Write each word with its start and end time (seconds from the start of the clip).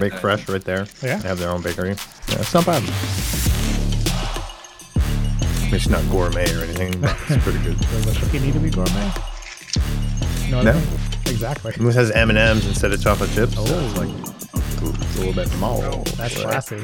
Their 0.00 0.10
Bake 0.10 0.18
Fresh 0.18 0.48
right 0.48 0.64
there. 0.64 0.86
Yeah. 1.02 1.18
They 1.18 1.28
have 1.28 1.38
their 1.38 1.50
own 1.50 1.62
bakery. 1.62 1.90
Yeah, 1.90 2.40
it's 2.40 2.54
not 2.54 2.64
bad. 2.64 2.82
It's 5.72 5.88
not 5.88 6.02
gourmet 6.10 6.50
or 6.54 6.64
anything, 6.64 7.00
but 7.00 7.16
it's 7.28 7.42
pretty 7.44 7.58
good. 7.60 7.78
Does 7.80 8.16
a 8.16 8.20
cookie 8.20 8.38
need 8.40 8.54
to 8.54 8.60
be 8.60 8.70
gourmet? 8.70 9.12
No. 10.50 10.62
No. 10.62 10.82
Exactly. 11.26 11.72
This 11.78 11.94
has 11.94 12.10
M 12.10 12.30
and 12.30 12.38
M's 12.38 12.66
instead 12.66 12.92
of 12.92 13.02
chocolate 13.02 13.30
chips. 13.32 13.54
So 13.54 13.62
it's 13.62 13.96
like 13.96 14.08
it's 14.08 15.16
a 15.16 15.18
little 15.18 15.32
bit 15.34 15.54
more. 15.58 15.82
That's 16.16 16.40
classy. 16.40 16.80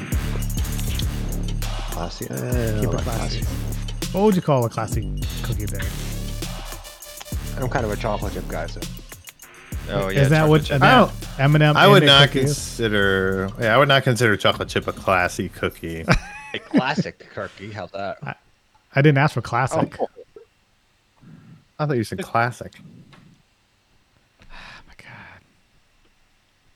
Classy. 1.90 2.28
Uh, 2.28 2.80
Keep 2.80 2.90
it 2.90 2.94
like 2.94 3.04
classy. 3.04 3.44
What 4.12 4.24
would 4.24 4.36
you 4.36 4.42
call 4.42 4.64
a 4.64 4.68
classy 4.68 5.20
cookie 5.42 5.64
there? 5.64 5.82
I'm 7.58 7.68
kind 7.68 7.84
of 7.86 7.90
a 7.90 7.96
chocolate 7.96 8.34
chip 8.34 8.46
guy, 8.46 8.66
so 8.66 8.80
Oh 9.88 10.08
yeah. 10.08 10.20
Is 10.22 10.30
that 10.30 10.48
what 10.48 10.64
chocolate 10.64 10.80
chip. 10.80 10.82
I 10.82 10.96
don't- 10.96 11.12
M&M? 11.54 11.76
I 11.76 11.86
would 11.86 12.02
not 12.04 12.28
cookie 12.28 12.40
is? 12.40 12.54
consider. 12.54 13.50
Yeah, 13.60 13.74
I 13.74 13.78
would 13.78 13.88
not 13.88 14.02
consider 14.02 14.36
chocolate 14.36 14.68
chip 14.68 14.86
a 14.86 14.92
classy 14.92 15.48
cookie. 15.48 16.04
a 16.54 16.58
classic 16.58 17.26
cookie. 17.34 17.70
How's 17.72 17.90
that? 17.92 18.18
I 18.94 19.02
didn't 19.02 19.18
ask 19.18 19.34
for 19.34 19.42
classic. 19.42 19.96
Oh, 20.00 20.08
I 21.78 21.86
thought 21.86 21.96
you 21.96 22.04
said 22.04 22.22
classic. 22.22 22.72
Oh 24.42 24.44
my 24.88 24.94
god. 24.96 25.42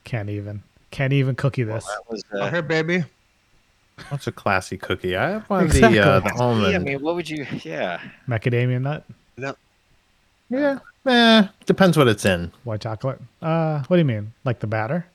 Can't 0.04 0.28
even. 0.28 0.62
Can't 0.90 1.12
even 1.12 1.34
cookie 1.36 1.62
this. 1.62 1.84
That 1.86 2.02
was, 2.10 2.22
Oh, 2.34 2.40
uh, 2.42 2.50
here, 2.50 2.62
baby. 2.62 3.04
What's 4.08 4.26
a 4.26 4.32
classy 4.32 4.76
cookie? 4.76 5.16
I 5.16 5.30
have 5.30 5.44
one 5.50 5.64
Exactly. 5.66 5.98
the 5.98 6.04
uh, 6.04 6.20
the 6.20 6.70
yeah, 6.70 6.76
I 6.76 6.78
mean, 6.78 7.00
what 7.02 7.14
would 7.14 7.28
you? 7.28 7.46
Yeah. 7.62 8.00
Macadamia 8.28 8.80
nut, 8.80 9.04
No, 9.36 9.54
Yeah, 10.48 10.78
eh, 11.06 11.46
depends 11.66 11.96
what 11.96 12.08
it's 12.08 12.24
in. 12.24 12.52
white 12.64 12.80
chocolate. 12.80 13.20
Uh, 13.42 13.82
what 13.88 13.96
do 13.96 13.98
you 13.98 14.04
mean? 14.04 14.32
Like 14.44 14.60
the 14.60 14.66
batter? 14.66 15.06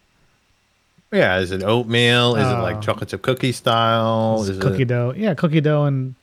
Yeah, 1.11 1.37
is 1.39 1.51
it 1.51 1.63
oatmeal? 1.63 2.35
Is 2.35 2.45
it 2.47 2.55
Oh. 2.55 2.61
like 2.61 2.81
chocolate 2.81 3.09
chip 3.09 3.21
cookie 3.21 3.51
style? 3.51 4.37
It's 4.41 4.49
Is 4.49 4.59
cookie 4.59 4.81
it 4.81 4.87
dough. 4.87 5.13
Yeah, 5.15 5.33
cookie 5.33 5.61
dough 5.61 5.85
and 5.85 6.15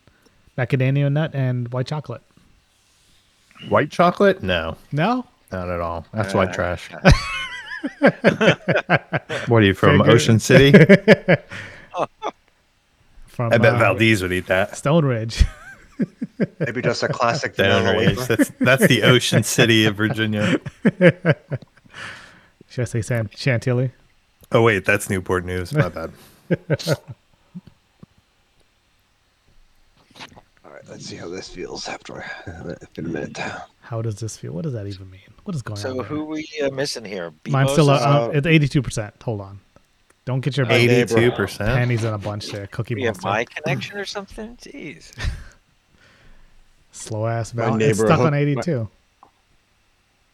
macadamia 0.59 1.11
nut 1.11 1.31
and 1.35 1.73
white 1.73 1.87
chocolate. 1.87 2.21
white 3.69 3.91
chocolate? 3.91 4.43
No, 4.43 4.77
No? 4.91 5.25
not 5.53 5.69
at 5.71 5.81
all. 5.81 6.05
That's 6.13 6.35
Uh, 6.35 6.39
white 6.39 6.53
trash. 6.53 6.91
what 9.49 9.63
are 9.63 9.67
you 9.67 9.75
from? 9.75 9.99
Figure- 9.99 10.13
Ocean 10.13 10.39
City? 10.39 10.73
From 13.27 13.51
I 13.53 13.57
bet 13.59 13.75
uh, 13.77 13.79
Valdez 13.79 14.21
would 14.23 14.33
eat 14.33 14.47
that. 14.49 14.77
Stone 14.77 15.05
Ridge. 15.07 15.45
Maybe 16.58 16.83
just 16.83 17.03
a 17.03 17.08
classic 17.08 17.56
Down 17.56 17.83
vanilla 17.84 17.98
wafer. 17.98 18.36
That's 18.36 18.50
that's 18.61 18.86
the 18.86 19.03
Ocean 19.03 19.42
City 19.42 19.84
of 19.84 19.97
Virginia. 19.97 20.58
Should 22.69 22.83
I 22.83 22.84
say 22.84 23.02
San- 23.02 23.30
Chantilly? 23.36 23.90
Oh 24.51 24.62
wait, 24.62 24.85
that's 24.85 25.08
Newport 25.11 25.45
News. 25.45 25.73
My 25.73 25.89
bad. 25.89 26.12
All 30.64 30.70
right, 30.70 30.83
let's 30.89 31.07
see 31.07 31.17
how 31.17 31.29
this 31.29 31.48
feels 31.48 31.89
after 31.89 32.24
it's 32.46 32.98
a 32.98 33.02
minute. 33.02 33.39
How 33.80 34.02
does 34.02 34.17
this 34.17 34.36
feel? 34.36 34.52
What 34.52 34.62
does 34.62 34.73
that 34.73 34.86
even 34.86 35.11
mean? 35.11 35.20
What 35.45 35.55
is 35.55 35.62
going 35.62 35.77
on? 35.79 35.83
So 35.83 35.95
there? 35.95 36.05
who 36.05 36.24
we 36.24 36.46
uh, 36.62 36.70
missing 36.70 37.05
here? 37.05 37.33
Mine's 37.48 37.73
still 37.73 37.91
uh, 37.91 37.98
Bebo's? 37.98 38.29
uh, 38.35 38.39
it's 38.39 38.46
eighty-two 38.46 38.83
percent. 38.83 39.14
Hold 39.23 39.41
on. 39.41 39.61
Don't 40.24 40.41
get 40.41 40.57
your 40.57 40.67
bad 40.67 40.80
Eighty-two 40.80 41.33
percent. 41.33 41.68
panties 41.70 42.05
in 42.05 42.14
a 42.14 42.18
bunch 42.18 42.46
there. 42.51 42.68
Cookie 42.68 42.95
we 42.95 43.02
have 43.02 43.23
my 43.24 43.45
connection 43.45 43.98
or 43.98 44.05
something. 44.05 44.57
Jeez. 44.57 45.12
Slow 46.92 47.27
ass 47.27 47.53
My 47.55 47.64
val. 47.64 47.75
It's 47.77 47.98
neighbor 47.98 48.07
stuck 48.08 48.20
on 48.20 48.33
hooked- 48.33 48.36
eighty-two. 48.36 48.89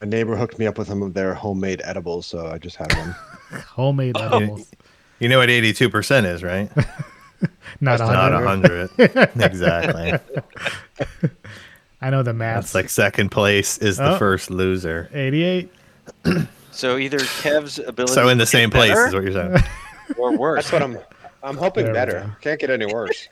A 0.01 0.07
neighbor 0.07 0.37
hooked 0.37 0.59
me 0.59 0.67
up 0.67 0.79
with 0.79 0.87
some 0.89 1.03
of 1.03 1.15
their 1.15 1.35
homemade 1.35 1.81
edibles, 1.85 2.27
so 2.27 2.47
I 2.47 2.59
just 2.59 2.77
had 2.77 2.93
one. 2.97 3.15
Homemade 3.67 4.17
edibles. 4.17 4.71
You 5.19 5.29
know 5.29 5.39
what 5.39 5.51
eighty-two 5.51 5.89
percent 5.91 6.27
is, 6.27 6.43
right? 6.45 6.71
Not 7.81 8.01
a 8.01 8.05
Not 8.07 8.33
a 8.33 8.47
hundred. 8.47 8.91
hundred. 8.91 9.31
exactly. 9.41 10.13
I 12.01 12.11
know 12.11 12.23
the 12.23 12.33
math. 12.33 12.57
That's 12.65 12.75
like 12.75 12.89
second 12.91 13.31
place 13.31 13.79
is 13.79 13.97
the 13.97 14.15
Oh. 14.15 14.19
first 14.19 14.51
loser. 14.51 15.09
eighty-eight. 15.13 15.73
So 16.71 16.97
either 16.97 17.19
Kev's 17.19 17.81
ability. 17.81 18.13
So 18.13 18.29
in 18.29 18.39
the 18.39 18.47
same 18.47 18.71
get 18.71 18.77
place 18.77 18.97
is 18.97 19.13
what 19.13 19.25
you're 19.25 19.33
saying. 19.33 19.57
or 20.17 20.37
worse. 20.39 20.71
That's 20.71 20.73
what 20.73 20.83
I'm. 20.83 20.97
I'm 21.43 21.57
hoping 21.57 21.87
There 21.87 21.93
better. 21.95 22.37
Can't 22.41 22.61
get 22.61 22.71
any 22.71 22.87
worse. 22.87 23.27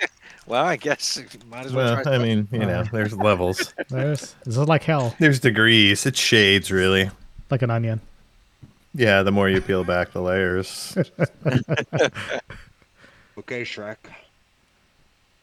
Well, 0.47 0.65
I 0.65 0.77
guess 0.77 1.19
might 1.51 1.67
as 1.67 1.73
well. 1.73 1.95
Well, 1.95 2.03
try 2.05 2.15
I 2.15 2.19
mean, 2.19 2.47
you 2.53 2.61
know, 2.61 2.85
there's 2.93 3.13
levels. 3.17 3.75
There's 3.89 4.35
this 4.45 4.57
is 4.57 4.59
like 4.59 4.85
hell, 4.85 5.15
There's 5.19 5.41
degrees. 5.41 6.07
It's 6.07 6.19
shades, 6.19 6.71
really. 6.71 7.11
like 7.51 7.63
an 7.63 7.71
onion. 7.71 8.01
Yeah, 8.95 9.23
the 9.23 9.33
more 9.33 9.49
you 9.51 9.61
peel 9.61 9.85
back 9.85 10.13
the 10.13 10.23
layers. 10.23 10.97
Okay, 13.39 13.63
Shrek. 13.63 13.97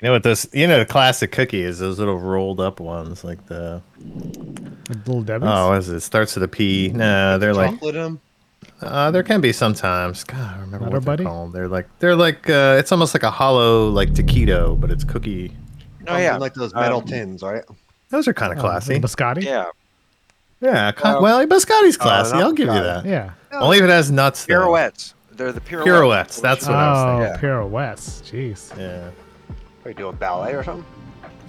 You 0.01 0.07
know 0.07 0.13
what 0.13 0.23
this? 0.23 0.47
You 0.51 0.67
know, 0.67 0.79
the 0.79 0.85
classic 0.85 1.31
cookie 1.31 1.61
is 1.61 1.77
those 1.79 1.99
little 1.99 2.17
rolled 2.17 2.59
up 2.59 2.79
ones, 2.79 3.23
like 3.23 3.45
the 3.45 3.81
Like 4.89 4.97
little 5.05 5.21
Debbie's. 5.21 5.47
oh, 5.47 5.69
what 5.69 5.77
is 5.77 5.89
it? 5.89 5.99
Starts 6.01 6.33
with 6.35 6.43
a 6.43 6.47
P. 6.47 6.89
No, 6.89 7.37
they're 7.37 7.53
like 7.53 7.69
Chocolate 7.71 7.95
'em? 7.95 8.19
Uh, 8.85 9.11
there 9.11 9.23
can 9.23 9.41
be 9.41 9.51
sometimes. 9.53 10.23
God, 10.23 10.39
I 10.39 10.51
don't 10.53 10.61
remember 10.61 10.79
Butter 10.79 10.85
what 10.85 10.91
they're 10.91 11.01
Buddy? 11.17 11.23
called. 11.23 11.53
They're 11.53 11.67
like 11.67 11.87
they're 11.99 12.15
like 12.15 12.49
uh, 12.49 12.75
it's 12.79 12.91
almost 12.91 13.13
like 13.13 13.23
a 13.23 13.31
hollow 13.31 13.89
like 13.89 14.09
taquito, 14.13 14.79
but 14.79 14.91
it's 14.91 15.03
cookie. 15.03 15.55
Oh 16.07 16.17
yeah. 16.17 16.37
Like 16.37 16.53
those 16.53 16.73
metal 16.73 16.99
Um, 16.99 17.05
tins, 17.05 17.41
right? 17.43 17.63
Those 18.09 18.27
are 18.27 18.33
kind 18.33 18.51
of 18.51 18.59
Oh, 18.59 18.61
classy. 18.61 18.99
Biscotti. 18.99 19.43
Yeah. 19.43 19.65
yeah, 20.61 20.91
kind, 20.91 21.21
Well- 21.21 21.37
well, 21.39 21.47
biscotti's 21.47 21.97
classy. 21.97 22.33
not 22.33 22.43
I'll 22.43 22.51
give 22.53 22.67
you 22.67 22.73
biscotti. 22.73 23.03
that. 23.03 23.05
Yeah. 23.05 23.31
Only 23.53 23.77
if 23.77 23.83
it 23.83 23.89
has 23.89 24.11
nuts. 24.11 24.45
though. 24.45 24.53
Pirouettes. 24.55 25.13
They're 25.31 25.51
the 25.51 25.61
pirouettes. 25.61 25.85
Pirouettes, 25.85 26.41
that's 26.41 26.67
what 26.67 26.75
I 26.75 26.91
was 26.91 26.99
Oh, 27.05 27.23
thinking. 27.23 27.39
pirouettes. 27.39 28.21
Jeez. 28.23 28.77
Yeah, 28.77 29.09
Are 29.83 29.89
you 29.89 29.95
doing 29.95 30.15
ballet 30.17 30.53
or 30.53 30.63
something? 30.63 30.85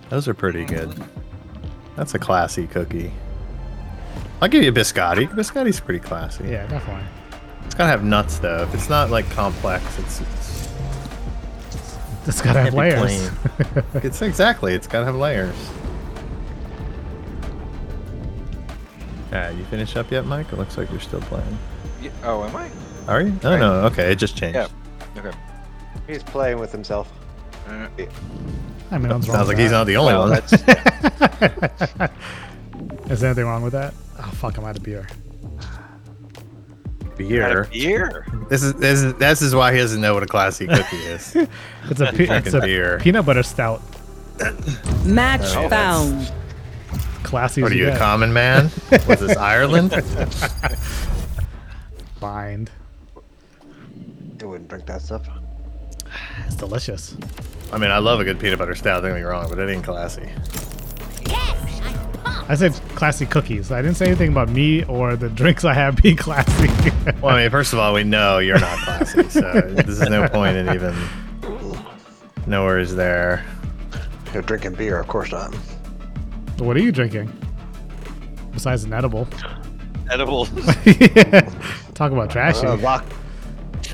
those 0.09 0.27
are 0.27 0.33
pretty 0.35 0.65
good. 0.65 0.95
That's 1.97 2.15
a 2.15 2.19
classy 2.19 2.67
cookie. 2.67 3.13
I'll 4.41 4.49
give 4.49 4.63
you 4.63 4.71
a 4.71 4.73
biscotti. 4.75 5.29
Biscotti's 5.29 5.81
pretty 5.81 6.01
classy. 6.01 6.45
Yeah, 6.45 6.67
definitely. 6.67 7.05
It's 7.75 7.79
gotta 7.81 7.91
have 7.91 8.05
nuts 8.05 8.39
though. 8.39 8.63
If 8.63 8.73
it's 8.73 8.89
not 8.89 9.11
like 9.11 9.29
complex, 9.31 9.99
it's 9.99 10.21
it's, 10.21 10.69
It's 12.25 12.41
gotta 12.41 12.61
have 12.61 12.73
layers. 12.73 13.33
it's 13.95 14.23
exactly. 14.23 14.75
It's 14.75 14.87
gotta 14.87 15.07
have 15.07 15.17
layers. 15.17 15.57
Yeah, 19.33 19.51
you 19.51 19.65
finish 19.65 19.97
up 19.97 20.09
yet, 20.13 20.25
Mike? 20.25 20.53
It 20.53 20.57
looks 20.57 20.79
like 20.79 20.89
you're 20.93 21.01
still 21.01 21.21
playing. 21.23 21.59
Yeah. 22.01 22.13
Oh, 22.23 22.45
am 22.45 22.55
I? 22.55 22.71
Are 23.09 23.23
you? 23.23 23.37
Oh 23.43 23.59
no. 23.59 23.81
Okay, 23.87 24.13
it 24.13 24.21
just 24.21 24.37
changed. 24.37 24.55
Yeah. 24.55 24.69
Okay. 25.17 25.37
He's 26.07 26.23
playing 26.23 26.61
with 26.61 26.71
himself. 26.71 27.13
Uh, 27.67 27.89
I 28.93 28.99
mean, 28.99 29.09
nothing's 29.09 29.29
wrong 29.29 29.31
Sounds 29.39 29.49
with 29.49 29.49
like 29.49 29.59
he's 29.59 29.73
not 29.73 29.89
the 29.89 29.97
only 29.97 30.13
well, 30.13 30.29
one. 30.29 30.31
that's 30.31 30.53
Is 33.11 33.21
there 33.21 33.31
anything 33.31 33.47
wrong 33.47 33.65
with 33.65 33.73
that? 33.73 33.95
Oh 34.21 34.31
fuck! 34.35 34.59
I'm 34.59 34.65
out 34.65 34.77
of 34.77 34.85
beer. 34.85 35.09
Beer. 37.17 37.69
beer. 37.73 38.27
This 38.49 38.63
is 38.63 38.75
this 38.75 39.03
is 39.03 39.15
this 39.15 39.41
is 39.43 39.55
why 39.55 39.73
he 39.73 39.79
doesn't 39.79 40.01
know 40.01 40.15
what 40.15 40.23
a 40.23 40.27
classy 40.27 40.67
cookie 40.67 40.97
is. 40.97 41.37
It's 41.91 42.01
a, 42.01 42.07
pe- 42.13 42.25
it's 42.27 42.55
a 42.55 42.61
beer. 42.61 42.99
peanut 43.03 43.27
butter 43.27 43.43
stout. 43.43 43.83
Match 45.05 45.43
Oh, 45.55 45.69
found. 45.69 46.33
Classy 47.23 47.63
what 47.63 47.73
are 47.73 47.75
you, 47.75 47.91
a 47.91 47.97
common 47.99 48.33
man? 48.33 48.65
Was 49.07 49.21
this 49.21 49.37
Ireland? 49.37 49.91
Bind. 52.21 52.71
I 54.43 54.45
wouldn't 54.47 54.69
drink 54.69 54.87
that 54.87 55.03
stuff. 55.03 55.27
It's 56.47 56.57
delicious. 56.57 57.17
I 57.73 57.79
mean, 57.79 57.91
I 57.91 57.99
love 57.99 58.21
a 58.21 58.25
good 58.25 58.39
peanut 58.41 58.59
butter 58.59 58.75
stout. 58.75 59.03
Don't 59.03 59.11
get 59.13 59.17
me 59.17 59.23
wrong, 59.23 59.49
but 59.49 59.59
it 59.59 59.69
ain't 59.71 59.85
classy. 59.85 60.29
I 62.47 62.55
said 62.57 62.73
classy 62.95 63.25
cookies. 63.25 63.73
I 63.73 63.81
didn't 63.81 63.97
say 63.97 64.07
anything 64.07 64.31
about 64.31 64.51
me 64.51 64.85
or 64.85 65.17
the 65.17 65.31
drinks 65.31 65.65
I 65.65 65.73
have 65.75 65.97
being 65.97 66.17
classy. 66.17 66.69
Well, 67.21 67.35
I 67.37 67.43
mean, 67.43 67.51
first 67.51 67.73
of 67.73 67.79
all, 67.79 67.95
we 67.95 68.05
know 68.05 68.39
you're 68.39 68.59
not 68.59 68.79
classy, 68.79 69.29
so 69.29 69.41
this 69.69 70.01
is 70.01 70.09
no 70.09 70.29
point 70.29 70.57
in 70.57 70.69
even. 70.75 70.95
No 72.47 72.65
worries 72.65 72.95
there. 72.95 73.45
You're 74.33 74.43
drinking 74.43 74.75
beer, 74.75 74.99
of 75.01 75.07
course 75.07 75.33
not. 75.33 75.55
what 76.59 76.77
are 76.77 76.81
you 76.81 76.93
drinking? 76.93 77.31
Besides 78.53 78.85
an 78.85 78.93
edible. 78.93 79.27
Edible. 80.11 80.47
Talk 81.95 82.13
about 82.13 82.31
trashy. 82.31 82.67
Uh, 82.67 82.77
vodka, 82.77 83.15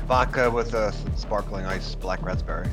vodka 0.07 0.49
with 0.51 0.73
a 0.73 0.93
sparkling 1.15 1.65
ice 1.65 1.95
black 1.95 2.21
raspberry. 2.21 2.67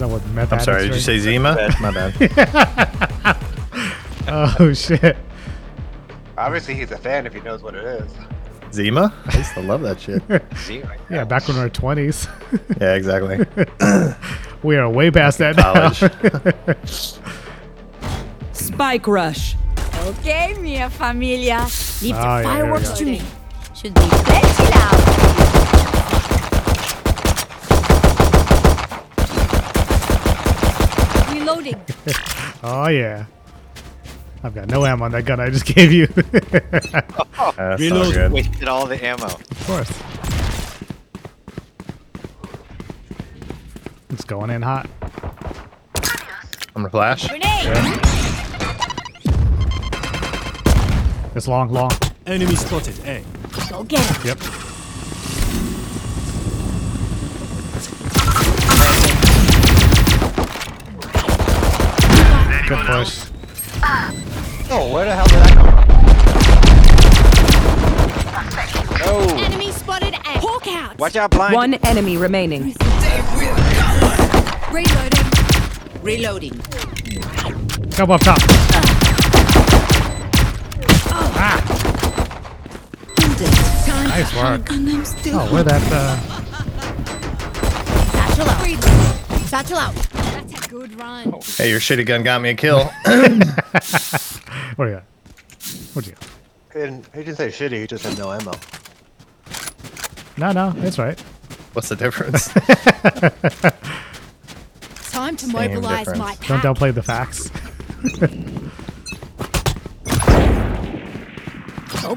Is 0.00 0.08
that 0.08 0.12
what 0.14 0.26
meth 0.28 0.50
I'm 0.50 0.60
sorry, 0.60 0.84
did 0.84 0.94
you 0.94 1.00
say 1.02 1.18
Zima? 1.18 1.68
My 1.78 1.90
bad. 1.90 3.36
Oh 4.32 4.72
shit. 4.72 5.14
Obviously, 6.38 6.74
he's 6.74 6.90
a 6.90 6.96
fan 6.96 7.26
if 7.26 7.34
he 7.34 7.40
knows 7.40 7.62
what 7.62 7.74
it 7.74 7.84
is. 7.84 8.10
Zima? 8.72 9.12
I 9.26 9.36
used 9.36 9.52
to 9.52 9.60
love 9.60 9.82
that 9.82 10.00
shit. 10.00 10.22
Zima. 10.56 10.94
Yeah, 11.10 11.24
back 11.24 11.46
when 11.48 11.58
we 11.58 11.64
were 11.64 11.68
twenties. 11.68 12.26
Yeah, 12.80 12.94
exactly. 12.94 13.44
we 14.62 14.76
are 14.76 14.88
way 14.88 15.10
past 15.10 15.36
that 15.38 15.56
College. 15.56 16.00
now. 16.00 16.74
Spike 18.54 19.06
rush. 19.06 19.54
Okay, 20.06 20.54
mia 20.60 20.88
familia. 20.88 21.66
Leave 22.00 22.14
Oh, 22.16 22.22
the 22.22 22.34
here 22.36 22.44
fireworks 22.44 22.88
go. 22.90 22.96
to 22.96 23.04
me. 23.04 23.20
Should 23.74 23.92
be 23.94 24.00
plenty 24.00 24.70
loud. 24.70 25.29
Reloading. 31.50 31.80
Oh 32.62 32.88
yeah. 32.88 33.24
I've 34.42 34.54
got 34.54 34.68
no 34.68 34.84
ammo 34.84 35.06
on 35.06 35.12
that 35.12 35.24
gun 35.24 35.40
I 35.40 35.48
just 35.48 35.64
gave 35.64 35.90
you. 35.90 36.04
of 36.04 36.14
That's 37.56 37.82
not. 37.82 38.32
Wasted 38.32 38.68
all 38.68 38.86
the 38.86 39.02
ammo. 39.02 39.24
Of 39.24 39.66
course. 39.66 39.90
It's 44.10 44.24
going 44.24 44.50
in 44.50 44.60
hot. 44.60 44.90
I'm 46.76 46.82
gonna 46.82 46.90
flash. 46.90 47.28
Grenade. 47.28 47.98
It's 51.34 51.48
long, 51.48 51.70
long. 51.70 51.92
Enemy 52.26 52.56
spotted. 52.56 52.98
A. 53.06 53.24
Go 53.70 53.84
get 53.84 54.04
him. 54.04 54.26
Yep. 54.26 54.69
Good 62.70 62.86
push. 62.86 63.26
Oh, 64.70 64.90
where 64.94 65.04
the 65.04 65.12
hell 65.12 65.26
did 65.26 65.40
that 65.40 65.54
come 65.56 65.66
from? 65.66 65.88
No. 69.00 69.44
Enemy 69.44 69.72
spotted 69.72 70.14
A. 70.14 70.38
Hawk 70.38 70.68
out. 70.68 70.96
Watch 70.96 71.16
out, 71.16 71.32
blind. 71.32 71.52
One 71.52 71.74
enemy 71.74 72.16
remaining. 72.16 72.76
Reloading. 74.70 75.26
Reloading. 76.04 76.60
Come 77.90 78.12
up 78.12 78.20
top. 78.20 78.38
Ah, 81.42 81.60
nice 84.06 84.32
work. 84.36 84.70
Oh, 85.34 85.48
where 85.52 85.64
that? 85.64 85.82
Uh, 85.90 86.16
Satchel 88.12 88.48
out. 88.48 88.68
Satchel 89.48 89.78
out. 89.78 90.19
That's 90.50 90.66
a 90.66 90.68
good 90.68 90.98
run. 91.00 91.32
Oh. 91.34 91.40
Hey, 91.56 91.70
your 91.70 91.80
shitty 91.80 92.04
gun 92.06 92.22
got 92.22 92.40
me 92.42 92.50
a 92.50 92.54
kill. 92.54 92.84
what 93.04 94.84
do 94.84 94.84
you 94.84 94.86
got? 94.94 95.04
What 95.92 96.04
do 96.04 96.10
you 96.10 96.16
got? 96.16 96.26
He 96.72 96.78
didn't, 96.78 97.06
he 97.14 97.24
didn't 97.24 97.36
say 97.36 97.48
shitty, 97.48 97.80
he 97.80 97.86
just 97.86 98.04
had 98.04 98.16
no 98.18 98.32
ammo. 98.32 98.52
No, 100.36 100.52
no, 100.52 100.70
that's 100.80 100.98
right. 100.98 101.18
What's 101.72 101.88
the 101.88 101.96
difference? 101.96 102.48
Time 105.10 105.36
to 105.36 105.44
Same 105.46 105.52
mobilize 105.52 106.06
difference. 106.06 106.18
my 106.18 106.36
Don't 106.46 106.60
downplay 106.62 106.94
the 106.94 107.02
facts. 107.02 107.50
Go 112.02 112.16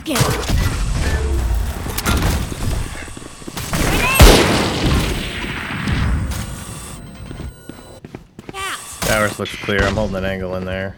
Towers 8.54 9.38
looks 9.40 9.56
clear. 9.58 9.84
I'm 9.84 9.96
holding 9.96 10.16
an 10.16 10.26
angle 10.26 10.56
in 10.56 10.66
there. 10.66 10.96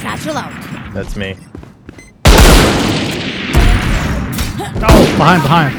Satchel 0.00 0.36
out. 0.36 0.94
That's 0.94 1.16
me. 1.16 1.36
Oh, 4.82 5.14
behind, 5.16 5.42
behind. 5.42 5.74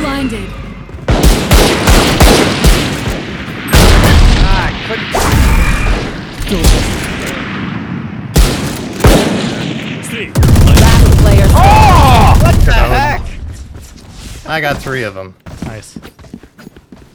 Blinded. 0.00 0.50
Ah, 4.48 4.70
Last 11.36 12.40
player 12.40 12.60
standing. 12.62 14.50
I 14.50 14.60
got 14.60 14.78
three 14.78 15.02
of 15.02 15.14
them. 15.14 15.34
Nice. 15.64 15.98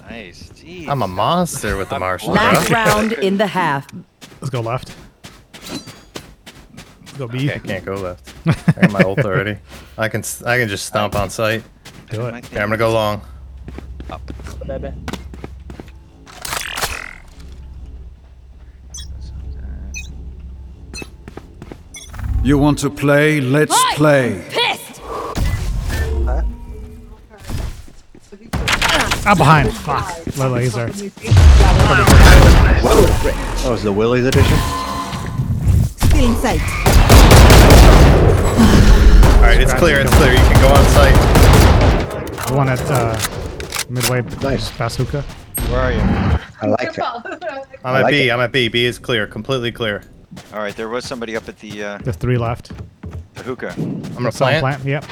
Nice. 0.10 0.50
Jeez. 0.54 0.88
I'm 0.88 1.02
a 1.02 1.08
monster 1.08 1.78
with 1.78 1.90
the 1.90 2.00
marshal. 2.00 2.34
Last 2.34 2.68
bro. 2.70 2.76
round 2.78 3.14
in 3.14 3.38
the 3.38 3.48
half. 3.48 3.88
Let's 4.42 4.50
go 4.50 4.62
left. 4.62 4.94
Let's 5.54 7.14
go 7.18 7.28
B. 7.28 7.50
Okay, 7.50 7.56
I 7.56 7.60
can't 7.60 7.86
go 7.86 7.96
left. 7.96 8.34
I 8.78 8.82
got 8.82 8.92
my 8.92 9.00
ult 9.02 9.20
already. 9.20 9.58
I 9.98 10.10
can 10.10 10.20
s- 10.22 10.44
I 10.44 10.58
can 10.60 10.68
just 10.68 10.86
stomp 10.86 11.16
on 11.16 11.30
sight. 11.30 11.64
Do 12.10 12.26
it. 12.28 12.36
Okay, 12.36 12.60
I'm 12.60 12.68
gonna 12.68 12.78
go 12.78 12.92
long. 12.92 13.22
You 22.44 22.58
want 22.58 22.80
to 22.80 22.90
play? 22.90 23.40
Let's 23.40 23.72
Hi. 23.76 23.96
play. 23.96 24.44
Pissed. 24.50 25.00
I'm 29.28 29.38
behind. 29.38 29.72
Fuck. 29.72 30.24
The 30.24 30.50
laser. 30.50 30.90
Oh, 33.64 33.70
was 33.70 33.84
the 33.84 33.92
Willie's 33.94 34.26
edition? 34.26 34.58
Still 35.98 36.30
in 36.30 36.36
sight. 36.42 36.62
All 39.36 39.42
right, 39.44 39.62
it's 39.62 39.76
clear. 39.76 40.00
It's 40.00 40.14
clear. 40.16 40.32
You 40.32 40.38
can 40.40 40.62
go 40.62 40.70
on 40.70 40.84
site. 40.90 42.48
The 42.48 42.56
one 42.56 42.70
at 42.70 42.82
uh, 42.90 43.16
midway. 43.88 44.24
Nice. 44.42 44.76
Bazooka. 44.76 45.22
Where 45.70 45.80
are 45.80 45.92
you? 45.92 46.00
I 46.62 46.66
like 46.66 46.98
it. 46.98 47.00
I'm 47.86 47.96
at 47.98 48.02
like 48.02 48.12
B. 48.12 48.30
it. 48.30 48.32
I'm 48.32 48.40
at 48.40 48.52
B. 48.52 48.68
B 48.68 48.86
is 48.86 48.98
clear. 48.98 49.28
Completely 49.28 49.72
clear. 49.72 50.02
All 50.54 50.60
right, 50.60 50.76
there 50.76 50.90
was 50.90 51.06
somebody 51.06 51.36
up 51.36 51.48
at 51.50 51.60
the, 51.60 51.84
uh, 51.84 51.98
There's 52.00 52.16
three 52.18 52.38
left. 52.38 52.72
the 53.36 53.44
hookah. 53.44 53.74
I'm 53.78 54.02
gonna 54.14 54.32
Some 54.32 54.60
plant. 54.60 54.84
Yep. 54.84 55.06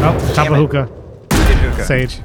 Oh, 0.00 0.32
top 0.34 0.48
of 0.48 0.56
hookah. 0.56 0.88
Good 1.28 1.56
hookah. 1.58 1.84
Sage. 1.84 2.20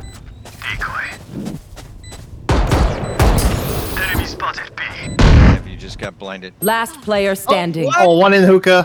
If 5.56 5.68
you 5.68 5.76
just 5.76 5.98
got 6.00 6.18
blinded. 6.18 6.54
Last 6.62 7.02
player 7.02 7.36
standing. 7.36 7.90
Oh, 7.98 8.18
one 8.18 8.34
in 8.34 8.44
hookah. 8.44 8.84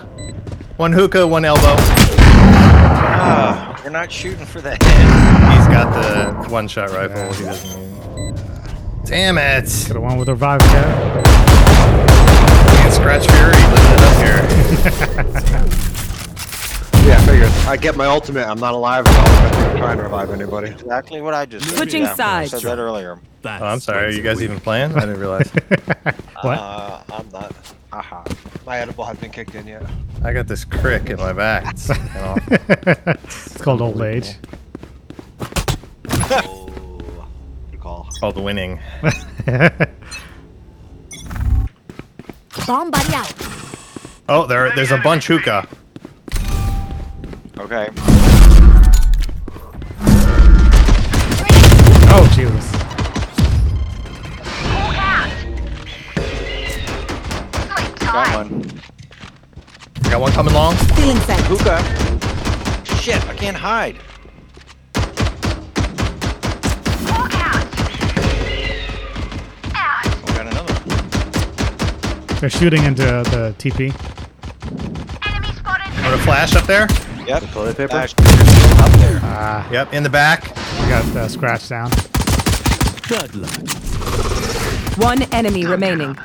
One 0.77 0.93
hookah. 0.93 1.27
One 1.27 1.45
elbow. 1.45 1.77
Ah, 3.21 3.81
you're 3.83 3.91
not 3.93 4.11
shooting 4.11 4.47
for 4.47 4.61
the 4.61 4.71
head. 4.71 4.83
He's 4.83 5.67
got 5.69 5.93
the 5.93 6.49
one-shot 6.51 6.91
rifle. 6.91 7.33
He 7.33 7.45
doesn't. 7.45 7.89
Need. 9.11 9.17
Damn 9.17 9.39
it! 9.39 9.65
Could 9.87 9.97
have 9.97 10.03
won 10.03 10.19
with 10.19 10.29
revive 10.29 10.61
care. 10.61 11.23
Can't 12.77 12.95
scratch 12.95 13.27
Fury 13.31 13.53
living 13.53 13.93
it 13.93 14.01
up 14.03 14.17
here. 14.25 15.75
Yeah, 17.09 17.17
I 17.17 17.21
figured. 17.27 17.49
I 17.67 17.77
get 17.79 17.97
my 17.97 18.05
ultimate, 18.05 18.47
I'm 18.47 18.59
not 18.61 18.75
alive, 18.75 19.07
and 19.07 19.17
I'm 19.17 19.77
try 19.79 19.93
and 19.93 20.03
revive 20.03 20.31
anybody. 20.31 20.69
Exactly 20.73 21.23
what 21.23 21.33
I 21.33 21.47
just 21.47 21.65
said. 21.67 21.77
Switching 21.77 22.03
Yeah, 22.03 22.15
sides. 22.15 22.53
I 22.53 22.59
said 22.59 22.71
that 22.73 22.79
earlier. 22.79 23.19
That's 23.41 23.63
Oh, 23.63 23.67
I'm 23.67 23.81
sorry. 23.81 24.07
Are 24.07 24.11
you 24.11 24.21
guys 24.23 24.37
win. 24.37 24.45
even 24.45 24.61
playing? 24.61 24.93
I 24.93 25.01
didn't 25.01 25.19
realize. 25.21 25.51
What? 26.43 26.59
Uh, 26.59 27.03
I'm 27.11 27.29
not. 27.31 27.55
Haha. 27.91 28.25
My 28.67 28.79
edible 28.79 29.05
hasn't 29.05 29.23
been 29.23 29.31
kicked 29.31 29.55
in 29.55 29.67
yet. 29.67 29.83
I 30.23 30.35
got 30.35 30.47
this 30.49 30.67
crick 30.67 31.09
in 31.09 31.17
my 31.17 31.33
back. 31.33 31.65
It's, 31.73 31.89
it's 33.49 33.57
called 33.63 33.81
old 33.81 34.03
age. 34.03 34.35
Good 38.19 38.21
call. 38.21 38.33
called 38.33 38.45
winning. 38.45 38.81
Bomb 42.67 42.91
buddy 42.91 43.15
out. 43.15 43.33
Oh, 44.29 44.47
there, 44.47 44.75
there's 44.75 44.91
a 44.91 44.99
bunch 44.99 45.29
hookah. 45.29 45.69
Okay. 47.59 47.89
Oh, 52.11 52.29
Jesus. 52.35 52.73
Got 58.01 58.35
one. 58.35 58.63
Got 60.11 60.21
one 60.21 60.33
coming 60.33 60.55
along. 60.55 60.77
Still 60.77 61.11
in. 61.11 61.17
Hookah. 61.17 61.83
Shit, 62.97 63.25
I 63.29 63.35
can't 63.35 63.57
hide. 63.57 63.97
They're 72.41 72.51
shooting 72.51 72.85
into 72.85 73.03
the 73.03 73.55
TP. 73.59 73.91
Or 76.07 76.15
a 76.15 76.19
flash 76.19 76.55
up 76.55 76.65
there. 76.67 76.87
Yep. 77.27 77.43
Toilet 77.53 77.77
paper? 77.77 77.89
Dash, 77.93 78.15
up 78.15 78.91
there. 79.01 79.21
Ah, 79.23 79.69
Yep, 79.71 79.93
in 79.93 80.03
the 80.03 80.09
back. 80.09 80.45
we 80.81 80.89
got 80.89 81.05
uh, 81.17 81.29
scratch 81.29 81.69
down. 81.69 81.91
Bad 83.09 83.35
luck. 83.35 83.51
One 84.99 85.23
enemy 85.35 85.67
remaining. 85.67 86.17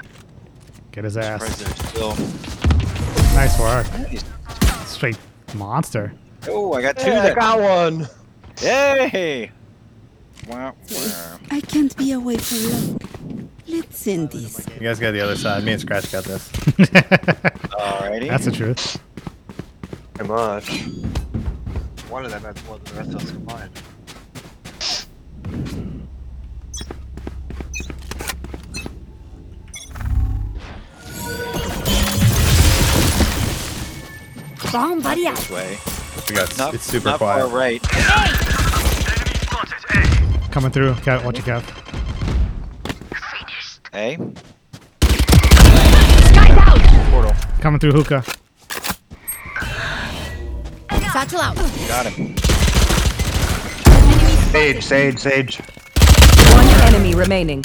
Get 0.91 1.03
his 1.03 1.17
ass. 1.17 1.43
still. 1.89 2.15
Nice 3.34 3.60
work. 3.60 3.88
Straight 4.86 5.17
monster. 5.55 6.13
Oh, 6.48 6.74
I 6.74 6.82
got 6.84 6.98
two 6.98 7.10
Hey, 7.10 7.32
I 7.32 7.34
got 7.34 7.60
one. 7.60 8.08
Yay! 8.62 9.51
Wah, 10.48 10.72
wah. 10.91 11.38
I 11.50 11.60
can't 11.62 11.96
be 11.98 12.12
away 12.12 12.38
for 12.38 12.70
long. 12.70 13.42
Let's 13.67 14.08
end 14.08 14.32
this. 14.32 14.65
You 14.75 14.82
guys 14.82 15.00
got 15.00 15.12
the 15.12 15.22
other 15.22 15.36
side. 15.36 15.63
Me 15.63 15.72
and 15.74 15.82
Scratch 15.82 16.12
got 16.12 16.24
this. 16.25 16.50
Alrighty. 16.51 18.27
That's 18.27 18.46
the 18.46 18.51
truth. 18.51 19.00
Pretty 20.13 20.29
much. 20.29 20.70
One 22.10 22.25
of 22.25 22.32
them 22.32 22.41
has 22.43 22.63
more 22.65 22.77
than 22.79 22.93
the 22.96 23.00
rest 23.01 23.10
of 23.10 23.15
us 23.24 23.32
combined. 23.32 23.72
Bomb 34.72 35.01
buddy 35.01 35.27
out. 35.27 35.36
this 35.36 35.50
way. 35.51 35.77
We 36.27 36.36
got, 36.36 36.58
Not, 36.58 36.74
it's 36.74 36.84
super 36.86 37.10
not 37.10 37.17
quiet. 37.20 37.48
far 37.48 37.55
right. 37.55 37.82
Coming 40.51 40.72
through. 40.72 40.96
Cat, 40.96 41.24
watch 41.24 41.38
your 41.38 41.46
Kev. 41.62 41.82
Hey, 43.93 44.17
Skye's 45.03 46.57
out. 46.57 47.12
portal. 47.12 47.31
Coming 47.62 47.79
through 47.79 47.91
hookah. 47.91 48.23
Satchel 51.12 51.39
out. 51.39 51.55
Got 51.88 52.07
him. 52.07 52.35
Sage, 54.51 54.83
Sage, 54.83 55.19
Sage. 55.19 55.59
One 55.59 56.65
enemy 56.88 57.13
remaining. 57.13 57.62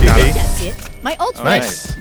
DP. 0.00 0.32
That's 0.32 0.62
it. 0.62 1.02
My 1.02 1.16
ult 1.20 1.36
Nice. 1.44 1.94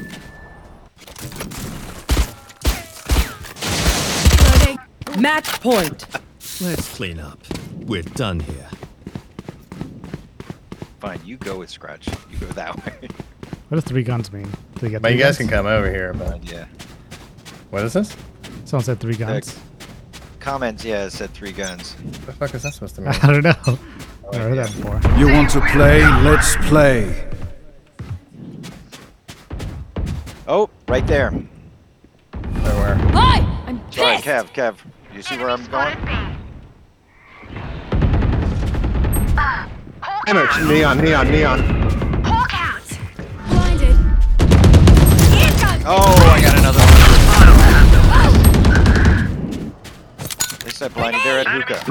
Match 5.20 5.60
point. 5.60 6.06
Let's 6.62 6.96
clean 6.96 7.20
up. 7.20 7.40
We're 7.86 8.04
done 8.04 8.40
here. 8.40 8.70
Fine, 11.00 11.22
you 11.26 11.38
go 11.38 11.60
with 11.60 11.70
Scratch. 11.70 12.08
You 12.32 12.38
go 12.40 12.48
that 12.48 12.76
way. 12.86 13.08
What 13.70 13.76
does 13.76 13.84
three 13.84 14.04
guns 14.04 14.32
mean? 14.32 14.44
Do 14.46 14.82
they 14.82 14.90
get 14.90 15.02
But 15.02 15.10
three 15.10 15.18
you 15.18 15.24
guys 15.24 15.38
guns? 15.38 15.50
can 15.50 15.58
come 15.58 15.66
over 15.68 15.90
here. 15.92 16.14
But 16.14 16.44
yeah. 16.44 16.66
what 17.70 17.84
is 17.84 17.94
this? 17.94 18.16
Someone 18.66 18.84
said 18.84 19.00
three 19.00 19.16
guns. 19.16 19.58
Comments, 20.40 20.84
yeah, 20.84 21.06
it 21.06 21.12
said 21.12 21.32
three 21.34 21.52
guns. 21.52 21.94
What 21.94 22.26
the 22.26 22.34
fuck 22.34 22.56
is 22.56 22.64
that 22.64 22.74
supposed 22.74 22.96
to 22.96 23.02
mean? 23.02 23.10
I 23.22 23.28
don't 23.32 23.44
know. 23.44 23.54
Oh, 23.68 23.80
I've 24.34 24.42
heard 24.42 24.58
that 24.58 24.68
before. 24.76 25.20
You 25.20 25.28
want 25.32 25.50
to 25.52 25.62
play? 25.62 26.02
Let's 26.24 26.56
play. 26.68 27.26
Oh, 30.48 30.70
right 30.88 31.06
there. 31.08 31.32
Where? 31.32 32.96
Hi. 32.96 33.40
I'm 33.68 33.80
Alright, 33.80 34.24
pissed. 34.24 34.26
Kev, 34.26 34.54
Kev. 34.54 34.76
You 35.14 35.22
see 35.22 35.38
where 35.38 35.50
I'm 35.50 35.66
going? 35.68 35.98
Damn 40.28 40.38
it! 40.40 40.50
Neon, 40.68 40.98
neon, 41.02 41.32
neon. 41.32 41.60
Hawk 42.26 42.54
out. 42.54 42.84
Blinded. 43.48 43.96
Here 45.32 45.54
comes. 45.58 45.84
Oh, 45.88 46.16
I 46.34 46.42
got 46.42 46.58
another 46.58 46.80
one. 46.80 46.98
They 50.66 50.72
said 50.72 50.94
blinded. 50.94 51.22
They're 51.24 51.40
at 51.40 51.48
hookah. 51.48 51.82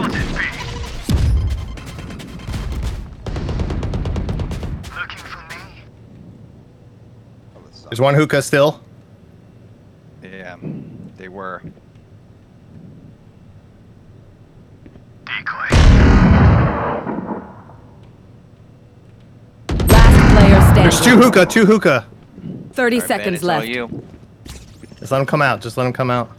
There's 7.88 8.00
one 8.02 8.14
hookah 8.14 8.42
still. 8.42 8.82
Yeah, 10.22 10.56
they 11.16 11.28
were. 11.28 11.62
Last 19.88 20.18
player 20.34 20.60
standing. 20.60 20.85
There's 20.96 21.06
two 21.06 21.16
hookah. 21.22 21.46
Two 21.46 21.66
hookah. 21.66 22.06
30 22.72 22.96
Alright, 22.96 23.08
man, 23.08 23.08
seconds 23.08 23.34
it's 23.36 23.44
all 23.44 23.48
left. 23.58 23.68
you. 23.68 24.02
Just 24.98 25.12
let 25.12 25.20
him 25.20 25.26
come 25.26 25.42
out. 25.42 25.60
Just 25.60 25.76
let 25.76 25.86
him 25.86 25.92
come 25.92 26.10
out. 26.10 26.30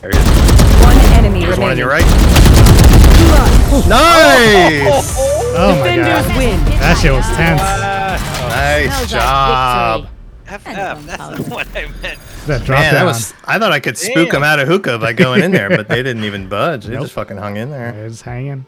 There 0.00 0.10
he 0.10 0.16
is. 0.18 0.82
One 0.82 0.96
enemy 1.14 1.40
There's 1.40 1.58
one 1.58 1.70
on 1.72 1.76
remaining. 1.76 1.78
your 1.78 1.88
right. 1.88 2.04
Nice. 3.88 5.20
Oh 5.56 5.68
my 5.78 5.86
Defenders 5.94 6.26
god. 6.26 6.36
win. 6.36 6.64
That 6.80 6.98
shit 7.00 7.12
was 7.12 7.24
tense. 7.36 7.62
Nice 8.50 9.08
job. 9.08 10.08
that 10.46 10.60
FF, 10.60 11.06
that's 11.06 11.06
not 11.18 11.38
what 11.48 11.68
I 11.76 11.86
meant. 12.02 12.18
That 12.46 12.64
drop 12.64 12.80
Man, 12.80 12.92
down. 12.92 12.94
that 12.94 13.04
was. 13.04 13.34
I 13.44 13.58
thought 13.60 13.70
I 13.70 13.78
could 13.78 13.96
spook 13.96 14.30
Damn. 14.30 14.36
him 14.38 14.42
out 14.42 14.58
of 14.58 14.66
hookah 14.66 14.98
by 14.98 15.12
going 15.12 15.44
in 15.44 15.52
there, 15.52 15.68
but 15.70 15.86
they 15.86 16.02
didn't 16.02 16.24
even 16.24 16.48
budge. 16.48 16.86
They 16.86 16.94
Nope. 16.94 17.02
just 17.02 17.12
fucking 17.14 17.36
hung 17.36 17.56
in 17.56 17.70
there. 17.70 17.94
Yeah, 17.94 18.00
It's 18.06 18.20
hanging. 18.22 18.66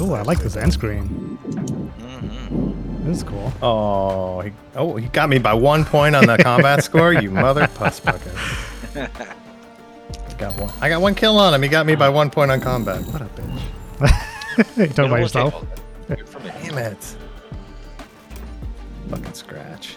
Ooh, 0.00 0.14
I 0.14 0.22
like 0.22 0.38
this 0.38 0.56
end 0.56 0.72
screen. 0.72 1.38
Mm-hmm. 1.48 3.04
This 3.04 3.18
is 3.18 3.22
cool. 3.24 3.52
Oh, 3.62 4.40
he, 4.40 4.52
oh, 4.76 4.96
he 4.96 5.08
got 5.08 5.28
me 5.28 5.38
by 5.38 5.54
one 5.54 5.84
point 5.84 6.14
on 6.14 6.26
the 6.26 6.38
combat 6.38 6.84
score. 6.84 7.12
You 7.12 7.30
mother 7.30 7.66
puss 7.74 8.00
bucket. 8.00 8.32
Got 10.38 10.56
one. 10.56 10.72
I 10.80 10.88
got 10.88 11.00
one 11.00 11.14
kill 11.14 11.36
on 11.38 11.52
him. 11.52 11.62
He 11.62 11.68
got 11.68 11.84
me 11.84 11.96
by 11.96 12.08
one 12.08 12.30
point 12.30 12.50
on 12.50 12.60
combat. 12.60 13.04
What 13.06 13.22
a 13.22 13.24
bitch. 13.24 14.76
you 14.76 14.86
talking 14.86 15.06
about 15.06 15.20
yourself? 15.20 15.66
Damn 16.08 16.78
it. 16.78 17.16
Fucking 19.08 19.32
scratch. 19.32 19.96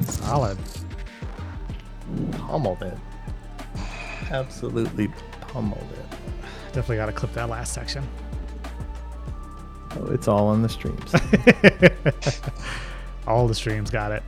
Solid. 0.00 0.56
Pummeled 2.32 2.82
it. 2.82 2.96
Absolutely 4.30 5.08
pummeled 5.40 5.88
it. 5.92 6.09
Definitely 6.72 6.96
got 6.96 7.06
to 7.06 7.12
clip 7.12 7.32
that 7.34 7.48
last 7.48 7.72
section. 7.74 8.06
Oh, 9.98 10.06
it's 10.06 10.28
all 10.28 10.46
on 10.48 10.62
the 10.62 10.68
streams. 10.68 11.12
All 13.26 13.46
the 13.46 13.54
streams 13.54 13.90
got 13.90 14.12
it. 14.12 14.22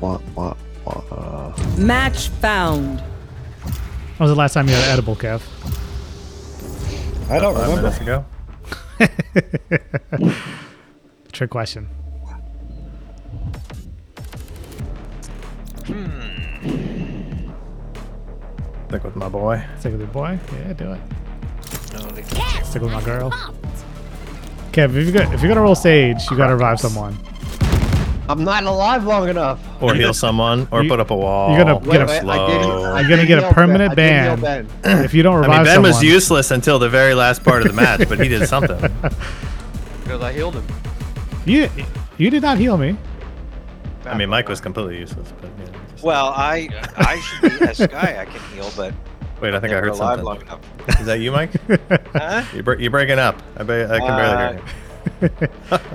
What, 0.00 0.20
what, 0.34 0.56
what? 0.84 1.04
Uh, 1.10 1.52
Match 1.76 2.28
found. 2.28 3.00
When 3.00 4.18
was 4.20 4.30
the 4.30 4.36
last 4.36 4.54
time 4.54 4.68
you 4.68 4.74
had 4.74 4.84
an 4.84 4.90
edible, 4.90 5.16
Kev? 5.16 5.42
I 7.30 7.38
don't 7.40 7.54
Five 7.54 7.68
remember. 7.68 7.90
minutes 7.90 8.00
ago. 10.20 10.32
Trick 11.32 11.50
question. 11.50 11.88
Stick 18.92 19.04
with 19.04 19.16
my 19.16 19.28
boy. 19.30 19.64
Stick 19.80 19.92
with 19.92 20.00
your 20.02 20.10
boy? 20.10 20.38
Yeah, 20.52 20.72
do 20.74 20.92
it. 20.92 21.00
No, 21.94 22.62
Stick 22.62 22.82
with 22.82 22.92
my 22.92 23.02
girl. 23.02 23.30
Kev, 24.72 24.94
if 24.94 25.06
you 25.06 25.12
got 25.12 25.32
if 25.32 25.40
you're 25.40 25.48
gonna 25.48 25.62
roll 25.62 25.74
sage, 25.74 26.18
you 26.30 26.36
gotta 26.36 26.52
revive 26.52 26.78
someone. 26.78 27.16
I'm 28.28 28.44
not 28.44 28.64
alive 28.64 29.04
long 29.04 29.30
enough. 29.30 29.58
Or 29.82 29.94
heal 29.94 30.12
someone, 30.12 30.68
or 30.70 30.82
You- 30.82 30.90
put 30.90 31.00
up 31.00 31.10
a 31.10 31.16
wall. 31.16 31.54
you're 31.56 31.64
gonna 31.64 31.78
Wait, 31.78 31.90
get 31.92 32.02
a- 32.02 32.06
wait, 32.06 32.10
I 32.10 32.14
did- 32.16 32.22
slow. 32.22 32.82
I 32.92 33.00
You're 33.00 33.08
gonna 33.08 33.22
did 33.22 33.28
get 33.28 33.38
a 33.38 33.42
heal 33.42 33.52
permanent 33.52 33.96
Ben. 33.96 34.12
I 34.12 34.28
did 34.28 34.36
heal 34.38 34.44
ban. 34.44 34.68
Ben. 34.82 35.04
If 35.06 35.14
you 35.14 35.22
don't 35.22 35.34
I 35.36 35.38
revive 35.38 35.56
mean, 35.56 35.64
Ben 35.64 35.74
someone, 35.76 35.90
was 35.92 36.02
useless 36.02 36.50
until 36.50 36.78
the 36.78 36.88
very 36.90 37.14
last 37.14 37.42
part 37.42 37.62
of 37.62 37.68
the 37.68 37.74
match, 37.74 38.06
but 38.10 38.20
he 38.20 38.28
did 38.28 38.46
something. 38.46 38.78
Because 40.04 40.20
I 40.20 40.32
healed 40.34 40.54
him. 40.54 40.64
you 41.46 41.70
you 42.18 42.28
did 42.28 42.42
not 42.42 42.58
heal 42.58 42.76
me. 42.76 42.96
I 44.04 44.18
mean, 44.18 44.28
Mike 44.28 44.48
was 44.50 44.60
completely 44.60 44.98
useless. 44.98 45.32
But 45.40 45.48
yeah, 45.58 45.61
just- 45.61 45.61
Well, 46.08 46.32
I 46.34 46.68
I 46.96 47.20
should 47.20 47.58
be 47.58 47.64
a 47.64 47.74
Skye. 47.74 48.16
I 48.20 48.24
can 48.24 48.40
heal, 48.54 48.70
but 48.76 48.92
wait, 49.40 49.54
I 49.54 49.60
think 49.60 49.72
I 49.72 49.76
never 49.76 49.86
heard 49.86 49.88
alive 49.94 50.18
something. 50.18 50.24
long 50.24 50.40
enough. 50.40 51.00
Is 51.00 51.06
that 51.06 51.20
you, 51.20 51.30
Mike? 51.32 51.52
Huh? 52.12 52.42
You're, 52.52 52.62
bre- 52.64 52.78
you're 52.80 52.90
breaking 52.90 53.18
up. 53.20 53.40
I, 53.56 53.62
be- 53.62 53.84
I 53.84 53.98
can 54.00 54.60
barely 54.60 54.60
hear 55.20 55.30
you. 55.70 55.78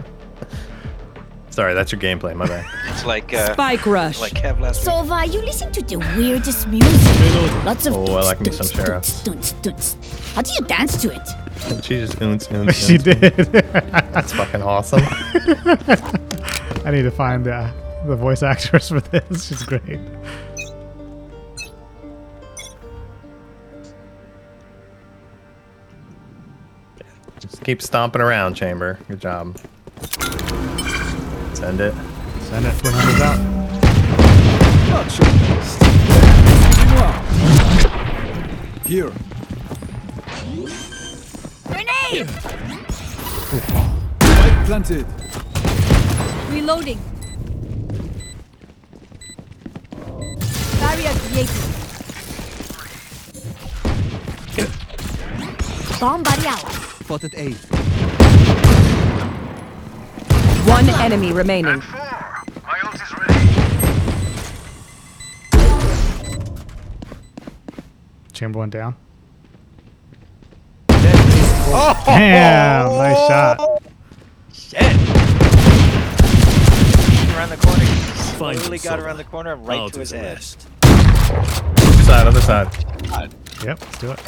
Sorry, 1.49 1.73
that's 1.73 1.91
your 1.91 1.99
gameplay. 1.99 2.35
My 2.35 2.45
bad. 2.45 2.65
It's 2.89 3.03
like 3.05 3.33
uh, 3.33 3.53
Spike 3.53 3.85
rush. 3.87 4.19
like 4.21 4.33
Kev 4.33 4.59
last 4.59 4.85
week. 4.85 4.93
Sova, 4.95 5.33
you 5.33 5.41
listen 5.41 5.71
to 5.71 5.81
the 5.81 5.97
weirdest 6.15 6.67
music. 6.67 7.65
Lots 7.65 7.85
of 7.87 7.95
Oh, 7.95 8.15
I 8.15 8.21
like 8.23 8.39
me 8.39 8.45
dunce, 8.51 8.71
some 8.71 8.85
dunce, 8.85 9.21
dunce, 9.23 9.51
dunce. 9.63 9.97
How 10.35 10.41
do 10.43 10.51
you 10.53 10.61
dance 10.61 11.01
to 11.01 11.11
it? 11.13 11.83
She 11.83 11.95
just 11.99 12.21
oons, 12.21 12.47
oons, 12.51 12.75
she 12.77 12.93
oons. 12.93 13.03
did. 13.03 13.17
That's 14.13 14.33
fucking 14.33 14.61
awesome. 14.61 15.01
I 16.85 16.91
need 16.91 17.01
to 17.03 17.11
find 17.11 17.47
uh, 17.47 17.71
the 18.07 18.15
voice 18.15 18.41
actress 18.43 18.89
for 18.89 19.01
this. 19.01 19.45
She's 19.47 19.63
great. 19.63 19.99
Just 27.39 27.63
keep 27.63 27.81
stomping 27.81 28.21
around, 28.21 28.55
Chamber. 28.55 28.97
Good 29.07 29.21
job. 29.21 29.57
Send 31.53 31.81
it. 31.81 31.93
Send 32.41 32.65
it 32.65 32.83
when 32.83 32.93
I'm 32.95 33.21
out. 33.21 33.57
Here. 38.85 39.11
Grenade! 41.65 42.29
Spike 44.19 44.65
planted. 44.65 45.05
Reloading. 46.49 46.99
Barrier 50.88 51.12
created. 51.20 51.50
Bomb 56.00 56.24
buddy 56.24 56.48
out. 56.48 56.60
Spotted 57.03 57.34
A. 57.36 57.51
One 60.63 60.88
enemy 61.01 61.34
remaining. 61.34 61.82
Chamber 68.32 68.60
went 68.60 68.72
down. 68.72 68.96
Oh! 71.70 72.01
Damn, 72.06 72.88
nice 72.94 73.27
shot. 73.27 73.82
Shit. 74.53 74.84
Around 77.36 77.50
the 77.50 77.58
corner. 77.58 77.84
He 77.84 78.38
Find 78.38 78.60
slowly 78.60 78.77
got 78.77 79.00
around 79.00 79.17
the 79.17 79.24
corner 79.25 79.58
right 79.58 79.79
I'll 79.79 79.89
to 79.89 80.00
his 80.00 80.12
the 80.12 80.20
head. 80.20 80.36
rest. 80.36 80.67
Other 81.29 82.03
side, 82.03 82.27
other 82.27 82.41
side. 82.41 83.34
Yep, 83.63 83.79
let's 83.81 83.98
do 84.00 84.12
it. 84.12 84.19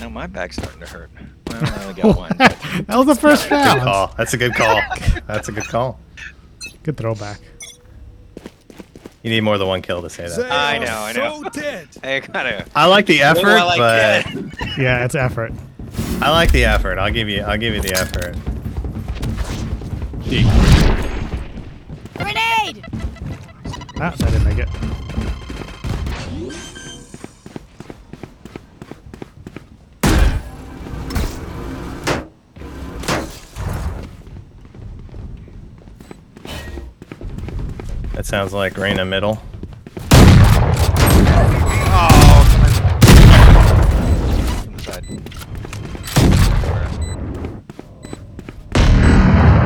Now 0.00 0.08
my 0.08 0.26
back's 0.26 0.56
starting 0.56 0.80
to 0.80 0.86
hurt. 0.86 1.10
Well, 1.48 1.64
I 1.64 1.82
only 1.84 2.02
got 2.02 2.16
one. 2.16 2.32
but- 2.38 2.56
That 2.86 2.96
was 2.96 3.06
the 3.06 3.14
first 3.14 3.44
Good 3.48 3.54
round. 3.56 3.80
call. 3.82 4.14
That's 4.16 4.34
a 4.34 4.36
good 4.38 4.54
call. 4.54 4.80
That's 5.26 5.48
a 5.48 5.52
good 5.52 5.64
call. 5.68 5.98
Good 6.82 6.96
throwback. 6.96 7.40
You 9.22 9.28
need 9.30 9.42
more 9.42 9.58
than 9.58 9.68
one 9.68 9.82
kill 9.82 10.00
to 10.00 10.08
say 10.08 10.28
that. 10.28 10.50
I 10.50 10.78
know, 10.78 10.86
I 10.96 11.12
know. 11.12 11.42
So 11.42 11.48
dead. 11.50 11.88
I 12.02 12.20
gotta. 12.20 12.64
I 12.74 12.86
like 12.86 13.04
the 13.06 13.20
effort, 13.20 13.44
I 13.48 13.64
like 13.64 13.78
but 13.78 14.24
that. 14.24 14.78
Yeah, 14.78 15.04
it's 15.04 15.14
effort. 15.14 15.52
I 16.22 16.30
like 16.30 16.52
the 16.52 16.64
effort. 16.64 16.98
I'll 16.98 17.10
give 17.12 17.28
you. 17.28 17.42
I'll 17.42 17.58
give 17.58 17.74
you 17.74 17.82
the 17.82 17.94
effort. 17.94 18.34
Grenade! 20.30 20.46
Ah, 24.00 24.12
I 24.12 24.14
didn't 24.30 24.44
make 24.44 24.58
it. 24.58 24.68
That 38.14 38.24
sounds 38.24 38.52
like 38.52 38.76
Reyna 38.76 39.04
middle. 39.04 39.34
From 39.34 39.48
the 44.76 44.82
side. 44.84 45.04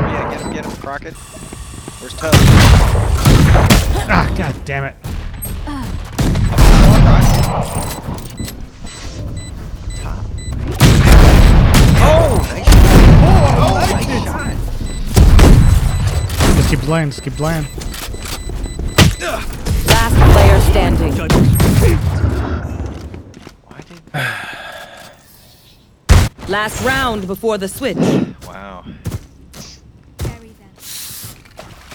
Yeah, 0.08 0.30
get 0.54 0.64
him, 0.64 0.72
Crockett. 0.76 1.14
Where's 1.98 2.14
Tub? 2.14 2.32
Ah, 4.06 4.32
god 4.38 4.54
damn 4.64 4.84
it. 4.84 4.94
Oh, 5.66 5.82
nice 7.02 7.28
shot. 10.00 10.24
Just 16.56 16.68
keep 16.70 16.80
playing, 16.80 17.10
just 17.10 17.22
keep 17.24 17.34
playing. 17.34 17.66
Last 19.88 20.14
player 20.32 20.60
standing. 20.70 21.12
Why 23.64 23.80
did? 23.80 24.00
Last 26.48 26.84
round 26.84 27.26
before 27.26 27.58
the 27.58 27.66
switch. 27.66 27.96
Wow. 28.46 28.84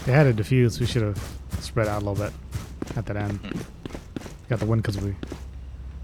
Bury 0.09 0.31
them. 0.31 0.35
They 0.35 0.49
had 0.49 0.49
a 0.49 0.65
defuse. 0.65 0.79
We 0.79 0.85
should 0.85 1.01
have 1.03 1.37
spread 1.59 1.87
out 1.87 2.01
a 2.01 2.05
little 2.05 2.23
bit 2.25 2.33
at 2.95 3.05
that 3.05 3.17
end. 3.17 3.39
Got 4.49 4.59
the 4.59 4.65
win 4.65 4.79
because 4.79 4.99
we. 4.99 5.15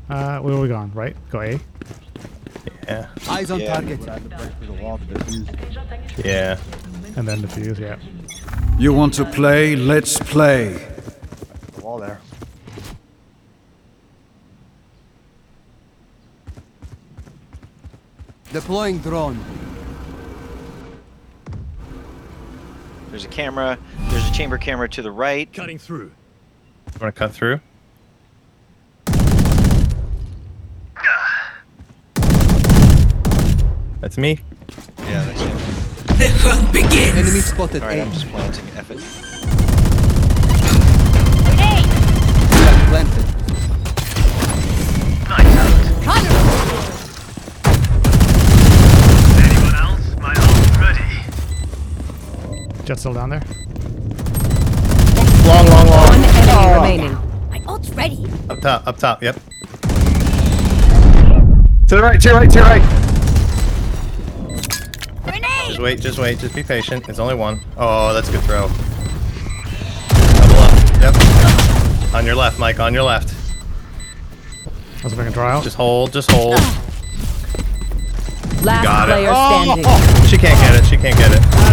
Uh, 0.09 0.39
where 0.39 0.53
are 0.53 0.61
we 0.61 0.67
going? 0.67 0.91
Right? 0.93 1.15
Go 1.31 1.41
A. 1.41 1.59
Yeah. 2.87 3.07
Eyes 3.29 3.49
on 3.51 3.59
Yeah. 3.59 3.73
target. 3.73 3.99
Yeah. 6.23 6.57
And 7.15 7.27
then 7.27 7.41
defuse, 7.41 7.79
yeah. 7.79 7.97
You 8.77 8.93
want 8.93 9.13
to 9.15 9.25
play? 9.25 9.75
Let's 9.75 10.17
play. 10.19 10.73
The 11.75 11.81
wall 11.81 11.99
there. 11.99 12.19
Deploying 18.51 18.99
drone. 18.99 19.37
There's 23.15 23.23
a 23.23 23.29
camera. 23.29 23.79
There's 24.09 24.29
a 24.29 24.33
chamber 24.33 24.57
camera 24.57 24.89
to 24.89 25.01
the 25.01 25.09
right. 25.09 25.49
Cutting 25.53 25.77
through. 25.77 26.11
You 26.93 26.99
Want 26.99 27.15
to 27.15 27.17
cut 27.17 27.31
through? 27.31 27.61
That's 34.01 34.17
me. 34.17 34.39
Yeah, 34.99 35.23
that's 35.23 35.39
him. 35.39 37.17
Enemy 37.17 37.39
spotted 37.39 37.83
All 37.83 37.87
right, 37.87 37.99
A. 37.99 38.01
I'm 38.01 38.11
just 38.11 38.27
planting. 38.27 38.65
F 38.75 38.91
it. 38.91 39.14
Jet 52.85 52.99
still 52.99 53.13
down 53.13 53.31
there. 53.31 53.41
Long, 55.47 55.65
long, 55.67 55.87
long. 55.87 56.07
One 56.07 56.23
enemy 56.23 56.73
remaining. 56.75 57.13
My 57.49 57.59
ult's 57.67 57.89
ready. 57.89 58.23
Up 58.49 58.61
top, 58.61 58.85
up 58.85 58.97
top, 58.97 59.23
yep. 59.23 59.35
To 61.87 61.95
the 61.95 62.01
right, 62.03 62.21
to 62.21 62.29
your 62.29 62.37
right, 62.39 62.49
to 62.49 62.55
your 62.59 62.65
right. 62.65 62.81
Grenade! 65.23 65.67
Just 65.67 65.79
wait, 65.79 65.99
just 65.99 66.19
wait, 66.19 66.37
just 66.37 66.53
be 66.53 66.61
patient. 66.61 67.09
It's 67.09 67.17
only 67.17 67.33
one. 67.33 67.59
Oh, 67.75 68.13
that's 68.13 68.29
a 68.29 68.31
good 68.31 68.41
throw. 68.43 68.67
Double 70.37 70.59
up, 70.61 70.73
yep. 71.01 72.13
On 72.13 72.23
your 72.23 72.35
left, 72.35 72.59
Mike, 72.59 72.79
on 72.79 72.93
your 72.93 73.03
left. 73.03 73.33
Let's 75.03 75.09
see 75.09 75.13
if 75.13 75.19
I 75.19 75.23
can 75.23 75.33
try 75.33 75.51
out. 75.51 75.63
Just 75.63 75.75
hold, 75.75 76.13
just 76.13 76.29
hold. 76.31 76.59
Last 78.63 78.83
Got 78.83 79.09
it. 79.09 79.11
player 79.11 79.29
Oh! 79.31 79.63
standing. 79.63 80.27
She 80.27 80.37
can't 80.37 80.59
get 80.59 80.75
it, 80.75 80.85
she 80.87 80.97
can't 80.97 81.17
get 81.17 81.31
it. 81.31 81.64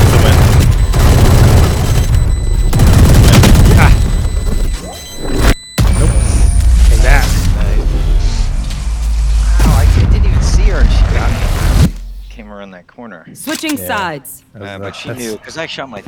Switching 13.43 13.77
Yeah. 13.77 13.87
sides. 13.89 14.45
That 14.55 14.63
Uh, 14.63 14.79
but 14.79 14.95
she 14.95 15.09
that's- 15.09 15.25
knew 15.27 15.37
because 15.37 15.59
I 15.59 15.67
shot 15.67 15.89
my. 15.91 16.03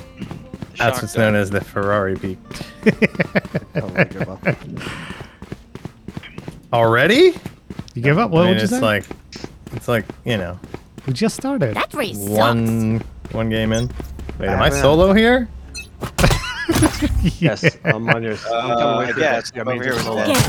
That's 0.79 1.03
what's 1.03 1.17
known 1.17 1.35
as 1.35 1.51
the 1.51 1.61
Ferrari 1.61 2.15
peak. 2.17 2.39
Oh, 3.77 3.89
my 3.89 4.05
God. 4.05 4.57
Already? 6.73 7.35
You 7.95 8.03
give 8.03 8.19
up? 8.19 8.31
What 8.31 8.43
I 8.43 8.45
mean, 8.45 8.51
would 8.55 8.59
you 8.59 8.65
it's 8.65 8.73
say? 8.73 8.81
like, 8.81 9.05
it's 9.73 9.89
like, 9.89 10.05
you 10.25 10.37
know, 10.37 10.59
we 11.07 11.13
just 11.13 11.37
started. 11.37 11.75
That 11.77 11.93
race 11.95 12.17
sucks. 12.19 12.31
one 12.31 13.03
one 13.33 13.49
game 13.51 13.73
in. 13.73 13.91
Wait, 14.39 14.49
am 14.49 14.61
I 14.61 14.65
haven't- 14.67 14.81
solo 14.81 15.13
here? 15.13 15.49
Yes, 17.41 17.65
I'm 17.85 18.09
on 18.11 18.23
your. 18.23 18.33
I'm 18.35 18.39
coming 18.39 18.83
Uh, 18.85 18.99
with 18.99 19.07
I 19.07 19.09
you, 19.11 19.15
guess. 19.17 19.51
but- 19.51 19.61
I'm 19.61 19.69
over 19.69 19.83
here 19.83 19.93
just 19.95 20.09
with 20.09 20.19
hold 20.19 20.35
Dad. 20.35 20.45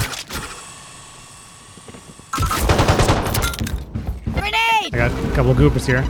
Grenade! 4.34 4.94
I 4.94 4.98
got 4.98 5.12
a 5.12 5.36
couple 5.36 5.52
of 5.52 5.58
goopers 5.58 5.86
here. 5.86 6.04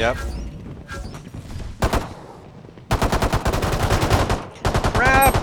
Yep. 0.00 0.16
Crap! 4.94 5.34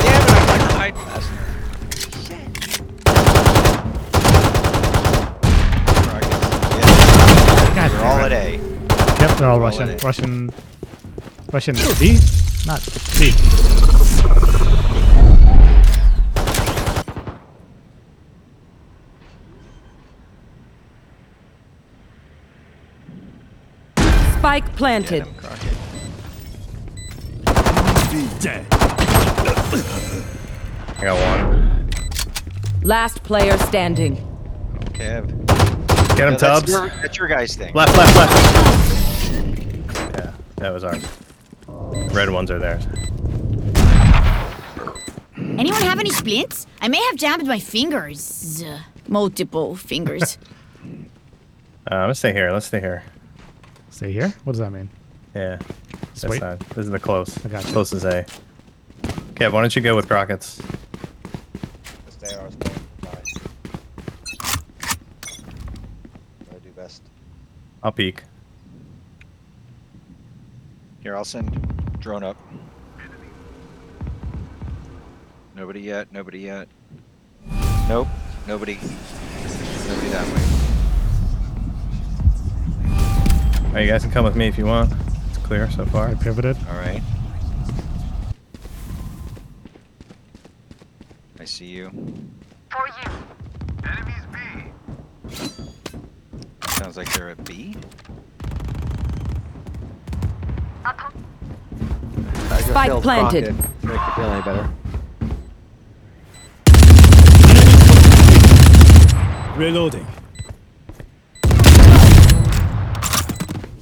Damn 0.00 0.22
it! 0.22 0.30
I 0.32 0.42
like 0.48 0.60
hide 0.72 0.94
past. 0.96 1.30
God 7.76 7.90
They're 7.92 8.04
all 8.04 8.18
at. 8.18 8.32
A. 8.32 8.58
Yep, 9.20 9.38
they're 9.38 9.48
all 9.48 9.54
all 9.54 9.60
Russian. 9.60 9.96
Russian. 9.98 10.50
Russian 11.52 11.76
B? 12.00 12.18
Not 12.66 12.82
B. 13.16 14.65
Spike 24.46 24.76
planted. 24.76 25.24
Dead. 28.38 28.64
I 30.94 31.02
got 31.02 31.18
one. 31.18 31.90
Last 32.84 33.24
player 33.24 33.58
standing. 33.58 34.14
Kev. 34.92 35.26
Get 36.16 36.28
him, 36.28 36.34
No, 36.34 36.38
that's 36.38 36.40
Tubbs. 36.42 36.70
your, 36.70 36.88
that's 37.02 37.18
your 37.18 37.26
guys' 37.26 37.56
thing. 37.56 37.74
Left, 37.74 37.96
left, 37.98 38.16
left. 38.16 38.34
Yeah, 40.16 40.32
that 40.58 40.70
was 40.72 40.84
ours. 40.84 41.04
Red 42.14 42.30
ones 42.30 42.48
are 42.52 42.60
theirs. 42.60 42.86
Anyone 45.58 45.82
have 45.82 45.98
any 45.98 46.10
splints? 46.10 46.68
I 46.80 46.86
may 46.86 47.04
have 47.06 47.16
jammed 47.16 47.48
my 47.48 47.58
fingers. 47.58 48.62
Multiple 49.08 49.74
fingers. 49.74 50.38
Uh, 51.88 51.94
I'm 51.94 52.00
gonna 52.06 52.16
stay 52.16 52.32
here. 52.32 52.50
Let's 52.50 52.66
stay 52.66 52.80
here. 52.80 53.04
Stay 53.96 54.12
here? 54.12 54.28
What 54.44 54.52
does 54.52 54.60
that 54.60 54.72
mean? 54.72 54.90
Yeah. 55.34 55.58
This 56.12 56.26
wait. 56.26 56.40
side. 56.40 56.60
This 56.60 56.84
is 56.84 56.90
the 56.90 56.98
close. 56.98 57.42
I 57.46 57.48
got 57.48 57.64
you. 57.64 57.72
Close 57.72 57.94
as 57.94 58.04
A. 58.04 58.26
Kev, 59.32 59.52
why 59.52 59.62
don't 59.62 59.74
you 59.74 59.80
go 59.80 59.96
with 59.96 60.10
rockets? 60.10 60.60
Stay 62.10 62.36
ours. 62.36 62.54
Bye. 62.56 63.22
I 66.50 66.58
do 66.62 66.70
best. 66.76 67.04
I'll 67.82 67.90
peek. 67.90 68.24
Here, 71.00 71.16
I'll 71.16 71.24
send 71.24 71.98
drone 71.98 72.22
up. 72.22 72.36
Nobody 75.54 75.80
yet. 75.80 76.12
Nobody 76.12 76.40
yet. 76.40 76.68
Nope. 77.88 78.08
Nobody. 78.46 78.74
Nobody 78.74 80.08
that 80.10 80.34
way. 80.34 80.65
Alright, 83.76 83.88
you 83.88 83.92
guys 83.92 84.04
can 84.04 84.10
come 84.10 84.24
with 84.24 84.36
me 84.36 84.48
if 84.48 84.56
you 84.56 84.64
want. 84.64 84.90
It's 85.28 85.36
clear 85.36 85.70
so 85.70 85.84
far. 85.84 86.08
I 86.08 86.14
pivoted. 86.14 86.56
All 86.70 86.76
right. 86.76 87.02
I 91.38 91.44
see 91.44 91.66
you. 91.66 91.90
For 92.70 92.88
you. 92.88 93.10
Enemies 93.84 94.24
B. 94.32 94.38
Sounds 96.68 96.96
like 96.96 97.12
they're 97.12 97.28
at 97.28 97.44
B. 97.44 97.76
Spike 102.60 103.02
planted. 103.02 103.54
Make 103.82 104.00
you 104.00 104.12
feel 104.14 104.24
any 104.24 104.42
better. 104.42 104.70
Reloading. 109.54 110.06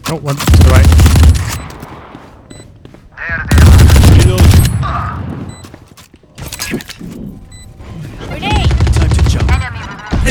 Oh, 0.06 0.16
one 0.16 0.36
to 0.36 0.44
the 0.44 0.68
right. 0.70 0.86
Reloading. 4.18 4.60
Grenade! 8.28 8.68
Time 8.92 9.10
to 9.10 9.22
jump. 9.30 9.50
Enemy 9.50 9.80
removed. 9.80 10.28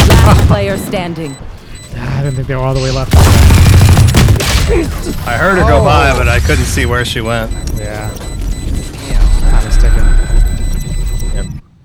Last 0.08 0.46
player 0.48 0.76
standing. 0.76 1.36
I 1.96 2.22
didn't 2.22 2.36
think 2.36 2.48
they 2.48 2.54
were 2.54 2.62
all 2.62 2.74
the 2.74 2.82
way 2.82 2.90
left. 2.90 3.14
I 5.26 5.36
heard 5.36 5.58
her 5.58 5.64
go 5.68 5.82
by, 5.82 6.16
but 6.16 6.28
I 6.28 6.40
couldn't 6.40 6.64
see 6.66 6.86
where 6.86 7.04
she 7.04 7.20
went. 7.20 7.50
Yeah. 7.74 8.10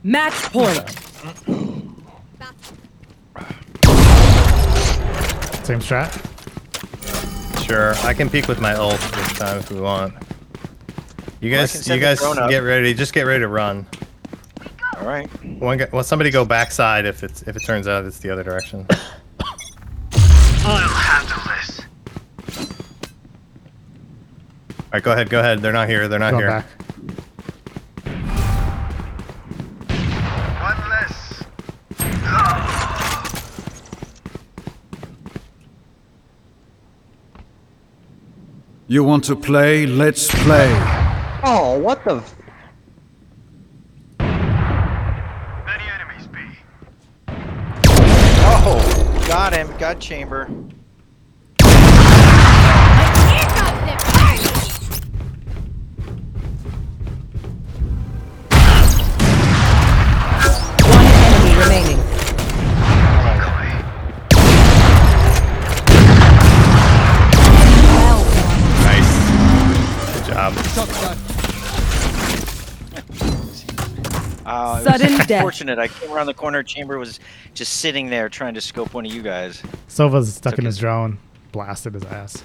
Match 0.03 0.33
point. 0.51 0.89
Same 5.65 5.79
strat. 5.79 6.11
Sure, 7.65 7.93
I 8.05 8.13
can 8.13 8.29
peek 8.29 8.47
with 8.49 8.59
my 8.59 8.73
ult 8.73 8.99
this 8.99 9.33
time 9.39 9.59
if 9.59 9.71
we 9.71 9.79
want. 9.79 10.13
You 11.39 11.49
guys, 11.49 11.83
can 11.85 11.95
you 11.95 12.01
guys 12.01 12.19
get 12.49 12.59
ready. 12.59 12.93
Just 12.93 13.13
get 13.13 13.23
ready 13.25 13.39
to 13.41 13.47
run. 13.47 13.85
All 14.97 15.07
right. 15.07 15.27
One, 15.61 15.77
guy- 15.77 15.87
well, 15.91 16.03
somebody 16.03 16.29
go 16.31 16.43
backside 16.45 17.05
if 17.05 17.23
it's 17.23 17.41
if 17.43 17.55
it 17.55 17.61
turns 17.65 17.87
out 17.87 18.03
it's 18.05 18.19
the 18.19 18.29
other 18.29 18.43
direction. 18.43 18.85
I'll 20.65 20.77
handle 20.87 21.37
this. 21.55 21.81
All 24.83 24.89
right, 24.93 25.03
go 25.03 25.11
ahead, 25.13 25.29
go 25.29 25.39
ahead. 25.39 25.61
They're 25.61 25.71
not 25.73 25.87
here. 25.89 26.07
They're 26.09 26.19
not 26.19 26.31
Going 26.31 26.43
here. 26.43 26.49
back. 26.49 26.65
You 38.93 39.03
want 39.03 39.23
to 39.23 39.35
play? 39.35 39.87
Let's 39.87 40.27
play. 40.43 40.69
Oh, 41.43 41.79
what 41.79 42.03
the? 42.03 42.17
F- 42.17 42.35
Many 45.65 45.83
enemies 45.89 46.27
B. 46.27 46.37
Oh, 48.45 49.25
got 49.27 49.51
him. 49.53 49.75
Got 49.79 49.99
chamber. 49.99 50.47
Sudden 75.11 75.27
death. 75.27 75.41
Fortunate. 75.41 75.79
I 75.79 75.87
came 75.87 76.11
around 76.11 76.25
the 76.27 76.33
corner. 76.33 76.63
Chamber 76.63 76.97
was 76.97 77.19
just 77.53 77.75
sitting 77.75 78.09
there 78.09 78.29
trying 78.29 78.53
to 78.55 78.61
scope 78.61 78.93
one 78.93 79.05
of 79.05 79.13
you 79.13 79.21
guys. 79.21 79.61
Sova's 79.87 80.33
stuck 80.35 80.53
Took 80.53 80.59
in 80.59 80.65
his 80.65 80.75
his- 80.75 80.79
drone. 80.81 81.17
Blasted 81.51 81.93
his 81.93 82.03
ass. 82.05 82.41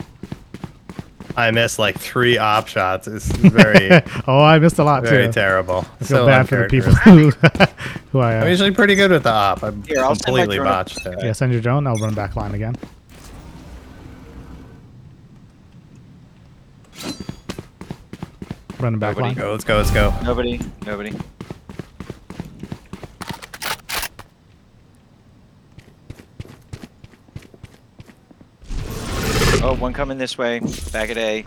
I 1.36 1.50
missed 1.52 1.78
like 1.78 1.96
three 1.98 2.36
op 2.36 2.66
shots. 2.66 3.06
It's 3.06 3.26
very, 3.36 4.02
oh, 4.26 4.40
I 4.42 4.58
missed 4.58 4.78
a 4.80 4.84
lot 4.84 5.02
very 5.04 5.10
too. 5.12 5.20
Very 5.22 5.32
terrible. 5.32 5.86
I 6.00 6.04
feel 6.04 6.06
So 6.18 6.26
bad 6.26 6.48
for 6.48 6.56
the 6.56 6.68
people 6.68 6.92
who, 6.94 7.30
who 8.10 8.18
I. 8.18 8.34
am. 8.34 8.42
I'm 8.42 8.48
usually 8.48 8.72
pretty 8.72 8.96
good 8.96 9.10
with 9.12 9.22
the 9.22 9.30
op. 9.32 9.62
I'm 9.62 9.82
Here, 9.84 9.98
I'll 10.00 10.16
send 10.16 10.34
my 10.34 10.40
completely 10.42 10.56
drone 10.56 10.66
botched 10.68 11.06
it. 11.06 11.18
yeah, 11.22 11.30
send 11.32 11.52
your 11.52 11.60
drone. 11.62 11.86
I'll 11.86 11.94
run 11.94 12.12
back 12.14 12.34
line 12.34 12.54
again. 12.54 12.74
Running 18.80 18.98
back 19.00 19.16
Nobody 19.16 19.34
line. 19.34 19.34
Go, 19.34 19.52
let's 19.52 19.64
go, 19.64 19.76
let's 19.76 19.90
go. 19.90 20.14
Nobody. 20.22 20.60
Nobody. 20.86 21.12
Oh, 29.60 29.74
one 29.78 29.92
coming 29.92 30.18
this 30.18 30.38
way. 30.38 30.60
Back 30.92 31.10
at 31.10 31.18
A. 31.18 31.44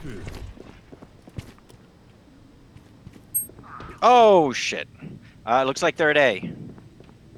Oh 4.02 4.52
shit. 4.52 4.88
Uh, 5.46 5.64
looks 5.64 5.82
like 5.82 5.96
they're 5.96 6.10
at 6.10 6.18
A. 6.18 6.42
All 6.42 6.50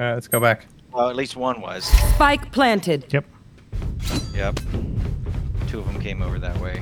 right, 0.05 0.13
let's 0.13 0.27
go 0.27 0.39
back. 0.39 0.65
Well, 0.91 1.09
at 1.09 1.15
least 1.15 1.35
one 1.35 1.61
was. 1.61 1.85
Spike 2.15 2.51
planted. 2.51 3.05
Yep. 3.13 3.25
Yep. 4.33 4.59
Two 5.67 5.79
of 5.79 5.85
them 5.85 6.01
came 6.01 6.21
over 6.21 6.39
that 6.39 6.59
way. 6.59 6.81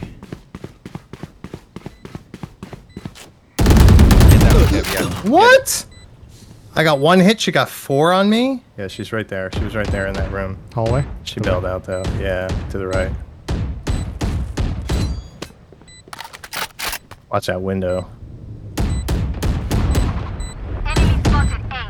Get 3.58 3.68
that 4.40 4.54
one, 4.54 4.66
Kev, 4.66 4.94
yeah. 4.94 5.30
What? 5.30 5.86
I 6.76 6.84
got 6.84 7.00
one 7.00 7.20
hit. 7.20 7.42
She 7.42 7.52
got 7.52 7.70
four 7.70 8.14
on 8.14 8.30
me. 8.30 8.64
Yeah, 8.78 8.88
she's 8.88 9.12
right 9.12 9.28
there. 9.28 9.50
She 9.54 9.64
was 9.64 9.76
right 9.76 9.88
there 9.88 10.08
in 10.08 10.14
that 10.14 10.32
room. 10.32 10.58
Hallway. 10.74 11.06
She 11.24 11.42
bailed 11.42 11.66
out 11.66 11.84
though. 11.84 12.04
Yeah, 12.20 12.48
to 12.70 12.78
the 12.78 12.88
right. 12.88 13.12
Watch 17.32 17.46
that 17.48 17.62
window. 17.62 18.10
Enemy 20.86 21.24
spotted 21.24 21.62
A. 21.72 21.84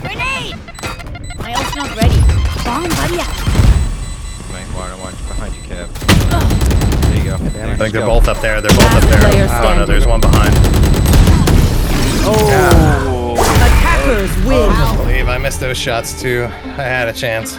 Grenade! 0.00 0.56
My 1.38 1.54
ult's 1.54 1.76
not 1.76 1.94
ready. 1.96 2.18
Bomb 2.64 2.88
buddy 2.90 3.20
out. 3.20 3.30
Might 4.50 4.68
want 4.74 4.98
watch 5.00 5.14
behind 5.28 5.54
you, 5.54 5.62
Kev. 5.62 5.88
There 7.02 7.16
you 7.16 7.24
go. 7.24 7.34
I 7.36 7.76
think 7.76 7.92
they're 7.92 8.04
both 8.04 8.26
up 8.26 8.40
there. 8.40 8.60
They're 8.60 8.72
both 8.72 8.92
up 8.92 9.02
there. 9.04 9.20
Player 9.20 9.44
Oh 9.44 9.46
no, 9.46 9.60
standing. 9.62 9.86
there's 9.86 10.06
one 10.06 10.20
behind. 10.20 10.52
Oh. 12.28 13.34
Attackers 13.38 14.36
win. 14.44 14.68
I 14.70 14.96
believe 14.96 15.28
I 15.28 15.38
missed 15.38 15.60
those 15.60 15.76
shots 15.78 16.20
too. 16.20 16.48
I 16.50 16.82
had 16.82 17.08
a 17.08 17.12
chance. 17.12 17.56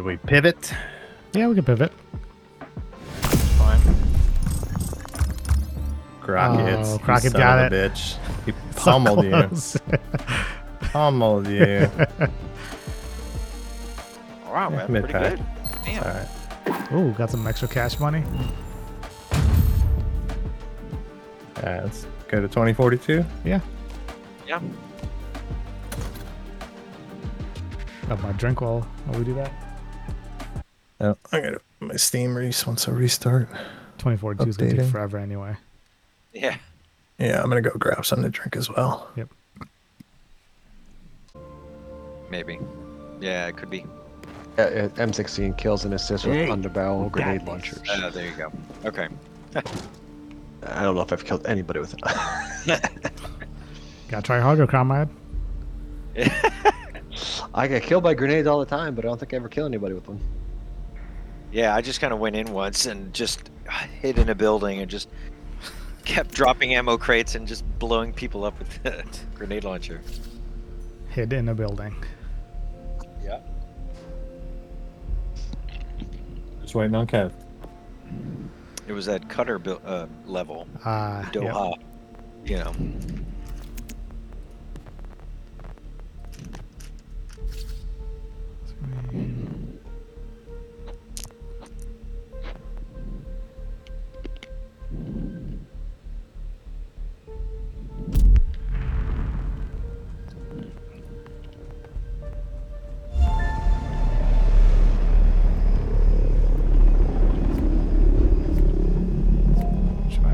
Did 0.00 0.06
we 0.06 0.16
pivot? 0.16 0.72
Yeah, 1.34 1.48
we 1.48 1.54
can 1.56 1.62
pivot. 1.62 1.92
Fine. 3.58 3.80
Oh, 3.84 3.94
Crockett. 6.22 6.78
Oh, 6.78 6.92
you 6.94 6.98
Crockett 7.00 7.32
got 7.34 7.58
a 7.58 7.66
it. 7.66 7.92
bitch. 7.92 8.16
He 8.46 8.52
pummeled 8.76 9.26
you. 9.26 9.30
Close. 9.30 9.76
pummeled 10.80 11.48
you. 11.48 11.90
Wow, 14.46 14.70
man, 14.70 14.90
mid 14.90 15.04
pretty 15.04 15.12
pack. 15.12 15.36
good. 15.36 15.46
Damn. 15.84 16.02
All 16.02 16.14
right. 16.14 16.92
Ooh, 16.94 17.12
got 17.18 17.28
some 17.30 17.46
extra 17.46 17.68
cash 17.68 17.98
money. 18.00 18.24
Yeah, 21.58 21.82
let's 21.84 22.06
go 22.28 22.40
to 22.40 22.48
2042. 22.48 23.22
Yeah. 23.44 23.60
Yeah. 24.48 24.60
Got 28.08 28.22
my 28.22 28.32
drink 28.32 28.62
while, 28.62 28.80
while 29.04 29.18
we 29.18 29.26
do 29.26 29.34
that. 29.34 29.69
Oh, 31.00 31.16
I 31.32 31.40
got 31.40 31.62
my 31.80 31.96
Steam 31.96 32.36
race 32.36 32.66
once 32.66 32.86
I 32.88 32.92
restart. 32.92 33.48
2042 33.98 34.48
is 34.50 34.56
going 34.56 34.70
to 34.70 34.76
take 34.76 34.84
Updating. 34.86 34.90
forever 34.90 35.18
anyway. 35.18 35.56
Yeah. 36.32 36.56
Yeah, 37.18 37.42
I'm 37.42 37.50
gonna 37.50 37.60
go 37.60 37.70
grab 37.78 38.06
something 38.06 38.24
to 38.24 38.30
drink 38.30 38.56
as 38.56 38.70
well. 38.70 39.10
Yep. 39.14 39.28
Maybe. 42.30 42.58
Yeah, 43.20 43.46
it 43.48 43.58
could 43.58 43.68
be. 43.68 43.84
Yeah, 44.56 44.64
uh, 44.64 44.88
M16 44.90 45.58
kills 45.58 45.84
and 45.84 45.92
assists 45.92 46.26
with 46.26 46.48
underbarrel 46.48 47.10
grenade 47.12 47.42
launchers. 47.46 47.82
Uh, 47.90 48.08
there 48.08 48.26
you 48.26 48.34
go. 48.36 48.50
Okay. 48.86 49.08
I 49.54 50.82
don't 50.82 50.94
know 50.94 51.02
if 51.02 51.12
I've 51.12 51.24
killed 51.24 51.46
anybody 51.46 51.80
with 51.80 51.92
it. 51.94 52.00
Gotta 54.08 54.22
try 54.22 54.40
harder, 54.40 54.66
comrade. 54.66 55.08
I 57.54 57.66
get 57.68 57.82
killed 57.82 58.02
by 58.02 58.14
grenades 58.14 58.46
all 58.46 58.60
the 58.60 58.66
time, 58.66 58.94
but 58.94 59.04
I 59.04 59.08
don't 59.08 59.18
think 59.18 59.34
I 59.34 59.36
ever 59.36 59.48
kill 59.48 59.66
anybody 59.66 59.94
with 59.94 60.08
one. 60.08 60.20
Yeah, 61.52 61.74
I 61.74 61.80
just 61.80 62.00
kind 62.00 62.12
of 62.12 62.18
went 62.20 62.36
in 62.36 62.52
once 62.52 62.86
and 62.86 63.12
just 63.12 63.50
hid 64.00 64.18
in 64.18 64.28
a 64.28 64.34
building 64.34 64.80
and 64.80 64.90
just 64.90 65.08
kept 66.04 66.32
dropping 66.32 66.74
ammo 66.74 66.96
crates 66.96 67.34
and 67.34 67.46
just 67.46 67.64
blowing 67.78 68.12
people 68.12 68.44
up 68.44 68.58
with 68.58 68.82
the 68.82 69.04
grenade 69.34 69.64
launcher. 69.64 70.00
Hid 71.10 71.32
in 71.32 71.48
a 71.48 71.54
building. 71.54 71.94
Yeah. 73.22 73.40
Just 76.62 76.74
waiting 76.74 76.94
on 76.94 77.06
Kev. 77.06 77.32
It 78.86 78.92
was 78.92 79.08
at 79.08 79.28
Qatar 79.28 79.62
buil- 79.62 79.82
uh, 79.84 80.06
level, 80.26 80.66
Ah, 80.84 81.20
yep. 81.22 81.32
Doha. 81.32 81.74
You 82.44 82.56
know. 82.58 82.72
Should 88.66 89.59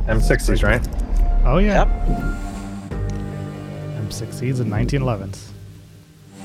M60s, 0.06 0.62
right? 0.62 0.80
Oh, 1.44 1.58
yeah. 1.58 1.84
Yep. 1.84 1.88
M60s 4.08 4.60
and 4.60 4.72
1911s. 4.72 5.50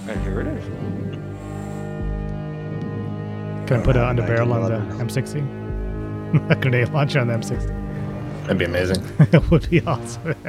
And 0.08 0.21
here 0.24 0.41
it 0.41 0.47
is. 0.47 0.65
Can 3.67 3.80
I 3.80 3.84
put 3.84 3.95
an 3.95 4.17
underbarrel 4.17 4.52
on 4.52 4.63
the 4.63 5.04
M60? 5.04 6.52
a 6.52 6.56
grenade 6.56 6.89
launcher 6.89 7.19
on 7.19 7.28
the 7.28 7.34
M60. 7.34 7.81
That'd 8.43 8.58
be 8.58 8.65
amazing. 8.65 9.04
it 9.19 9.51
would 9.51 9.69
be 9.69 9.82
awesome. 9.82 10.36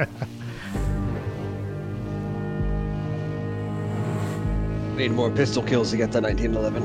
Need 4.97 5.11
more 5.11 5.31
pistol 5.31 5.63
kills 5.63 5.89
to 5.91 5.97
get 5.97 6.11
to 6.11 6.21
1911. 6.21 6.83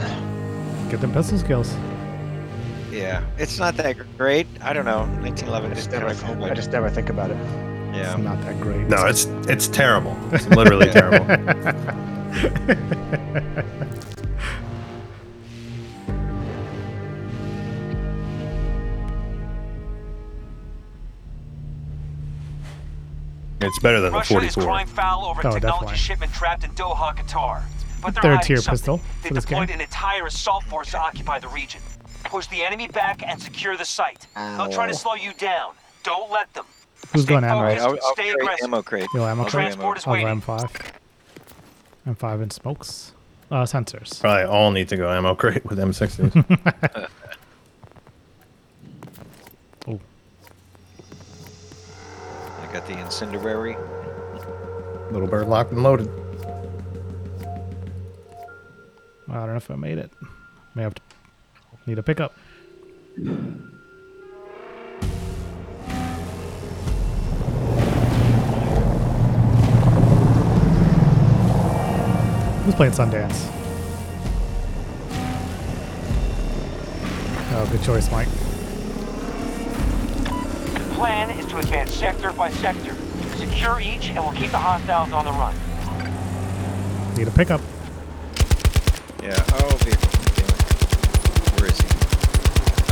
Get 0.91 1.01
them 1.01 1.13
pistol 1.13 1.39
skills. 1.39 1.75
Yeah, 2.91 3.23
it's 3.37 3.59
not 3.59 3.77
that 3.77 3.97
great. 4.17 4.47
I 4.63 4.73
don't 4.73 4.87
know. 4.87 5.01
1911 5.21 5.71
I 5.71 5.73
is 5.73 5.79
just 5.79 5.91
kind 5.91 6.03
never, 6.09 6.45
of 6.45 6.51
I 6.51 6.55
just 6.55 6.71
never 6.73 6.89
think 6.89 7.11
about 7.11 7.31
it. 7.31 7.37
yeah. 7.37 8.15
It's 8.15 8.19
not 8.23 8.41
that 8.43 8.59
great. 8.61 8.87
No, 8.89 9.07
it's 9.07 9.27
it's 9.47 9.69
terrible. 9.69 10.17
It's 10.33 10.47
literally 10.49 10.87
terrible. 10.91 11.27
It's 23.69 23.79
better 23.79 24.01
than 24.01 24.13
the 24.13 24.19
Russia 24.19 24.39
is 24.39 24.55
44. 24.55 24.63
crying 24.65 24.87
foul 24.87 25.25
over 25.25 25.41
Oh, 25.41 25.53
technology 25.53 25.63
definitely. 25.67 25.97
shipment 25.97 26.33
trapped 26.35 26.65
in 26.65 26.71
Doha, 26.73 27.15
Qatar. 27.17 27.63
But 28.03 28.15
they're 28.15 28.23
Third 28.23 28.37
hiding 28.37 28.57
tier 28.57 28.63
pistol 28.63 29.01
They 29.23 29.29
for 29.29 29.35
this 29.35 29.45
deployed 29.45 29.69
game. 29.69 29.77
an 29.77 29.81
entire 29.83 30.27
assault 30.27 30.65
force 30.65 30.91
to 30.93 30.99
occupy 30.99 31.39
the 31.39 31.49
region. 31.49 31.81
Push 32.25 32.47
the 32.49 32.63
enemy 32.65 32.89
back 32.89 33.23
and 33.27 33.41
secure 33.41 33.77
the 33.77 33.85
site. 33.85 34.27
They'll 34.35 34.69
try 34.71 34.87
to 34.87 34.95
slow 34.95 35.15
you 35.15 35.33
down. 35.35 35.73
Don't 36.05 36.31
let 36.31 36.53
them. 36.55 36.65
Who's 37.13 37.23
Stay 37.23 37.31
going 37.35 37.45
ammo? 37.45 37.63
focused. 37.69 37.87
I'll, 37.87 37.93
I'll 38.09 38.15
Stay 38.15 38.31
aggressive. 38.31 38.65
ammo 38.65 38.83
crate. 38.83 39.07
Yo, 39.15 39.25
ammo 39.27 39.43
crate? 39.45 39.53
carry 39.53 39.65
Transport 39.65 39.99
is 39.99 40.07
I'll 40.07 40.15
go 40.17 40.25
waiting. 40.25 40.41
M5. 40.43 40.71
M5 42.09 42.43
and 42.43 42.53
smokes. 42.53 43.13
Uh, 43.51 43.63
sensors. 43.65 44.21
Probably 44.21 44.45
all 44.45 44.71
need 44.71 44.89
to 44.91 44.97
go 44.97 45.11
ammo 45.11 45.35
crate 45.35 45.65
with 45.65 45.79
M60s. 45.79 47.09
I 52.69 52.73
got 52.73 52.87
the 52.87 52.99
incendiary. 52.99 53.79
Little 55.11 55.27
bird 55.27 55.49
locked 55.49 55.73
and 55.73 55.83
loaded. 55.83 56.07
I 59.27 59.35
don't 59.35 59.49
know 59.49 59.57
if 59.57 59.71
I 59.71 59.77
made 59.77 59.97
it. 59.97 60.11
May 60.75 60.83
have 60.83 60.95
to 60.95 61.03
need 61.87 61.99
a 61.99 62.03
pickup. 62.03 62.35
Who's 72.65 72.75
playing 72.75 72.93
Sundance? 72.93 73.49
Oh, 77.51 77.67
good 77.73 77.83
choice, 77.83 78.11
Mike. 78.13 78.29
The 80.99 81.05
plan 81.05 81.31
is 81.31 81.47
to 81.47 81.59
advance 81.59 81.95
sector 81.95 82.33
by 82.33 82.51
sector. 82.51 82.93
Secure 83.37 83.79
each, 83.79 84.09
and 84.09 84.19
we'll 84.19 84.33
keep 84.33 84.51
the 84.51 84.59
hostiles 84.59 85.13
on 85.13 85.27
the 85.27 85.31
run. 85.31 85.55
Need 87.17 87.29
a 87.29 87.31
pickup. 87.31 87.61
Yeah. 89.23 89.41
Oh, 89.53 89.77
vehicle. 89.79 90.09
Where 91.55 91.71
is 91.71 91.79
he? 91.79 91.87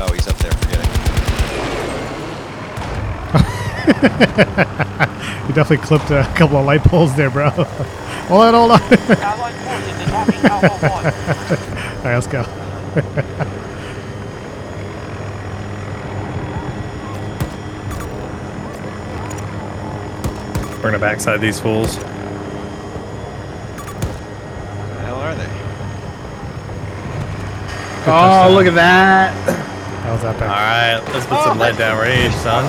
Oh, 0.01 0.13
he's 0.13 0.29
up 0.29 0.37
there. 0.39 0.53
Forget 0.53 0.87
it. 5.03 5.23
You 5.49 5.55
definitely 5.55 5.85
clipped 5.85 6.11
a 6.13 6.23
couple 6.37 6.59
of 6.59 6.67
light 6.67 6.83
poles 6.85 7.17
there, 7.17 7.31
bro. 7.31 7.51
hold 7.51 8.43
on, 8.43 8.55
hold 8.55 8.71
on. 8.71 8.81
Allied 8.83 9.55
forces 9.55 10.01
attacking 10.01 10.45
Alpha 10.45 10.69
1. 10.89 11.07
All 11.99 12.05
right, 12.05 12.15
let's 12.15 12.29
go. 12.29 13.63
We're 20.87 20.93
gonna 20.93 21.05
backside 21.05 21.41
these 21.41 21.59
fools. 21.59 21.97
Where 21.97 22.05
the 24.95 25.01
hell 25.01 25.17
are 25.17 25.35
they? 25.35 25.51
Oh, 28.07 28.55
look 28.55 28.69
at 28.69 28.75
that! 28.77 29.35
How's 30.05 30.23
that 30.23 30.29
was 30.29 30.37
epic. 30.37 30.43
All 30.43 30.49
right, 30.49 31.01
let's 31.13 31.27
put 31.27 31.39
oh, 31.41 31.45
some 31.45 31.59
lead 31.59 31.77
down 31.77 31.99
range, 32.01 32.33
son. 32.35 32.65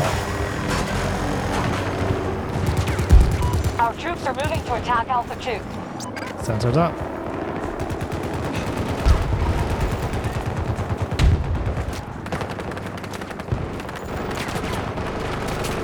Our 3.79 3.93
troops 3.93 4.25
are 4.25 4.33
moving 4.33 4.63
to 4.63 4.73
attack 4.73 5.09
Alpha 5.09 5.35
2. 5.35 5.59
Sensors 6.41 6.75
up. 6.75 7.16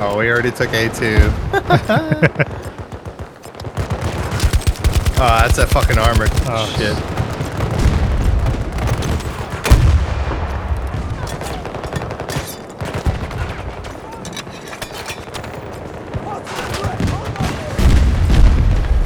Oh, 0.05 0.17
we 0.17 0.29
already 0.29 0.51
took 0.51 0.67
A2. 0.67 0.99
oh, 5.15 5.37
that's 5.39 5.55
that 5.55 5.69
fucking 5.69 5.97
armor. 5.97 6.27
Oh. 6.45 6.67
shit. 6.77 6.93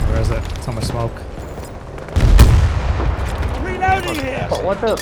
Where 0.10 0.22
is 0.22 0.32
it? 0.32 0.64
So 0.64 0.72
much 0.72 0.86
smoke. 0.86 1.14
Reloading 3.62 4.18
Oh, 4.50 4.62
what 4.64 4.82
the? 4.82 4.96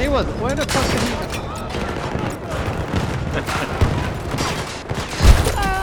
He 0.00 0.08
was. 0.08 0.26
Where 0.40 0.54
the 0.54 0.64
fuck 0.64 0.92
did 0.92 1.28
he? 1.30 1.33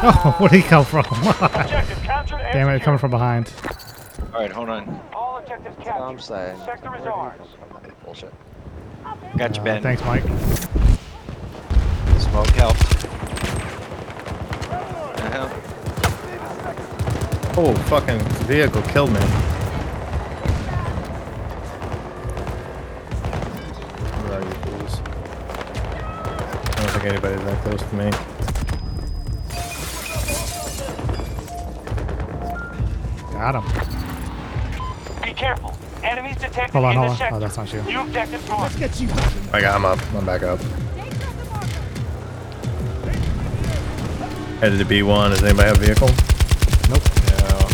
Oh, 0.03 0.35
where 0.39 0.49
did 0.49 0.63
he 0.63 0.67
come 0.67 0.83
from? 0.83 1.05
Objective 1.41 2.01
captured 2.03 2.37
and 2.41 2.53
Damn 2.53 2.69
it, 2.69 2.81
coming 2.81 2.97
from 2.97 3.11
behind. 3.11 3.51
All 4.33 4.39
right, 4.41 4.51
hold 4.51 4.69
on. 4.69 4.99
All 5.13 5.37
objectives 5.37 5.75
captured. 5.77 6.01
I'm 6.03 6.19
saying. 6.19 6.57
Sector 6.65 6.95
is 6.95 7.05
ours. 7.05 7.39
Bullshit. 8.03 8.33
Got 9.37 9.55
you, 9.55 9.61
Uh, 9.61 9.65
Ben. 9.65 9.83
thanks, 9.83 10.03
Mike. 10.03 10.23
Smoke 12.19 12.47
helped. 12.55 12.79
The 15.17 15.29
hell? 15.29 15.51
Oh, 17.57 17.75
fucking 17.87 18.19
vehicle 18.47 18.81
killed 18.83 19.11
me. 19.11 19.19
Where 24.25 24.39
are 24.39 24.43
you 24.43 24.51
fools? 24.51 24.99
I 25.05 26.73
don't 26.77 26.89
think 26.91 27.05
anybody's 27.05 27.43
that 27.45 27.63
close 27.63 27.81
to 27.83 27.95
me. 27.95 28.30
Got 33.41 33.55
him. 33.55 33.63
Be 35.23 35.33
careful. 35.33 35.75
Enemies 36.03 36.35
detected 36.35 36.73
Hold 36.73 36.85
on, 36.85 36.91
in 36.91 36.97
hold 36.99 37.09
on. 37.09 37.17
sector. 37.17 37.35
Oh, 37.37 37.39
that's 37.39 37.57
not 37.57 37.73
you. 37.73 37.81
New 37.81 38.01
objective 38.01 38.47
marked. 38.47 38.75
I 39.51 39.61
got 39.61 39.77
him 39.77 39.85
up. 39.85 39.99
I'm 40.13 40.27
back 40.27 40.43
up. 40.43 40.59
Headed 44.59 44.77
to 44.77 44.85
B1. 44.85 45.31
Does 45.31 45.43
anybody 45.43 45.69
have 45.69 45.77
a 45.77 45.79
vehicle? 45.79 46.09
Nope. 46.87 47.01
No. 47.31 47.65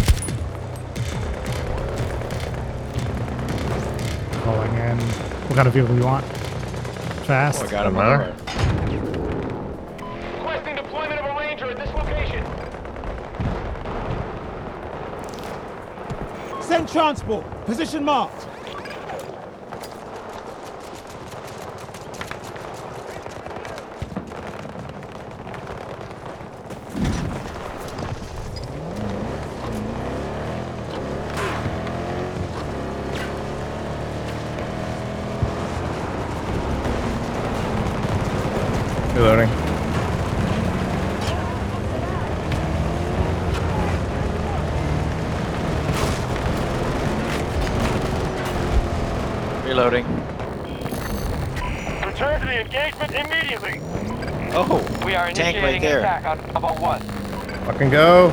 Calling 4.46 4.74
in. 4.74 4.98
What 5.50 5.56
kind 5.58 5.68
of 5.68 5.74
vehicle 5.74 5.94
do 5.94 6.00
you 6.00 6.06
want? 6.08 6.24
Fast. 7.26 7.62
Oh, 7.62 7.68
I 7.68 7.72
got 7.72 7.88
him. 7.88 7.96
Doesn't 7.96 8.67
transport. 16.98 17.46
Position 17.68 18.04
marked. 18.04 18.48
Reloading. 49.78 50.08
Return 52.04 52.40
to 52.40 52.48
the 52.48 52.62
engagement 52.62 53.14
immediately. 53.14 53.80
Oh, 54.54 54.82
We 55.06 55.14
are 55.14 55.27
tank 55.38 55.58
right 55.58 55.80
there. 55.80 56.00
attack 56.00 56.26
on 56.26 56.38
Fucking 57.66 57.90
go. 57.90 58.30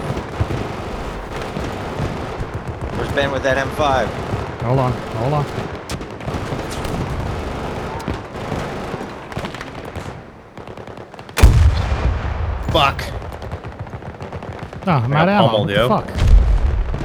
Where's 2.97 3.13
Ben 3.13 3.31
with 3.31 3.43
that 3.43 3.59
M5? 3.59 4.07
Hold 4.63 4.79
on. 4.79 4.93
Hold 4.93 5.35
on. 5.35 5.45
Fuck. 12.73 13.05
Oh, 14.87 14.91
I'm 14.91 15.13
I 15.13 15.17
out 15.17 15.29
of 15.29 15.35
ammo. 15.35 15.49
pummeled, 15.49 15.71
yo. 15.71 15.89
Fuck. 15.89 16.09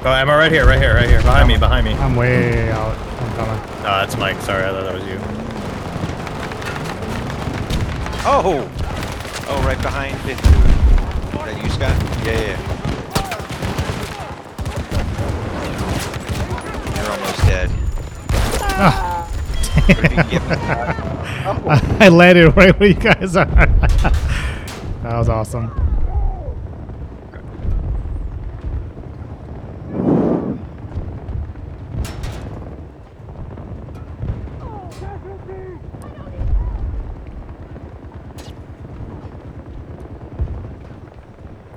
Oh, 0.06 0.14
am 0.14 0.30
I 0.30 0.38
right 0.38 0.52
here? 0.52 0.66
Right 0.66 0.80
here. 0.80 0.96
Right 0.96 1.10
here. 1.10 1.22
Behind 1.22 1.48
me. 1.48 1.58
Behind 1.58 1.86
me. 1.86 1.94
I'm 1.96 2.16
way 2.16 2.72
out. 2.72 2.98
I'm 2.98 3.36
coming. 3.36 3.60
Oh, 3.80 3.84
that's 3.84 4.18
Mike. 4.18 4.40
Sorry, 4.42 4.64
I 4.64 4.70
thought 4.70 4.84
that 4.84 4.94
was 4.94 5.04
you. 5.06 5.20
Oh! 8.26 8.79
Oh, 9.52 9.62
right 9.66 9.82
behind 9.82 10.16
it. 10.30 10.38
That 10.38 11.64
you, 11.64 11.70
Scott? 11.70 11.96
Yeah, 12.24 12.40
yeah. 12.40 12.58
You're 16.96 17.12
almost 17.12 17.40
dead. 17.48 17.70
Ah, 18.82 19.28
If 19.76 19.88
you 19.88 19.94
can 20.10 20.30
get 20.30 20.42
me 20.44 20.48
that. 20.50 22.02
I 22.02 22.10
landed 22.10 22.56
right 22.56 22.80
where 22.80 22.90
you 22.90 22.96
guys 22.96 23.36
are. 23.36 23.46
that 23.46 24.14
was 25.18 25.30
awesome. 25.30 25.72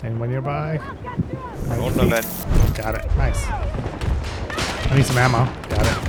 Anyone 0.05 0.31
nearby? 0.31 0.79
Oh, 1.71 1.93
no, 1.97 2.09
Ben. 2.09 2.25
Got 2.75 2.97
it. 2.97 3.17
Nice. 3.17 3.47
I 3.49 4.97
need 4.97 5.07
some 5.07 5.17
ammo. 5.19 5.45
Got 5.69 5.87
it. 5.87 6.09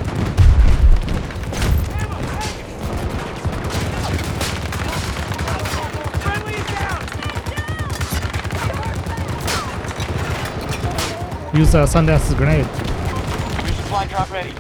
Use 11.63 11.75
uh, 11.75 11.85
Sundance's 11.85 12.33
grenade. 12.33 12.65
Use 12.65 13.75
supply 13.77 14.05
drop 14.07 14.29
ready. 14.29 14.51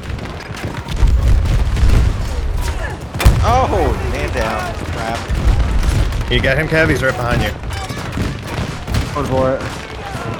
Oh, 3.45 3.91
man 4.13 4.33
down. 4.33 4.73
Crap. 4.85 6.31
You 6.31 6.41
got 6.41 6.57
him, 6.57 6.69
Kev? 6.69 6.89
He's 6.89 7.03
right 7.03 7.13
behind 7.13 7.41
you. 7.41 7.49
Going 9.13 9.27
for 9.27 9.51
it. 9.55 9.59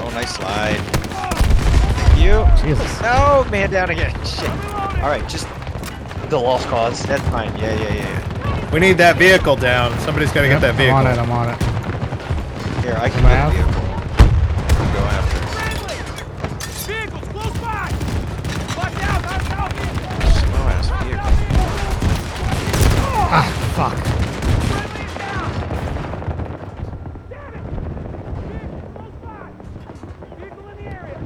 Oh, 0.00 0.10
nice 0.14 0.34
slide. 0.34 0.78
Thank 0.78 2.20
you. 2.22 2.46
Jesus. 2.66 3.02
No, 3.02 3.46
man 3.50 3.68
down 3.70 3.90
again. 3.90 4.14
Shit. 4.24 4.48
All 4.48 5.10
right, 5.10 5.28
just 5.28 5.46
The 6.30 6.38
lost 6.38 6.66
cause. 6.68 7.02
that's 7.02 7.22
fine. 7.28 7.54
Yeah, 7.58 7.74
yeah, 7.74 7.94
yeah. 7.94 8.70
We 8.72 8.80
need 8.80 8.96
that 8.96 9.18
vehicle 9.18 9.56
down. 9.56 9.92
Somebody's 10.00 10.32
got 10.32 10.40
to 10.42 10.48
get 10.48 10.62
that 10.62 10.76
vehicle. 10.76 10.96
I'm 10.96 11.04
vehicle. 11.04 11.30
on 11.30 11.48
it. 11.50 11.52
I'm 11.52 11.60
on 11.60 12.80
it. 12.80 12.82
Here, 12.84 12.96
I 12.98 13.10
can 13.10 13.18
Am 13.18 13.26
I 13.26 13.28
get 13.28 13.38
out? 13.38 13.52
a 13.52 13.54
vehicle. 13.54 13.82
Go 14.94 15.00
after 15.12 15.44
Vehicles 16.86 17.28
close 17.28 17.58
by. 17.60 17.88
Watch 18.76 18.94
out. 19.02 19.22
Watch 19.24 19.50
out. 19.52 19.72
it. 19.72 19.78
Slow 20.36 20.68
ass 20.68 20.88
vehicle. 21.02 21.32
Ah, 23.36 23.72
fuck. 23.74 23.96
Vehicle 30.38 30.68
in 30.68 30.76
the 30.76 30.90
area. 30.90 31.18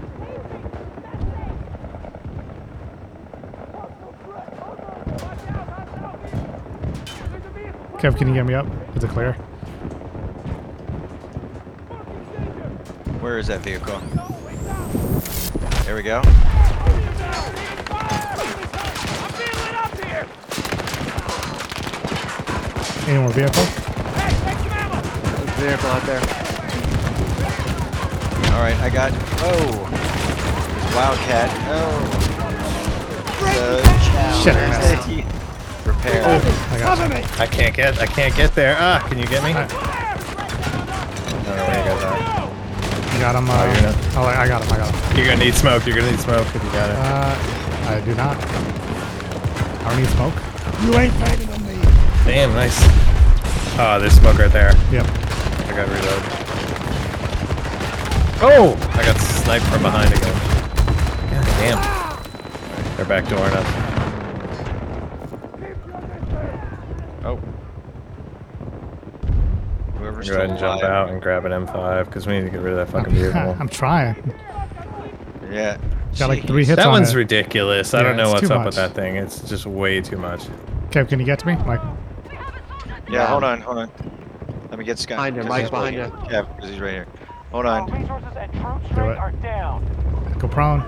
Kev, 7.98 8.07
can 8.18 8.26
you 8.26 8.34
get 8.34 8.44
me 8.44 8.54
up? 8.54 8.66
Is 8.96 9.04
it 9.04 9.10
clear? 9.10 9.34
Where 13.22 13.38
is 13.38 13.46
that 13.46 13.60
vehicle? 13.60 14.00
There 15.84 15.94
we 15.94 16.02
go. 16.02 16.20
I'm 16.20 16.24
being 19.38 19.54
lit 19.54 19.74
up 19.76 19.94
here. 20.04 20.26
Any 23.06 23.18
more 23.20 23.30
vehicle? 23.30 23.62
Hey, 23.62 24.34
take 24.44 24.58
some 24.58 24.72
ammo. 24.72 25.00
There's 25.00 25.46
a 25.46 25.62
vehicle 25.62 25.90
out 25.90 26.02
there. 26.02 26.20
All 28.52 28.62
right, 28.64 28.78
I 28.80 28.90
got. 28.90 29.12
Oh, 29.42 29.88
Wildcat. 30.96 31.50
Oh. 31.68 32.14
The 33.54 33.80
Shit, 34.42 34.56
I 36.00 36.08
challenge. 36.10 36.44
missed. 36.44 36.58
Repair. 36.70 36.70
I 36.70 36.78
got 36.78 36.98
you. 36.98 37.42
I 37.42 37.46
can't 37.46 37.74
get. 37.74 37.98
I 38.00 38.06
can't 38.06 38.34
get 38.36 38.54
there. 38.54 38.76
Ah, 38.78 39.04
can 39.08 39.18
you 39.18 39.26
get 39.26 39.42
me? 39.42 39.52
I- 39.52 39.64
I 39.64 39.66
don't 41.32 41.56
know 41.56 41.64
where 41.66 41.78
you 41.78 41.84
guys 41.84 42.04
are. 42.04 43.14
You 43.14 43.18
got 43.20 43.34
him. 43.36 43.50
Uh, 43.50 43.54
Oh, 43.54 43.72
you're 43.72 43.82
not- 43.82 43.96
oh, 44.16 44.24
I 44.26 44.46
got 44.48 44.62
him. 44.62 44.72
I 44.72 44.76
got 44.78 44.94
him. 44.94 45.16
You're 45.16 45.26
gonna 45.26 45.44
need 45.44 45.54
smoke. 45.54 45.86
You're 45.86 45.96
gonna 45.96 46.10
need 46.10 46.20
smoke 46.20 46.46
if 46.54 46.62
you 46.62 46.70
got 46.70 46.90
it. 46.90 46.96
Uh, 46.96 47.34
I 47.88 48.00
do 48.00 48.14
not. 48.14 48.36
I 48.38 49.88
don't 49.90 49.98
need 50.00 50.10
smoke. 50.10 50.34
You 50.82 50.94
ain't 50.98 51.18
banging 51.20 51.50
on 51.52 51.66
me. 51.66 51.76
Damn, 52.24 52.52
nice. 52.54 52.78
Oh, 53.80 53.98
there's 53.98 54.12
smoke 54.14 54.38
right 54.38 54.52
there. 54.52 54.72
Yep. 54.92 55.06
I 55.06 55.72
got 55.74 55.88
reload. 55.88 56.22
Oh! 58.40 58.76
I 58.92 59.04
got 59.04 59.16
sniped 59.18 59.64
from 59.66 59.82
behind 59.82 60.12
again. 60.12 60.34
God 61.30 61.44
damn. 61.58 61.80
They're 62.96 63.06
backdooring 63.06 63.52
us. 63.52 63.66
Oh. 63.66 63.77
Go 70.28 70.36
ahead 70.36 70.50
and 70.50 70.58
jump 70.58 70.82
alive. 70.82 70.90
out 70.90 71.10
and 71.10 71.20
grab 71.22 71.44
an 71.44 71.52
M5 71.52 72.04
because 72.06 72.26
we 72.26 72.34
need 72.34 72.44
to 72.44 72.50
get 72.50 72.60
rid 72.60 72.74
of 72.74 72.86
that 72.86 72.90
fucking 72.92 73.14
vehicle. 73.14 73.56
I'm 73.60 73.68
trying. 73.68 74.16
Yeah. 75.50 75.78
Got 76.18 76.28
like 76.30 76.46
three 76.46 76.64
hits 76.64 76.76
That 76.76 76.86
on 76.86 76.92
one's 76.92 77.12
it. 77.12 77.16
ridiculous. 77.16 77.94
I 77.94 77.98
Yeah, 77.98 78.02
don't 78.04 78.16
know 78.16 78.30
what's 78.32 78.50
up 78.50 78.58
much. 78.58 78.66
with 78.66 78.74
that 78.76 78.94
thing. 78.94 79.16
It's 79.16 79.40
just 79.48 79.66
way 79.66 80.00
too 80.00 80.16
much. 80.16 80.42
Kev, 80.90 81.08
can 81.08 81.18
you 81.20 81.26
get 81.26 81.38
to 81.40 81.46
me? 81.46 81.56
Mike. 81.66 81.80
Yeah, 83.10 83.26
hold 83.26 83.44
on, 83.44 83.60
hold 83.60 83.78
on. 83.78 83.90
Let 84.70 84.78
me 84.78 84.84
get 84.84 84.98
Scott. 84.98 85.16
Behind 85.16 85.36
you, 85.36 85.42
'cause 85.42 85.48
Mike's 85.48 85.70
behind 85.70 85.96
waiting. 85.96 86.12
Yeah, 86.30 86.42
because 86.42 86.70
he's 86.70 86.80
right 86.80 86.92
here. 86.92 87.06
Hold 87.52 87.66
on. 87.66 87.90
resources 87.90 88.28
and 88.36 88.52
troop 88.52 88.82
Do 88.82 88.88
strength 88.92 89.12
it. 89.12 89.18
are 89.18 89.32
down. 89.32 90.34
Go 90.38 90.48
prone. 90.48 90.82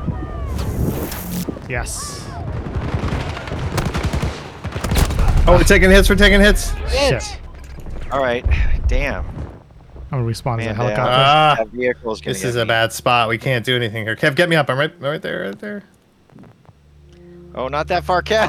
Yes. 1.68 2.26
Oh, 5.46 5.56
we're 5.56 5.64
taking 5.64 5.90
hits. 5.90 6.08
We're 6.08 6.16
taking 6.16 6.40
hits. 6.40 6.72
Shit. 6.90 7.38
All 8.12 8.20
right. 8.22 8.44
Damn. 8.90 9.24
I'm 10.10 10.18
gonna 10.18 10.24
respawn 10.24 10.58
as 10.60 10.66
a 10.66 10.74
helicopter. 10.74 10.96
down. 10.96 11.08
Ah, 11.08 11.54
That 11.58 11.68
vehicle's 11.68 12.20
gonna 12.20 12.32
this 12.34 12.42
get 12.42 12.48
is 12.48 12.56
a 12.56 12.66
bad 12.66 12.92
spot. 12.92 13.28
We 13.28 13.38
can't 13.38 13.64
do 13.64 13.76
anything 13.76 14.04
here. 14.04 14.16
Kev, 14.16 14.34
get 14.34 14.48
me 14.48 14.56
up. 14.56 14.68
I'm 14.68 14.76
right, 14.76 14.92
right 15.00 15.22
there, 15.22 15.42
right 15.44 15.58
there. 15.60 15.84
Oh, 17.54 17.68
not 17.68 17.86
that 17.86 18.02
far, 18.02 18.20
Kev. 18.20 18.48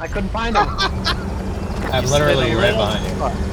I 0.00 0.06
couldn't 0.08 0.30
find 0.30 0.56
him. 0.56 0.66
I'm 1.92 2.06
literally 2.06 2.54
right 2.54 2.72
behind 2.74 3.04
you. 3.04 3.50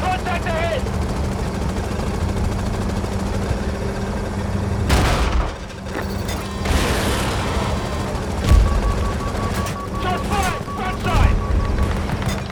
Contact 0.00 0.46
ahead! 0.46 0.82
Shots 10.02 10.26
fired! 10.28 10.64
Front 10.76 10.98
side! 11.02 12.42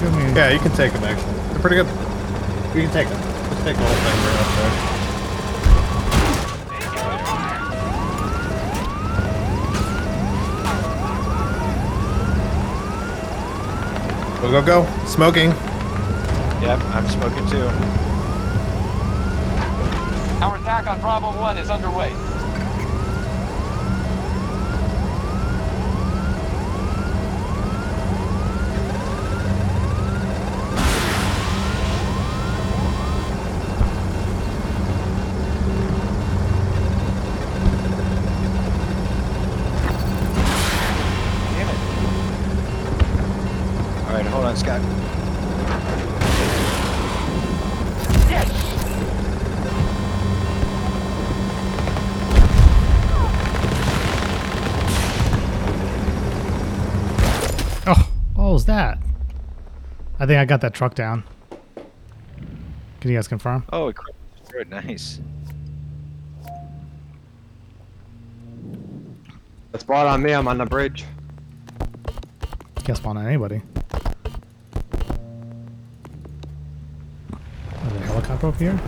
Give 0.00 0.12
me- 0.16 0.32
Yeah, 0.34 0.41
you 0.52 0.58
can 0.58 0.72
take 0.72 0.92
them 0.92 1.02
actually. 1.04 1.32
They're 1.32 1.60
pretty 1.60 1.76
good. 1.76 1.86
You 2.74 2.82
can 2.82 2.92
take 2.92 3.08
them. 3.08 3.18
Just 3.50 3.64
take 3.64 3.76
the 3.76 3.82
whole 3.84 3.94
thing. 3.94 4.18
right 4.24 4.40
up 4.40 4.48
there. 4.56 4.92
Go, 14.42 14.50
go, 14.50 14.62
go. 14.84 15.06
Smoking. 15.06 15.50
Yep, 16.60 16.80
I'm 16.94 17.08
smoking 17.08 17.46
too. 17.48 17.68
Our 20.42 20.56
attack 20.56 20.86
on 20.86 21.00
Bravo 21.00 21.32
1 21.40 21.58
is 21.58 21.70
underway. 21.70 22.12
Think 60.32 60.40
I 60.40 60.46
got 60.46 60.62
that 60.62 60.72
truck 60.72 60.94
down. 60.94 61.24
Can 63.00 63.10
you 63.10 63.18
guys 63.18 63.28
confirm? 63.28 63.64
Oh, 63.70 63.88
it 63.88 63.96
cr- 63.96 64.12
destroyed. 64.40 64.70
Nice. 64.70 65.20
It's 69.74 69.84
brought 69.84 70.06
on 70.06 70.22
me. 70.22 70.32
I'm 70.32 70.48
on 70.48 70.56
the 70.56 70.64
bridge. 70.64 71.04
Can't 72.76 72.96
spawn 72.96 73.18
on 73.18 73.26
anybody. 73.26 73.60
There's 77.82 77.94
a 77.94 77.98
helicopter 78.00 78.46
up 78.46 78.56
here? 78.56 78.80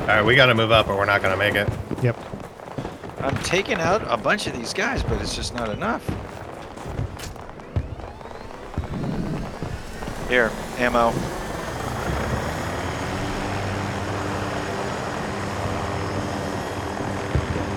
All 0.00 0.06
right, 0.08 0.24
we 0.24 0.34
got 0.34 0.46
to 0.46 0.54
move 0.54 0.72
up 0.72 0.88
or 0.88 0.96
we're 0.96 1.06
not 1.06 1.22
going 1.22 1.32
to 1.32 1.38
make 1.38 1.54
it. 1.54 1.68
Yep. 2.02 2.18
I'm 3.20 3.36
taking 3.44 3.78
out 3.78 4.02
a 4.08 4.18
bunch 4.18 4.46
of 4.46 4.52
these 4.52 4.74
guys, 4.74 5.02
but 5.02 5.22
it's 5.22 5.34
just 5.34 5.54
not 5.54 5.70
enough. 5.70 6.06
Here, 10.32 10.50
ammo. 10.78 11.12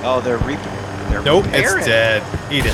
Oh, 0.08 0.22
they're 0.24 0.38
re- 0.38 0.56
they're 1.10 1.22
Nope, 1.24 1.46
repairing. 1.46 1.78
it's 1.80 1.88
dead. 1.88 2.24
Eat 2.52 2.66
it. 2.66 2.74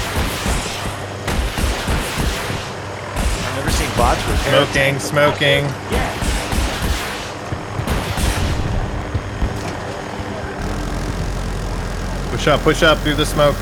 I've 3.47 3.55
never 3.55 3.71
seen 3.71 3.89
bots 3.97 4.21
repair. 4.27 4.99
Smoking, 4.99 4.99
smoking. 4.99 6.32
Push 12.32 12.47
up, 12.47 12.61
push 12.61 12.84
up 12.84 12.97
through 12.99 13.15
the 13.15 13.25
smoke. 13.25 13.55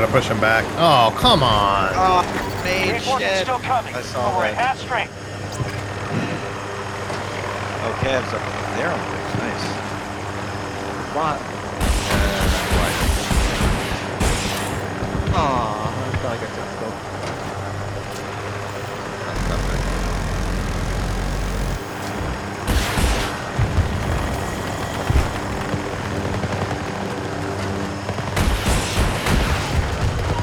Gotta 0.00 0.12
push 0.12 0.28
him 0.28 0.40
back. 0.40 0.64
Oh, 0.78 1.14
come 1.18 1.42
on. 1.42 1.90
Oh, 1.92 2.22
made 2.64 3.02
shit. 3.02 3.42
still 3.42 3.58
coming. 3.58 3.94
I 3.94 4.00
saw 4.00 4.38
We're 4.38 4.46
at 4.46 4.54
that. 4.54 4.68
half 4.68 4.80
strength. 4.80 5.12
Oh, 7.84 7.92
Kev's 8.00 8.32
up 8.32 8.40
there. 8.76 8.96
Nice. 9.36 9.66
What? 11.14 11.36
Aw, 15.36 15.44
I 15.44 16.16
felt 16.16 16.32
like 16.32 16.40
I 16.40 16.46
took 16.56 16.68
scope. 16.76 17.10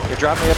You 0.10 0.16
drop 0.28 0.44
me 0.44 0.52
up 0.52 0.58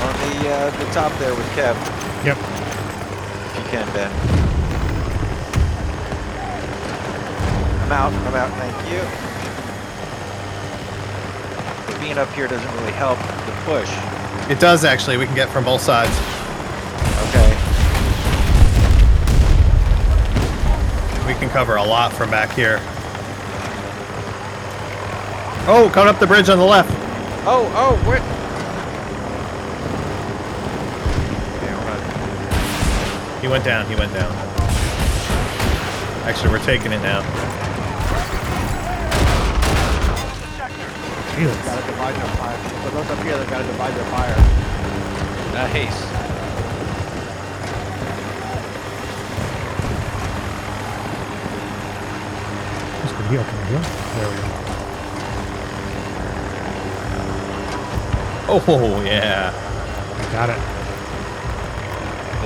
on 0.00 0.14
the 0.24 0.48
uh, 0.48 0.70
the 0.78 0.84
top 0.94 1.12
there 1.18 1.34
with 1.34 1.44
Kev, 1.48 1.76
Yep. 2.24 2.38
if 2.38 3.56
you 3.58 3.64
can, 3.70 3.86
Ben. 3.92 4.10
I'm 7.82 7.92
out. 7.92 8.10
I'm 8.10 8.34
out. 8.34 8.50
Thank 8.56 8.74
you. 8.90 9.02
Being 12.00 12.16
up 12.16 12.32
here 12.32 12.48
doesn't 12.48 12.74
really 12.80 12.92
help 12.92 13.18
the 13.18 13.52
push. 13.66 13.90
It 14.50 14.60
does 14.60 14.82
actually. 14.82 15.18
We 15.18 15.26
can 15.26 15.34
get 15.34 15.50
from 15.50 15.64
both 15.64 15.82
sides. 15.82 16.16
Okay. 17.28 17.50
We 21.26 21.34
can 21.34 21.50
cover 21.50 21.76
a 21.76 21.84
lot 21.84 22.14
from 22.14 22.30
back 22.30 22.50
here. 22.52 22.80
Oh, 25.68 25.90
coming 25.92 26.14
up 26.14 26.18
the 26.18 26.26
bridge 26.26 26.48
on 26.48 26.56
the 26.56 26.64
left. 26.64 26.90
Oh, 27.46 27.70
oh, 27.76 27.94
where? 28.08 28.22
Okay, 31.56 31.70
hold 31.72 31.88
on. 31.90 32.00
He 33.46 33.52
went 33.52 33.62
down. 33.64 33.86
He 33.86 33.94
went 33.94 34.12
down. 34.12 34.32
Actually, 36.26 36.50
we're 36.50 36.64
taking 36.64 36.90
it 36.90 37.00
now. 37.00 37.22
Jesus. 41.36 41.56
Gotta 41.64 41.86
divide 41.86 42.16
their 42.16 42.26
fire. 42.38 42.58
For 42.58 42.90
those 42.90 43.08
up 43.08 43.22
here, 43.22 43.38
they 43.38 43.46
gotta 43.48 43.64
divide 43.64 43.94
their 43.94 44.04
fire. 44.06 44.36
Nice. 45.54 46.00
Who's 53.00 53.12
gonna 53.12 53.28
heal? 53.28 53.44
Can 53.44 53.58
I 53.58 53.64
heal? 53.68 53.82
There 54.16 54.28
we 54.28 54.36
go. 58.66 58.74
Oh, 58.74 59.02
yeah. 59.06 59.52
Got 60.32 60.50
it. 60.50 60.75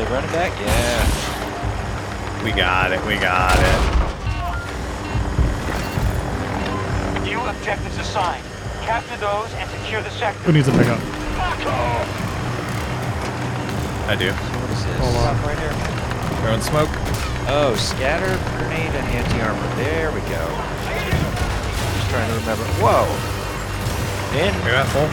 They 0.01 0.07
running 0.07 0.33
back? 0.33 0.57
Yeah. 0.59 1.05
We 2.43 2.53
got 2.53 2.91
it. 2.91 3.05
We 3.05 3.17
got 3.21 3.53
it. 3.53 3.81
New 7.29 7.39
objectives 7.39 7.99
assigned. 7.99 8.43
Capture 8.81 9.19
those 9.19 9.53
and 9.61 9.69
secure 9.69 10.01
the 10.01 10.09
sector. 10.09 10.41
Who 10.45 10.53
needs 10.53 10.69
a 10.69 10.73
pick 10.73 10.87
up? 10.87 10.99
I 14.09 14.17
do. 14.17 14.31
So 14.31 14.37
what 14.57 14.71
is 14.73 14.81
this? 14.87 14.97
Hold 14.97 15.17
on. 15.21 15.37
Right 15.45 15.59
here. 15.59 15.75
Throwing 16.41 16.63
smoke. 16.63 16.89
Oh, 17.53 17.77
scatter, 17.77 18.41
grenade, 18.57 18.95
and 18.97 19.07
anti-armor. 19.07 19.69
There 19.77 20.11
we 20.13 20.21
go. 20.33 20.49
Just 21.93 22.09
trying 22.09 22.31
to 22.33 22.37
remember. 22.41 22.65
Whoa. 22.81 23.05
In. 24.33 24.55
You're 24.65 24.81
at 24.81 24.89
full. 24.97 25.11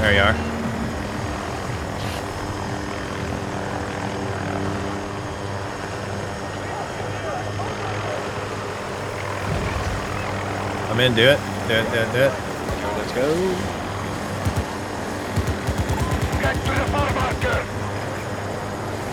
There 0.00 0.14
you 0.14 0.20
are. 0.22 0.47
I'm 10.98 11.04
in. 11.12 11.14
Do 11.14 11.22
it. 11.22 11.38
Do 11.68 11.74
it. 11.74 11.84
Do 11.92 11.98
it. 12.00 12.12
Do 12.12 12.18
it. 12.22 12.32
Let's 12.98 13.12
go. 13.12 13.78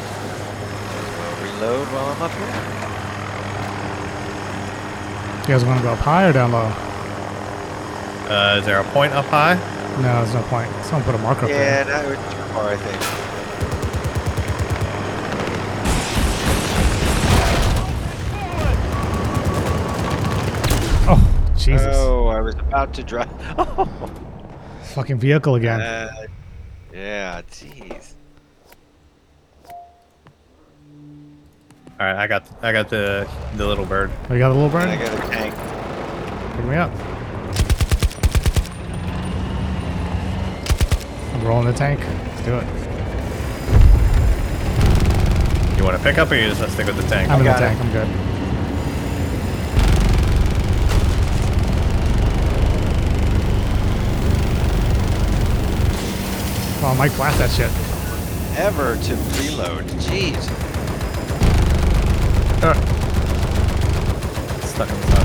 I'll 0.06 1.44
reload 1.44 1.88
while 1.88 2.06
I'm 2.06 2.22
up 2.22 2.32
here. 2.32 2.48
You 5.42 5.48
guys 5.48 5.66
want 5.66 5.80
to 5.80 5.84
go 5.84 5.92
up 5.94 6.00
high 6.00 6.28
or 6.28 6.34
down 6.34 6.52
low? 6.52 6.72
Uh, 8.28 8.58
is 8.60 8.66
there 8.66 8.80
a 8.80 8.84
point 8.86 9.14
up 9.14 9.26
high? 9.26 9.56
No, 10.02 10.24
there's 10.24 10.34
no 10.34 10.42
point. 10.44 10.70
Someone 10.86 11.04
put 11.04 11.16
a 11.16 11.20
marker 11.20 11.46
up 11.46 11.50
Yeah, 11.50 11.84
there. 11.84 11.86
that 11.86 12.08
would 12.08 12.18
be 12.18 12.36
too 12.36 12.54
far, 12.54 12.70
I 12.70 12.78
think. 12.78 13.25
Jesus. 21.66 21.96
Oh, 21.98 22.28
I 22.28 22.40
was 22.42 22.56
about 22.56 22.94
to 22.94 23.04
drive. 23.04 23.30
Oh, 23.58 23.86
Fucking 24.94 25.18
vehicle 25.20 25.56
again. 25.56 25.82
uh, 25.82 26.12
yeah, 26.94 27.42
jeez. 27.52 28.14
All 31.98 32.06
right, 32.06 32.16
I 32.16 32.28
got 32.28 32.48
I 32.62 32.72
got 32.72 32.90
the 32.90 33.28
the 33.56 33.66
little 33.66 33.86
bird. 33.86 34.12
Oh, 34.30 34.34
you 34.34 34.40
got 34.40 34.52
a 34.52 34.54
little 34.54 34.70
bird? 34.70 34.88
I 34.88 34.96
got 34.96 35.14
a 35.14 35.18
tank. 35.30 35.54
Pick 36.56 36.66
me 36.66 36.76
up. 36.76 36.92
I'm 41.34 41.44
rolling 41.46 41.66
the 41.68 41.74
tank. 41.74 42.00
Let's 42.00 42.42
do 42.46 42.56
it. 42.58 42.68
You 45.78 45.84
want 45.84 45.98
to 45.98 46.04
pick 46.04 46.18
up 46.18 46.32
or 46.32 46.36
you 46.36 46.48
just 46.48 46.60
want 46.62 46.72
to 46.72 46.76
stick 46.76 46.86
with 46.88 46.98
the 46.98 47.08
tank? 47.10 47.30
I'm 47.30 47.40
in 47.40 47.46
the 47.46 47.52
got 47.52 47.64
it. 47.64 47.66
tank. 47.68 47.82
I'm 47.82 47.92
good. 47.92 48.35
Oh, 56.88 56.94
Mike, 56.94 57.16
blast 57.16 57.40
that 57.40 57.50
shit. 57.50 57.72
Ever 58.60 58.96
to 58.96 59.16
reload. 59.42 59.86
Jeez. 60.06 60.36
Uh. 62.62 62.76
Stuck 64.68 64.90
inside 64.92 65.25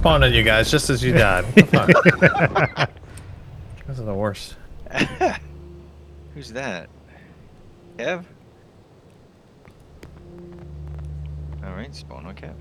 spawned 0.00 0.24
on 0.24 0.32
you 0.32 0.42
guys 0.42 0.70
just 0.70 0.88
as 0.88 1.04
you 1.04 1.12
died. 1.12 1.44
What 1.44 1.70
the? 1.70 2.88
Those 3.86 4.00
are 4.00 4.04
the 4.04 4.14
worst. 4.14 4.56
Who's 6.34 6.50
that? 6.52 6.88
Kev? 7.98 8.24
Alright, 11.62 11.94
spawn 11.94 12.24
on 12.24 12.34
Kev. 12.34 12.54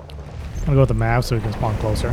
I'm 0.00 0.64
gonna 0.64 0.74
go 0.74 0.80
with 0.80 0.88
the 0.88 0.94
map 0.94 1.22
so 1.22 1.36
we 1.36 1.42
can 1.42 1.52
spawn 1.52 1.76
closer. 1.76 2.12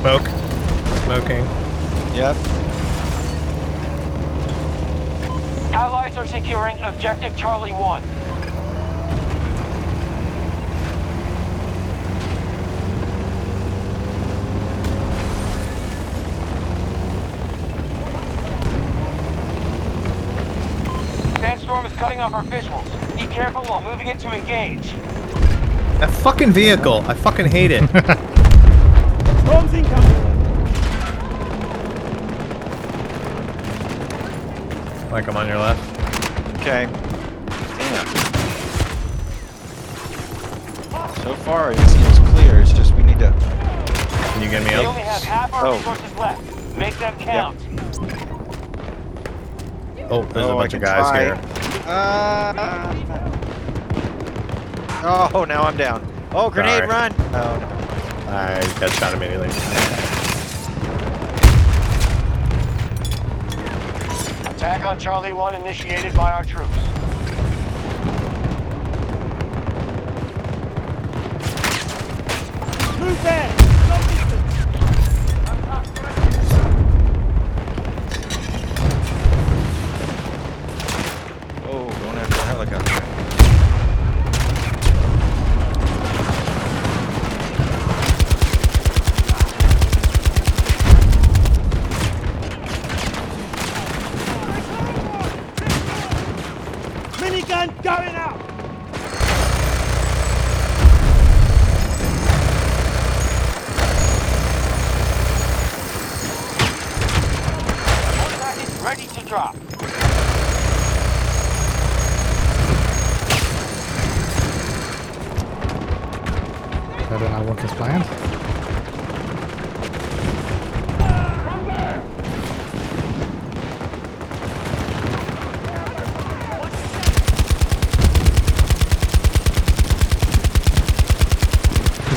Smoke. 0.00 0.40
Smoking. 1.10 1.44
Yep. 2.14 2.36
Allies 5.74 6.16
are 6.16 6.24
securing 6.24 6.78
objective 7.00 7.34
Charlie 7.34 7.72
1. 7.72 8.02
Sandstorm 21.40 21.86
is 21.86 21.92
cutting 21.94 22.20
off 22.20 22.34
our 22.34 22.44
visuals. 22.44 22.84
Be 23.16 23.26
careful 23.28 23.62
while 23.64 23.80
moving 23.80 24.08
it 24.08 24.18
to 24.18 24.28
engage. 24.28 24.92
That 26.00 26.10
fucking 26.10 26.52
vehicle. 26.52 27.02
I 27.06 27.14
fucking 27.14 27.46
hate 27.46 27.70
it. 27.70 27.88
Storm's 29.46 29.72
incoming. 29.72 30.20
like 35.10 35.26
I'm 35.26 35.36
on 35.38 35.48
your 35.48 35.56
left. 35.56 35.79
Okay. 36.70 36.86
Damn. 36.86 38.06
So 41.24 41.34
far, 41.42 41.72
it 41.72 41.78
seems 41.88 42.18
clear. 42.30 42.60
It's 42.60 42.72
just 42.72 42.94
we 42.94 43.02
need 43.02 43.18
to. 43.18 43.32
Can 43.32 44.42
you 44.42 44.48
get 44.48 44.62
me 44.62 44.70
We 44.78 44.86
only 44.86 45.02
up? 45.02 45.08
have 45.08 45.22
half 45.24 45.52
our 45.52 45.66
Oh. 45.66 45.72
resources 45.78 46.14
left. 46.16 46.76
Make 46.76 46.96
them 46.98 47.16
count. 47.18 47.58
Oh, 50.12 50.22
there's 50.26 50.46
Oh, 50.46 50.52
a 50.52 50.56
I 50.58 50.60
bunch 50.62 50.74
of 50.74 50.80
guys 50.80 51.10
try. 51.10 51.24
here. 51.24 51.38
Uh, 55.02 55.30
oh, 55.34 55.44
now 55.44 55.62
I'm 55.62 55.76
down. 55.76 56.06
Oh, 56.32 56.50
grenade 56.50 56.84
Sorry. 56.84 56.86
run! 56.88 57.12
Oh. 57.34 58.26
I 58.28 58.60
got 58.78 58.90
shot 58.92 59.12
immediately. 59.14 59.48
Attack 64.60 64.84
on 64.84 64.98
Charlie 64.98 65.32
1 65.32 65.54
initiated 65.54 66.14
by 66.14 66.32
our 66.32 66.44
troops. 66.44 66.79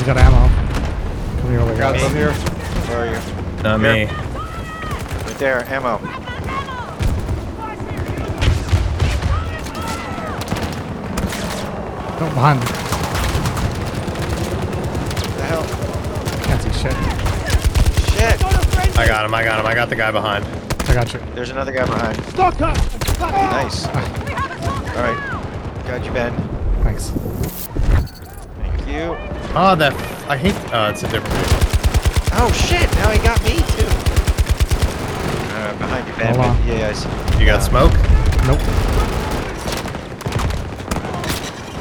Someone's 0.04 0.22
got 0.22 0.34
ammo. 0.34 1.40
Come 1.40 1.50
here 1.50 1.60
over 1.60 1.74
Got 1.76 1.94
guys. 1.94 2.02
some 2.02 2.14
here. 2.14 2.32
Where 2.32 2.98
are 2.98 3.06
you? 3.06 3.62
Not 3.62 3.80
me. 3.80 4.04
Right 4.04 5.38
there, 5.38 5.64
ammo. 5.64 5.98
Oh, 12.20 12.30
behind 12.34 12.60
me. 12.60 12.66
What 15.16 15.36
the 15.38 15.44
hell? 15.44 15.64
Can't 16.44 16.60
see 16.60 16.72
shit. 16.72 16.92
Shit! 18.12 18.98
I 18.98 19.06
got 19.06 19.24
him. 19.24 19.34
I 19.34 19.42
got 19.42 19.58
him. 19.58 19.66
I 19.66 19.74
got 19.74 19.88
the 19.88 19.96
guy 19.96 20.10
behind. 20.10 20.44
I 20.86 20.92
got 20.92 21.14
you. 21.14 21.20
There's 21.34 21.48
another 21.48 21.72
guy 21.72 21.86
behind. 21.86 22.22
Stock 22.26 22.60
up! 22.60 22.76
Nice. 23.20 23.86
Ah. 23.88 24.96
All 24.96 25.02
right. 25.02 25.86
Got 25.86 26.04
you, 26.04 26.12
Ben. 26.12 26.34
Thanks. 26.82 27.10
Thank 29.54 29.56
you. 29.56 29.60
Oh, 29.60 29.74
that. 29.76 29.92
I 30.28 30.36
hate. 30.36 30.54
Oh, 30.72 30.88
it's 30.90 31.02
a 31.02 31.08
different. 31.08 31.34
vehicle. 31.34 31.60
Oh 32.36 32.50
shit! 32.52 32.90
Now 32.96 33.10
he 33.10 33.18
got 33.20 33.40
me 33.44 33.56
too. 33.76 33.86
Uh, 35.54 35.78
behind 35.78 36.06
you, 36.08 36.14
Ben. 36.14 36.34
Hold 36.34 36.46
on. 36.46 36.66
Yeah, 36.66 36.88
I 36.88 36.92
see. 36.92 37.08
You 37.38 37.46
got 37.46 37.62
smoke? 37.62 37.92
Nope. 38.46 38.58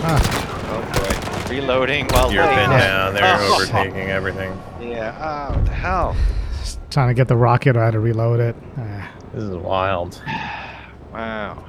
Ah, 0.05 0.21
Oh 0.69 0.81
boy. 0.93 1.49
Reloading 1.53 2.05
while 2.09 2.31
You're 2.31 2.45
laying 2.45 2.69
pinned 2.69 2.79
down. 2.79 3.13
They're 3.13 3.23
Oh. 3.39 3.55
overtaking 3.55 4.09
everything. 4.09 4.51
Yeah. 4.79 5.15
Oh, 5.51 5.55
what 5.55 5.65
the 5.65 5.71
hell? 5.71 6.15
trying 6.91 7.07
to 7.07 7.13
get 7.15 7.27
the 7.27 7.35
rocket. 7.35 7.75
I 7.75 7.85
had 7.85 7.93
to 7.93 7.99
reload 7.99 8.39
it. 8.39 8.55
Ah. 8.77 9.09
This 9.33 9.43
is 9.43 9.55
wild. 9.55 10.21
Wow. 11.11 11.63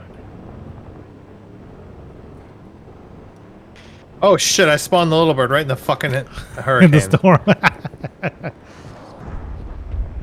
Oh 4.26 4.38
shit! 4.38 4.68
I 4.70 4.76
spawned 4.76 5.12
the 5.12 5.16
little 5.16 5.34
bird 5.34 5.50
right 5.50 5.60
in 5.60 5.68
the 5.68 5.76
fucking 5.76 6.10
hit- 6.14 6.26
hurricane. 6.28 6.86
in 6.86 6.90
the 6.92 7.00
storm. 7.02 7.44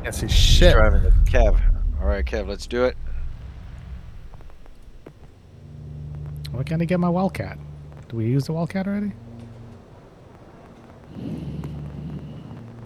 Can't 0.03 0.15
see 0.15 0.27
shit. 0.27 0.73
Driving 0.73 1.03
the 1.03 1.11
Kev. 1.29 1.61
All 2.01 2.07
right, 2.07 2.25
Kev. 2.25 2.47
Let's 2.47 2.65
do 2.65 2.85
it. 2.85 2.97
Why 6.49 6.63
can't 6.63 6.81
I 6.81 6.85
get 6.85 6.99
my 6.99 7.09
wildcat? 7.09 7.59
Do 8.09 8.17
we 8.17 8.25
use 8.25 8.45
the 8.45 8.53
wildcat 8.53 8.87
already? 8.87 9.11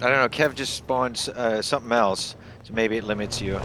I 0.02 0.10
don't 0.10 0.18
know. 0.18 0.28
Kev 0.28 0.54
just 0.54 0.74
spawned 0.74 1.16
s- 1.16 1.30
uh, 1.30 1.62
something 1.62 1.94
else, 1.94 2.36
so 2.64 2.74
maybe 2.74 2.98
it 2.98 3.06
limits 3.06 3.40
you. 3.42 3.58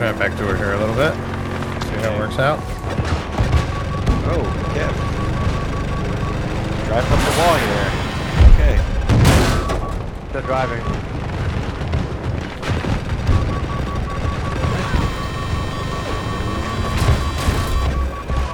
Try 0.00 0.08
and 0.08 0.18
backdoor 0.18 0.56
here 0.56 0.72
a 0.72 0.78
little 0.78 0.94
bit. 0.94 1.12
See 1.12 2.00
how 2.00 2.14
it 2.14 2.18
works 2.18 2.38
out. 2.38 2.58
Oh, 4.32 4.40
Kev. 4.72 4.94
Driving 6.86 7.12
up 7.12 7.20
the 7.20 7.32
wall 7.36 7.56
here. 7.58 7.88
Okay. 8.54 8.76
The 10.32 10.40
driving. 10.40 10.80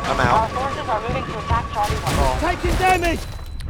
I'm 0.03 0.19
out. 0.19 0.51
Taking 2.41 2.77
damage! 2.79 3.21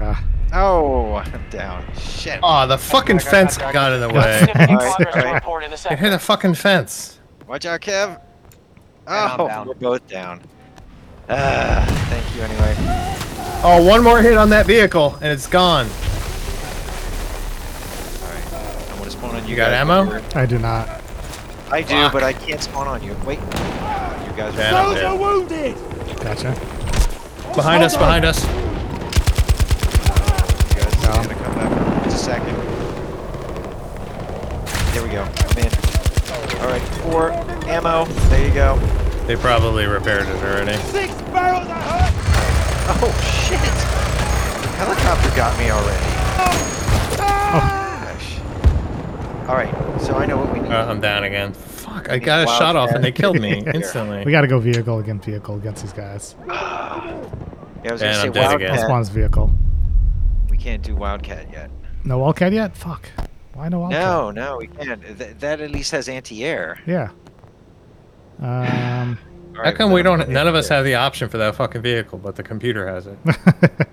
Ah, 0.00 0.24
Oh, 0.54 1.16
I'm 1.16 1.50
down. 1.50 1.84
Shit. 1.94 2.40
Oh, 2.42 2.66
the 2.68 2.78
fucking 2.78 3.18
fence 3.18 3.58
got 3.58 3.92
in 3.92 4.00
the 4.00 4.08
way. 4.08 4.46
Alright, 4.56 5.14
alright. 5.14 5.86
I 5.90 5.94
hit 5.94 6.14
a 6.14 6.18
fucking 6.18 6.54
fence. 6.54 7.15
Watch 7.47 7.64
out, 7.66 7.80
Kev. 7.80 8.20
Oh, 9.07 9.47
down. 9.47 9.68
we're 9.68 9.74
both 9.74 10.07
down. 10.09 10.40
Ah, 11.28 11.84
thank 12.09 12.34
you 12.36 12.42
anyway. 12.42 12.74
Oh, 13.64 13.84
one 13.88 14.03
more 14.03 14.20
hit 14.20 14.36
on 14.36 14.51
that 14.51 14.66
vehicle 14.66 15.14
and 15.20 15.26
it's 15.32 15.47
gone. 15.47 15.86
Alright. 18.22 18.90
I'm 18.92 18.99
gonna 18.99 19.11
spawn 19.11 19.34
on 19.36 19.44
you. 19.44 19.51
You 19.51 19.57
got 19.57 19.72
ammo? 19.72 20.01
over. 20.03 20.22
I 20.34 20.47
do 20.47 20.59
not. 20.59 20.88
I 21.70 21.82
do, 21.82 21.88
Fuck. 21.94 22.12
but 22.12 22.22
I 22.22 22.32
can't 22.32 22.61
spawn 22.62 22.86
on 22.88 23.03
you. 23.03 23.16
Wait. 23.24 23.38
You 23.38 23.47
guys 24.36 24.55
are 24.55 24.59
Yeah. 24.59 24.82
Those 24.84 25.03
are 25.03 25.16
wounded! 25.16 25.76
Gotcha. 26.20 26.51
Behind 27.55 27.82
us, 27.82 27.97
behind 27.97 28.24
us. 28.24 28.44
You 28.44 28.51
guys 30.82 31.03
No. 31.03 31.12
gonna 31.14 31.34
come 31.34 31.55
back 31.55 32.05
just 32.05 32.16
a 32.16 32.18
second. 32.24 32.57
There 34.94 35.03
we 35.03 35.09
go. 35.11 35.45
I'm 36.68 36.76
in. 36.76 36.82
Alright, 36.82 37.02
four 37.02 37.32
ammo. 37.68 38.04
There 38.28 38.46
you 38.46 38.54
go. 38.54 38.76
They 39.26 39.36
probably 39.36 39.86
repaired 39.86 40.28
it 40.28 40.36
already. 40.42 40.76
Six 40.82 41.12
barrels 41.32 41.66
of 41.66 41.72
hurt! 41.72 42.12
Oh 42.88 43.12
shit! 43.46 43.60
The 43.60 44.68
helicopter 44.76 45.30
got 45.36 45.58
me 45.58 45.70
already. 45.70 46.06
Oh 46.38 47.14
Gosh. 47.18 48.38
Alright, 49.48 50.00
so 50.00 50.14
I 50.14 50.26
know 50.26 50.36
what 50.36 50.52
we 50.52 50.60
need. 50.60 50.70
Uh, 50.70 50.86
I'm 50.88 51.00
down 51.00 51.24
again. 51.24 51.52
Fuck, 51.52 52.08
I 52.10 52.18
got 52.18 52.42
a 52.42 52.46
wild 52.46 52.58
shot 52.58 52.76
off 52.76 52.90
and 52.90 53.02
they 53.02 53.12
killed 53.12 53.40
me 53.40 53.64
instantly. 53.74 54.24
We 54.24 54.30
gotta 54.32 54.46
go 54.48 54.58
vehicle 54.60 54.98
against 54.98 55.24
vehicle 55.26 55.56
against 55.56 55.82
these 55.82 55.92
guys. 55.92 56.36
yeah, 56.46 56.52
I 56.52 57.92
was 57.92 58.00
And 58.02 58.10
gonna 58.12 58.14
say 58.14 58.26
I'm 58.26 58.32
dead 58.32 58.54
again. 58.54 58.68
That's 58.68 58.78
Wildcat. 58.82 58.90
one's 58.90 59.08
vehicle. 59.08 59.50
We 60.50 60.56
can't 60.56 60.82
do 60.82 60.94
Wildcat 60.94 61.50
yet. 61.50 61.70
No 62.04 62.18
wildcat 62.18 62.52
yet? 62.52 62.76
Fuck. 62.76 63.08
Why 63.57 63.68
no 63.68 63.80
wildcat? 63.80 64.00
No, 64.02 64.30
no, 64.30 64.57
we 64.59 64.66
can't. 64.66 65.02
Th- 65.18 65.34
that 65.38 65.61
at 65.61 65.70
least 65.70 65.90
has 65.92 66.09
anti-air. 66.09 66.78
Yeah. 66.86 67.09
Um. 68.40 69.18
How 69.57 69.72
come 69.72 69.90
we 69.90 70.02
don't? 70.02 70.28
None 70.28 70.46
of 70.46 70.54
us 70.54 70.68
have 70.68 70.84
the 70.84 70.96
option 70.96 71.30
for 71.30 71.38
that 71.38 71.54
fucking 71.54 71.80
vehicle, 71.80 72.18
but 72.18 72.36
the 72.36 72.42
computer 72.42 72.86
has 72.86 73.07
it. 73.07 73.18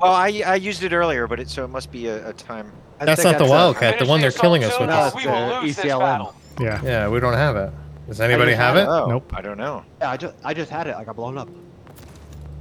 Well, 0.00 0.10
I 0.14 0.42
I 0.44 0.54
used 0.56 0.82
it 0.82 0.92
earlier, 0.92 1.28
but 1.28 1.38
it 1.38 1.48
so 1.48 1.64
it 1.64 1.68
must 1.68 1.92
be 1.92 2.08
a, 2.08 2.30
a 2.30 2.32
time. 2.32 2.72
I 2.98 3.04
That's 3.04 3.22
think 3.22 3.34
not 3.34 3.38
the 3.38 3.44
a- 3.44 3.50
Wildcat, 3.50 4.00
the 4.00 4.04
one 4.06 4.20
they're 4.20 4.32
killing 4.32 4.64
us 4.64 4.76
with. 4.80 4.88
No, 4.88 5.06
is- 5.06 5.14
it's 5.14 5.80
the 5.80 5.88
ECLM. 5.90 6.34
yeah. 6.58 6.82
Yeah, 6.82 7.08
we 7.08 7.20
don't 7.20 7.34
have 7.34 7.54
it. 7.54 7.72
Does 8.08 8.20
anybody 8.20 8.52
have 8.52 8.74
had 8.74 8.82
it? 8.82 8.88
Oh, 8.88 9.06
Nope. 9.06 9.32
I 9.32 9.40
don't 9.40 9.58
know. 9.58 9.84
Yeah, 10.00 10.10
I 10.10 10.16
just 10.16 10.34
I 10.42 10.54
just 10.54 10.72
had 10.72 10.88
it. 10.88 10.96
I 10.96 11.04
got 11.04 11.14
blown 11.14 11.38
up. 11.38 11.48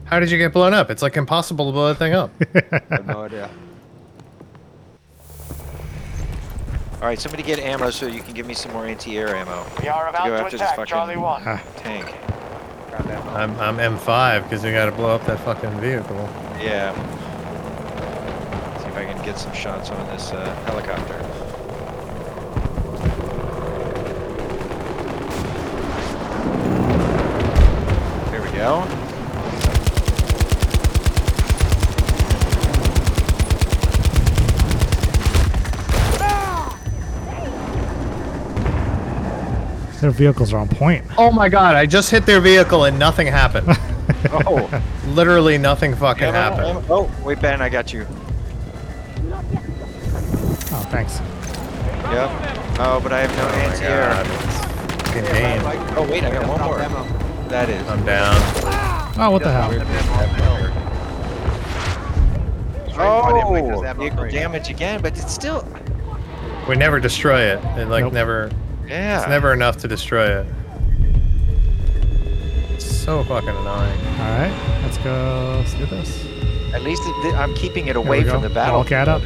How 0.04 0.20
did 0.20 0.30
you 0.30 0.38
get 0.38 0.54
blown 0.54 0.76
up? 0.76 0.92
It's 0.92 1.02
like 1.02 1.18
impossible 1.18 1.66
to 1.66 1.72
blow 1.72 1.88
that 1.88 1.98
thing 1.98 2.14
up. 2.14 2.30
I 2.72 2.82
have 2.92 3.08
no 3.08 3.24
idea. 3.24 3.50
All 7.02 7.08
right, 7.08 7.18
somebody 7.20 7.42
get 7.42 7.58
ammo 7.58 7.90
so 7.90 8.06
you 8.06 8.22
can 8.22 8.36
give 8.36 8.46
me 8.46 8.54
some 8.54 8.72
more 8.74 8.86
anti-air 8.86 9.36
ammo. 9.36 9.66
We 9.82 9.88
are 9.88 10.08
about 10.08 10.26
Go 10.28 10.38
to 10.38 10.44
after 10.44 10.52
this 10.52 10.62
attack 10.62 10.76
fucking- 10.76 10.92
Charlie 10.92 11.18
1. 11.18 11.44
Ah, 11.48 11.62
Tank. 11.78 12.14
I'm, 13.34 13.60
I'm 13.60 13.78
M5 13.78 14.44
because 14.44 14.64
we 14.64 14.72
got 14.72 14.86
to 14.86 14.92
blow 14.92 15.16
up 15.16 15.26
that 15.26 15.40
fucking 15.40 15.80
vehicle. 15.80 16.30
Yeah. 16.62 16.94
See 18.80 18.88
if 18.88 18.96
I 18.98 19.06
can 19.06 19.24
get 19.26 19.40
some 19.40 19.54
shots 19.54 19.90
on 19.90 20.06
this 20.10 20.32
uh, 20.32 20.54
helicopter. 20.66 21.18
There 28.32 28.42
we 28.42 28.52
go. 28.52 29.11
Their 40.02 40.12
vehicles 40.12 40.52
are 40.54 40.58
on 40.58 40.68
point. 40.68 41.06
Oh 41.18 41.32
my 41.32 41.48
god, 41.50 41.76
I 41.76 41.86
just 41.86 42.10
hit 42.12 42.26
their 42.26 42.42
vehicle 42.42 42.84
and 42.86 42.98
nothing 43.00 43.28
happened. 43.28 43.68
Oh, 44.32 44.70
Literally 45.08 45.58
nothing 45.58 45.96
fucking 45.96 46.26
ammo, 46.26 46.34
happened. 46.38 46.68
ammo. 46.68 46.84
Oh, 46.90 47.12
wait, 47.24 47.40
Ben, 47.40 47.60
I 47.62 47.70
got 47.70 47.92
you. 47.94 48.06
Oh, 50.74 50.88
thanks. 50.92 51.20
Yep. 52.12 52.30
Oh, 52.80 53.00
but 53.02 53.14
I 53.14 53.22
have 53.22 53.36
no 53.38 53.44
Oh 53.44 53.48
my 53.48 53.64
anti-air. 53.64 54.10
god. 54.10 54.28
it's 54.28 55.08
Fucking 55.08 55.24
game. 55.24 55.62
Oh, 55.98 56.08
wait, 56.10 56.24
I 56.24 56.32
got 56.32 56.48
one 56.48 56.62
more. 56.62 56.78
That 57.50 57.70
is. 57.70 57.88
I'm 57.88 58.06
down. 58.06 58.36
Oh, 59.18 59.30
what 59.32 59.44
the 59.44 59.52
hell? 59.52 59.72
Oh, 62.98 63.94
vehicle 63.98 64.30
damage 64.30 64.70
again, 64.70 65.02
but 65.02 65.18
it's 65.18 65.34
still. 65.34 65.66
We 66.68 66.76
never 66.76 67.00
destroy 67.00 67.42
it. 67.42 67.64
It 67.78 67.88
like 67.88 68.04
Nope. 68.04 68.14
never. 68.14 68.52
Yeah. 68.92 69.20
It's 69.20 69.30
never 69.30 69.54
enough 69.54 69.78
to 69.78 69.88
destroy 69.88 70.42
it. 70.42 70.46
It's 72.74 72.84
so 72.86 73.24
fucking 73.24 73.48
annoying. 73.48 73.66
All 73.66 74.38
right, 74.38 74.80
let's 74.84 74.98
go. 74.98 75.56
Let's 75.60 75.74
do 75.76 75.86
this. 75.86 76.26
At 76.74 76.82
least 76.84 77.02
it, 77.06 77.22
th- 77.22 77.34
I'm 77.36 77.54
keeping 77.56 77.88
it 77.88 77.96
away 77.96 78.20
we 78.20 78.24
go. 78.26 78.32
from 78.34 78.42
the 78.42 78.50
battle. 78.50 78.76
Wildcat 78.80 79.08
up. 79.08 79.22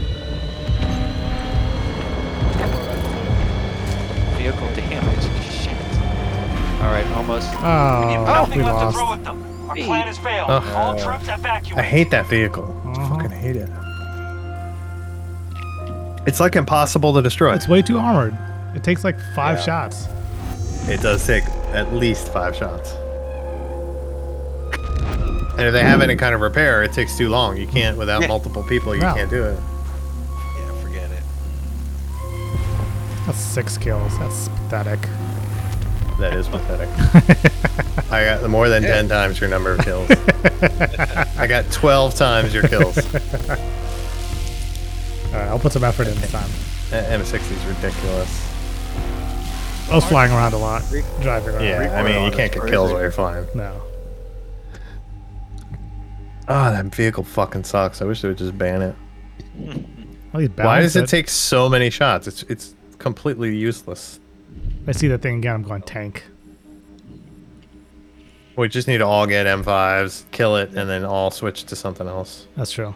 Vehicle 4.38 4.68
damage. 4.76 5.24
Shit. 5.52 5.74
All 6.82 6.92
right, 6.92 7.08
almost. 7.16 7.50
Oh, 7.56 8.24
Nothing 8.26 8.60
we 8.60 8.64
left 8.66 8.80
to 8.80 8.86
lost. 8.86 8.98
throw 8.98 9.14
at 9.14 9.24
them. 9.24 9.70
Our 9.70 9.76
plan 9.78 10.08
has 10.08 10.18
failed. 10.20 10.50
Oh. 10.52 10.74
All 10.76 10.96
troops 11.00 11.28
evacuate. 11.28 11.80
I 11.80 11.82
hate 11.84 12.12
that 12.12 12.28
vehicle. 12.28 12.66
Uh-huh. 12.86 13.16
Fucking 13.16 13.32
hate 13.32 13.56
it. 13.56 13.70
It's 16.28 16.40
like 16.40 16.56
impossible 16.56 17.14
to 17.16 17.22
destroy. 17.24 17.54
It's 17.56 17.68
way 17.68 17.82
too 17.82 17.98
armored. 17.98 18.38
It 18.76 18.84
takes 18.84 19.04
like 19.04 19.18
five 19.36 19.58
Yeah. 19.60 19.64
shots. 19.64 20.08
it 20.88 21.02
does 21.02 21.26
take 21.26 21.44
at 21.74 21.94
least 21.94 22.32
five 22.32 22.56
shots. 22.56 22.92
And 25.58 25.62
if 25.68 25.74
they 25.74 25.82
have 25.82 26.02
any 26.02 26.16
kind 26.16 26.36
of 26.36 26.42
repair, 26.42 26.84
it 26.84 26.92
takes 26.94 27.18
too 27.18 27.30
long. 27.30 27.56
You 27.58 27.66
can't 27.66 27.98
without 27.98 28.22
Yeah. 28.22 28.28
multiple 28.28 28.62
people. 28.64 28.94
You 28.94 29.02
No. 29.02 29.14
can't 29.14 29.30
do 29.30 29.44
it. 29.46 29.58
Yeah, 30.60 30.72
forget 30.84 31.10
it. 31.12 31.24
That's 33.26 33.40
six 33.40 33.78
kills. 33.78 34.16
That's 34.20 34.50
pathetic. 34.50 35.00
That 36.20 36.34
is 36.34 36.48
pathetic. 36.48 36.90
I 38.12 38.26
got 38.26 38.42
the 38.42 38.48
more 38.50 38.70
than 38.70 38.84
ten 38.84 39.08
times 39.10 39.40
your 39.42 39.50
number 39.50 39.72
of 39.74 39.80
kills. 39.80 40.10
I 41.38 41.48
got 41.48 41.72
twelve 41.72 42.16
times 42.16 42.54
your 42.54 42.64
kills. 42.68 42.98
All 45.34 45.42
right, 45.42 45.48
I'll 45.50 45.60
put 45.60 45.72
some 45.74 45.84
effort 45.84 46.08
in 46.08 46.16
this 46.22 46.32
time. 46.32 46.50
M60 46.92 47.52
is 47.52 47.66
ridiculous. 47.66 48.42
I 49.90 49.96
was 49.96 50.06
flying 50.06 50.32
around 50.32 50.54
a 50.54 50.58
lot, 50.58 50.84
driving 51.22 51.50
around. 51.56 51.64
Yeah, 51.64 52.00
I 52.00 52.04
mean 52.04 52.26
you 52.26 52.32
can't 52.36 52.52
get 52.52 52.68
kills 52.68 52.92
while 52.92 53.02
you're 53.02 53.12
flying. 53.12 53.48
No. 53.54 53.82
Oh, 56.48 56.72
that 56.72 56.86
vehicle 56.94 57.24
fucking 57.24 57.64
sucks. 57.64 58.02
I 58.02 58.06
wish 58.06 58.22
they 58.22 58.28
would 58.28 58.38
just 58.38 58.58
ban 58.58 58.82
it. 58.82 58.96
Well, 60.34 60.44
Why 60.56 60.80
does 60.82 60.94
balance 60.94 60.96
it 60.96 61.08
take 61.08 61.30
so 61.30 61.70
many 61.70 61.90
shots? 61.90 62.28
It's 62.28 62.44
it's 62.44 62.76
completely 62.98 63.56
useless. 63.56 64.20
I 64.88 64.92
see 64.92 65.08
that 65.08 65.22
thing 65.22 65.38
again. 65.38 65.56
I'm 65.56 65.64
going 65.64 65.82
tank. 65.82 66.24
We 68.56 68.68
just 68.70 68.88
need 68.88 69.00
to 69.00 69.06
all 69.06 69.28
get 69.28 69.46
M5s, 69.48 70.24
kill 70.32 70.56
it, 70.56 70.70
and 70.70 70.90
then 70.90 71.04
all 71.04 71.30
switch 71.30 71.66
to 71.66 71.76
something 71.76 72.08
else. 72.08 72.48
That's 72.56 72.72
true. 72.72 72.96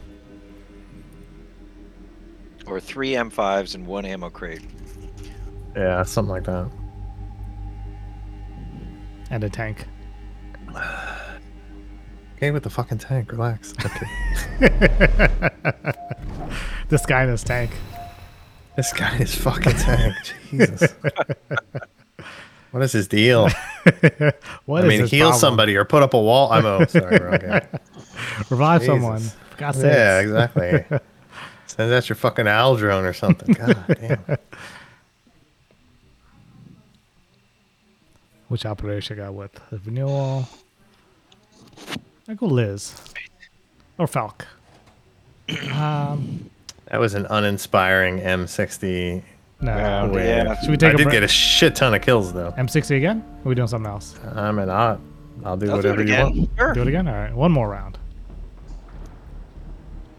Or 2.65 2.79
three 2.79 3.11
M5s 3.11 3.75
and 3.75 3.85
one 3.85 4.05
ammo 4.05 4.29
crate. 4.29 4.61
Yeah, 5.75 6.03
something 6.03 6.29
like 6.31 6.45
that. 6.45 6.69
And 9.29 9.43
a 9.43 9.49
tank. 9.49 9.85
Okay, 12.37 12.51
with 12.51 12.63
the 12.63 12.69
fucking 12.69 12.99
tank. 12.99 13.33
Relax. 13.33 13.73
Okay. 13.85 15.49
This 16.87 17.05
guy 17.05 17.23
in 17.23 17.29
his 17.29 17.43
tank. 17.43 17.69
this 18.77 18.93
guy 18.93 19.17
is 19.17 19.35
fucking 19.35 19.73
tank. 19.73 20.15
Jesus. 20.49 20.95
what 22.71 22.81
is 22.81 22.93
his 22.93 23.07
deal? 23.09 23.49
What 24.65 24.83
I 24.83 24.85
is 24.85 24.89
mean, 24.89 24.99
his 25.01 25.11
heal 25.11 25.27
problem? 25.27 25.39
somebody 25.39 25.75
or 25.75 25.83
put 25.83 26.01
up 26.01 26.13
a 26.13 26.21
wall. 26.21 26.49
I'm 26.51 26.65
oh, 26.65 26.85
sorry, 26.85 27.17
wrong 27.17 27.39
guy. 27.39 27.67
Revive 28.49 28.81
Jesus. 28.81 28.93
someone. 28.93 29.21
God's 29.57 29.83
Yeah, 29.83 30.19
sakes. 30.21 30.29
exactly. 30.29 30.99
Send 31.67 31.91
out 31.93 32.07
your 32.07 32.15
fucking 32.15 32.47
Al 32.47 32.75
drone 32.77 33.03
or 33.03 33.13
something. 33.13 33.53
God 33.53 33.83
damn. 33.99 34.37
Which 38.49 38.65
operator 38.65 39.01
should 39.01 39.19
I 39.19 39.25
go 39.25 39.31
with? 39.31 39.51
The 39.71 39.79
renewal. 39.85 40.47
I 42.27 42.33
go 42.33 42.45
Liz. 42.47 42.93
Or 43.97 44.07
Falck. 44.07 44.45
um, 45.71 46.49
That 46.85 46.99
was 46.99 47.13
an 47.13 47.25
uninspiring 47.29 48.19
M60. 48.19 49.23
no. 49.61 50.09
win. 50.13 50.25
yeah. 50.25 50.59
Should 50.61 50.71
we 50.71 50.77
take 50.77 50.91
I 50.91 50.93
a 50.93 50.97
did 50.97 51.03
break? 51.05 51.13
get 51.13 51.23
a 51.23 51.27
shit 51.27 51.75
ton 51.75 51.93
of 51.93 52.01
kills 52.01 52.33
though. 52.33 52.51
M60 52.57 52.97
again? 52.97 53.23
Or 53.43 53.47
are 53.47 53.49
we 53.49 53.55
doing 53.55 53.67
something 53.67 53.89
else? 53.91 54.15
I'm 54.35 54.57
an 54.59 54.69
odd. 54.69 54.99
I'll 55.45 55.55
do 55.57 55.69
I'll 55.71 55.81
do 55.81 55.89
whatever 55.89 56.01
it 56.01 56.07
you 56.07 56.13
again. 56.13 56.37
want. 56.37 56.49
Sure. 56.57 56.73
Do 56.73 56.81
it 56.81 56.87
again? 56.87 57.07
All 57.07 57.13
right. 57.13 57.33
One 57.33 57.51
more 57.51 57.69
round. 57.69 57.97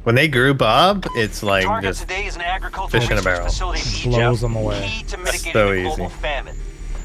When 0.04 0.14
they 0.14 0.28
group 0.28 0.62
up, 0.62 1.04
it's 1.14 1.42
like 1.42 1.64
Target 1.64 1.90
just 1.90 2.00
today 2.02 2.24
is 2.26 2.34
an 2.36 2.40
agricultural 2.42 3.02
fish 3.02 3.10
in 3.10 3.18
a 3.18 3.22
barrel. 3.22 3.44
facility 3.46 3.80
in 4.04 4.10
Blows 4.10 4.38
Egypt, 4.38 4.40
them 4.40 4.56
away. 4.56 4.88
Key 4.88 5.02
to 5.04 5.18
mitigating 5.18 5.52
so 5.52 5.72
easy. 5.74 6.08
famine. 6.20 6.56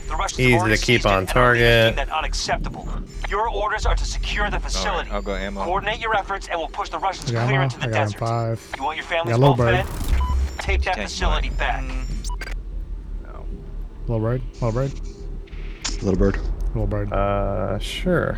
The 0.08 0.16
Russians 0.16 0.40
Easy 0.40 0.70
to 0.70 0.78
keep 0.78 1.06
on 1.06 1.12
and 1.12 1.18
are 1.18 1.20
making 1.22 1.34
target. 1.34 1.96
That 1.96 2.10
unacceptable. 2.12 2.88
Your 3.30 3.50
orders 3.50 3.86
are 3.86 3.96
to 3.96 4.06
secure 4.06 4.50
the 4.52 4.60
facility. 4.60 5.10
I'll 5.12 5.22
go 5.22 5.34
ammo. 5.36 5.64
Coordinate 5.64 6.00
your 6.00 6.16
efforts, 6.16 6.48
and 6.48 6.60
we'll 6.60 6.68
push 6.68 6.90
the 6.90 7.00
Russians 7.00 7.32
clear 7.32 7.42
ammo. 7.42 7.64
into 7.64 7.80
the 7.80 7.86
I 7.88 7.90
got 7.90 7.94
desert. 8.12 8.20
M5. 8.20 8.78
You 8.78 8.84
want 8.84 8.98
your 8.98 9.06
family's 9.06 9.34
got 9.34 9.40
low 9.40 9.48
well 9.50 9.58
bird. 9.58 9.86
fed? 9.86 10.60
Take 10.60 10.82
that 10.84 10.96
Tank 10.96 11.10
facility 11.10 11.50
mine. 11.50 11.58
back. 11.58 11.84
Little 14.08 14.20
bird. 14.20 14.42
Little 14.62 14.72
bird. 14.72 14.94
Little 16.04 16.16
bird. 16.20 16.40
Little 16.68 16.88
bird. 16.88 17.12
Uh, 17.12 17.80
sure. 17.80 18.38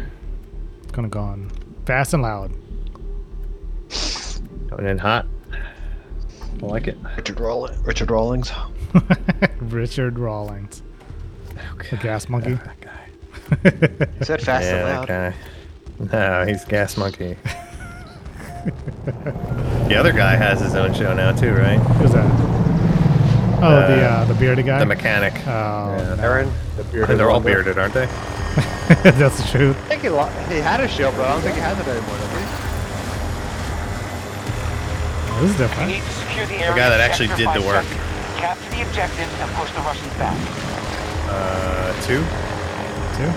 It's 0.83 0.91
gonna 0.93 1.09
go 1.09 1.19
on 1.19 1.51
fast 1.85 2.13
and 2.13 2.23
loud. 2.23 2.53
Coming 4.69 4.87
in 4.87 4.97
hot. 4.97 5.25
I 6.61 6.65
like 6.65 6.87
it. 6.87 6.97
Richard 7.17 7.39
Rawlings. 7.39 7.77
Richard 7.85 8.09
Rawlings. 8.11 8.51
Richard 9.59 10.17
Rawlings. 10.17 10.81
The 11.89 11.97
gas 11.97 12.29
monkey. 12.29 12.53
That 12.53 12.81
guy. 12.81 14.07
He 14.19 14.25
said 14.25 14.41
fast 14.41 14.65
yeah, 14.65 14.83
that 14.83 15.07
guy. 15.07 15.33
No, 16.11 16.45
he's 16.45 16.63
Gas 16.65 16.95
Monkey. 16.97 17.37
the 19.87 19.95
other 19.97 20.11
guy 20.11 20.35
has 20.35 20.59
his 20.59 20.75
own 20.75 20.93
show 20.93 21.13
now 21.13 21.31
too, 21.31 21.53
right? 21.53 21.79
Who's 21.79 22.11
that? 22.11 22.25
Oh, 23.63 23.87
the 23.87 24.01
uh, 24.03 24.25
the 24.25 24.33
bearded 24.35 24.65
guy. 24.65 24.79
The 24.79 24.85
mechanic. 24.85 25.33
Oh, 25.47 25.95
Yeah. 25.97 26.15
no. 26.15 26.23
Aaron, 26.23 26.51
the 26.75 26.83
bearded 26.85 27.09
And 27.11 27.19
they're 27.19 27.29
all 27.31 27.37
wonder. 27.41 27.63
bearded, 27.63 27.77
aren't 27.79 27.93
they? 27.95 28.05
That's 29.11 29.37
the 29.41 29.47
truth. 29.57 29.77
I 29.85 29.87
think 29.89 30.01
he, 30.03 30.09
lo- 30.09 30.27
he 30.49 30.57
had 30.57 30.79
a 30.81 30.87
show, 30.87 31.11
but 31.11 31.21
I 31.21 31.31
don't 31.31 31.41
think 31.41 31.55
he 31.55 31.61
has 31.61 31.79
it 31.79 31.87
anymore, 31.87 32.17
does 32.17 32.31
he? 32.31 32.45
This 35.41 35.51
is 35.51 35.57
different. 35.57 35.89
need 35.89 36.01
to 36.03 36.11
secure 36.11 36.45
the 36.47 36.57
guy 36.77 36.89
that 36.89 36.99
actually 36.99 37.27
did 37.37 37.47
the 37.53 37.61
work. 37.65 37.85
sector. 37.85 38.03
Capture 38.41 38.69
the 38.69 38.81
objectives 38.81 39.33
and 39.39 39.49
push 39.53 39.71
the 39.71 39.81
Russians 39.81 40.13
back. 40.21 40.37
Uh, 41.29 41.93
two. 42.01 42.23
Too. 43.17 43.31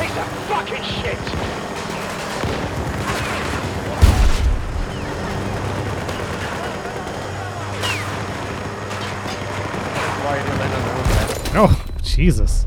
Piece 0.00 0.16
of 0.16 0.28
fucking 0.48 0.82
shit! 0.82 1.18
Why 10.24 10.36
did 10.36 10.44
he 10.44 10.58
land 10.58 10.74
on 10.74 10.82
the? 10.84 11.50
Oh, 11.58 11.84
Jesus. 12.02 12.66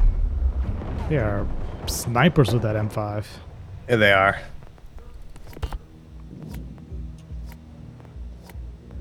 They 1.09 1.17
are 1.17 1.47
snipers 1.87 2.53
with 2.53 2.61
that 2.63 2.75
M5. 2.75 3.25
Yeah, 3.87 3.95
they 3.95 4.11
are. 4.13 4.39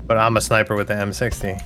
But 0.09 0.17
I'm 0.17 0.35
a 0.37 0.41
sniper 0.41 0.75
with 0.75 0.87
the 0.87 0.95
M60. 0.95 1.61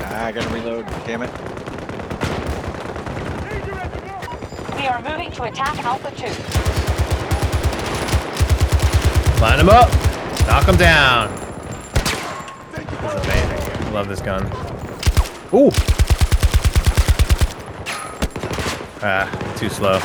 Ah, 0.00 0.24
I 0.24 0.32
gotta 0.32 0.48
reload. 0.48 0.86
Damn 1.04 1.20
it. 1.20 1.30
We 4.74 4.86
are 4.86 5.02
moving 5.02 5.30
to 5.32 5.42
attack 5.42 5.84
Alpha 5.84 6.10
2. 6.12 6.24
Line 9.42 9.58
them 9.58 9.68
up. 9.68 9.90
Knock 10.46 10.64
them 10.64 10.76
down. 10.76 11.28
This 12.72 12.86
is 12.86 13.26
amazing. 13.26 13.86
I 13.86 13.90
love 13.90 14.08
this 14.08 14.22
gun. 14.22 14.46
Ooh. 15.52 15.70
Ah, 19.02 19.28
too 19.58 19.68
slow. 19.68 20.00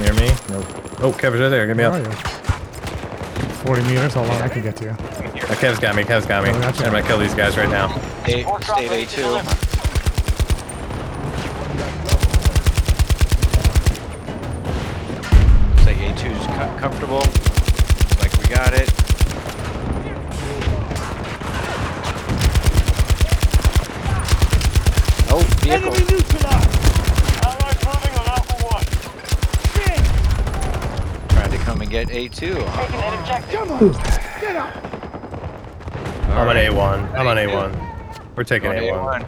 Near, 0.00 0.12
near 0.12 0.22
me? 0.22 0.28
Nope. 0.48 0.66
Oh, 1.02 1.12
Kev's 1.12 1.40
right 1.40 1.48
there. 1.48 1.66
Get 1.66 1.76
me 1.76 1.84
Where 1.84 1.92
up. 1.92 2.06
are 2.06 2.10
you? 2.10 3.56
40 3.64 3.82
meters, 3.82 4.14
how 4.14 4.22
long 4.22 4.40
I 4.40 4.48
can 4.48 4.62
get 4.62 4.76
to 4.76 4.84
you. 4.84 4.90
Uh, 4.90 5.54
Kev's 5.56 5.78
got 5.78 5.94
me. 5.94 6.04
Kev's 6.04 6.26
got 6.26 6.42
me. 6.44 6.50
Oh, 6.50 6.54
I'm 6.54 6.72
gonna 6.74 7.02
kill 7.02 7.18
these 7.18 7.34
guys 7.34 7.56
right 7.56 7.68
now. 7.68 7.94
A, 8.26 8.40
Support 8.40 8.62
drop 8.62 8.78
state 8.78 9.08
A2. 9.08 9.16
deliver. 9.16 9.50
Say 15.84 15.94
A2's 15.94 16.46
co- 16.46 16.76
comfortable. 16.78 17.24
Like 18.20 18.32
we 18.38 18.48
got 18.54 18.72
it. 18.74 18.88
Oh, 25.32 25.38
vehicle. 25.60 25.92
Allies 27.46 27.78
moving 27.86 28.14
on 28.18 28.26
Alpha 28.26 28.56
1. 28.66 28.84
Trying 31.28 31.50
to 31.52 31.58
come 32.28 32.30
and 32.30 32.30
get 32.30 32.30
A2. 32.32 32.76
Taking 32.76 33.00
that 33.00 33.14
objective. 33.20 33.60
Come 33.60 33.70
on, 33.72 33.80
get 34.40 34.56
up. 34.56 34.72
I'm 36.30 36.48
on 36.48 36.56
A1. 36.56 37.14
I'm 37.14 37.26
on 37.26 37.36
A1. 37.36 37.70
We're 38.36 38.44
taking 38.44 38.70
A1. 38.70 39.24
A1. 39.24 39.26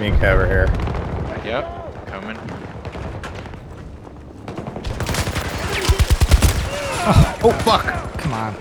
Me 0.00 0.06
and 0.08 0.18
Kev 0.20 0.36
are 0.36 0.46
here. 0.46 0.66
Yep, 1.44 1.64
coming. 2.06 2.36
Oh, 7.08 7.52
fuck. 7.64 7.84
Come 8.18 8.32
on. 8.32 8.54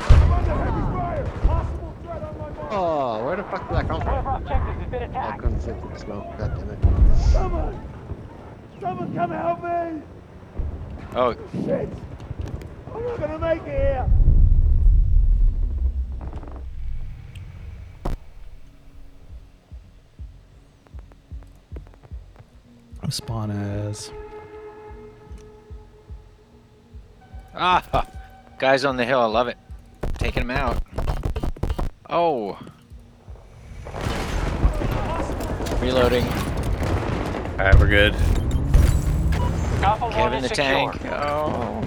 Oh, 2.71 3.23
where 3.25 3.35
the 3.37 3.43
fuck 3.43 3.67
did 3.67 3.77
that 3.77 3.87
come 3.87 3.99
One 4.01 4.07
of 4.07 4.23
from? 4.23 4.27
our 4.27 4.37
objectives 4.37 4.79
has 4.81 4.89
been 4.91 5.01
I 5.01 5.05
attacked. 5.05 5.41
couldn't 5.41 5.61
see 5.61 5.71
through 5.71 5.89
the 5.93 5.99
smoke. 5.99 6.25
God 6.37 6.51
damn 6.59 6.69
it. 6.69 6.79
Someone 8.81 9.13
come 9.15 9.31
help 9.31 9.63
me! 9.63 10.01
Oh, 11.17 11.33
Shit! 11.63 11.87
I'm 12.93 13.05
not 13.05 13.19
gonna 13.21 13.39
make 13.39 13.61
it 13.61 13.67
here! 13.67 14.09
I'm 23.01 23.11
Spawn 23.11 23.49
as. 23.49 24.11
ah, 27.53 28.05
guys 28.59 28.83
on 28.83 28.97
the 28.97 29.05
hill. 29.05 29.21
I 29.21 29.25
love 29.25 29.47
it. 29.47 29.57
Taking 30.17 30.45
them 30.45 30.51
out. 30.51 30.83
Oh. 32.09 32.59
Reloading. 35.79 36.27
All 36.27 37.57
right, 37.59 37.79
we're 37.79 37.87
good. 37.87 38.34
Alpha 39.85 40.05
1 40.05 40.13
Kevin 40.13 40.43
is 40.43 40.49
the 40.49 40.55
secure. 40.55 40.91
tank. 40.93 41.05
Oh. 41.11 41.81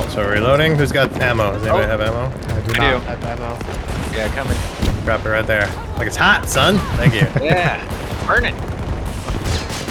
Also 0.00 0.28
reloading. 0.28 0.74
Who's 0.76 0.90
got 0.92 1.12
ammo? 1.20 1.52
Does 1.52 1.62
anybody 1.62 1.84
Oh. 1.84 1.88
have 1.88 2.00
ammo? 2.00 2.26
I 2.26 2.60
do 2.66 2.72
I 2.80 2.92
not. 3.38 3.60
do. 3.60 4.16
Yeah, 4.16 4.28
coming. 4.34 4.58
Drop 5.04 5.24
it 5.24 5.28
right 5.28 5.46
there. 5.46 5.66
Like 5.96 6.06
it's 6.08 6.16
hot, 6.16 6.48
son. 6.48 6.78
Thank 6.96 7.14
you. 7.14 7.26
Yeah. 7.44 7.78
Burning. 8.26 8.54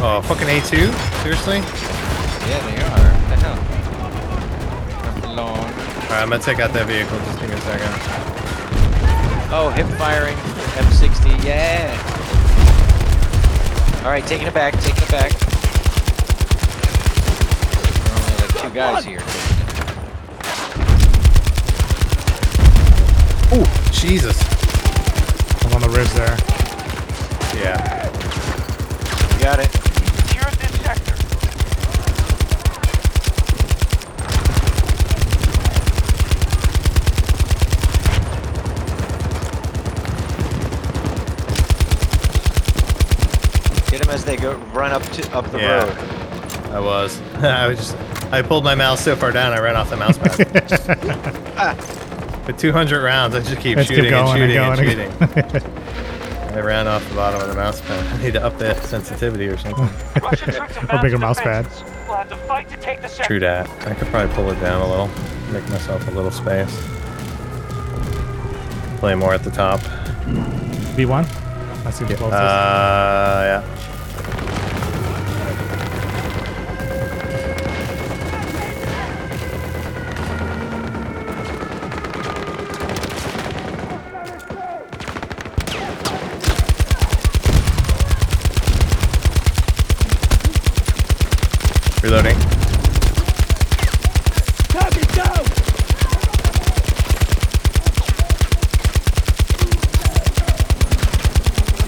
Oh, 0.05 0.21
fucking 0.25 0.47
A2? 0.47 0.91
Seriously? 1.23 1.57
Yeah, 1.59 2.59
they 2.67 2.75
are. 2.83 3.11
What 3.29 3.39
the 3.39 3.45
hell? 3.45 3.57
Long. 5.35 5.57
All 5.57 5.63
right, 5.63 6.21
I'm 6.21 6.29
gonna 6.29 6.41
take 6.43 6.59
out 6.59 6.73
that 6.73 6.87
vehicle. 6.87 7.17
Just 7.19 7.39
give 7.39 7.49
me 7.49 7.55
a 7.55 7.61
second. 7.61 7.93
Oh, 9.55 9.69
hip 9.69 9.87
firing. 9.97 10.35
M60. 10.75 11.43
Yeah. 11.45 11.95
All 14.03 14.09
right, 14.11 14.25
taking 14.27 14.47
it 14.47 14.53
back. 14.53 14.73
Taking 14.81 15.03
it 15.03 15.11
back. 15.11 15.31
There 18.03 18.11
are 18.11 18.17
only 18.19 18.35
like 18.41 18.53
two 18.61 18.62
guys 18.73 19.05
here. 19.05 19.19
Ooh, 23.53 23.65
Jesus. 23.91 24.37
I'm 25.63 25.73
on 25.73 25.81
the 25.81 25.89
ridge 25.89 26.09
there. 26.13 26.37
Yeah. 27.55 28.09
You 29.33 29.39
got 29.43 29.59
it. 29.59 29.71
Secure 29.71 30.49
this 30.51 30.81
sector. 30.81 31.13
Get 43.91 44.01
them 44.01 44.09
as 44.09 44.25
they 44.25 44.37
go 44.37 44.55
run 44.73 44.91
up 44.91 45.03
to 45.11 45.35
up 45.35 45.49
the 45.51 45.59
Yeah. 45.59 45.83
road. 45.83 45.97
I 46.73 46.79
was. 46.79 47.21
I 47.43 47.67
was 47.67 47.77
just. 47.77 48.12
I 48.33 48.41
pulled 48.41 48.63
my 48.63 48.73
mouse 48.73 49.03
so 49.03 49.15
far 49.15 49.31
down, 49.31 49.53
I 49.53 49.59
ran 49.59 49.75
off 49.75 49.91
the 49.91 49.95
mouse 49.95 50.17
pad. 50.17 50.39
With 52.47 52.57
200 52.57 53.03
rounds, 53.03 53.35
I 53.35 53.41
just 53.41 53.61
keep 53.61 53.77
Let's 53.77 53.87
keep 53.87 53.97
shooting 53.97 54.11
and 54.11 54.25
going 54.25 54.41
shooting 54.41 54.57
and 54.57 54.79
and, 54.79 55.21
going. 55.21 55.51
shooting. 55.51 55.71
I 56.55 56.59
ran 56.59 56.87
off 56.87 57.07
the 57.09 57.13
bottom 57.13 57.39
of 57.41 57.47
the 57.47 57.53
mouse 57.53 57.79
pad. 57.81 58.03
I 58.07 58.17
need 58.23 58.33
to 58.33 58.43
up 58.43 58.57
the 58.57 58.73
sensitivity 58.81 59.45
or 59.45 59.55
something. 59.57 59.87
Russian 60.19 60.55
Or 60.55 60.67
bigger 61.03 61.19
mounted 61.19 61.19
mouse 61.19 61.39
pad. 61.41 61.67
We'll 62.07 62.17
have 62.17 62.29
to 62.29 62.35
fight 62.37 62.69
to 62.69 62.77
take 62.77 63.03
the. 63.03 63.07
True 63.07 63.39
that. 63.39 63.69
I 63.87 63.93
could 63.93 64.07
probably 64.07 64.33
pull 64.33 64.49
it 64.49 64.59
down 64.59 64.81
a 64.81 64.87
little, 64.89 65.09
make 65.51 65.69
myself 65.69 66.07
a 66.07 66.11
little 66.11 66.31
space. 66.31 66.75
Play 68.97 69.13
more 69.13 69.35
at 69.35 69.43
the 69.43 69.51
top. 69.51 69.79
B1. 70.97 71.27
I 71.85 71.91
see 71.91 72.05
the 72.05 72.15
closest. 72.15 72.41
Uh, 72.41 73.61
yeah. 73.63 73.79
Reloading. 92.03 92.35
Target 94.67 95.07
down! 95.15 95.45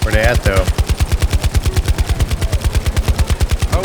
Where 0.03 0.13
they 0.13 0.21
at 0.21 0.41
though? 0.41 0.63
Oh. 3.73 3.83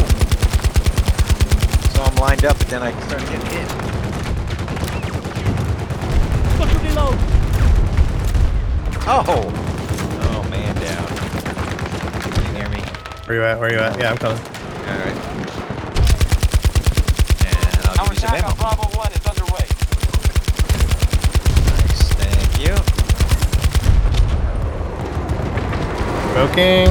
So 1.94 2.02
I'm 2.04 2.14
lined 2.14 2.44
up, 2.44 2.56
but 2.58 2.68
then 2.68 2.82
I 2.84 2.92
start 3.08 3.22
getting 3.22 3.46
hit. 3.46 3.68
Got 6.58 6.70
to 6.70 6.78
reload! 6.78 7.18
Oh. 9.08 9.50
Oh 10.22 10.42
man, 10.48 10.74
down. 10.76 11.06
Can 12.22 12.44
you 12.44 12.50
hear 12.60 12.68
me? 12.68 12.82
Where 13.26 13.36
you 13.36 13.42
at? 13.44 13.58
Where 13.58 13.72
you 13.72 13.80
at? 13.80 13.98
Yeah, 14.10 14.14
I'm 14.14 14.18
coming. 14.18 14.42
All 14.42 14.98
right. 14.98 15.18
And 17.46 17.86
I'll 17.86 18.00
Our 18.00 18.06
give 18.08 18.14
you 18.14 18.20
some 18.20 18.34
attack 18.34 18.42
on 18.42 18.50
ammo. 18.50 18.56
Bravo 18.56 18.84
1 18.98 19.12
is 19.12 19.24
underway. 19.24 19.66
Nice, 21.70 22.02
thank 22.18 22.50
you. 22.58 22.74
Smoking. 26.32 26.89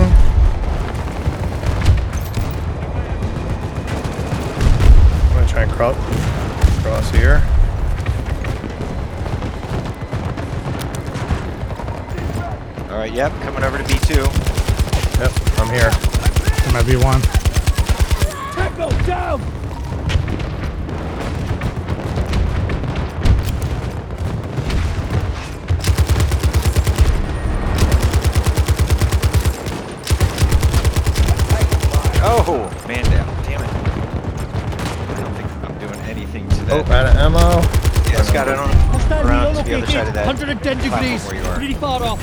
The 39.69 39.77
other 39.77 39.87
side 39.91 40.07
of 40.07 40.13
that. 40.15 40.25
110 40.25 40.77
degrees. 40.77 41.25
Where 41.25 41.35
you 41.35 41.41
are. 41.47 41.55
Pretty 41.55 41.73
far 41.75 42.03
off. 42.03 42.19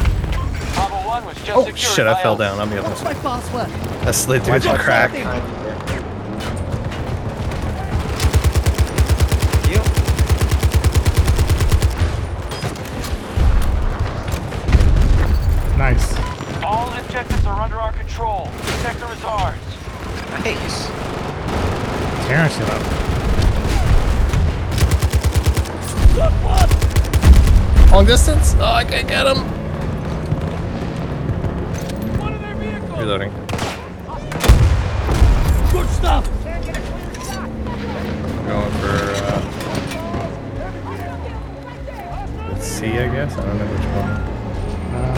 Bravo 0.75 1.07
1 1.09 1.25
was 1.25 1.37
just 1.39 1.51
Oh 1.51 1.61
secured 1.65 1.79
shit! 1.79 2.07
I 2.07 2.21
fell 2.23 2.37
down. 2.37 2.59
I'll 2.61 2.67
be 2.67 2.75
able 2.75 2.89
What's 2.89 3.01
to. 3.01 3.05
my 3.07 3.15
password? 3.15 3.71
I 4.07 4.11
slid 4.11 4.43
through 4.43 4.59
the 4.59 4.75
crack. 4.77 5.11
out, 5.11 5.17
Behind 5.17 5.49
you 5.49 5.55
there. 5.65 5.77
You. 9.73 9.83
Nice. 15.79 16.15
All 16.63 16.89
objectives 16.95 17.47
are 17.47 17.61
under 17.61 17.77
our 17.77 17.93
control. 17.93 18.49
The 18.57 18.73
sector 18.83 19.13
is 19.13 19.23
ours. 19.25 19.59
Nice. 20.43 20.89
Tearing 22.27 22.51
shit 22.51 22.69
up. 22.71 23.06
Long 27.97 28.05
distance. 28.05 28.55
Oh, 28.59 28.63
I 28.63 28.85
can't 28.85 29.09
get 29.09 29.27
him. 29.27 29.39
One 32.21 32.35
of 32.35 32.43
their! 32.43 32.55
Reloading. 32.99 33.33
Good 35.73 35.89
stuff! 35.89 36.29
Going 38.45 38.73
for 38.73 38.97
uh, 42.45 42.61
C, 42.61 42.99
I 42.99 43.09
guess. 43.09 43.33
I 43.35 43.47
don't 43.47 43.59
know 43.59 43.65
which 43.65 43.87
one. 43.97 44.11
Uh, 44.93 45.17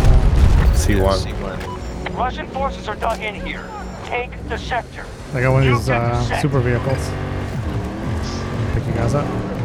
C1. 0.76 1.18
C1. 1.26 2.16
Russian 2.16 2.46
forces 2.46 2.86
are 2.86 2.94
dug 2.94 3.18
in 3.18 3.34
here. 3.34 3.68
Take 4.04 4.30
the 4.48 4.56
sector. 4.56 5.04
I 5.34 5.40
got 5.40 5.50
one 5.50 5.66
of 5.66 5.78
these 5.78 5.88
uh, 5.88 6.40
super 6.40 6.60
vehicles. 6.60 7.10
Pick 8.72 8.86
you 8.86 8.92
guys 8.92 9.14
up. 9.16 9.57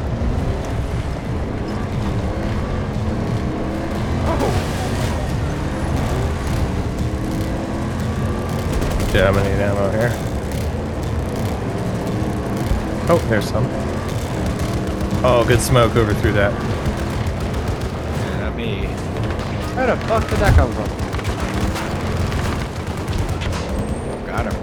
Yeah, 9.13 9.27
I'm 9.27 9.35
gonna 9.35 9.47
need 9.47 9.61
ammo 9.61 9.91
here. 9.91 10.09
Oh, 13.09 13.23
there's 13.29 13.47
some. 13.47 13.65
Oh, 15.23 15.45
good 15.47 15.61
smoke 15.61 15.95
over 15.95 16.15
through 16.15 16.31
that. 16.33 16.51
Yeah, 16.51 18.39
not 18.39 18.55
me. 18.55 18.85
Where 19.75 19.85
the 19.85 19.97
fuck 20.07 20.27
did 20.27 20.39
that 20.39 20.55
come 20.55 20.71
from? 20.73 20.87
Got 24.25 24.51
him. 24.51 24.55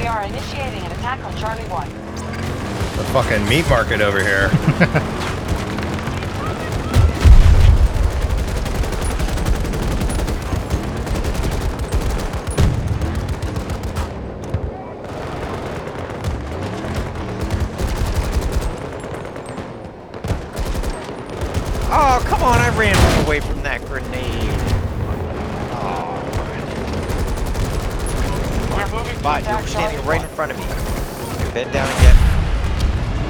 We 0.00 0.06
are 0.06 0.22
initiating 0.24 0.84
an 0.86 0.92
attack 0.92 1.22
on 1.24 1.36
Charlie 1.36 1.68
1. 1.68 1.88
The 2.96 3.04
fucking 3.12 3.46
meat 3.46 3.68
market 3.68 4.00
over 4.00 4.22
here. 4.22 4.48
Oh, 21.94 22.22
come 22.26 22.42
on! 22.42 22.58
I 22.58 22.70
ran 22.78 22.96
away 23.26 23.40
from 23.40 23.62
that 23.62 23.84
grenade. 23.84 24.32
Oh, 25.76 26.16
We're 28.74 28.98
moving 28.98 29.14
to 29.18 29.22
Bot, 29.22 29.42
you 29.42 29.48
attack 29.48 29.60
were 29.62 29.68
standing 29.68 30.00
Charlie 30.00 30.08
right 30.08 30.22
in 30.22 30.28
1. 30.28 30.36
front 30.36 30.52
of 30.52 30.58
me. 30.58 30.64
You 31.44 31.52
bend 31.52 31.72
down 31.72 31.86
and 31.86 32.00
get. 32.00 32.16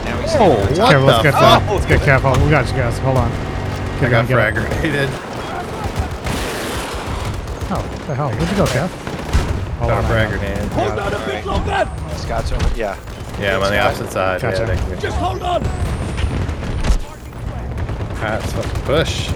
Now 0.05 0.21
he's 0.21 0.32
Oh, 0.45 0.75
standing 0.75 0.75
on 0.75 0.75
top. 0.75 0.91
what 0.91 0.91
Careful, 0.91 1.07
let's 1.07 1.19
the 1.19 1.23
get 1.23 1.33
fuck? 1.35 1.63
that. 1.63 1.73
Let's 1.73 1.87
get 1.87 2.01
careful. 2.03 2.33
We 2.45 2.51
got 2.51 2.67
you 2.67 2.73
guys. 2.75 2.99
Hold 2.99 3.17
on. 3.19 3.31
I 3.31 3.99
Get 4.01 4.11
got 4.11 4.19
on, 4.21 4.27
get 4.27 4.35
frag 4.35 4.55
grenaded. 4.55 5.09
Oh, 7.71 7.81
what 7.81 8.07
the 8.07 8.15
hell? 8.15 8.31
Where'd 8.31 8.51
you 8.51 8.57
go, 8.57 8.65
Kev? 8.67 8.89
Hold 9.79 9.91
Got 9.91 9.99
a 9.99 10.07
on. 10.07 10.11
frag 10.11 10.27
I 10.27 10.31
know. 10.31 10.39
grenade. 10.39 10.73
Hold 10.73 10.99
on 10.99 11.13
a 11.15 11.27
bit 11.27 11.47
longer! 11.47 12.17
Scott's 12.17 12.53
over. 12.53 12.77
Yeah. 12.77 12.97
Yeah, 13.41 13.57
I'm 13.57 13.63
on 13.63 13.71
the 13.73 13.79
opposite 13.81 14.11
side. 14.11 14.41
Gotcha. 14.43 14.59
Yeah, 14.67 14.77
thank. 14.77 15.01
Just 15.01 15.17
hold 15.17 15.43
on! 15.43 15.63
That's 18.21 18.53
fucking 18.53 18.81
push. 18.83 19.31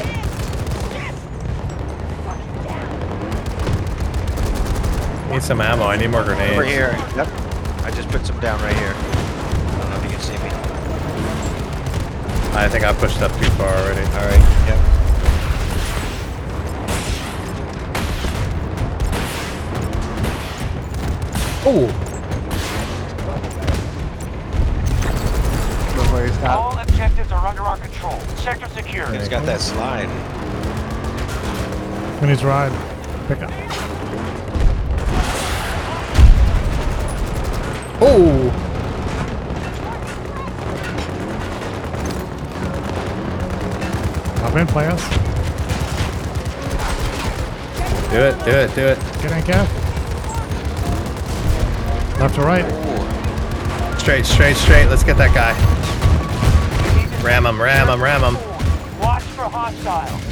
Need 5.30 5.42
some 5.42 5.60
ammo. 5.60 5.84
I 5.84 5.96
need 5.96 6.10
more 6.10 6.22
grenades. 6.24 6.52
Over 6.52 6.64
here. 6.64 6.92
Yep. 7.16 7.28
I 7.82 7.90
just 7.90 8.08
put 8.08 8.24
some 8.24 8.38
down 8.40 8.60
right 8.62 8.76
here. 8.76 8.94
I 8.94 9.78
don't 9.80 9.90
know 9.90 9.96
if 9.96 10.04
you 10.04 10.10
can 10.10 10.20
see 10.20 10.38
me. 10.38 10.50
I 12.56 12.68
think 12.70 12.84
I 12.84 12.92
pushed 12.94 13.20
up 13.20 13.30
too 13.32 13.50
far 13.50 13.68
already. 13.68 14.00
All 14.00 14.24
right. 14.24 14.40
Yep. 14.66 14.78
Oh, 21.68 22.02
All 26.46 26.78
objectives 26.78 27.30
are 27.30 27.46
under 27.46 27.62
our 27.62 27.76
control. 27.76 28.18
Sector 28.36 28.68
secure. 28.68 29.06
He's 29.12 29.28
got 29.28 29.44
that 29.44 29.60
slide. 29.60 30.08
We 32.22 32.28
need 32.28 32.38
to 32.38 32.46
ride. 32.46 32.72
Pick 33.28 33.42
up. 33.42 33.65
Hop 44.76 44.84
play 44.84 44.88
us. 44.88 45.02
Do 48.10 48.18
it, 48.20 48.36
do 48.44 48.50
it, 48.50 48.74
do 48.74 48.86
it. 48.86 48.98
Get 49.22 49.32
in, 49.32 49.42
Kev. 49.42 49.66
Left 52.20 52.34
to 52.34 52.42
right. 52.42 52.66
Straight, 53.98 54.26
straight, 54.26 54.56
straight. 54.56 54.86
Let's 54.86 55.02
get 55.02 55.16
that 55.16 55.34
guy. 55.34 55.54
Ram 57.24 57.46
him, 57.46 57.60
ram 57.60 57.88
him, 57.88 58.02
ram 58.02 58.20
him. 58.20 58.34
Watch 59.00 59.22
for 59.22 59.48
hostiles. 59.48 60.22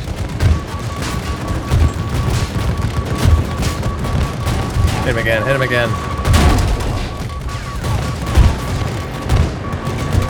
Hit 5.05 5.11
him 5.11 5.19
again, 5.19 5.43
hit 5.47 5.57
him 5.57 5.63
again. 5.63 5.89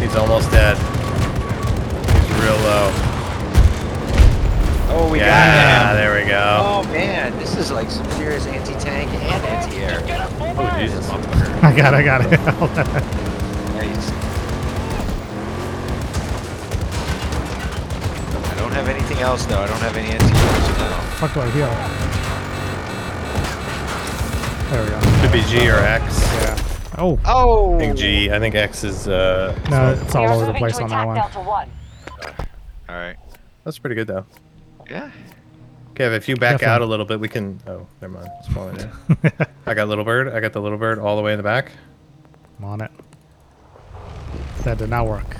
He's 0.01 0.15
almost 0.15 0.51
dead. 0.53 0.77
He's 2.07 2.31
real 2.41 2.57
low. 2.59 3.04
Oh, 4.97 5.11
we 5.11 5.19
yeah, 5.19 5.83
got 5.83 5.91
him. 5.91 5.97
there 5.97 6.23
we 6.25 6.31
go. 6.31 6.61
Oh 6.63 6.85
man, 6.93 7.37
this 7.39 7.57
is 7.57 7.71
like 7.73 7.91
some 7.91 8.09
serious 8.13 8.47
anti-tank 8.47 9.11
and 9.11 9.45
anti-air. 9.47 10.01
Oh, 10.57 10.79
Jesus. 10.79 11.09
I 11.63 11.75
got 11.77 11.95
it, 11.95 11.97
I 11.97 12.03
got 12.03 12.21
it. 12.25 12.41
Nice. 13.75 14.09
I 18.51 18.55
don't 18.57 18.73
have 18.73 18.89
anything 18.89 19.19
else 19.19 19.45
though. 19.47 19.59
I 19.59 19.67
don't 19.67 19.81
have 19.81 19.97
any 19.97 20.09
anti-airs 20.11 20.79
now. 20.79 21.01
Fuck 21.19 21.35
do 21.35 21.41
I 21.41 21.51
heal? 21.51 21.69
There 24.71 24.85
we 24.85 24.91
go. 24.91 25.01
Could 25.21 25.33
be 25.33 25.43
G 25.43 25.69
or 25.69 25.77
X. 25.79 26.21
Yeah. 26.23 26.59
Oh, 26.99 27.19
Oh. 27.25 27.75
I 27.75 27.79
think 27.79 27.97
G. 27.97 28.31
I 28.31 28.39
think 28.39 28.55
X 28.55 28.85
is, 28.85 29.09
uh, 29.09 29.59
no, 29.71 29.93
it's 30.01 30.15
all 30.15 30.29
over 30.29 30.47
the 30.47 30.55
place 30.59 30.79
on 30.79 30.89
that 30.91 31.09
attack 31.09 31.35
one. 31.37 31.47
1. 31.47 31.69
All 32.89 32.95
right. 32.95 33.17
that's 33.65 33.79
pretty 33.79 33.97
good 33.97 34.07
though. 34.07 34.25
Yeah. 35.99 36.09
Kev, 36.09 36.17
if 36.17 36.29
you 36.29 36.37
back 36.37 36.61
Definitely. 36.61 36.67
out 36.75 36.83
a 36.83 36.87
little 36.87 37.07
bit, 37.07 37.21
we 37.21 37.29
can. 37.29 37.61
Oh, 37.67 37.87
never 38.01 38.15
mind. 38.15 38.29
Smaller 38.51 38.73
now. 38.73 38.91
I 39.67 39.75
got 39.75 39.89
little 39.89 40.05
bird. 40.05 40.29
I 40.29 40.41
got 40.41 40.53
the 40.53 40.61
little 40.61 40.79
bird 40.79 40.99
all 40.99 41.17
the 41.17 41.23
way 41.23 41.33
in 41.33 41.37
the 41.39 41.43
back. 41.45 41.73
I'm 42.59 42.65
on 42.65 42.81
it. 42.81 42.91
That 44.65 44.79
did 44.79 44.91
not 44.91 45.07
work. 45.07 45.37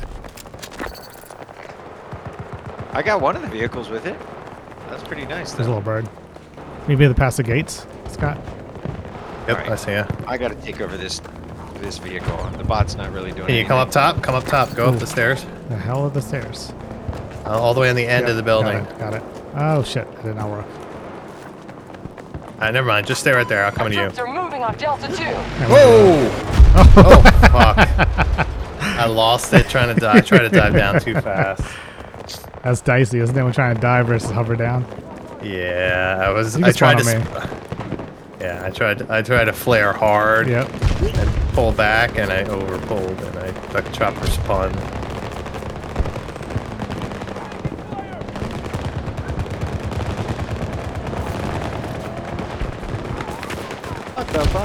I 2.93 3.03
got 3.03 3.21
one 3.21 3.35
of 3.35 3.43
the 3.43 3.49
vehicles 3.49 3.89
with 3.89 4.07
it. 4.07 4.17
That's 4.89 5.03
pretty 5.03 5.27
nice. 5.27 5.53
There's 5.53 5.67
a 5.67 5.71
little 5.71 5.83
bird. 5.83 6.09
Maybe 6.87 7.07
the 7.07 7.15
past 7.15 7.39
the 7.39 7.43
gates, 7.43 7.87
Scott. 8.09 8.37
Yep, 9.49 9.49
Alright. 9.49 9.71
I 9.71 9.77
see 9.77 9.93
ya. 9.93 10.07
I 10.27 10.39
got 10.39 10.49
to 10.49 10.55
take 10.57 10.81
over 10.81 10.97
this 10.97 11.21
this 11.81 11.99
vehicle. 11.99 12.37
The 12.57 12.65
bot's 12.65 12.95
not 12.95 13.13
really 13.13 13.33
doing. 13.33 13.47
Can 13.47 13.57
you 13.57 13.65
come 13.67 13.79
up 13.79 13.91
top? 13.91 14.23
Come 14.23 14.35
up 14.35 14.45
top. 14.45 14.75
Go 14.75 14.87
up 14.87 14.99
the 14.99 15.07
stairs. 15.07 15.45
The 15.69 15.77
hell 15.77 16.07
of 16.07 16.15
the 16.15 16.23
stairs? 16.23 16.73
Uh, 17.45 17.61
all 17.61 17.75
the 17.75 17.81
way 17.81 17.91
on 17.91 17.97
the 17.97 18.07
end 18.07 18.25
Yeah, 18.27 18.31
of 18.31 18.37
the 18.37 18.43
building. 18.43 18.85
Got 18.85 18.91
it. 18.93 18.99
Got 18.99 19.15
it. 19.15 19.44
Oh 19.57 19.83
shit! 19.83 20.07
It 20.07 20.23
did 20.25 20.37
not 20.37 20.49
work. 20.51 20.67
Uh, 22.61 22.71
never 22.71 22.87
mind. 22.87 23.07
Just 23.07 23.21
stay 23.21 23.33
right 23.33 23.49
there. 23.49 23.65
I'll 23.65 23.73
come 23.73 23.83
Our 23.87 23.89
to 23.91 23.95
you. 23.95 24.01
troops 24.03 24.19
are 24.19 24.27
moving 24.33 24.63
on 24.63 24.77
Delta 24.77 25.09
2. 25.09 25.15
There 25.15 25.35
go. 25.35 25.75
Whoa! 25.75 26.31
Oh 27.07 27.23
fuck! 27.53 28.47
I 28.83 29.07
lost 29.07 29.53
it 29.53 29.69
trying 29.69 29.95
to 29.95 30.01
dive. 30.01 30.17
I 30.17 30.21
tried 30.21 30.41
to 30.41 30.49
dive 30.49 30.73
down 30.75 31.01
too 31.01 31.15
fast. 31.15 31.63
That's 32.63 32.81
dicey, 32.81 33.19
isn't 33.19 33.37
it? 33.37 33.43
When 33.43 33.53
trying 33.53 33.75
to 33.75 33.81
dive 33.81 34.07
versus 34.07 34.31
hover 34.31 34.57
down. 34.57 34.87
Yeah, 35.43 36.23
I 36.25 36.31
was. 36.31 36.57
You 36.59 36.65
I 36.65 36.73
tried 36.73 36.99
to. 36.99 37.17
on 37.21 38.41
Yeah, 38.41 38.63
I 38.65 38.71
tried. 38.71 39.11
I 39.11 39.21
tried 39.23 39.45
to 39.45 39.53
flare 39.53 39.93
hard 39.93 40.49
Yep. 40.49 40.69
and 41.03 41.31
pull 41.53 41.73
back, 41.73 42.17
and 42.19 42.33
I 42.33 42.45
overpulled, 42.45 43.21
and 43.29 43.39
I 43.39 43.51
the 43.73 43.83
chopper 43.91 44.27
spun. 44.27 44.73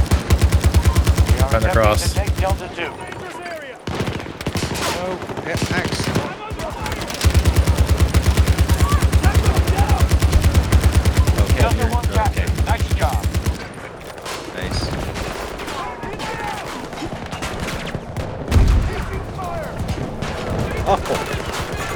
We 0.02 1.38
are 1.38 1.50
Cutting 1.50 1.70
attempting 1.70 1.70
across. 1.70 2.14
to 2.14 2.20
take 2.20 2.36
Delta 2.38 2.68
2. 2.76 2.82
Oh, 5.04 5.44
yeah, 5.46 5.78
axe. 5.78 6.02
Okay, 11.42 11.62
Delta 11.62 11.78
you're- 11.78 11.92
1 11.92 12.06
okay, 12.06 12.14
captured. 12.16 12.66
Nice 12.66 12.94
job. 12.96 13.26
nice. 14.56 14.82
Oh, 20.84 20.98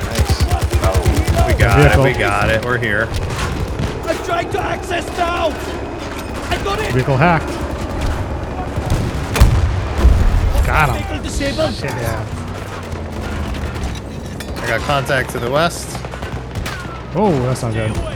nice. 0.06 1.48
We 1.48 1.54
got 1.60 1.80
it. 1.80 1.84
Vehicle. 1.84 2.04
We 2.04 2.14
got 2.78 2.84
here. 2.84 3.08
I'm 4.04 4.26
trying 4.26 4.50
to 4.52 4.60
access 4.60 5.06
now! 5.18 5.48
I 6.50 6.62
got 6.64 6.80
it! 6.80 6.94
Vehicle 6.94 7.18
hacked. 7.18 7.48
Got 10.66 10.90
him. 10.90 10.98
Vehicle 10.98 11.24
disabled! 11.24 11.74
Shit, 11.74 11.92
yeah. 11.92 12.26
I 14.58 14.68
got 14.68 14.82
contact 14.82 15.30
to 15.32 15.40
the 15.40 15.50
west. 15.50 15.88
Oh, 17.16 17.32
that's 17.44 17.62
not 17.62 17.74
good. 17.74 18.15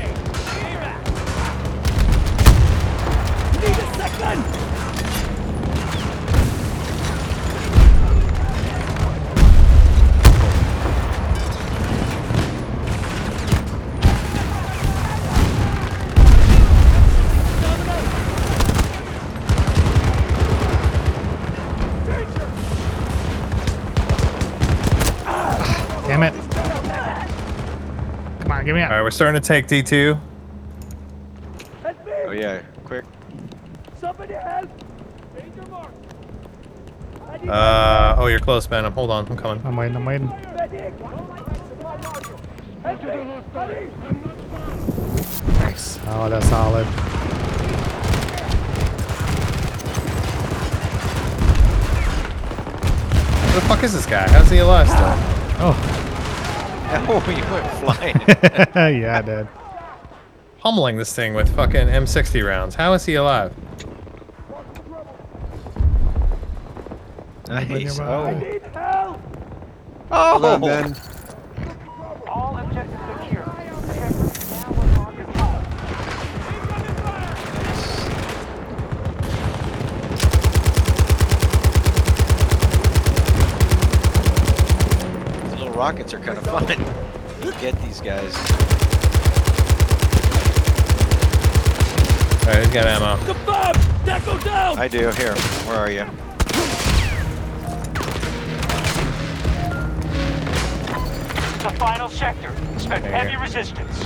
We're 29.10 29.14
starting 29.14 29.42
to 29.42 29.48
take 29.48 29.66
D2. 29.66 30.20
That's 31.82 32.06
me! 32.06 32.12
Oh 32.28 32.32
yeah, 32.32 32.62
quick. 32.84 33.04
Somebody 34.00 34.36
help! 34.36 34.70
Danger 35.36 35.66
mark! 35.72 35.92
Uh, 37.48 38.16
oh, 38.20 38.28
you're 38.28 38.38
close, 38.38 38.68
Ben. 38.68 38.84
Hold 38.92 39.10
on, 39.10 39.26
I'm 39.26 39.36
coming. 39.36 39.66
I'm 39.66 39.76
waiting, 39.76 39.96
I'm 39.96 40.06
waiting. 40.06 40.28
medic! 40.28 40.94
Help 42.84 43.04
me! 43.04 43.42
Hurry! 43.52 43.90
Nice. 45.58 46.00
Oh, 46.06 46.30
that's 46.30 46.48
solid. 46.48 46.86
Where 53.46 53.56
the 53.56 53.62
fuck 53.62 53.84
is 53.84 53.94
this 53.94 54.06
guy? 54.06 54.30
How's 54.30 54.52
he 54.52 54.60
alive 54.60 54.88
still? 54.88 55.02
Oh, 55.62 55.89
Oh, 56.92 57.24
you 57.30 57.44
went 57.54 57.68
flying. 57.80 58.16
yeah, 59.02 59.20
I 59.20 59.22
did. 59.22 59.48
Pummeling 60.60 60.98
this 60.98 61.14
thing 61.14 61.34
with 61.34 61.54
fucking 61.56 61.88
M60 61.88 62.46
rounds. 62.46 62.76
How 62.76 62.94
is 62.94 63.06
he 63.06 63.16
alive? 63.16 63.54
nice. 67.48 67.68
nearby. 67.70 68.04
Oh. 68.06 68.40
Need 68.40 68.62
help! 68.74 69.22
Hold 70.12 70.46
Oh. 70.46 70.60
Ben. 70.60 70.96
All 70.96 71.09
I 94.80 94.88
do. 94.88 95.10
Here, 95.10 95.36
where 95.66 95.76
are 95.76 95.92
you? 95.92 96.06
The 101.64 101.76
final 101.78 102.08
sector. 102.08 102.56
Expect 102.76 103.06
heavy 103.06 103.36
resistance. 103.36 103.98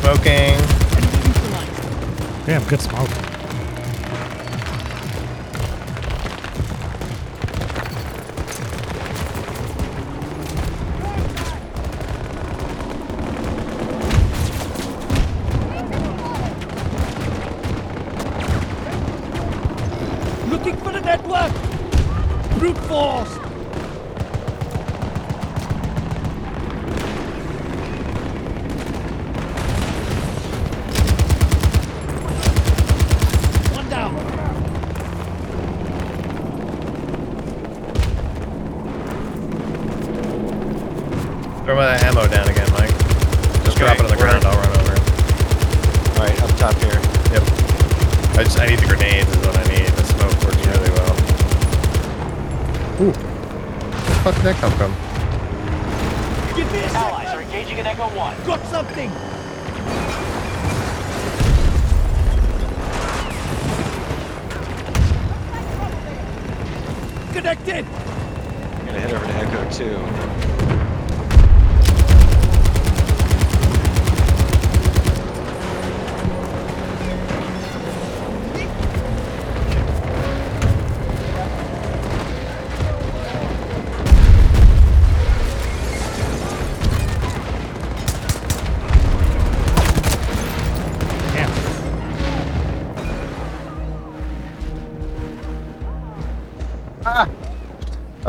Smoking. 0.00 0.58
Damn, 2.44 2.64
good 2.64 2.80
smoke. 2.80 3.27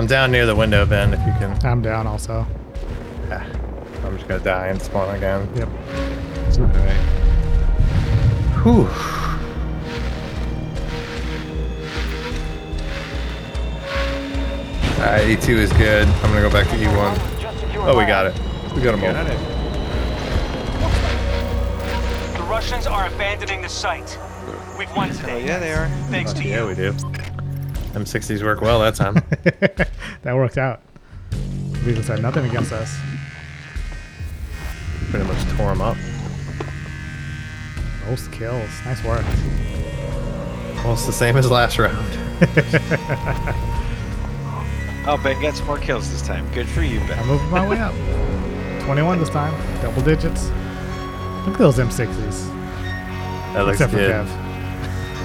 Down 0.10 0.32
near 0.32 0.46
the 0.46 0.56
window, 0.56 0.86
Ben. 0.86 1.14
If 1.14 1.20
you 1.20 1.34
can. 1.34 1.58
I'm 1.66 1.82
down 1.82 2.08
also. 2.08 2.46
Ah, 3.32 3.46
I'm 4.04 4.16
just 4.18 4.28
gonna 4.28 4.44
die 4.44 4.68
and 4.68 4.82
spawn 4.82 5.16
again. 5.16 5.48
Yep. 5.56 5.70
All 6.60 6.66
right. 6.66 6.96
Whew. 8.64 8.88
Alright, 15.00 15.28
E2 15.40 15.50
is 15.50 15.72
good. 15.74 16.08
I'm 16.08 16.22
gonna 16.34 16.42
go 16.42 16.50
back 16.52 16.68
to 16.68 16.76
E1. 16.76 17.78
Oh, 17.88 17.98
we 17.98 18.06
got 18.06 18.26
it. 18.26 18.34
We 18.76 18.82
got 18.82 19.00
them 19.00 19.04
all. 19.06 19.14
The 22.34 22.44
Russians 22.44 22.86
are 22.86 23.08
abandoning 23.08 23.62
the 23.62 23.70
site. 23.70 24.18
We've 24.78 24.94
won 24.96 25.12
today. 25.12 25.46
yeah, 25.46 25.60
they 25.60 25.72
are. 25.72 25.88
Thanks 26.10 26.34
to 26.34 26.44
Yeah, 26.44 26.46
you. 26.46 26.52
Yeah, 26.64 26.68
we 26.68 26.76
do. 26.76 26.92
M60s 27.94 28.44
work 28.44 28.60
well 28.62 28.80
that 28.82 28.96
time. 28.96 29.16
that 30.24 30.36
worked 30.36 30.58
out. 30.58 30.82
Beagles 31.86 32.08
had 32.08 32.22
nothing 32.22 32.46
against 32.46 32.72
us. 32.72 32.96
Pretty 35.10 35.26
much 35.26 35.42
tore 35.58 35.70
them 35.70 35.82
up. 35.82 35.98
Most 38.08 38.32
kills. 38.32 38.70
Nice 38.86 39.04
work. 39.04 39.26
Almost 40.84 41.06
the 41.06 41.14
same 41.14 41.38
as 41.38 41.50
last 41.50 41.78
round. 41.80 42.06
Oh, 45.08 45.18
Ben 45.24 45.42
got 45.42 45.56
some 45.56 45.66
more 45.66 45.80
kills 45.80 46.12
this 46.12 46.22
time. 46.22 46.48
Good 46.54 46.68
for 46.68 46.84
you, 46.84 47.00
Ben. 47.00 47.18
I'm 47.18 47.28
moving 47.28 47.50
my 47.50 47.68
way 47.68 47.80
up. 47.80 47.94
21 48.84 49.18
this 49.18 49.30
time. 49.30 49.54
Double 49.82 50.04
digits. 50.04 50.50
Look 51.48 51.56
at 51.56 51.58
those 51.58 51.78
M60s. 51.78 52.48
That 53.54 53.66
looks 53.66 53.82
Except 53.82 53.92
for 53.92 53.98
good. 53.98 54.12
Kev. 54.12 54.28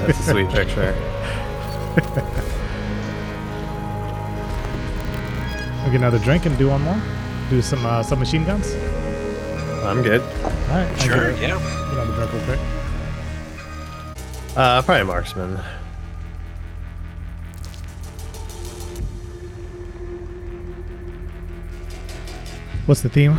That's 0.07 0.21
a 0.21 0.23
sweet 0.23 0.49
picture. 0.49 0.95
We 5.85 5.91
get 5.91 5.97
another 6.01 6.19
drink 6.19 6.47
and 6.47 6.57
do 6.57 6.69
one 6.69 6.83
more. 6.83 7.01
Do 7.51 7.61
some 7.61 7.85
uh, 7.85 8.03
some 8.03 8.19
machine 8.19 8.45
guns. 8.45 8.73
I'm 9.85 10.03
good. 10.03 10.23
All 10.23 10.51
right. 10.71 10.89
I'll 10.91 10.97
Sure, 10.99 11.33
get- 11.33 11.43
yeah. 11.43 11.59
Get 11.59 11.93
another 11.93 12.15
drink 12.15 12.33
real 12.33 12.45
quick. 12.45 12.61
Uh, 14.57 14.81
probably 14.83 15.05
marksman. 15.05 15.61
What's 22.87 23.01
the 23.01 23.09
theme? 23.09 23.39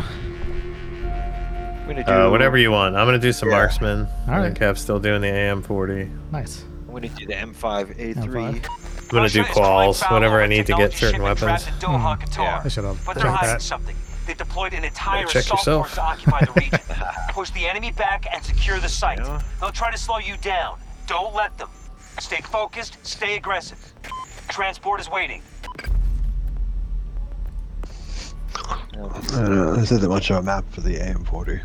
Do. 1.86 2.02
Uh, 2.02 2.28
whatever 2.30 2.58
you 2.58 2.72
want. 2.72 2.96
I'm 2.96 3.06
gonna 3.06 3.18
do 3.18 3.32
some 3.32 3.48
Yeah. 3.48 3.56
marksman. 3.56 4.08
All 4.28 4.34
right. 4.38 4.46
I 4.46 4.50
Kev's 4.50 4.80
still 4.80 4.98
doing 4.98 5.20
the 5.20 5.28
AM40. 5.28 6.10
Nice. 6.32 6.64
I'm 6.88 6.94
gonna 6.94 7.08
do 7.08 7.26
the 7.26 7.34
M5A3. 7.34 8.60
M5. 8.60 8.66
I'm 9.06 9.10
gonna 9.10 9.22
Russia 9.22 9.42
do 9.42 9.48
is 9.48 9.56
quals 9.56 10.12
whenever 10.12 10.42
I 10.42 10.46
need 10.46 10.66
to 10.66 10.74
get 10.74 10.92
certain 10.92 11.22
weapons. 11.22 11.40
trapped 11.40 11.68
in 11.68 11.74
Doha, 11.74 12.20
Qatar. 12.20 12.64
I 12.64 12.68
should 12.68 12.84
have 12.84 13.04
But 13.06 13.14
they're 13.14 13.24
checked 13.24 13.36
hiding 13.36 13.52
that. 13.54 13.62
something. 13.62 13.96
They 14.26 14.34
deployed 14.34 14.72
an 14.74 14.82
entire 14.84 15.24
check 15.26 15.42
assault 15.44 15.60
yourself. 15.60 15.86
force 15.86 15.94
to 15.94 16.02
occupy 16.02 16.44
the 16.44 16.52
region. 16.52 16.80
Push 17.30 17.50
the 17.50 17.66
enemy 17.66 17.92
back 17.92 18.26
and 18.32 18.42
secure 18.44 18.80
the 18.80 18.88
site. 18.88 19.18
Yeah. 19.18 19.40
They'll 19.60 19.70
try 19.70 19.92
to 19.92 19.98
slow 19.98 20.18
you 20.18 20.36
down. 20.38 20.78
Don't 21.06 21.32
let 21.34 21.56
them. 21.58 21.68
Stay 22.18 22.40
focused, 22.40 22.98
stay 23.06 23.36
aggressive. 23.36 23.78
Transport 24.48 25.00
is 25.00 25.08
waiting. 25.08 25.42
I 28.54 28.78
don't 28.94 29.50
know. 29.54 29.76
This 29.76 29.92
isn't 29.92 30.08
much 30.08 30.30
of 30.30 30.38
a 30.38 30.42
map 30.42 30.64
for 30.70 30.80
the 30.80 30.96
AM40. 30.96 31.60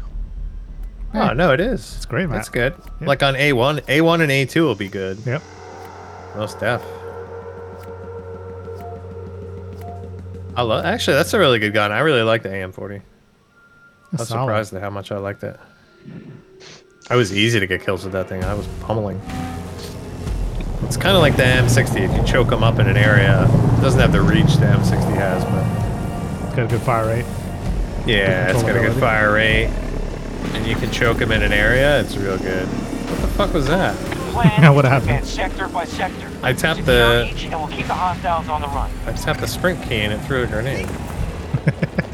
Oh 1.14 1.34
no, 1.34 1.52
it 1.52 1.60
is. 1.60 1.96
It's 1.98 2.06
great, 2.06 2.30
That's 2.30 2.50
Matt. 2.50 2.54
good. 2.54 2.74
Yep. 3.00 3.08
Like 3.08 3.24
on 3.24 3.34
A1, 3.36 3.82
A1 3.82 4.22
and 4.22 4.32
A2 4.32 4.62
will 4.62 4.76
be 4.76 4.88
good. 4.88 5.18
Yep. 5.26 5.42
Most 6.36 6.60
def. 6.60 6.82
I 10.56 10.62
love. 10.64 10.86
Actually, 10.86 11.18
that's 11.18 11.34
a 11.34 11.40
really 11.40 11.60
good 11.60 11.74
gun. 11.74 11.92
I 11.92 12.00
really 12.00 12.22
like 12.24 12.44
the 12.44 12.50
AM40. 12.50 13.00
I 13.00 13.02
was 14.18 14.28
solid. 14.28 14.46
surprised 14.46 14.74
at 14.74 14.82
how 14.82 14.90
much 14.90 15.12
I 15.12 15.18
liked 15.18 15.44
it. 15.44 15.58
I 17.10 17.16
was 17.16 17.34
easy 17.36 17.60
to 17.60 17.68
get 17.68 17.82
kills 17.84 18.04
with 18.04 18.14
that 18.14 18.28
thing. 18.30 18.44
I 18.44 18.54
was 18.54 18.68
pummeling. 18.82 19.20
It's 20.84 20.98
kind 20.98 21.16
of 21.16 21.22
like 21.22 21.36
the 21.38 21.44
M60. 21.44 22.02
If 22.02 22.18
you 22.18 22.24
choke 22.26 22.50
them 22.50 22.64
up 22.64 22.80
in 22.80 22.88
an 22.88 22.98
area, 22.98 23.44
it 23.46 23.82
doesn't 23.82 24.00
have 24.00 24.12
the 24.12 24.22
reach 24.22 24.56
the 24.56 24.66
M60 24.66 25.14
has, 25.16 25.44
but 25.46 26.46
It's 26.48 26.56
got 26.56 26.66
a 26.66 26.68
good 26.68 26.82
fire 26.82 27.08
rate. 27.08 27.26
yeah, 28.06 28.50
it's 28.52 28.62
got 28.64 28.76
a 28.76 28.80
good 28.80 29.00
fire 29.00 29.34
rate, 29.34 29.68
and 30.54 30.66
you 30.68 30.76
can 30.76 30.92
choke 30.92 31.18
them 31.20 31.32
in 31.32 31.44
an 31.44 31.54
area. 31.54 32.02
It's 32.02 32.18
real 32.18 32.38
good. 32.38 32.68
What 32.68 33.22
the 33.22 33.28
fuck 33.28 33.54
was 33.54 33.68
that? 33.68 33.96
Plan 34.32 34.74
What 34.76 34.86
is 34.86 34.92
happened? 34.92 35.26
sector 35.26 35.68
by 35.68 35.86
sector. 35.86 36.30
I 36.44 36.54
tapped 36.54 36.86
the- 36.86 37.30
each 37.32 37.44
and 37.46 37.54
we'll 37.56 37.68
keep 37.68 37.88
the 37.88 37.94
hostiles 37.94 38.48
on 38.50 38.62
the 38.62 38.68
run. 38.68 38.90
I 39.06 39.12
just 39.12 39.24
tapped 39.24 39.42
the 39.42 39.48
sprint 39.48 39.82
key 39.88 40.02
and 40.02 40.14
it 40.14 40.20
threw 40.20 40.44
a 40.44 40.48
grenade. 40.48 40.90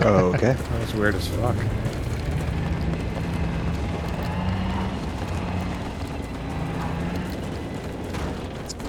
Oh, 0.02 0.31
okay. 0.35 0.53
That 0.72 0.80
was 0.81 0.94
weird 0.94 1.15
as 1.15 1.27
fuck. 1.27 1.56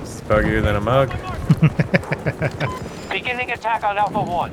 It's 0.02 0.20
buggier 0.22 0.62
than 0.62 0.76
a 0.76 0.80
mug. 0.80 1.10
Beginning 3.10 3.50
attack 3.50 3.84
on 3.84 3.98
Alpha 3.98 4.20
1. 4.22 4.52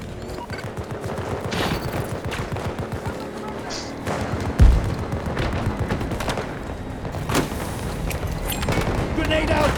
Grenade 9.25 9.49
out! 9.49 9.71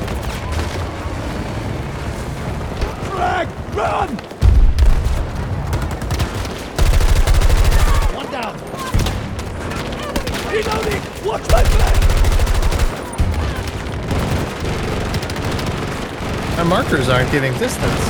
Frag! 3.11 3.47
Run! 3.73 4.09
One 8.13 8.29
down. 8.29 8.55
Reloading! 10.51 11.01
Watch 11.25 11.47
my 11.49 11.63
flank! 11.63 11.97
My 16.57 16.63
markers 16.63 17.07
aren't 17.07 17.31
giving 17.31 17.53
distance. 17.53 18.01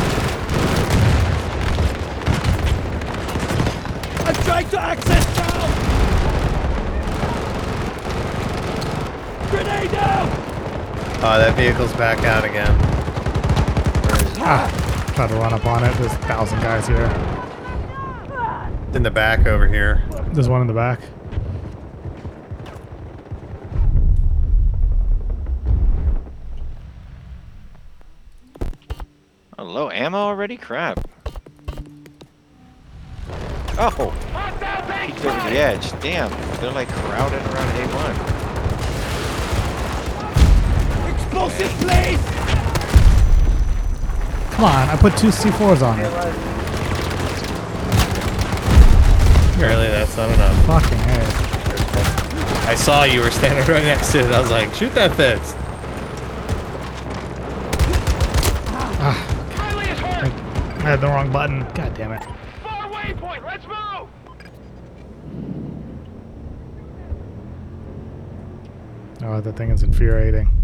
I'm 4.25 4.35
trying 4.43 4.69
to 4.69 4.81
access 4.81 5.37
now! 5.37 5.67
Grenade 9.51 9.93
out! 9.93 10.36
Oh, 11.19 11.39
that 11.39 11.55
vehicle's 11.57 11.91
back 11.93 12.23
out 12.25 12.45
again. 12.45 12.73
Ah, 14.39 15.11
try 15.15 15.27
to 15.27 15.33
run 15.33 15.51
up 15.51 15.65
on 15.65 15.83
it. 15.83 15.91
There's 15.97 16.13
a 16.13 16.17
thousand 16.19 16.59
guys 16.59 16.87
here. 16.87 17.05
In 18.93 19.01
the 19.01 19.09
back 19.09 19.47
over 19.47 19.67
here. 19.67 20.03
There's 20.33 20.47
one 20.47 20.61
in 20.61 20.67
the 20.67 20.73
back. 20.73 20.99
Oh, 29.57 29.63
low 29.63 29.89
ammo 29.89 30.19
already? 30.19 30.55
Crap. 30.55 30.99
Oh, 33.79 34.13
peeked 35.07 35.25
over 35.25 35.49
the 35.49 35.57
edge. 35.57 35.91
Damn, 35.99 36.29
they're 36.61 36.71
like 36.71 36.89
crowding 36.89 37.39
around 37.39 37.71
A1. 37.73 38.36
Explosive 41.37 41.71
place! 41.81 42.19
Come 44.55 44.65
on, 44.65 44.89
I 44.89 44.97
put 44.99 45.15
two 45.17 45.27
C4s 45.27 45.83
on 45.83 45.99
it. 45.99 46.07
Apparently 49.53 49.87
that's 49.87 50.17
not 50.17 50.31
enough. 50.31 50.65
Fucking 50.65 50.97
hey. 50.97 52.71
I 52.71 52.73
saw 52.73 53.03
you 53.03 53.21
were 53.21 53.29
standing 53.29 53.63
right 53.71 53.83
next 53.83 54.11
to 54.13 54.21
it. 54.21 54.31
I 54.31 54.41
was 54.41 54.49
like, 54.49 54.73
shoot 54.73 54.91
that 54.95 55.15
fence. 55.15 55.53
Ah. 58.99 59.15
Kylie 59.51 59.91
is 59.91 59.99
hurt! 59.99 60.33
I 60.79 60.89
had 60.89 61.01
the 61.01 61.07
wrong 61.07 61.31
button. 61.31 61.59
God 61.75 61.93
damn 61.93 62.13
it. 62.13 62.23
Far 62.63 62.89
waypoint! 62.89 63.45
Let's 63.45 63.67
move! 63.67 64.09
Oh, 69.23 69.39
that 69.39 69.55
thing 69.55 69.69
is 69.69 69.83
infuriating. 69.83 70.56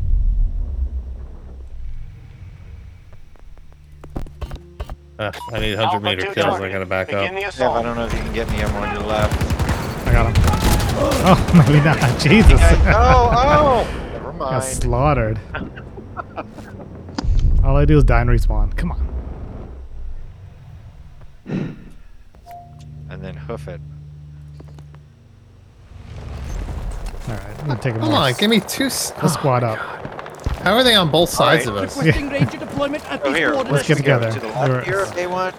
Ugh, 5.19 5.35
I 5.51 5.59
need 5.59 5.77
100 5.77 6.01
meter 6.03 6.33
kills. 6.33 6.59
I 6.59 6.69
gotta 6.69 6.85
back 6.85 7.13
up. 7.13 7.29
The 7.29 7.35
Dev, 7.35 7.43
I 7.43 7.47
assault. 7.47 7.83
don't 7.83 7.95
know 7.95 8.05
if 8.05 8.13
you 8.13 8.19
can 8.19 8.33
get 8.33 8.49
me. 8.49 8.61
I'm 8.63 8.75
on 8.75 8.95
your 8.95 9.03
left. 9.07 10.07
I 10.07 10.11
got 10.11 10.25
him. 10.35 10.43
Oh, 11.25 11.63
maybe 11.67 11.83
not. 11.85 11.97
Jesus. 12.19 12.59
oh, 12.61 13.31
oh! 13.33 14.09
Never 14.13 14.31
Got 14.31 14.39
mind. 14.51 14.63
slaughtered. 14.63 15.39
All 17.63 17.77
I 17.77 17.85
do 17.85 17.97
is 17.97 18.03
die 18.03 18.21
and 18.21 18.29
respawn. 18.29 18.75
Come 18.75 18.91
on. 18.91 19.07
And 23.09 23.21
then 23.23 23.35
hoof 23.35 23.67
it. 23.67 23.79
All 27.27 27.35
right, 27.35 27.59
I'm 27.59 27.67
gonna 27.67 27.79
take 27.79 27.93
him. 27.93 28.01
Come 28.01 28.13
on, 28.15 28.33
give 28.33 28.49
me 28.49 28.59
two. 28.59 28.85
s- 28.85 29.11
Let's 29.21 29.35
oh 29.35 29.37
squad 29.39 29.63
up. 29.63 29.79
How 30.63 30.75
are 30.75 30.83
they 30.83 30.95
on 30.95 31.11
both 31.11 31.29
sides 31.29 31.65
right. 31.67 31.75
of 31.75 31.83
us? 31.83 31.97
Requesting 31.97 32.29
ranger 32.29 32.57
deployment 32.57 33.05
at 33.11 33.21
Oh, 33.25 33.29
these 33.29 33.37
here. 33.37 33.53
Let's 33.53 33.87
get 33.87 33.97
together. 33.97 34.31
To 34.31 34.39
the 34.39 34.47
left 34.47 34.85
here 34.87 34.99
of 35.01 35.09
A1. 35.09 35.53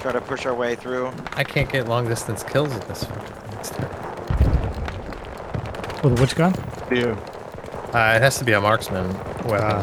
Try 0.00 0.12
to 0.12 0.20
push 0.20 0.46
our 0.46 0.54
way 0.54 0.76
through. 0.76 1.10
I 1.32 1.42
can't 1.42 1.70
get 1.70 1.88
long 1.88 2.06
distance 2.06 2.44
kills 2.44 2.72
with 2.72 2.86
this 2.86 3.02
fucking 3.04 3.24
thing. 3.34 3.58
It's 3.58 3.70
terrible. 3.70 3.98
With 6.10 6.20
which 6.20 6.36
gun? 6.36 6.54
You. 6.90 7.18
Uh, 7.92 8.14
it 8.16 8.22
has 8.22 8.38
to 8.38 8.44
be 8.44 8.52
a 8.52 8.60
marksman 8.60 9.12
weapon, 9.44 9.60
Ah. 9.60 9.82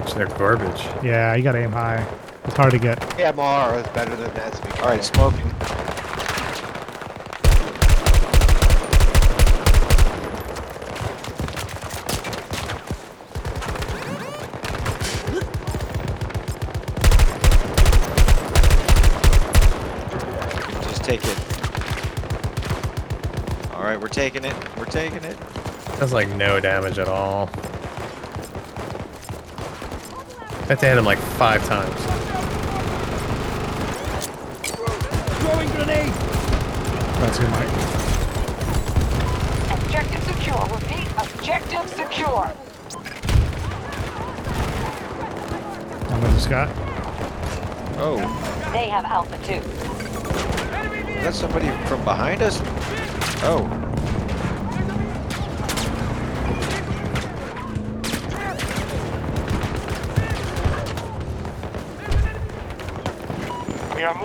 which 0.00 0.14
they're 0.14 0.28
garbage. 0.38 0.80
Yeah, 1.04 1.34
you 1.34 1.42
gotta 1.42 1.58
aim 1.58 1.72
high. 1.72 2.06
It's 2.44 2.56
hard 2.56 2.70
to 2.72 2.78
get. 2.78 2.98
AMR 3.20 3.78
is 3.78 3.86
better 3.88 4.16
than 4.16 4.30
SVK. 4.30 4.80
All 4.82 4.88
right, 4.88 5.04
smoking. 5.04 5.52
Just 20.82 21.04
take 21.04 21.24
it. 21.24 21.38
All 23.72 23.82
right, 23.82 23.98
we're 24.00 24.08
taking 24.22 24.44
it. 24.44 24.54
We're 24.78 24.84
taking 24.84 25.24
it. 25.24 25.36
That's 25.98 26.12
like 26.12 26.28
no 26.36 26.60
damage 26.60 26.96
at 27.00 27.08
all. 27.08 27.50
I 30.46 30.66
had 30.68 30.78
to 30.78 30.86
hit 30.86 30.96
him 30.96 31.04
like 31.04 31.18
five 31.18 31.66
times. 31.66 31.92
Throwing 35.40 35.68
grenade! 35.70 36.12
That's 37.18 37.36
good, 37.36 37.50
Mike. 37.50 37.66
Objective 39.80 40.22
secure. 40.22 40.66
Repeat, 40.70 41.08
objective 41.18 41.88
secure. 41.88 42.52
I'm 46.12 46.20
with 46.22 46.32
you, 46.34 46.38
Scott. 46.38 46.68
Oh, 47.98 48.18
They 48.72 48.88
have 48.88 49.04
Alpha 49.04 49.36
2. 49.38 49.54
is 49.54 51.24
that 51.24 51.34
somebody 51.34 51.70
from 51.88 52.04
behind 52.04 52.40
us? 52.40 52.60
Oh, 53.44 53.81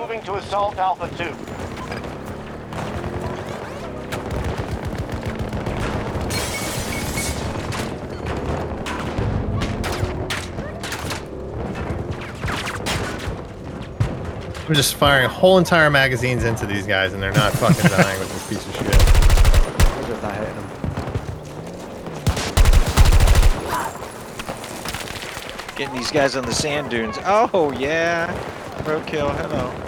moving 0.07 0.23
to 0.23 0.35
assault 0.35 0.77
Alpha 0.77 1.09
2. 1.17 1.23
I'm 14.65 14.73
just 14.73 14.95
firing 14.95 15.27
whole 15.27 15.57
entire 15.57 15.89
magazines 15.89 16.45
into 16.45 16.65
these 16.65 16.87
guys, 16.87 17.11
and 17.11 17.21
they're 17.21 17.33
not 17.33 17.51
fucking 17.51 17.75
dying 17.89 18.17
with 18.19 18.31
this 18.31 18.47
piece 18.47 18.65
of 18.65 18.75
shit. 18.75 18.85
Just 20.07 20.23
not 20.23 20.33
hitting 20.35 20.55
him. 20.55 20.63
getting 25.75 25.95
these 25.95 26.11
guys 26.11 26.37
on 26.37 26.45
the 26.45 26.53
sand 26.53 26.89
dunes. 26.89 27.17
Oh, 27.25 27.73
yeah. 27.77 28.33
Roadkill, 28.83 29.35
hello. 29.35 29.86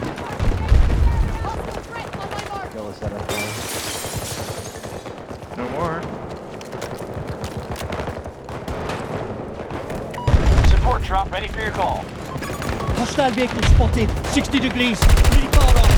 Hostile 13.30 13.48
vehicle 13.48 13.70
spotted. 13.70 14.10
60 14.28 14.60
degrees. 14.60 15.00
Pretty 15.00 15.48
far 15.48 15.78
off. 15.78 15.92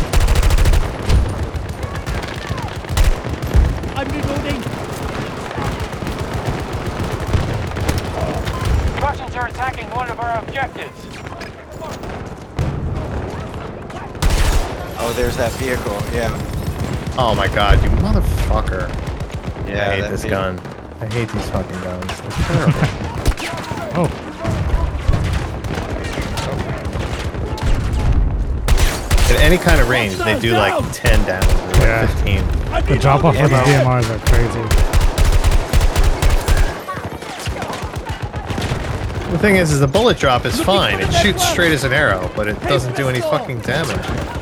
I'm 3.96 4.08
reloading. 4.10 4.62
Russians 9.02 9.36
are 9.36 9.48
attacking 9.48 9.90
one 9.92 10.10
of 10.10 10.20
our 10.20 10.40
objectives. 10.40 11.08
Oh, 15.00 15.14
there's 15.16 15.38
that 15.38 15.52
vehicle. 15.54 15.98
Yeah. 16.14 16.30
Oh 17.18 17.34
my 17.36 17.48
god, 17.48 17.82
you 17.84 17.90
motherfucker. 17.92 18.90
Yeah. 19.68 19.90
I 19.90 19.96
hate 19.96 20.10
this 20.10 20.24
vehicle. 20.24 20.40
gun. 20.40 20.60
I 21.00 21.06
hate 21.06 21.30
these 21.30 21.50
fucking 21.50 21.82
guns. 21.82 22.22
They're 22.22 22.32
terrible. 22.32 23.01
Any 29.52 29.62
kind 29.62 29.82
of 29.82 29.90
range, 29.90 30.16
they 30.16 30.40
do 30.40 30.54
like 30.54 30.74
10 30.94 31.26
damage 31.26 31.46
or 31.50 31.68
like 31.72 31.80
Yeah. 31.82 32.08
15. 32.08 32.86
the 32.86 32.98
drop 32.98 33.26
off 33.26 33.36
for 33.36 33.50
the 33.50 33.56
Yeah. 33.56 33.84
DMRs 33.84 34.10
are 34.10 34.20
crazy. 34.30 34.62
The 39.32 39.38
thing 39.38 39.58
is, 39.58 39.72
is 39.72 39.82
the 39.82 39.88
bullet 39.88 40.18
drop 40.18 40.46
is 40.46 40.60
fine. 40.62 41.02
It 41.02 41.12
shoots 41.14 41.46
straight 41.46 41.74
as 41.74 41.84
an 41.84 41.92
arrow, 41.92 42.30
but 42.36 42.48
it 42.48 42.62
doesn't 42.64 42.96
do 42.96 43.10
any 43.10 43.20
fucking 43.20 43.60
damage. 43.60 44.41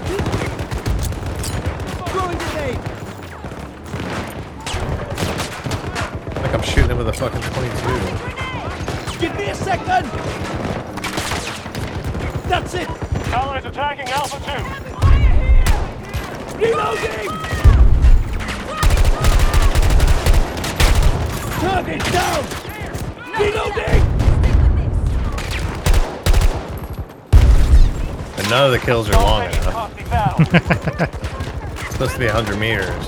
Kills 28.90 29.08
are 29.08 29.22
long 29.22 29.44
enough. 29.44 29.94
It's 30.40 31.92
supposed 31.92 32.14
to 32.14 32.18
be 32.18 32.26
100 32.26 32.58
meters. 32.58 33.08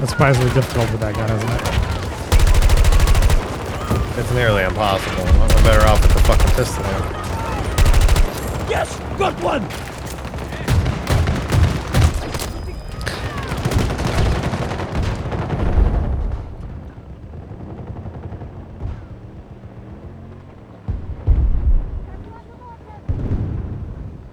That's 0.00 0.10
surprisingly 0.10 0.52
difficult 0.52 0.90
with 0.90 0.98
that 0.98 1.14
gun, 1.14 1.30
isn't 1.30 1.48
it? 1.48 1.62
It's 4.18 4.32
nearly 4.32 4.64
impossible. 4.64 5.28
I'm 5.28 5.62
better 5.62 5.86
off 5.86 6.02
with 6.02 6.12
the 6.12 6.18
fucking 6.26 6.50
pistol. 6.56 6.82
Yes, 8.68 8.98
got 9.16 9.40
one. 9.40 9.62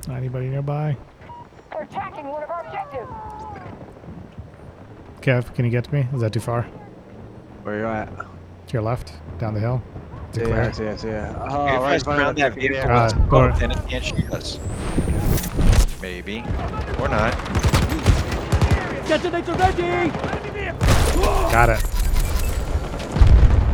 Not 0.07 0.17
anybody 0.17 0.47
nearby? 0.47 0.95
We're 1.73 1.83
attacking 1.83 2.27
one 2.27 2.43
of 2.43 2.49
our 2.49 2.65
objectives. 2.65 3.11
Kev, 5.21 5.53
can 5.55 5.65
you 5.65 5.71
get 5.71 5.83
to 5.85 5.93
me? 5.93 6.07
Is 6.13 6.21
that 6.21 6.31
too 6.33 6.39
far? 6.39 6.63
Where 7.63 7.79
you 7.79 7.85
at? 7.85 8.07
To 8.17 8.73
your 8.73 8.81
left, 8.81 9.13
down 9.39 9.53
the 9.53 9.59
hill. 9.59 9.81
To 10.33 10.39
Yeah, 10.41 10.45
Claire. 10.71 10.73
yeah, 10.77 10.97
yeah, 11.03 11.05
yeah. 11.05 11.47
Oh, 11.49 11.65
If 11.65 11.71
I 11.71 11.77
right, 11.81 12.01
surround 12.01 12.37
that 12.37 12.53
vehicle. 12.53 12.89
Uh, 12.89 13.11
go 13.29 13.37
ahead. 13.45 13.59
then 13.59 13.71
it 13.71 13.87
can't 13.89 14.03
shoot 14.03 14.31
us. 14.31 14.59
Maybe. 16.01 16.39
Or 16.99 17.09
not. 17.09 17.33
Detonator 19.07 19.53
ready. 19.53 20.09
Got 21.51 21.69
it. 21.69 21.79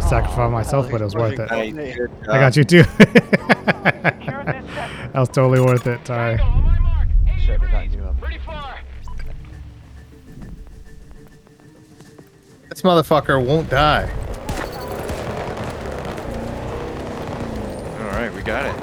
Sacrificed 0.02 0.52
myself, 0.52 0.90
but 0.92 1.02
it 1.02 1.04
was 1.06 1.16
worth 1.16 1.40
it. 1.40 1.52
I 1.52 2.40
got 2.40 2.56
you 2.56 2.64
too. 2.64 2.84
Secure 5.14 5.20
that 5.20 5.20
was 5.20 5.30
totally 5.30 5.62
worth 5.62 5.86
it. 5.86 6.08
Sorry. 6.08 6.38
Should've 7.40 7.70
gotten 7.70 7.94
you 7.94 8.04
up. 8.04 8.16
This 12.70 12.82
motherfucker 12.82 13.46
won't 13.46 13.70
die. 13.70 14.10
All 18.00 18.08
right, 18.20 18.34
we 18.34 18.42
got 18.42 18.66
it. 18.66 18.76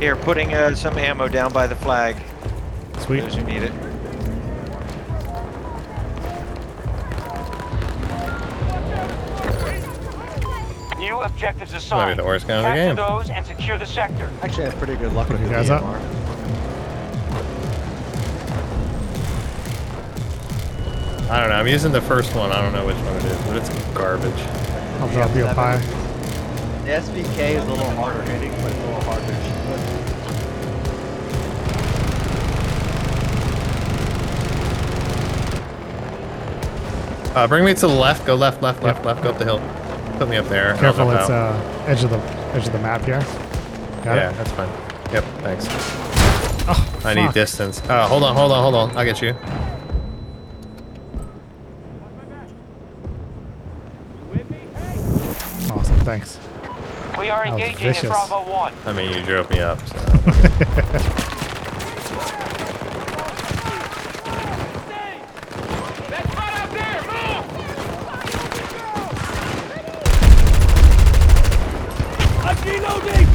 Here, 0.00 0.16
putting 0.16 0.54
uh, 0.54 0.74
some 0.74 0.96
ammo 0.96 1.28
down 1.28 1.52
by 1.52 1.66
the 1.66 1.76
flag. 1.76 2.16
Sweet. 3.00 3.20
Those 3.20 3.34
who 3.34 3.42
need 3.42 3.62
it. 3.62 3.72
Objectives 11.76 11.90
Might 11.90 12.08
be 12.10 12.14
the 12.14 12.24
worst 12.24 12.46
gun 12.46 12.64
in 12.64 12.70
the 12.70 12.76
game. 12.76 12.96
those 12.96 13.30
and 13.30 13.44
secure 13.46 13.78
the 13.78 13.86
sector. 13.86 14.30
Actually, 14.42 14.64
I 14.66 14.70
have 14.70 14.78
pretty 14.78 14.96
good 14.96 15.12
luck 15.12 15.28
with 15.28 15.40
you 15.40 15.48
the 15.48 15.54
guys 15.54 15.70
up? 15.70 15.82
DMR. 15.82 16.26
I 21.28 21.40
don't 21.40 21.48
know. 21.50 21.56
I'm 21.56 21.66
using 21.66 21.92
the 21.92 22.00
first 22.00 22.34
one. 22.36 22.52
I 22.52 22.62
don't 22.62 22.72
know 22.72 22.86
which 22.86 22.96
one 22.96 23.16
it 23.16 23.24
is, 23.24 23.38
but 23.46 23.56
it's 23.56 23.68
garbage. 23.94 24.40
I'll 25.00 25.08
drop 25.08 25.34
you 25.34 25.46
a 25.46 25.54
pie. 25.54 25.78
The 26.84 26.92
SVK 26.92 27.56
is 27.56 27.64
a 27.64 27.68
little 27.68 27.90
harder 27.90 28.22
hitting, 28.30 28.52
but 28.62 28.70
it's 28.70 28.78
a 28.78 28.86
little 28.86 29.00
harder 29.02 29.26
to 29.26 29.42
shoot. 29.42 29.56
Uh, 37.34 37.46
bring 37.46 37.64
me 37.64 37.74
to 37.74 37.80
the 37.80 37.88
left. 37.88 38.24
Go 38.24 38.34
left, 38.34 38.62
left, 38.62 38.82
left, 38.82 39.04
left. 39.04 39.22
Go 39.22 39.30
up 39.30 39.38
the 39.38 39.44
hill. 39.44 39.58
Put 40.18 40.28
me 40.30 40.36
up 40.38 40.46
there. 40.46 40.74
Careful, 40.78 41.10
it's 41.10 41.28
out. 41.28 41.54
uh, 41.54 41.84
edge 41.86 42.02
of 42.02 42.08
the 42.08 42.18
edge 42.54 42.66
of 42.66 42.72
the 42.72 42.78
map 42.78 43.02
here. 43.04 43.20
Got 44.02 44.16
yeah, 44.16 44.30
it. 44.30 44.36
that's 44.36 44.50
fine. 44.52 44.68
Yep, 45.12 45.24
thanks. 45.42 45.66
Oh, 46.68 47.00
I 47.04 47.14
need 47.14 47.26
fuck. 47.26 47.34
distance. 47.34 47.82
Uh, 47.82 48.08
hold 48.08 48.22
on, 48.22 48.34
hold 48.34 48.50
on, 48.50 48.62
hold 48.62 48.74
on. 48.74 48.96
I'll 48.96 49.04
get 49.04 49.20
you. 49.20 49.34
Awesome, 55.70 55.98
thanks. 56.00 56.38
We 57.18 57.28
are 57.28 57.44
engaging 57.46 57.86
in 57.86 57.92
vicious. 57.92 58.08
Bravo 58.08 58.50
1. 58.50 58.72
I 58.86 58.92
mean, 58.94 59.12
you 59.12 59.22
drove 59.22 59.50
me 59.50 59.60
up. 59.60 59.78
So. 59.86 61.22
I'm 72.46 72.56
reloading. 72.62 73.26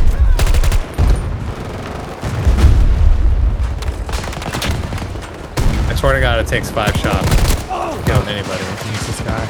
I 5.89 5.95
swear 5.95 6.13
to 6.13 6.21
God, 6.21 6.39
it 6.39 6.40
takes 6.51 6.69
five 6.69 6.93
shots 6.97 7.29
to 7.29 8.03
kill 8.05 8.21
anybody 8.27 8.61
Use 8.91 9.07
this 9.07 9.21
guy. 9.21 9.45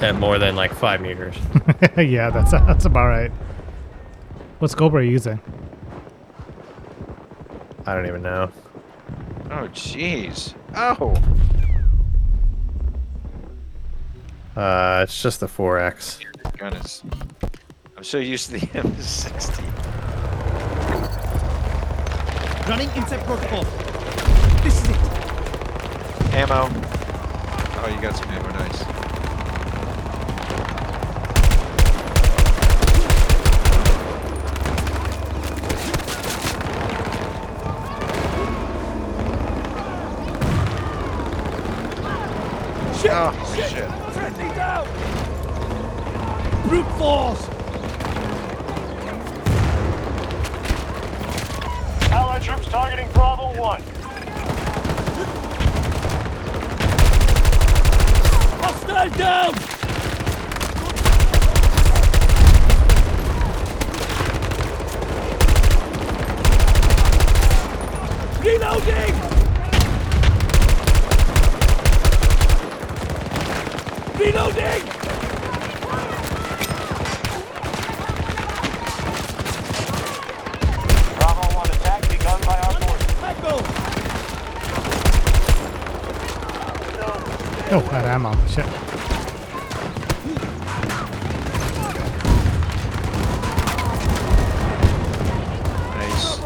at 0.00 0.14
more 0.14 0.38
than 0.38 0.54
like 0.54 0.72
five 0.72 1.00
meters. 1.00 1.34
yeah, 1.96 2.30
that's 2.30 2.52
that's 2.52 2.84
about 2.84 3.08
right. 3.08 3.32
What 4.60 4.70
scope 4.70 4.92
are 4.92 5.02
you 5.02 5.10
using? 5.10 5.40
I 7.84 7.94
don't 7.96 8.06
even 8.06 8.22
know. 8.22 8.48
Oh, 9.46 9.66
jeez. 9.72 10.54
Oh. 10.76 11.16
Uh, 14.54 15.00
it's 15.02 15.20
just 15.20 15.40
the 15.40 15.48
4X. 15.48 16.18
This 16.44 16.52
gun 16.56 16.74
is. 16.74 17.02
I'm 17.96 18.04
so 18.04 18.18
used 18.18 18.50
to 18.50 18.52
the 18.52 18.58
M60. 18.68 19.64
Running 22.68 22.88
inside 22.94 23.24
protocol. 23.26 23.89
This 26.30 26.38
is 26.38 26.44
it. 26.44 26.50
Ammo. 26.50 26.68
Oh, 27.82 27.88
you 27.92 28.00
got 28.00 28.16
some 28.16 28.28
ammo. 28.30 28.50
Nice. 28.50 28.78
Shit. 43.00 43.10
Oh, 43.12 43.54
shit. 43.54 43.70
shit. 43.70 43.90
Friendly 44.12 44.54
down. 44.54 44.86
Brute 46.68 46.92
force. 46.98 47.48
Allied 52.12 52.42
troops 52.42 52.68
targeting 52.68 53.08
Bravo 53.12 53.58
1. 53.58 53.82
Hostiles 59.00 59.16
down! 59.16 59.54
Reloading! 68.44 69.14
Reloading! 74.18 74.84
Bravo 81.16 81.44
1 81.54 81.70
attack 81.70 82.02
begun 82.10 82.40
by 82.42 82.58
our 82.58 82.74
forces. 82.74 83.22
Echo! 83.22 83.80
Oh, 87.72 87.76
out 87.76 88.04
of 88.04 88.10
ammo. 88.10 88.32
Shit. 88.48 88.66
Nice. 95.94 96.40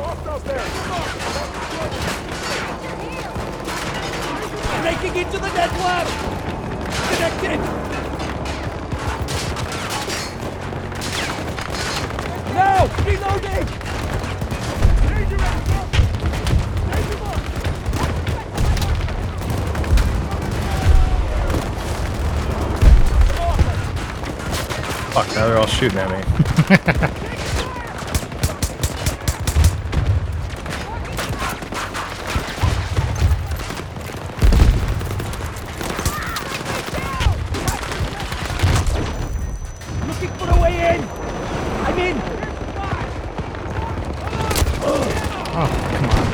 Breaking 4.83 5.15
into 5.17 5.39
the 5.39 5.49
network! 5.49 6.09
Connected! 7.09 7.61
Now! 12.53 12.87
Reloading! 13.07 13.67
Fuck, 25.15 25.29
now 25.37 25.47
they're 25.47 25.59
all 25.59 25.67
shooting 25.85 25.99
at 25.99 26.09
me. 26.09 26.17
Looking 40.07 40.33
for 40.39 40.49
a 40.49 40.57
way 40.63 40.75
in! 40.95 41.01
I'm 41.85 41.99
in! 41.99 42.17
Oh, 45.57 45.69
come 45.93 46.09
on. 46.11 46.25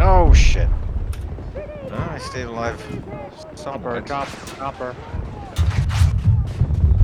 Oh 0.00 0.34
shit. 0.34 0.68
Oh, 1.92 2.08
I 2.10 2.18
stayed 2.18 2.46
alive. 2.46 2.78
Chopper, 3.56 4.04
Somewhat. 4.04 4.06
chop, 4.06 4.28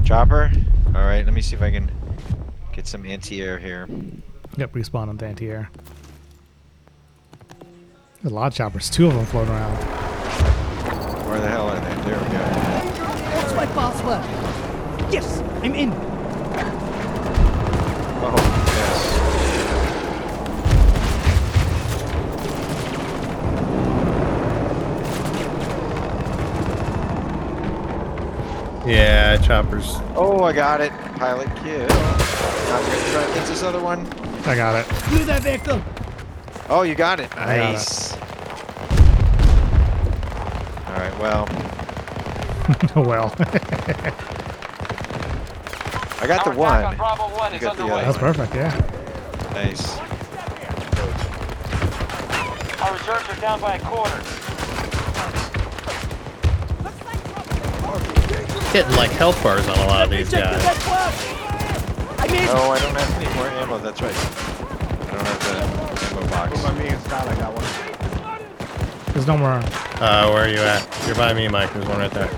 chopper. 0.06 0.50
Chopper? 0.52 0.52
Alright, 0.96 1.24
let 1.24 1.34
me 1.34 1.42
see 1.42 1.56
if 1.56 1.62
I 1.62 1.70
can 1.70 1.90
get 2.72 2.86
some 2.86 3.04
anti-air 3.04 3.58
here. 3.58 3.88
Yep, 4.56 4.72
respawn 4.72 5.08
on 5.08 5.16
the 5.16 5.26
anti-air. 5.26 5.68
There's 8.22 8.32
a 8.32 8.34
lot 8.34 8.46
of 8.46 8.54
choppers. 8.54 8.88
Two 8.88 9.08
of 9.08 9.14
them 9.14 9.26
floating 9.26 9.52
around. 9.52 9.76
Where 11.28 11.40
the 11.40 11.48
hell 11.48 11.68
are 11.68 11.80
they? 11.80 11.94
There 12.08 12.18
we 12.18 12.24
go. 12.30 12.38
What's 13.36 13.54
my 13.54 13.66
password? 13.66 14.22
Yes! 15.12 15.42
I'm 15.62 15.74
in! 15.74 15.92
Oh, 18.22 18.34
yes. 18.66 19.12
Yeah, 28.86 29.34
choppers. 29.46 29.94
Oh, 30.16 30.42
I 30.42 30.52
got 30.52 30.80
it. 30.80 30.90
Pilot 31.16 31.46
kill. 31.62 31.86
Now 31.86 32.76
I'm 32.76 32.84
gonna 32.84 33.10
try 33.12 33.26
to 33.26 33.34
get 33.34 33.46
this 33.46 33.62
other 33.62 33.80
one. 33.80 34.04
I 34.44 34.56
got 34.56 34.74
it. 34.74 34.84
Through 35.06 35.24
their 35.24 35.38
vehicle! 35.40 35.80
Oh, 36.68 36.82
you 36.82 36.96
got 36.96 37.20
it. 37.20 37.30
I 37.36 37.56
got 37.56 37.68
it. 37.68 37.72
Nice. 37.74 38.12
Alright, 40.88 41.16
well, 41.20 41.46
oh 42.96 43.02
well. 43.06 43.32
I 46.18 46.26
got 46.26 46.42
the 46.44 46.50
Our 46.50 46.56
attack 46.56 46.56
one. 46.56 46.84
on 46.84 46.96
Bravo 46.96 47.36
1 47.36 47.54
is 47.54 47.60
got 47.60 47.76
the 47.76 47.82
underway. 47.84 48.02
other 48.02 48.12
That's 48.12 48.18
perfect, 48.18 48.54
yeah. 48.54 48.74
Nice. 49.52 49.98
Our 52.80 52.92
reserves 52.94 53.28
are 53.28 53.40
down 53.40 53.60
by 53.60 53.76
a 53.76 53.80
quarter. 53.80 54.45
Hitting 58.76 58.96
like 58.96 59.10
health 59.10 59.42
bars 59.42 59.66
on 59.68 59.78
a 59.78 59.86
lot 59.86 60.04
of 60.04 60.10
these 60.10 60.30
guys. 60.30 60.62
I'm! 60.62 60.74
Oh, 62.50 62.70
I 62.72 62.78
don't 62.78 62.94
have 62.94 63.10
any 63.16 63.34
more 63.34 63.48
ammo. 63.48 63.78
That's 63.78 64.02
right. 64.02 64.14
I 64.14 64.18
don't 65.12 65.26
have 65.26 65.40
the 65.40 65.56
ammo 66.14 66.26
box. 66.28 66.62
By 66.62 66.72
me 66.74 66.88
and 66.88 67.02
Scott, 67.04 67.26
I 67.26 67.34
got 67.36 67.54
one. 67.56 67.64
There's 69.14 69.26
no 69.26 69.38
more. 69.38 69.62
Uh, 69.98 70.30
where 70.30 70.44
are 70.44 70.50
you 70.50 70.58
at? 70.58 70.86
You're 71.06 71.16
by 71.16 71.32
me, 71.32 71.48
Mike. 71.48 71.72
There's 71.72 71.86
one 71.86 72.00
right 72.00 72.10
there. 72.10 72.28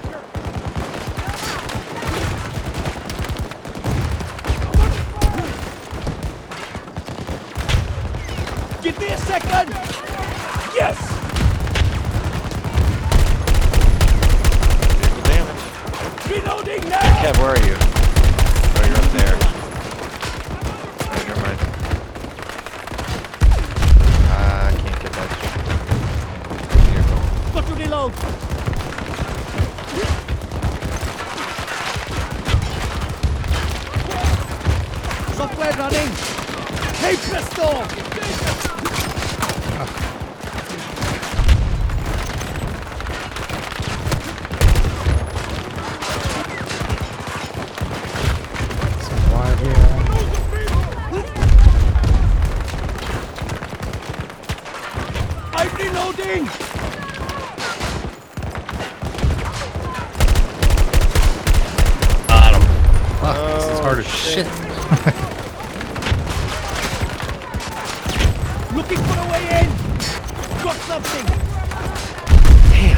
Give 8.81 8.97
me 9.01 9.09
a 9.09 9.19
second! 9.19 9.70
Yes! 10.73 10.97
Vehicle 14.94 15.23
damage. 15.24 15.62
Reloading 16.31 16.82
now! 16.89 17.01
Kev, 17.19 17.36
where 17.39 17.51
are 17.51 17.65
you? 17.66 17.77
Oh, 18.70 18.82
you're 18.86 18.98
up 18.98 19.10
there. 19.12 19.36
Oh, 21.02 21.16
never 21.27 21.40
mind. 21.40 21.59
Ah, 24.31 24.69
I 24.69 24.70
can't 24.77 24.98
get 25.02 25.12
that 25.12 25.28
vehicle. 26.93 27.20
Got 27.52 27.65
to 27.66 27.73
reload! 27.74 28.12
Software 35.35 35.73
running! 35.73 36.10
Hey 36.98 37.16
presto! 37.16 37.69
Alive 49.31 49.60
here. 49.60 49.82
I'm 55.55 55.70
reloading! 55.77 56.43
Got 62.27 62.52
him. 62.55 62.65
Fuck, 63.20 63.36
this 63.55 63.65
is 63.65 63.78
hard 63.78 63.98
as 64.01 64.06
shit. 64.06 64.47
Looking 68.74 68.98
for 68.98 69.19
a 69.19 69.20
way 69.31 69.43
in! 69.60 69.69
Got 70.62 70.77
something! 70.86 71.27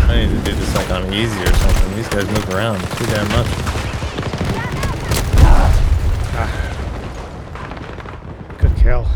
I 0.08 0.10
need 0.16 0.30
to 0.30 0.38
do 0.44 0.52
this 0.56 0.72
like 0.74 0.90
on 0.90 1.12
easy 1.12 1.42
or 1.42 1.54
something. 1.54 1.96
These 1.96 2.08
guys 2.08 2.26
move 2.26 2.48
around 2.50 2.80
too 2.96 3.06
damn 3.06 3.28
much. 3.28 3.48
Good 8.58 8.74
kill. 8.76 9.06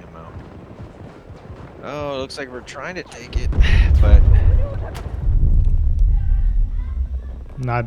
Ammo. 0.00 0.24
Oh, 1.82 2.14
it 2.14 2.18
looks 2.18 2.36
like 2.38 2.48
we're 2.48 2.51
trying 2.66 2.94
to 2.96 3.02
take 3.04 3.36
it, 3.36 3.50
but 4.00 4.22
Not 7.58 7.86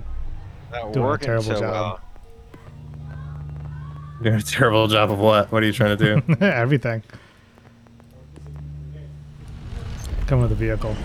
not 0.72 0.94
Doing 0.94 1.14
a 1.14 1.18
terrible 1.18 1.44
so 1.44 1.60
job. 1.60 1.72
well. 1.72 2.00
Doing 4.24 4.36
a 4.36 4.42
terrible 4.42 4.88
job 4.88 5.12
of 5.12 5.20
what? 5.20 5.52
What 5.52 5.64
are 5.64 5.66
you 5.66 5.74
trying 5.74 5.98
to 5.98 6.04
do? 6.26 6.36
everything. 6.46 7.04
Come 10.28 10.42
with 10.42 10.50
the 10.50 10.56
vehicle. 10.56 10.96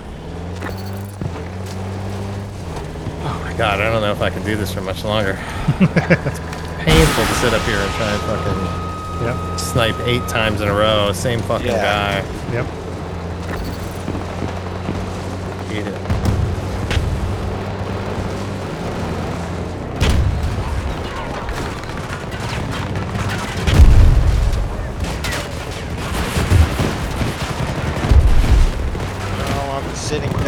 oh 3.22 3.40
my 3.44 3.52
god, 3.56 3.80
I 3.80 3.90
don't 3.92 4.00
know 4.02 4.12
if 4.12 4.20
I 4.22 4.30
can 4.30 4.42
do 4.44 4.56
this 4.56 4.72
for 4.72 4.80
much 4.80 5.04
longer. 5.04 5.38
it's 5.80 6.38
painful 6.84 7.24
to 7.24 7.34
sit 7.34 7.52
up 7.52 7.62
here 7.62 7.78
and 7.78 7.90
try 7.94 8.10
and 8.10 8.22
fucking 8.22 8.86
Yep. 9.20 9.58
snipe 9.60 9.96
eight 10.06 10.26
times 10.28 10.62
in 10.62 10.68
a 10.68 10.72
row. 10.74 11.12
Same 11.12 11.40
fucking 11.42 11.66
Yeah. 11.66 12.22
guy. 12.22 12.52
Yep. 12.54 12.66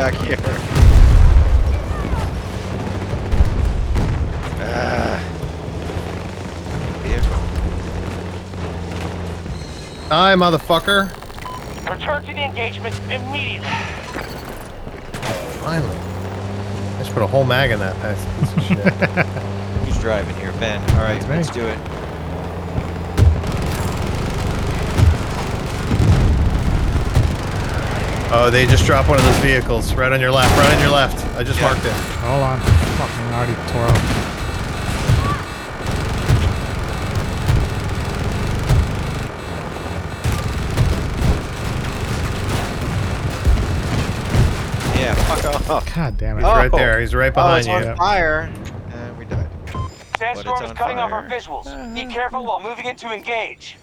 Back 0.02 0.14
here. 0.14 0.36
Ah. 4.58 5.22
Vehicle. 7.04 7.42
Die, 10.08 10.34
motherfucker. 10.34 11.08
Return 11.88 12.24
to 12.24 12.32
the 12.32 12.42
engagement 12.42 12.98
immediately. 13.12 13.68
Finally. 15.60 15.96
I 15.96 16.98
just 16.98 17.12
put 17.12 17.22
a 17.22 17.26
whole 17.28 17.44
mag 17.44 17.70
in 17.70 17.78
that 17.78 17.94
piece 18.02 18.56
piece 18.56 18.56
of 18.56 18.64
shit. 18.82 19.26
Who's 19.84 19.98
driving 20.00 20.34
here? 20.34 20.50
Ben. 20.58 20.80
All 20.96 21.04
right, 21.04 21.24
let's 21.28 21.48
do 21.48 21.64
it. 21.64 21.78
Oh, 28.34 28.48
they 28.50 28.64
just 28.66 28.86
dropped 28.86 29.08
one 29.08 29.18
of 29.18 29.24
those 29.24 29.36
vehicles 29.38 29.94
right 29.94 30.10
on 30.10 30.20
your 30.20 30.30
left, 30.30 30.56
right 30.56 30.74
on 30.74 30.80
your 30.80 30.90
left. 30.90 31.24
I 31.36 31.44
just 31.44 31.60
Yeah. 31.60 31.66
marked 31.66 31.84
it. 31.84 31.92
Hold 31.92 32.42
on. 32.42 32.60
Fucking 32.60 33.34
already 33.34 33.54
tore 33.70 33.86
up. 33.86 34.28
Yeah, 44.98 45.14
fuck 45.14 45.70
off. 45.70 45.94
God 45.94 46.16
damn 46.16 46.36
it. 46.38 46.42
He's 46.42 46.48
right 46.50 46.70
Oh. 46.72 46.76
there. 46.76 47.00
He's 47.00 47.14
right 47.14 47.32
Oh, 47.32 47.34
behind 47.34 47.58
it's 47.58 47.68
you. 47.68 47.90
on 47.90 47.96
fire. 47.96 48.50
And 48.94 49.18
we 49.18 49.24
died. 49.24 49.48
Sandstorm 50.18 50.62
is 50.62 50.70
on 50.70 50.76
cutting 50.76 50.98
off 50.98 51.10
our 51.10 51.28
fire. 51.28 51.38
visuals. 51.40 51.94
Be 51.94 52.04
uh, 52.04 52.10
careful 52.10 52.44
while 52.44 52.60
moving 52.60 52.84
in 52.84 52.94
to 52.96 53.12
engage. 53.12 53.76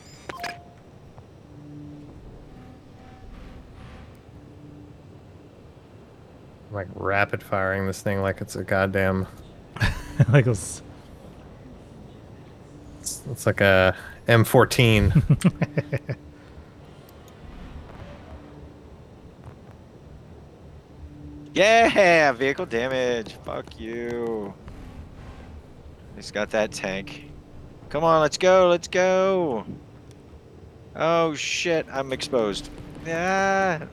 I'm 6.70 6.76
like 6.76 6.88
rapid 6.94 7.44
firing 7.44 7.88
this 7.88 8.02
thing 8.02 8.22
like 8.22 8.41
it's 8.41 8.56
a 8.56 8.64
goddamn. 8.64 9.28
like 10.30 10.46
it 10.46 10.82
It's, 13.00 13.22
it's 13.30 13.46
like 13.46 13.62
a 13.62 13.96
M14. 14.28 16.16
Yeah, 21.60 22.32
vehicle 22.32 22.66
damage. 22.66 23.34
Fuck 23.44 23.78
you. 23.78 24.54
He's 26.16 26.32
got 26.32 26.52
that 26.52 26.72
tank. 26.72 27.30
Come 27.90 28.04
on, 28.06 28.22
let's 28.22 28.38
go, 28.38 28.70
let's 28.70 28.88
go. 28.88 29.66
Oh 30.96 31.36
shit, 31.36 31.86
I'm 31.91 32.14
exposed. 32.14 32.70
Yeah. 33.06 33.88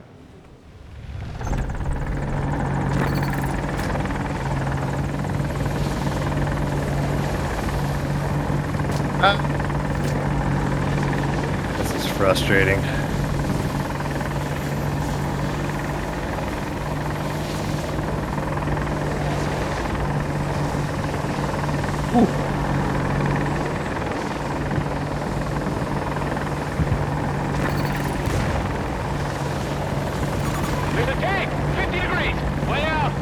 this 11.77 11.95
is 11.95 12.07
frustrating. 12.27 12.81
There's 30.95 31.07
a 31.07 31.21
tank! 31.21 31.49
50 31.75 31.99
degrees! 32.01 32.35
Way 32.67 32.83
out! 32.83 33.13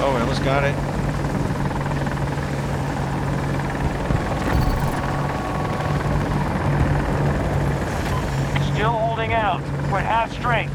Oh, 0.00 0.12
we 0.14 0.20
almost 0.20 0.44
got 0.44 0.62
it. 0.62 0.76
Still 8.78 8.92
holding 8.92 9.32
out. 9.32 9.60
We're 9.90 9.98
at 9.98 10.06
half 10.06 10.32
strength. 10.32 10.72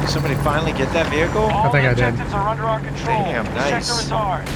Did 0.00 0.10
somebody 0.10 0.34
finally 0.92 0.92
that 0.92 1.10
vehicle? 1.10 1.42
All 1.42 1.72
think 1.72 1.88
I 1.88 1.94
did. 1.94 2.20
are 2.32 2.48
under 2.48 2.64
our 2.64 2.80
control. 2.80 3.24
Damn, 3.24 3.44
The 3.46 3.50
nice. 3.52 3.86
sector 3.86 4.02
is 4.04 4.12
ours. 4.12 4.48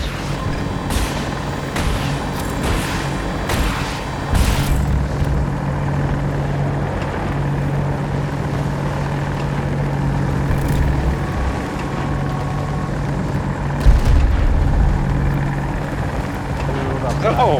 Oh! 17.38 17.58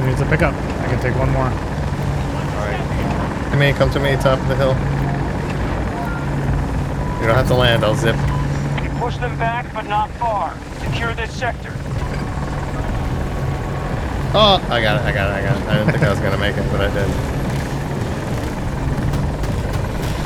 it 0.00 0.06
needs 0.06 0.20
a 0.20 0.26
pickup. 0.26 0.54
I 0.54 0.86
can 0.86 1.00
take 1.00 1.16
one 1.18 1.30
more. 1.30 1.44
Alright. 1.44 3.50
Come 3.50 3.60
here, 3.60 3.72
come 3.74 3.90
to 3.90 4.00
me, 4.00 4.14
top 4.16 4.38
of 4.40 4.48
the 4.48 4.56
hill. 4.56 4.74
You 7.24 7.28
don't 7.28 7.38
have 7.38 7.48
to 7.48 7.54
land, 7.54 7.82
I'll 7.84 7.94
zip. 7.94 8.14
Push 9.00 9.16
them 9.16 9.34
back, 9.38 9.72
but 9.72 9.86
not 9.86 10.10
far. 10.20 10.54
Secure 10.80 11.14
this 11.14 11.32
sector. 11.34 11.72
Oh, 14.36 14.60
I 14.68 14.82
got 14.82 15.00
it, 15.00 15.06
I 15.06 15.12
got 15.12 15.30
it, 15.30 15.36
I 15.36 15.42
got 15.42 15.56
it. 15.56 15.68
I 15.68 15.78
didn't 15.78 15.92
think 15.92 16.04
I 16.04 16.10
was 16.10 16.20
gonna 16.20 16.36
make 16.36 16.54
it, 16.54 16.70
but 16.70 16.82
I 16.82 16.92
did. 16.92 17.08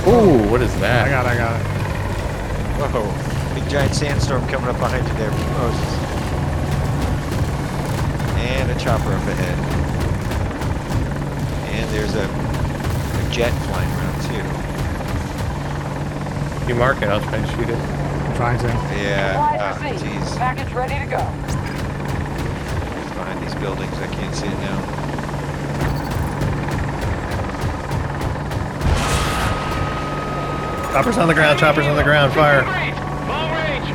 Ooh, 0.09 0.51
what 0.51 0.61
is 0.61 0.75
that? 0.81 1.07
I 1.07 1.11
got 1.11 1.25
it, 1.27 1.29
I 1.29 1.37
got 1.37 1.61
it. 1.61 1.65
Whoa. 2.91 3.55
Big 3.55 3.71
giant 3.71 3.95
sandstorm 3.95 4.45
coming 4.49 4.69
up 4.69 4.81
behind 4.81 5.07
you 5.07 5.15
there, 5.15 5.31
Moses. 5.31 5.95
And 8.43 8.73
a 8.73 8.75
chopper 8.81 9.13
up 9.13 9.23
ahead. 9.23 9.57
And 11.71 11.89
there's 11.95 12.17
a, 12.17 12.27
a 12.27 13.31
jet 13.31 13.53
flying 13.69 13.89
around 13.89 14.19
too. 14.27 14.68
You 16.69 16.75
mark 16.75 17.01
it, 17.01 17.09
I'll 17.09 17.21
try 17.23 17.37
and 17.37 17.49
shoot 17.51 17.71
it. 17.71 17.79
I'm 17.79 18.37
trying 18.37 18.59
to. 18.59 18.67
Yeah. 18.67 19.33
Supplies 19.33 19.61
Ah, 19.61 19.91
received. 19.93 20.05
jeez. 20.05 20.37
Package 20.37 20.73
ready 20.75 20.99
to 20.99 21.07
go. 21.07 21.17
It's 23.03 23.15
behind 23.17 23.43
these 23.43 23.55
buildings. 23.55 23.93
I 23.99 24.07
can't 24.09 24.35
see 24.35 24.47
it 24.47 24.59
now. 24.61 24.95
Choppers 30.93 31.19
on 31.19 31.29
the 31.29 31.35
ground, 31.35 31.59
choppers 31.59 31.87
on 31.87 31.97
the 31.97 32.03
ground, 32.03 32.33
fire. 32.33 32.61
Degrees! 32.61 32.95
Long 33.29 33.53
range! 33.53 33.87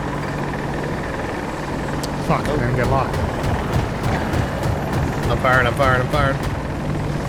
Fuck, 2.27 2.47
I 2.47 2.55
didn't 2.55 2.75
get 2.77 2.87
locked. 2.87 3.17
I'm 5.29 5.37
firing, 5.39 5.67
I'm 5.67 5.73
firing, 5.73 6.01
I'm 6.01 6.09
firing. 6.11 6.37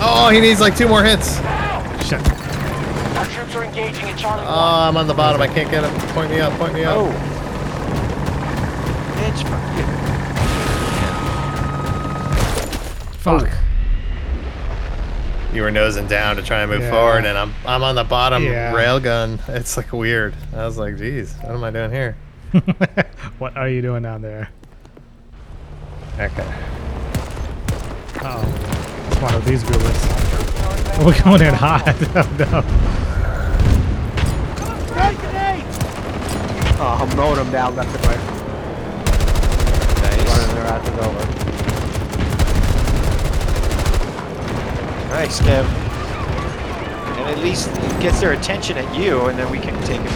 Oh, 0.00 0.28
he 0.32 0.40
needs 0.40 0.60
like 0.60 0.76
two 0.76 0.86
more 0.86 1.02
hits. 1.02 1.38
Shit. 2.06 2.20
Our 3.54 3.62
are 3.62 3.64
engaging 3.66 4.04
at 4.08 4.18
Charlie 4.18 4.44
Oh, 4.46 4.88
I'm 4.88 4.96
on 4.96 5.06
the 5.06 5.14
bottom, 5.14 5.40
I 5.40 5.46
can't 5.46 5.70
get 5.70 5.84
him. 5.84 6.08
Point 6.14 6.30
me 6.30 6.40
up, 6.40 6.52
point 6.58 6.74
me 6.74 6.84
up. 6.84 6.96
Oh. 6.98 7.12
Bitch, 9.16 9.42
fuck 9.48 9.76
you. 9.78 9.84
Fuck. 13.48 13.50
You 15.54 15.62
were 15.62 15.70
nosing 15.70 16.06
down 16.08 16.34
to 16.36 16.42
try 16.42 16.62
and 16.62 16.70
move 16.70 16.80
Yeah. 16.82 16.90
forward, 16.90 17.24
and 17.24 17.38
I'm 17.38 17.54
I'm 17.64 17.82
on 17.84 17.94
the 17.94 18.02
bottom 18.04 18.42
Yeah. 18.44 18.72
rail 18.74 18.98
gun. 18.98 19.38
It's 19.48 19.76
like 19.76 19.92
weird. 19.92 20.34
I 20.54 20.64
was 20.66 20.76
like, 20.76 20.96
geez, 20.98 21.34
what 21.42 21.54
am 21.54 21.62
I 21.64 21.70
doing 21.70 21.92
here? 21.92 22.16
what 23.38 23.56
are 23.56 23.68
you 23.68 23.80
doing 23.82 24.02
down 24.02 24.20
there? 24.22 24.48
Okay. 26.18 26.54
Oh. 28.22 29.06
It's 29.10 29.20
one 29.20 29.34
of 29.34 29.44
these 29.44 29.62
goobers. 29.62 30.08
We're 31.04 31.22
going 31.24 31.42
in 31.42 31.54
hot. 31.54 31.82
oh, 32.16 32.36
no. 32.38 32.93
Oh, 37.16 37.32
I'm 37.38 37.50
down 37.52 37.76
left 37.76 37.94
and 37.94 38.06
right. 38.06 38.18
Nice. 40.02 40.26
Running 40.36 40.54
their 40.56 40.66
asses 40.66 40.98
over. 40.98 41.24
Nice, 45.10 45.40
Kev. 45.40 45.64
And 47.16 47.28
at 47.30 47.38
least 47.38 47.68
it 47.68 48.00
gets 48.00 48.20
their 48.20 48.32
attention 48.32 48.76
at 48.78 48.94
you, 48.96 49.26
and 49.26 49.38
then 49.38 49.48
we 49.50 49.58
can 49.58 49.80
take 49.84 50.00
it. 50.00 50.10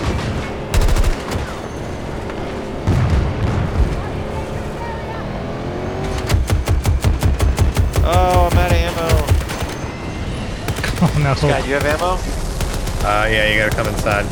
Oh, 8.05 8.49
I'm 8.51 8.59
out 8.59 8.73
of 8.73 8.77
ammo. 8.77 9.09
Oh, 11.01 11.16
no. 11.23 11.35
Scott, 11.35 11.65
you 11.65 11.75
have 11.75 11.85
ammo? 11.85 12.19
Uh, 13.07 13.29
yeah, 13.31 13.49
you 13.49 13.61
gotta 13.61 13.77
come 13.77 13.87
inside. 13.87 14.27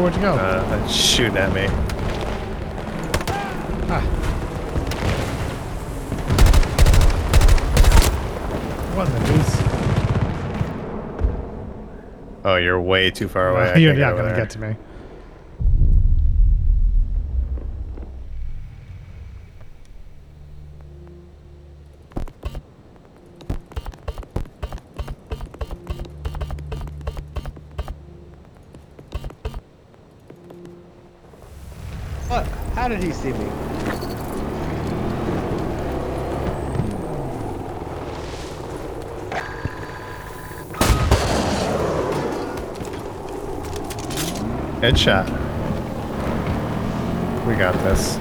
Where'd 0.00 0.14
you 0.14 0.20
go? 0.20 0.34
Uh, 0.34 0.82
it's 0.84 0.94
shooting 0.94 1.36
at 1.36 1.52
me. 1.52 1.66
ah. 3.88 4.02
What 8.94 9.06
the 9.08 9.18
deuce? 9.26 9.62
Oh, 12.44 12.56
you're 12.56 12.80
way 12.80 13.10
too 13.10 13.28
far 13.28 13.48
away. 13.50 13.74
You're 13.82 13.94
can't 13.94 14.16
gonna 14.16 14.28
there. 14.28 14.36
get 14.36 14.50
to 14.50 14.58
me. 14.60 14.76
How 32.86 32.92
did 32.92 33.02
he 33.02 33.10
see 33.10 33.32
me? 33.32 33.46
Headshot. 44.78 45.26
We 47.44 47.56
got 47.56 47.74
this. 47.82 48.18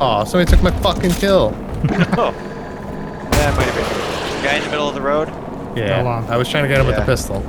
Oh, 0.00 0.24
somebody 0.26 0.50
took 0.50 0.62
my 0.62 0.70
fucking 0.80 1.10
kill. 1.10 1.52
oh. 2.16 2.32
That 3.32 3.54
might 3.54 3.66
have 3.66 3.74
been. 3.74 4.42
Guy 4.42 4.56
in 4.56 4.62
the 4.62 4.70
middle 4.70 4.88
of 4.88 4.94
the 4.94 5.02
road? 5.02 5.49
Yeah. 5.76 5.96
Hold 6.02 6.06
on. 6.08 6.24
I 6.30 6.36
was 6.36 6.48
trying 6.48 6.64
to 6.64 6.68
get 6.68 6.80
him 6.80 6.86
with 6.86 6.96
the 6.96 7.02
Yeah. 7.02 7.06
pistol. 7.06 7.40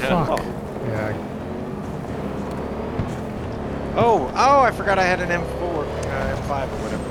Fuck. 0.00 0.28
Oh. 0.30 0.36
Yeah. 0.88 1.12
oh, 3.96 4.30
oh, 4.34 4.60
I 4.60 4.70
forgot 4.70 4.98
I 4.98 5.04
had 5.04 5.20
an 5.20 5.28
M4, 5.30 5.42
uh, 5.42 6.36
M5 6.36 6.64
or 6.64 6.66
whatever. 6.82 7.02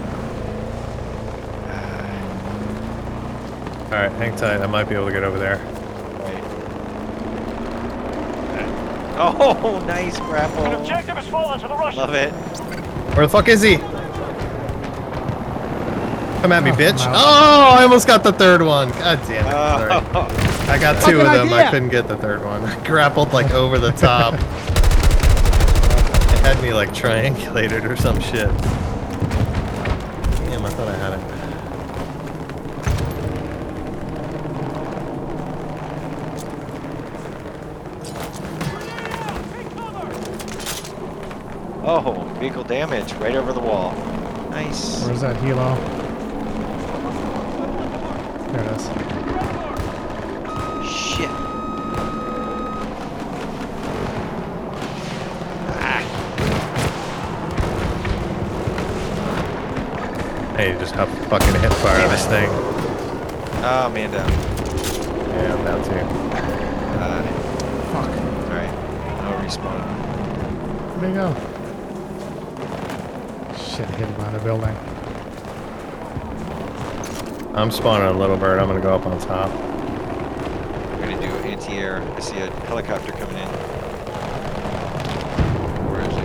Alright, 3.86 4.12
hang 4.14 4.36
tight. 4.36 4.62
I 4.62 4.68
might 4.68 4.90
be 4.90 4.96
able 4.96 5.06
to 5.06 5.12
get 5.14 5.24
over 5.24 5.38
there. 5.38 5.58
Right. 6.20 6.44
Oh, 9.18 9.84
nice 9.88 10.18
grapple. 10.20 10.66
An 10.66 10.74
objective 10.74 11.16
has 11.16 11.28
fallen 11.28 11.60
to 11.60 11.68
the 11.68 11.76
Russians. 11.76 11.98
Love 11.98 12.14
it. 12.16 12.32
Where 13.16 13.26
the 13.28 13.32
fuck 13.32 13.48
is 13.48 13.62
he? 13.62 13.78
Come 16.42 16.52
at 16.52 16.64
me, 16.64 16.72
Oh, 16.72 16.76
bitch. 16.76 17.06
Oh, 17.08 17.76
I 17.80 17.84
almost 17.84 18.08
got 18.08 18.24
the 18.24 18.34
third 18.34 18.62
one. 18.62 18.90
God 18.92 19.20
damn 19.28 19.46
it. 19.48 19.52
Sorry. 19.52 20.52
I 20.68 20.78
got 20.80 21.02
two 21.04 21.20
of 21.22 21.32
them. 21.32 21.54
I 21.54 21.70
couldn't 21.70 21.90
get 21.90 22.08
the 22.08 22.18
third 22.18 22.44
one. 22.44 22.64
I 22.66 22.84
grappled 22.86 23.34
like 23.34 23.52
over 23.52 23.78
the 23.78 23.92
top. 23.92 24.34
it 24.38 24.40
had 26.42 26.62
me 26.62 26.74
like 26.74 26.90
triangulated 26.90 27.90
or 27.90 27.96
some 27.96 28.20
shit. 28.20 28.50
Damn, 30.50 30.66
I 30.66 30.70
thought 30.70 30.88
I 30.88 30.96
had 30.96 31.14
it. 31.20 31.36
oh, 41.84 42.36
vehicle 42.40 42.64
damage 42.64 43.14
right 43.14 43.36
over 43.36 43.54
the 43.54 43.60
wall. 43.60 43.94
Nice. 44.50 45.04
Where's 45.06 45.22
that 45.22 45.36
helo? 45.38 45.76
There 48.52 48.64
it 48.64 48.72
is. 48.72 48.84
Shit. 50.90 51.30
Ah, 55.78 56.02
Hey, 60.58 60.72
you 60.72 60.80
just 60.80 60.96
have 60.96 61.10
to 61.10 61.16
fucking 61.28 61.60
hit 61.62 61.74
fire 61.74 62.02
on 62.04 62.10
this 62.10 62.26
thing. 62.28 62.50
Oh, 63.68 63.90
man 63.94 64.12
down. 64.12 64.30
Yeah, 64.30 65.54
I'm 65.54 65.66
down 65.66 65.84
too. 65.84 66.06
Uh, 66.98 67.24
Fuck. 67.92 68.10
Alright. 68.50 68.74
No 69.24 69.30
respawn. 69.44 69.82
Where'd 70.98 71.10
he 71.10 71.16
go? 71.16 71.34
Shit, 73.58 73.90
hit 73.90 74.08
him 74.08 74.14
behind 74.16 74.36
the 74.36 74.40
building. 74.40 74.76
I'm 77.66 77.72
spawning 77.72 78.08
a 78.08 78.12
little 78.12 78.38
bird. 78.38 78.60
I'm 78.60 78.68
gonna 78.68 78.80
go 78.80 78.94
up 78.94 79.08
on 79.08 79.20
top. 79.20 79.50
I'm 79.50 81.00
gonna 81.00 81.20
do 81.20 81.26
anti-air. 81.26 82.00
I 82.16 82.20
see 82.20 82.38
a 82.38 82.52
helicopter 82.68 83.12
coming 83.14 83.38
in. 83.38 83.48
Where 85.88 86.02
is 86.02 86.14
he? 86.14 86.22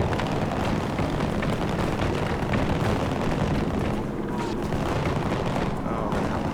Oh, 5.88 6.10
where 6.10 6.20
the 6.20 6.28
hell 6.28 6.44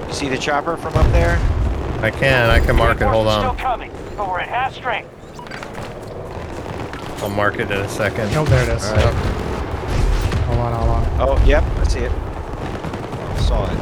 he? 0.00 0.08
You 0.08 0.14
see 0.14 0.30
the 0.30 0.38
chopper 0.38 0.78
from 0.78 0.94
up 0.94 1.12
there? 1.12 1.38
I 2.00 2.10
can. 2.10 2.48
I 2.48 2.58
can 2.58 2.74
mark 2.74 3.02
it. 3.02 3.06
Hold 3.06 3.26
on. 3.26 3.40
Still 3.42 3.54
coming, 3.54 3.92
but 4.16 4.30
we're 4.30 4.40
at 4.40 4.48
half 4.48 4.72
strength. 4.74 5.10
I'll 7.26 7.34
mark 7.34 7.58
it 7.58 7.68
in 7.72 7.78
a 7.78 7.88
second. 7.88 8.32
Oh, 8.36 8.44
there 8.44 8.62
it 8.62 8.68
is. 8.76 8.84
Alright. 8.84 9.14
Hold 10.44 10.58
on, 10.60 10.72
hold 10.72 10.90
on. 10.90 11.04
Oh, 11.28 11.44
yep, 11.44 11.64
I 11.64 11.84
see 11.88 11.98
it. 11.98 12.12
Saw 13.40 13.64
it. 13.64 13.76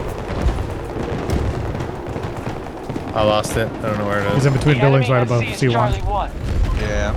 I 3.14 3.22
lost 3.22 3.54
it. 3.58 3.68
I 3.70 3.82
don't 3.82 3.98
know 3.98 4.06
where 4.06 4.20
it 4.20 4.26
is. 4.28 4.32
He's 4.32 4.40
is. 4.40 4.46
in 4.46 4.52
between 4.54 4.76
The 4.76 4.80
buildings 4.80 5.10
right 5.10 5.22
above 5.22 5.42
has 5.42 5.58
seized 5.58 5.74
Charlie 5.74 5.98
C1. 5.98 6.06
1. 6.06 6.30
Yeah. 6.78 7.12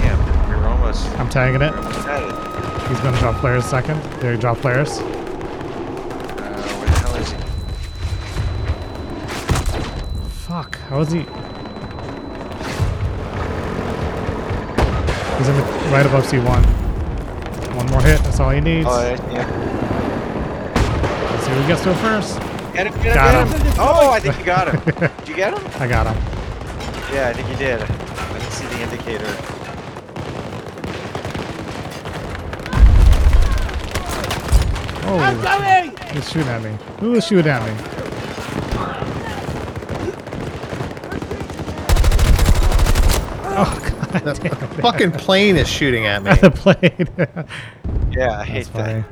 Damn, 0.00 0.48
we 0.48 0.54
were 0.56 0.66
almost, 0.66 1.06
I'm 1.18 1.28
tagging 1.28 1.60
it. 1.60 1.74
were 1.74 2.22
it. 2.22 2.88
He's 2.88 3.00
gonna 3.00 3.18
drop 3.18 3.38
players 3.38 3.66
second. 3.66 4.02
There, 4.22 4.32
he 4.32 4.38
dropped 4.38 4.62
players. 4.62 4.98
Uh, 4.98 5.02
where 6.78 6.86
the 6.86 6.98
hell 7.00 7.16
is 7.16 7.32
he? 7.32 7.36
Fuck. 10.46 10.78
How 10.88 11.00
is 11.02 11.12
he? 11.12 11.26
He's 15.42 15.48
in 15.48 15.56
the, 15.56 15.62
right 15.90 16.06
above 16.06 16.24
C1. 16.24 16.44
One 17.74 17.86
more 17.86 18.00
hit. 18.00 18.22
That's 18.22 18.38
all 18.38 18.50
he 18.50 18.60
needs. 18.60 18.86
Oh, 18.88 19.02
yeah. 19.02 19.32
yeah. 19.32 20.72
Let's 21.32 21.44
see 21.44 21.50
who 21.50 21.66
gets 21.66 21.82
to 21.82 21.90
it 21.90 21.96
first. 21.96 22.38
Get 22.72 22.86
him, 22.86 22.94
get 23.02 23.06
him, 23.06 23.14
Got 23.14 23.48
get 23.50 23.62
him. 23.62 23.72
Oh, 23.76 24.12
I 24.12 24.20
think 24.20 24.38
you 24.38 24.44
got 24.44 24.72
him. 24.72 25.10
Did 25.18 25.28
you 25.28 25.34
get 25.34 25.52
him? 25.52 25.82
I 25.82 25.88
got 25.88 26.06
him. 26.06 26.14
Yeah, 27.12 27.30
I 27.30 27.32
think 27.32 27.48
you 27.48 27.56
did. 27.56 27.82
I 27.82 28.38
didn't 28.38 28.52
see 28.52 28.66
the 28.66 28.82
indicator. 28.82 29.26
Oh, 35.08 35.18
he's 36.12 36.30
shooting 36.30 36.46
at 36.46 36.62
me. 36.62 36.78
Who 37.00 37.14
is 37.14 37.26
shooting 37.26 37.50
at 37.50 37.66
me? 37.66 37.91
God, 44.24 44.40
damn. 44.42 44.56
Fucking 44.80 45.12
plane 45.12 45.56
is 45.56 45.68
shooting 45.68 46.06
at 46.06 46.22
me. 46.22 46.34
the 46.40 46.50
plane. 46.50 47.46
Yeah, 48.12 48.26
I 48.32 48.36
That's 48.44 48.48
hate 48.50 48.66
funny. 48.66 48.92
that. 49.00 49.04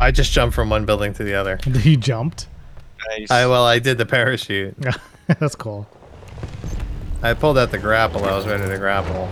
I 0.00 0.10
just 0.10 0.32
jumped 0.32 0.54
from 0.54 0.70
one 0.70 0.84
building 0.84 1.12
to 1.14 1.24
the 1.24 1.34
other. 1.34 1.58
he 1.80 1.96
jumped. 1.96 2.48
Nice. 3.08 3.30
I 3.30 3.46
well, 3.46 3.64
I 3.64 3.78
did 3.78 3.98
the 3.98 4.06
parachute. 4.06 4.76
That's 5.26 5.54
cool. 5.54 5.88
I 7.22 7.34
pulled 7.34 7.56
out 7.58 7.70
the 7.70 7.78
grapple. 7.78 8.24
I 8.24 8.36
was 8.36 8.46
ready 8.46 8.66
to 8.68 8.78
grapple. 8.78 9.28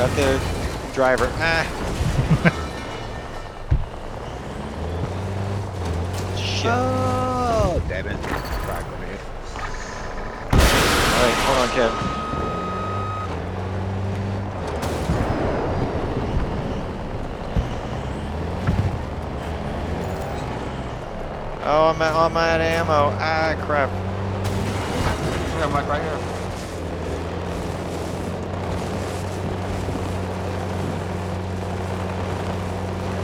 Shot 0.00 0.16
the 0.16 0.40
driver. 0.94 1.28
Ah. 1.34 1.66
Shit. 6.38 6.70
Oh, 6.72 7.82
damn 7.86 8.06
it. 8.06 8.16
Frag 8.16 8.84
grenade. 8.86 9.20
Alright, 10.54 11.36
hold 11.44 11.58
on, 11.58 11.68
Kev. 11.68 11.92
Oh, 21.62 21.92
I'm, 21.94 22.00
at, 22.00 22.14
I'm 22.16 22.36
out 22.38 22.60
of 22.60 22.66
ammo. 22.66 23.12
Ah, 23.20 23.54
crap. 23.66 23.90
Yeah, 25.58 25.66
I'm 25.66 25.72
like 25.74 25.86
right 25.86 26.00
here. 26.00 26.39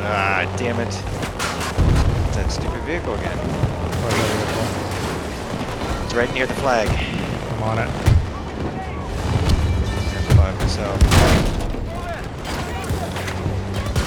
Ah, 0.08 0.54
damn 0.56 0.78
it. 0.78 0.86
It's 0.86 2.36
that 2.36 2.48
stupid 2.50 2.80
vehicle 2.82 3.14
again. 3.14 3.36
Vehicle? 4.06 4.66
It's 6.04 6.14
right 6.14 6.32
near 6.32 6.46
the 6.46 6.54
flag. 6.54 6.88
I'm 6.88 7.62
on 7.64 7.78
it. 7.80 7.90
I'm 10.30 10.36
by 10.36 10.52
myself. 10.54 11.00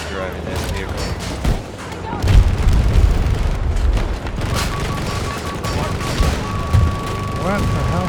Driving 0.10 0.46
this 0.46 0.72
vehicle. 0.72 1.04
What 7.44 7.60
the 7.60 7.84
hell? 7.92 8.08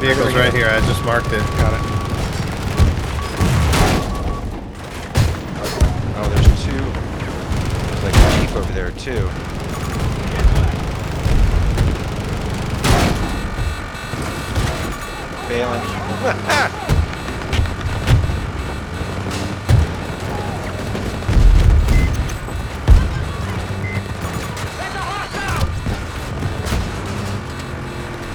Vehicle's 0.00 0.34
right 0.34 0.52
here. 0.52 0.68
I 0.68 0.80
just 0.80 1.04
marked 1.04 1.32
it. 1.32 1.42
Got 1.58 1.74
it. 1.74 1.93
There, 8.74 8.90
too. 8.92 9.28
Failing. 15.48 15.80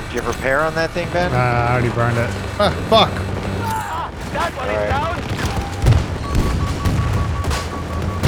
Did 0.10 0.16
you 0.16 0.22
have 0.22 0.36
repair 0.36 0.62
on 0.62 0.74
that 0.76 0.90
thing, 0.92 1.08
Ben? 1.14 1.32
Uh, 1.32 1.36
I 1.38 1.72
already 1.74 1.90
burned 1.90 2.18
it. 2.18 2.30
Ah, 2.60 2.72
fuck. 2.90 3.12
That 4.34 4.52
one 4.58 4.70
Alright. 4.70 4.90
is 4.90 4.90
down. 4.90 5.16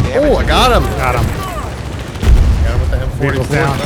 Damn 0.05 0.23
Oh. 0.31 0.35
I 0.38 0.45
got 0.45 0.71
him. 0.71 0.83
Got 1.01 1.15
him. 1.15 1.25
Got 2.63 2.73
him 2.73 2.79
with 2.81 2.91
the 2.91 2.97
M44. 2.97 3.10
Vehicle's 3.22 3.49
down. 3.49 3.77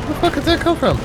Where 0.00 0.08
the 0.08 0.14
fuck 0.20 0.34
did 0.34 0.42
that 0.42 0.60
come 0.60 0.76
from? 0.76 0.96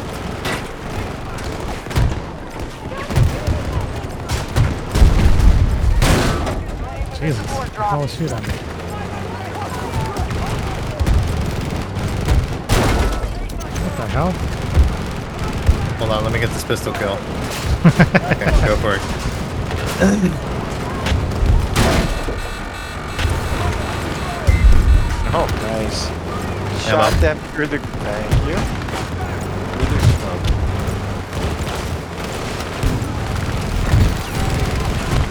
Jesus. 7.20 7.46
Oh, 7.78 8.08
shoot 8.08 8.32
on 8.32 8.42
me. 8.42 8.50
What 13.86 13.98
the 13.98 14.08
hell? 14.08 14.32
Hold 16.00 16.10
on, 16.10 16.24
let 16.24 16.34
me 16.34 16.40
get 16.40 16.50
this 16.50 16.64
pistol 16.64 16.92
kill. 16.94 17.14
okay, 17.86 18.66
go 18.66 18.76
for 18.78 18.96
it. 18.96 20.46
Shot 26.90 27.14
them 27.22 27.38
through 27.54 27.68
the. 27.68 27.80
Thank 27.80 28.32
you. 28.48 28.56
Through 29.76 29.96
the 29.96 30.02
smoke. 30.18 30.44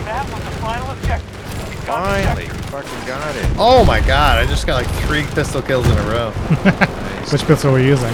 That 0.05 0.25
was 0.33 0.45
the 0.45 0.51
final 0.61 0.91
objective. 0.91 1.69
We 1.69 1.75
got 1.75 1.81
the 1.81 2.23
Finally, 2.23 2.47
sector. 2.47 2.63
fucking 2.71 3.07
got 3.07 3.37
it. 3.37 3.47
Oh 3.59 3.85
my 3.85 4.01
god, 4.01 4.39
I 4.39 4.47
just 4.47 4.67
got 4.67 4.83
like 4.83 4.91
three 5.07 5.25
pistol 5.35 5.63
kills 5.63 5.87
in 5.87 5.99
a 5.99 6.03
row. 6.03 6.33
Nice. 6.65 7.33
Which 7.33 7.43
pistol 7.45 7.71
are 7.71 7.75
we 7.75 7.87
using? 7.87 8.13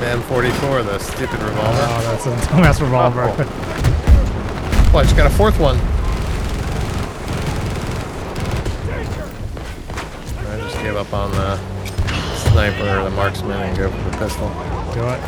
The 0.00 0.10
M44, 0.20 0.84
the 0.84 0.98
stupid 0.98 1.40
revolver. 1.40 1.86
Oh, 1.88 2.00
that's 2.04 2.26
a 2.26 2.30
dumbass 2.48 2.80
revolver. 2.80 3.24
Oh, 4.92 4.98
I 4.98 5.02
just 5.02 5.16
got 5.16 5.26
a 5.26 5.34
fourth 5.34 5.58
one. 5.58 5.76
Or 13.44 13.48
the 13.48 13.54
marksman 13.54 13.68
and 13.68 13.76
go 13.76 13.90
for 13.90 14.10
the 14.10 14.16
pistol. 14.18 14.48
Do 14.94 15.08
it. 15.08 15.20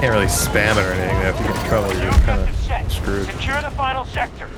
Can't 0.00 0.12
really 0.12 0.26
spam 0.26 0.76
it 0.76 0.84
or 0.86 0.92
anything 0.92 1.20
though. 1.20 1.28
If 1.30 1.40
you 1.40 1.46
get 1.46 1.56
in 1.56 1.68
trouble, 1.68 1.92
you're 1.94 2.12
kind 2.24 2.40
of 2.40 2.92
screwed. 2.92 3.26
Secure 3.26 3.60
the 3.62 3.70
final 3.70 4.04
sector. 4.04 4.48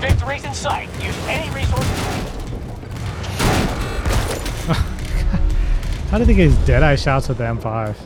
Victory's 0.00 0.44
in 0.44 0.54
sight. 0.54 0.88
Use 1.02 1.16
any 1.26 1.48
resources. 1.54 1.88
How 6.10 6.18
do 6.18 6.20
you 6.20 6.26
think 6.26 6.38
he's 6.38 6.56
dead 6.66 6.82
eye 6.82 6.96
shots 6.96 7.28
with 7.28 7.38
the 7.38 7.44
M5? 7.44 7.96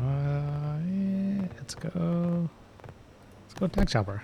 Uh, 0.00 0.78
yeah, 0.86 1.46
let's 1.56 1.74
go. 1.74 2.48
Let's 3.88 3.94
go 3.94 4.04
tank 4.04 4.06
chopper. 4.06 4.22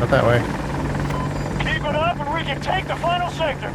Not 0.00 0.08
that 0.08 0.24
way. 0.24 0.38
Keep 1.58 1.84
it 1.84 1.94
up 1.94 2.18
and 2.20 2.34
we 2.34 2.42
can 2.42 2.60
take 2.62 2.88
the 2.88 2.96
final 2.96 3.30
sector. 3.32 3.70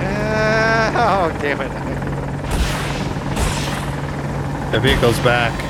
Ah, 0.00 1.24
oh, 1.34 1.38
damn 1.42 1.60
it. 1.60 1.70
The 4.72 4.80
vehicle's 4.80 5.18
back. 5.18 5.63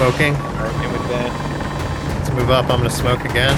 Smoking. 0.00 0.34
Alright, 0.34 0.92
with 0.92 1.08
Ben. 1.08 1.30
Let's 2.16 2.30
move 2.30 2.48
up. 2.48 2.70
I'm 2.70 2.78
gonna 2.78 2.88
smoke 2.88 3.22
again. 3.26 3.54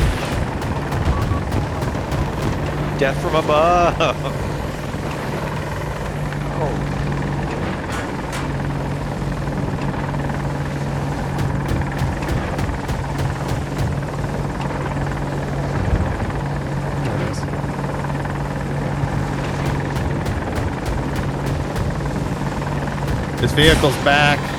Death 2.98 3.16
from 3.22 3.36
above. 3.36 4.42
Oh, 6.64 6.68
There 17.04 17.14
it 17.14 17.20
is. 17.30 17.38
This 23.40 23.52
vehicle's 23.52 23.96
back. 24.04 24.51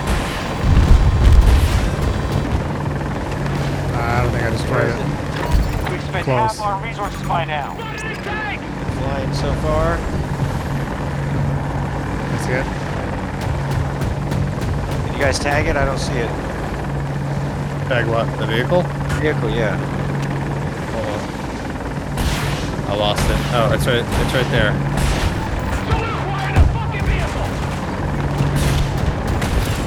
We've 6.23 6.35
Close. 6.37 6.57
half 6.57 6.61
our 6.61 6.81
resources 6.87 7.21
by 7.23 7.43
now. 7.43 7.73
flying 7.75 9.33
so 9.33 9.51
far. 9.55 9.97
That's 12.31 12.47
it. 12.47 12.65
Can 15.05 15.13
you 15.13 15.19
guys 15.19 15.37
tag 15.39 15.67
it? 15.67 15.75
I 15.75 15.83
don't 15.83 15.97
see 15.99 16.13
it. 16.13 16.29
Tag 17.89 18.07
what? 18.07 18.25
The 18.39 18.45
vehicle? 18.47 18.83
Vehicle, 19.19 19.49
yeah. 19.49 19.75
Hold 20.93 21.07
on. 21.07 22.89
I 22.89 22.95
lost 22.95 23.25
it. 23.29 23.37
Oh, 23.51 23.73
it's 23.73 23.85
right. 23.85 24.05
It's 24.23 24.33
right 24.33 24.49
there. 24.49 24.71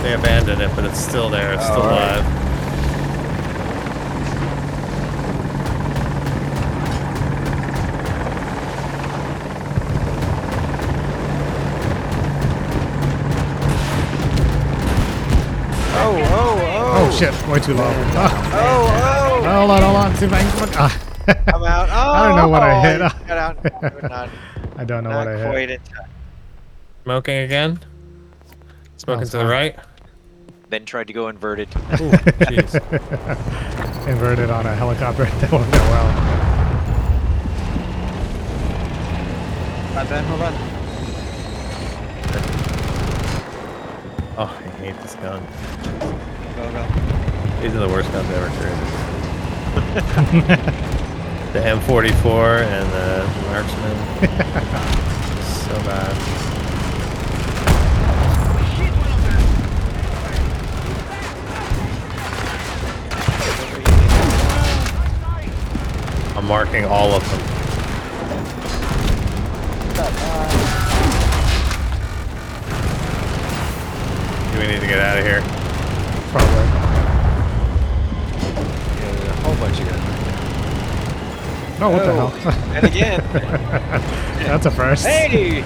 They 0.02 0.12
abandoned 0.12 0.60
it, 0.60 0.70
but 0.76 0.84
it's 0.84 1.00
still 1.00 1.30
there. 1.30 1.54
It's 1.54 1.64
still 1.64 1.78
Oh, 1.82 1.88
alright. 1.88 2.18
alive. 2.20 2.35
Shit, 17.18 17.48
way 17.48 17.58
too 17.60 17.74
low. 17.74 17.84
Ah, 18.14 18.52
Oh, 18.54 19.42
oh. 19.44 19.58
hold 19.58 19.70
on, 19.70 19.82
hold 19.82 19.96
on. 19.96 20.14
See 20.16 20.26
if 20.26 20.32
I 20.32 20.38
can. 20.40 20.68
Ah. 20.74 21.02
I'm 21.54 21.64
out. 21.64 21.88
Oh, 21.90 22.12
I 22.12 22.28
don't 22.28 22.36
know 22.36 22.48
what 22.48 22.62
I 22.62 22.80
hit. 22.80 23.00
you 23.00 23.26
Got 23.26 23.38
out. 23.38 23.82
We're 24.02 24.08
not, 24.08 24.28
I 24.76 24.84
don't 24.84 25.04
know 25.04 25.10
what 25.16 25.26
I 25.28 25.36
hit. 25.38 25.50
quite 25.50 25.70
in 25.70 25.80
time. 25.80 26.10
Smoking 27.04 27.38
again. 27.38 27.78
Smoking 28.96 29.22
it's 29.22 29.30
to 29.32 29.38
the 29.38 29.46
right. 29.46 29.76
Then 30.68 30.84
tried 30.84 31.06
to 31.06 31.12
go 31.12 31.28
inverted. 31.28 31.68
Ooh, 31.76 32.10
jeez. 32.50 32.74
Inverted 34.08 34.50
on 34.50 34.66
a 34.66 34.74
helicopter. 34.74 35.24
that 35.24 35.52
won't 35.52 35.70
go 35.70 35.78
well. 35.78 36.10
Hi, 39.94 40.04
Ben, 40.08 40.24
hold 40.24 40.42
on. 40.42 40.52
Oh, 44.38 44.60
I 44.64 44.68
hate 44.82 45.00
this 45.02 45.14
gun. 45.16 45.42
Go, 46.56 46.62
go. 46.72 46.82
These 47.60 47.74
are 47.74 47.80
the 47.80 47.88
worst 47.88 48.10
guns 48.12 48.30
ever 48.30 48.48
created. 48.56 48.78
the 51.52 51.60
M44 51.60 52.62
and 52.62 52.90
the 52.92 53.26
Marksman. 53.50 53.96
so 55.44 55.74
bad. 55.84 56.16
I'm 66.38 66.46
marking 66.46 66.86
all 66.86 67.12
of 67.12 67.22
them. 67.28 67.40
Do 74.54 74.58
we 74.58 74.66
need 74.68 74.80
to 74.80 74.86
get 74.86 75.00
out 75.00 75.18
of 75.18 75.24
here? 75.26 75.55
Probably. 76.36 76.66
Yeah, 79.00 79.12
there's 79.12 79.28
a 79.28 79.32
whole 79.42 79.54
bunch 79.56 79.80
of 79.80 79.88
guys. 79.88 80.02
Oh, 81.80 81.90
what 81.90 82.04
the 82.04 82.10
Oh, 82.12 82.28
hell? 82.28 82.74
And 82.74 82.84
again. 82.86 83.20
That's 84.46 84.66
a 84.66 84.70
first. 84.70 85.06
hey! 85.06 85.62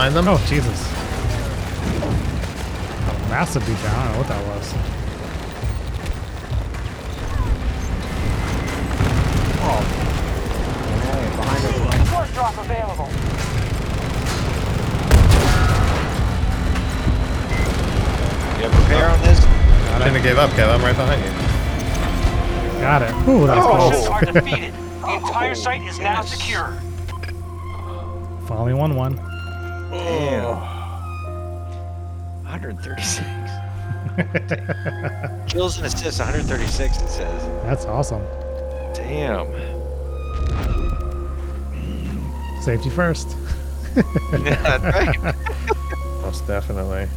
behind 0.00 0.16
them? 0.16 0.28
Oh, 0.28 0.42
Jesus. 0.46 0.80
Massive 3.28 3.62
beatdown. 3.64 3.92
I 3.92 4.04
don't 4.04 4.12
know 4.12 4.18
what 4.18 4.28
that 4.28 4.46
was. 4.46 4.72
Oh. 9.60 9.80
behind 11.36 11.64
us! 11.66 12.08
Force 12.08 12.32
drop 12.32 12.56
available. 12.56 13.08
You 18.56 18.64
have 18.64 18.80
repair 18.80 19.10
on 19.10 19.20
this? 19.20 19.44
Enemy 20.00 20.22
gave 20.22 20.38
up, 20.38 20.50
Kevin. 20.52 20.76
I'm 20.76 20.82
right 20.82 20.96
behind 20.96 21.22
you. 21.22 21.30
Got 22.80 23.02
it. 23.02 23.12
Ooh, 23.28 23.46
that 23.46 23.56
was 23.58 24.08
oh. 24.08 24.18
close. 24.18 24.32
the 24.32 25.14
entire 25.14 25.54
site 25.54 25.82
is 25.82 25.98
now 25.98 26.22
secure. 26.22 26.72
Finally, 28.46 28.72
1 28.72 28.94
1. 28.96 29.19
136. 32.74 33.26
Kills 35.52 35.76
and 35.78 35.86
assists, 35.86 36.18
136 36.20 36.96
it 36.98 37.08
says. 37.08 37.42
That's 37.64 37.84
awesome. 37.86 38.22
Damn. 38.94 39.46
Safety 42.62 42.90
first. 42.90 43.36
That's 43.94 44.84
right. 45.22 45.34
Most 46.22 46.46
definitely. 46.46 47.08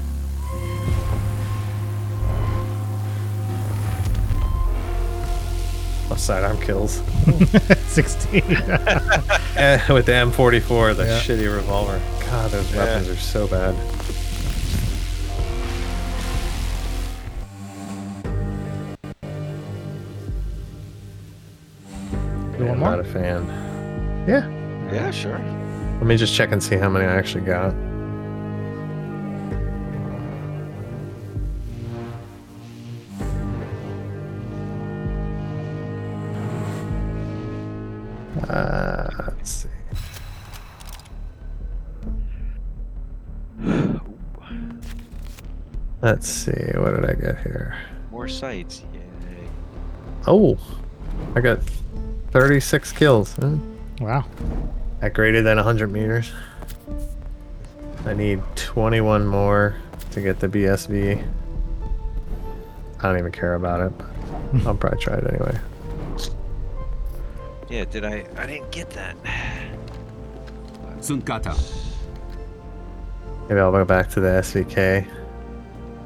Plus 6.07 6.21
sidearm 6.21 6.59
kills. 6.61 7.01
16. 7.87 8.41
Eh, 9.55 9.79
with 9.93 10.07
the 10.07 10.11
M44, 10.11 10.95
the 10.97 11.05
Yeah. 11.05 11.19
shitty 11.19 11.53
revolver. 11.55 12.01
God, 12.25 12.49
those 12.49 12.71
Yeah. 12.73 12.85
weapons 12.85 13.07
are 13.09 13.15
so 13.15 13.45
bad. 13.45 13.75
Fan. 23.13 23.45
Yeah. 24.27 24.49
Yeah, 24.91 25.11
sure. 25.11 25.37
Let 25.99 26.07
me 26.07 26.17
just 26.17 26.33
check 26.33 26.51
and 26.51 26.61
see 26.61 26.75
how 26.75 26.89
many 26.89 27.05
I 27.05 27.15
actually 27.15 27.45
got. 27.45 27.73
Uh, 38.49 39.09
let's 39.27 39.51
see. 39.51 39.69
Let's 46.01 46.27
see. 46.27 46.51
What 46.51 46.95
did 46.95 47.05
I 47.09 47.13
get 47.13 47.37
here? 47.43 47.77
More 48.11 48.27
sites. 48.27 48.83
Yay. 48.93 49.47
Oh, 50.27 50.57
I 51.35 51.41
got 51.41 51.59
36 52.33 52.91
kills. 52.93 53.35
Huh? 53.35 53.51
Wow. 54.01 54.25
At 55.03 55.13
greater 55.13 55.43
than 55.43 55.57
100 55.57 55.91
meters. 55.91 56.31
I 58.07 58.13
need 58.15 58.41
21 58.55 59.27
more 59.27 59.75
to 60.11 60.21
get 60.21 60.39
the 60.39 60.47
BSV. 60.47 61.23
I 62.99 63.01
don't 63.03 63.19
even 63.19 63.31
care 63.31 63.53
about 63.53 63.81
it, 63.81 63.97
but 63.97 64.07
I'll 64.67 64.75
probably 64.75 64.99
try 64.99 65.17
it 65.17 65.27
anyway. 65.27 65.59
Yeah, 67.69 67.85
did 67.85 68.03
I? 68.03 68.25
I 68.35 68.47
didn't 68.47 68.71
get 68.71 68.89
that. 68.91 69.15
Sunkata. 70.97 71.55
Maybe 73.47 73.59
I'll 73.59 73.71
go 73.71 73.85
back 73.85 74.09
to 74.11 74.19
the 74.19 74.27
SVK. 74.27 75.07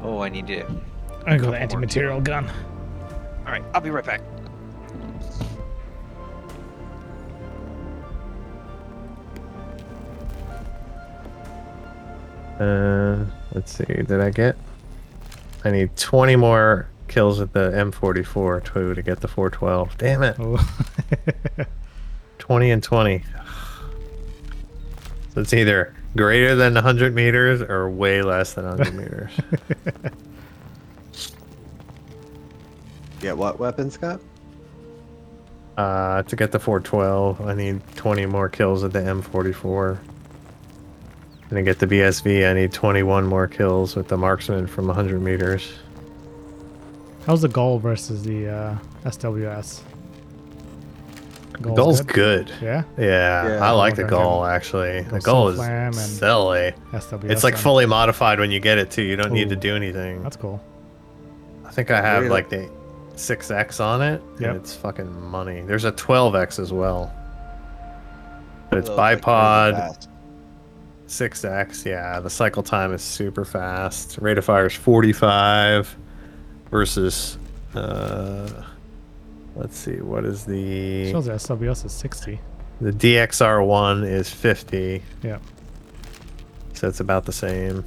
Oh, 0.03 0.19
I 0.19 0.27
need 0.27 0.47
to. 0.47 0.65
I'm 0.65 0.77
gonna 1.25 1.39
go 1.39 1.51
the 1.51 1.57
anti-material 1.57 2.19
gun. 2.19 2.49
All 3.45 3.53
right, 3.53 3.63
I'll 3.73 3.81
be 3.81 3.91
right 3.91 4.03
back. 4.05 4.21
Uh, 12.59 13.25
let's 13.53 13.71
see. 13.71 13.85
Did 13.85 14.19
I 14.19 14.29
get? 14.29 14.57
I 15.63 15.71
need 15.71 15.95
20 15.95 16.35
more 16.35 16.87
kills 17.07 17.39
with 17.39 17.53
the 17.53 17.71
M44 17.71 18.73
too 18.73 18.93
to 18.93 19.01
get 19.01 19.21
the 19.21 19.27
412. 19.27 19.97
Damn 19.97 20.23
it. 20.23 20.35
Oh. 20.39 20.57
20 22.39 22.71
and 22.71 22.83
20. 22.83 23.23
So 25.33 25.41
it's 25.41 25.53
either 25.53 25.93
greater 26.15 26.55
than 26.55 26.73
100 26.73 27.13
meters 27.13 27.61
or 27.61 27.89
way 27.89 28.21
less 28.21 28.53
than 28.53 28.65
100 28.65 28.93
meters. 28.95 29.31
Get 33.19 33.35
what 33.35 33.59
weapon, 33.59 33.89
Scott? 33.89 34.21
Uh, 35.75 36.21
to 36.23 36.35
get 36.35 36.51
the 36.51 36.59
412, 36.59 37.41
I 37.41 37.53
need 37.55 37.81
20 37.95 38.25
more 38.27 38.47
kills 38.47 38.83
with 38.83 38.93
the 38.93 38.99
M44. 38.99 39.97
And 41.49 41.57
to 41.57 41.61
get 41.63 41.79
the 41.79 41.87
BSV, 41.87 42.49
I 42.49 42.53
need 42.53 42.73
21 42.73 43.25
more 43.25 43.47
kills 43.47 43.95
with 43.95 44.07
the 44.09 44.17
marksman 44.17 44.67
from 44.67 44.87
100 44.87 45.21
meters. 45.21 45.71
How's 47.25 47.41
the 47.41 47.47
goal 47.47 47.79
versus 47.79 48.23
the 48.23 48.49
uh, 48.49 48.77
SWS? 49.05 49.81
The 51.53 51.57
goal's 51.73 52.01
good. 52.01 52.51
Yeah? 52.61 52.83
Yeah, 52.97 53.47
Yeah, 53.57 53.65
I 53.67 53.71
like 53.71 53.95
the 53.95 54.03
okay. 54.03 54.11
goal 54.11 54.45
actually. 54.45 55.01
The 55.01 55.19
goal 55.21 55.47
is 55.49 55.55
flam 55.57 55.87
and 55.87 55.95
silly. 55.95 56.73
SWS. 56.91 57.29
It's 57.31 57.43
like 57.43 57.55
then. 57.55 57.63
fully 57.63 57.85
modified 57.85 58.39
when 58.39 58.51
you 58.51 58.59
get 58.59 58.77
it 58.77 58.91
too. 58.91 59.01
You 59.01 59.15
don't 59.15 59.31
need 59.31 59.49
to 59.49 59.55
do 59.55 59.75
anything. 59.75 60.21
That's 60.23 60.35
cool. 60.37 60.61
I 61.65 61.71
think 61.71 61.89
I 61.91 62.01
have 62.01 62.23
Really? 62.23 62.29
like 62.29 62.49
the 62.49 62.69
6x 63.15 63.79
on 63.83 64.01
it, 64.01 64.21
Yep. 64.39 64.49
and 64.49 64.59
it's 64.59 64.75
fucking 64.75 65.29
money. 65.31 65.61
There's 65.61 65.85
a 65.85 65.91
12x 65.91 66.59
as 66.59 66.71
well. 66.71 67.11
But 68.69 68.79
it's 68.79 68.89
bipod. 68.89 69.73
like, 69.89 69.97
crazy 71.07 71.29
bipod, 71.29 71.67
fast. 71.67 71.83
6x. 71.83 71.85
Yeah, 71.85 72.19
the 72.19 72.29
cycle 72.29 72.63
time 72.63 72.93
is 72.93 73.01
super 73.01 73.45
fast. 73.45 74.17
Rate 74.21 74.37
of 74.37 74.45
fire 74.45 74.65
is 74.67 74.73
45 74.73 75.95
versus. 76.71 77.37
Uh, 77.75 78.63
let's 79.55 79.77
see, 79.77 80.01
what 80.01 80.25
is 80.25 80.45
the 80.45 81.11
Shows 81.11 81.25
that 81.25 81.37
SWS 81.39 81.85
is 81.85 81.91
60. 81.91 82.39
the 82.81 82.91
DXR1 82.91 84.05
is 84.09 84.29
50, 84.29 85.03
Yeah. 85.23 85.37
so 86.73 86.87
it's 86.87 86.99
about 86.99 87.25
the 87.25 87.31
same. 87.33 87.83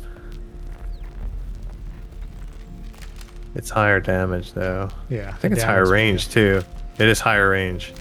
It's 3.55 3.71
higher 3.71 3.99
damage 4.01 4.53
though. 4.53 4.91
Yeah. 5.09 5.31
I 5.31 5.33
think 5.39 5.55
it's 5.55 5.63
higher 5.63 5.87
range 5.89 6.29
too. 6.29 6.63
It 6.99 7.09
is 7.09 7.19
higher 7.19 7.51
range. 7.51 7.93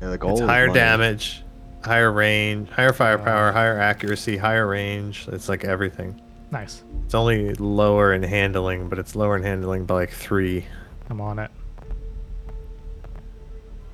Yeah, 0.00 0.08
the 0.10 0.18
goal 0.18 0.32
It's 0.32 0.40
is 0.40 0.46
higher 0.46 0.68
money. 0.68 0.78
damage, 0.78 1.42
higher 1.82 2.12
range, 2.12 2.68
higher 2.70 2.92
firepower, 2.92 3.52
higher 3.52 3.78
accuracy, 3.78 4.36
higher 4.36 4.66
range. 4.66 5.26
It's 5.32 5.48
like 5.48 5.64
everything. 5.64 6.20
Nice. 6.50 6.82
It's 7.04 7.14
only 7.14 7.54
lower 7.54 8.12
in 8.12 8.22
handling, 8.22 8.88
but 8.88 8.98
it's 8.98 9.14
lower 9.14 9.36
in 9.36 9.42
handling 9.42 9.84
by 9.84 9.94
like 9.94 10.10
three. 10.10 10.66
I'm 11.08 11.20
on 11.20 11.38
it. 11.38 11.50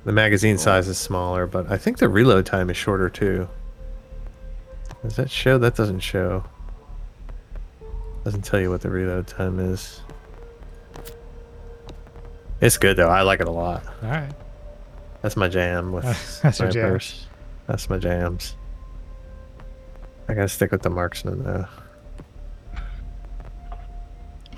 The 0.05 0.11
magazine 0.11 0.57
size 0.57 0.87
is 0.87 0.97
smaller, 0.97 1.47
but 1.47 1.69
I 1.69 1.77
think 1.77 1.97
the 1.97 2.07
reload 2.09 2.45
time 2.45 2.69
is 2.69 2.77
shorter 2.77 3.09
too. 3.09 3.47
Does 5.03 5.15
that 5.17 5.29
show? 5.29 5.57
That 5.57 5.75
doesn't 5.75 5.99
show. 5.99 6.43
Doesn't 8.23 8.43
tell 8.43 8.59
you 8.59 8.69
what 8.69 8.81
the 8.81 8.89
reload 8.89 9.27
time 9.27 9.59
is. 9.59 10.01
It's 12.59 12.77
good 12.77 12.97
though. 12.97 13.09
I 13.09 13.21
like 13.21 13.39
it 13.39 13.47
a 13.47 13.51
lot. 13.51 13.83
All 14.03 14.09
right. 14.09 14.31
That's 15.21 15.37
my 15.37 15.47
jam 15.47 15.91
with 15.91 16.03
That's 16.41 16.59
your 16.59 16.69
jam. 16.69 16.81
snipers. 16.99 17.26
That's 17.67 17.89
my 17.89 17.97
jams. 17.97 18.55
I 20.29 20.33
gotta 20.33 20.49
stick 20.49 20.71
with 20.71 20.81
the 20.81 20.89
marksman 20.89 21.43
though. 21.43 21.65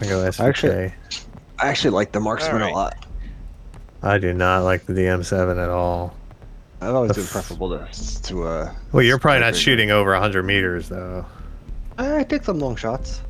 I 0.01 0.05
go 0.05 0.19
SVK. 0.19 0.39
Actually- 0.47 0.93
I 1.61 1.67
actually 1.67 1.91
like 1.91 2.13
the 2.13 2.21
marksman 2.21 2.55
Alright. 2.61 2.71
a 2.71 2.75
lot. 2.75 3.05
I 4.01 4.17
do 4.17 4.33
not 4.33 4.59
like 4.63 4.85
the 4.85 4.93
DM7 4.93 5.61
at 5.61 5.69
all. 5.69 6.15
I've 6.79 6.95
always 6.95 7.09
The 7.09 7.15
been 7.15 7.25
preferable 7.27 7.69
to 7.77 8.21
to 8.23 8.43
uh. 8.47 8.73
Well, 8.93 9.03
you're 9.03 9.19
probably 9.19 9.41
not 9.41 9.57
shooting 9.57 9.91
over 9.91 10.11
100 10.13 10.43
meters 10.43 10.87
though. 10.87 11.25
I 11.97 12.23
take 12.23 12.45
some 12.45 12.59
long 12.59 12.77
shots. 12.77 13.21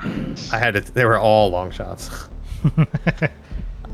I 0.00 0.58
had 0.58 0.74
to. 0.74 0.80
They 0.80 1.04
were 1.04 1.18
all 1.18 1.50
long 1.50 1.72
shots. 1.72 2.28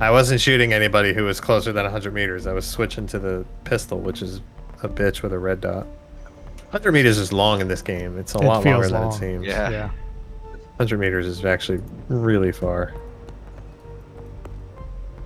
I 0.01 0.11
wasn't 0.11 0.43
shooting 0.43 0.75
anybody 0.75 1.15
who 1.15 1.25
was 1.25 1.41
closer 1.41 1.73
than 1.73 1.85
100 1.85 2.13
meters. 2.13 2.47
I 2.47 2.53
was 2.53 2.67
switching 2.67 3.07
to 3.07 3.19
the 3.19 3.47
pistol, 3.65 4.01
which 4.01 4.21
is 4.21 4.43
a 4.85 4.89
bitch 4.89 5.23
with 5.23 5.33
a 5.33 5.39
red 5.39 5.61
dot. 5.61 5.87
100 6.71 6.93
meters 6.93 7.19
is 7.19 7.33
long 7.33 7.61
in 7.61 7.69
this 7.69 7.83
game. 7.83 8.19
It's 8.19 8.35
a 8.35 8.39
It 8.39 8.45
lot 8.45 8.65
longer 8.65 8.71
feels 8.83 8.91
than 8.93 9.01
long. 9.03 9.13
it 9.13 9.17
seems. 9.17 9.47
Yeah. 9.47 9.71
Yeah. 9.71 9.91
100 10.77 10.99
meters 10.99 11.27
is 11.27 11.45
actually 11.45 11.81
really 12.09 12.53
far. 12.53 12.93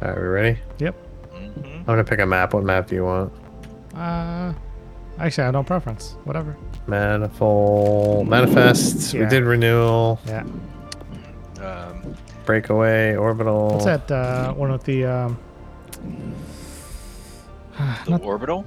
Alright, 0.02 0.16
we 0.16 0.22
ready? 0.22 0.58
Yep. 0.78 0.94
Mhm. 1.34 1.78
I'm 1.80 1.84
gonna 1.84 2.04
pick 2.04 2.20
a 2.20 2.26
map. 2.26 2.54
What 2.54 2.64
map 2.64 2.86
do 2.86 2.94
you 2.94 3.04
want? 3.04 3.32
Uh, 3.96 4.52
actually, 5.18 5.42
I 5.42 5.46
have 5.46 5.54
no 5.54 5.62
preference. 5.64 6.16
Whatever. 6.24 6.56
Manifold. 6.86 8.28
Manifest. 8.28 9.12
We 9.14 9.20
Yeah. 9.20 9.28
did 9.28 9.42
renewal. 9.44 10.20
Yeah. 10.26 10.44
Um, 11.60 12.14
Breakaway. 12.44 13.16
Orbital. 13.16 13.70
What's 13.70 13.84
that 13.86 14.10
uh, 14.10 14.52
one 14.52 14.70
with 14.70 14.84
the 14.84 15.04
um? 15.06 15.38
the 18.04 18.10
Not- 18.12 18.22
orbital. 18.22 18.64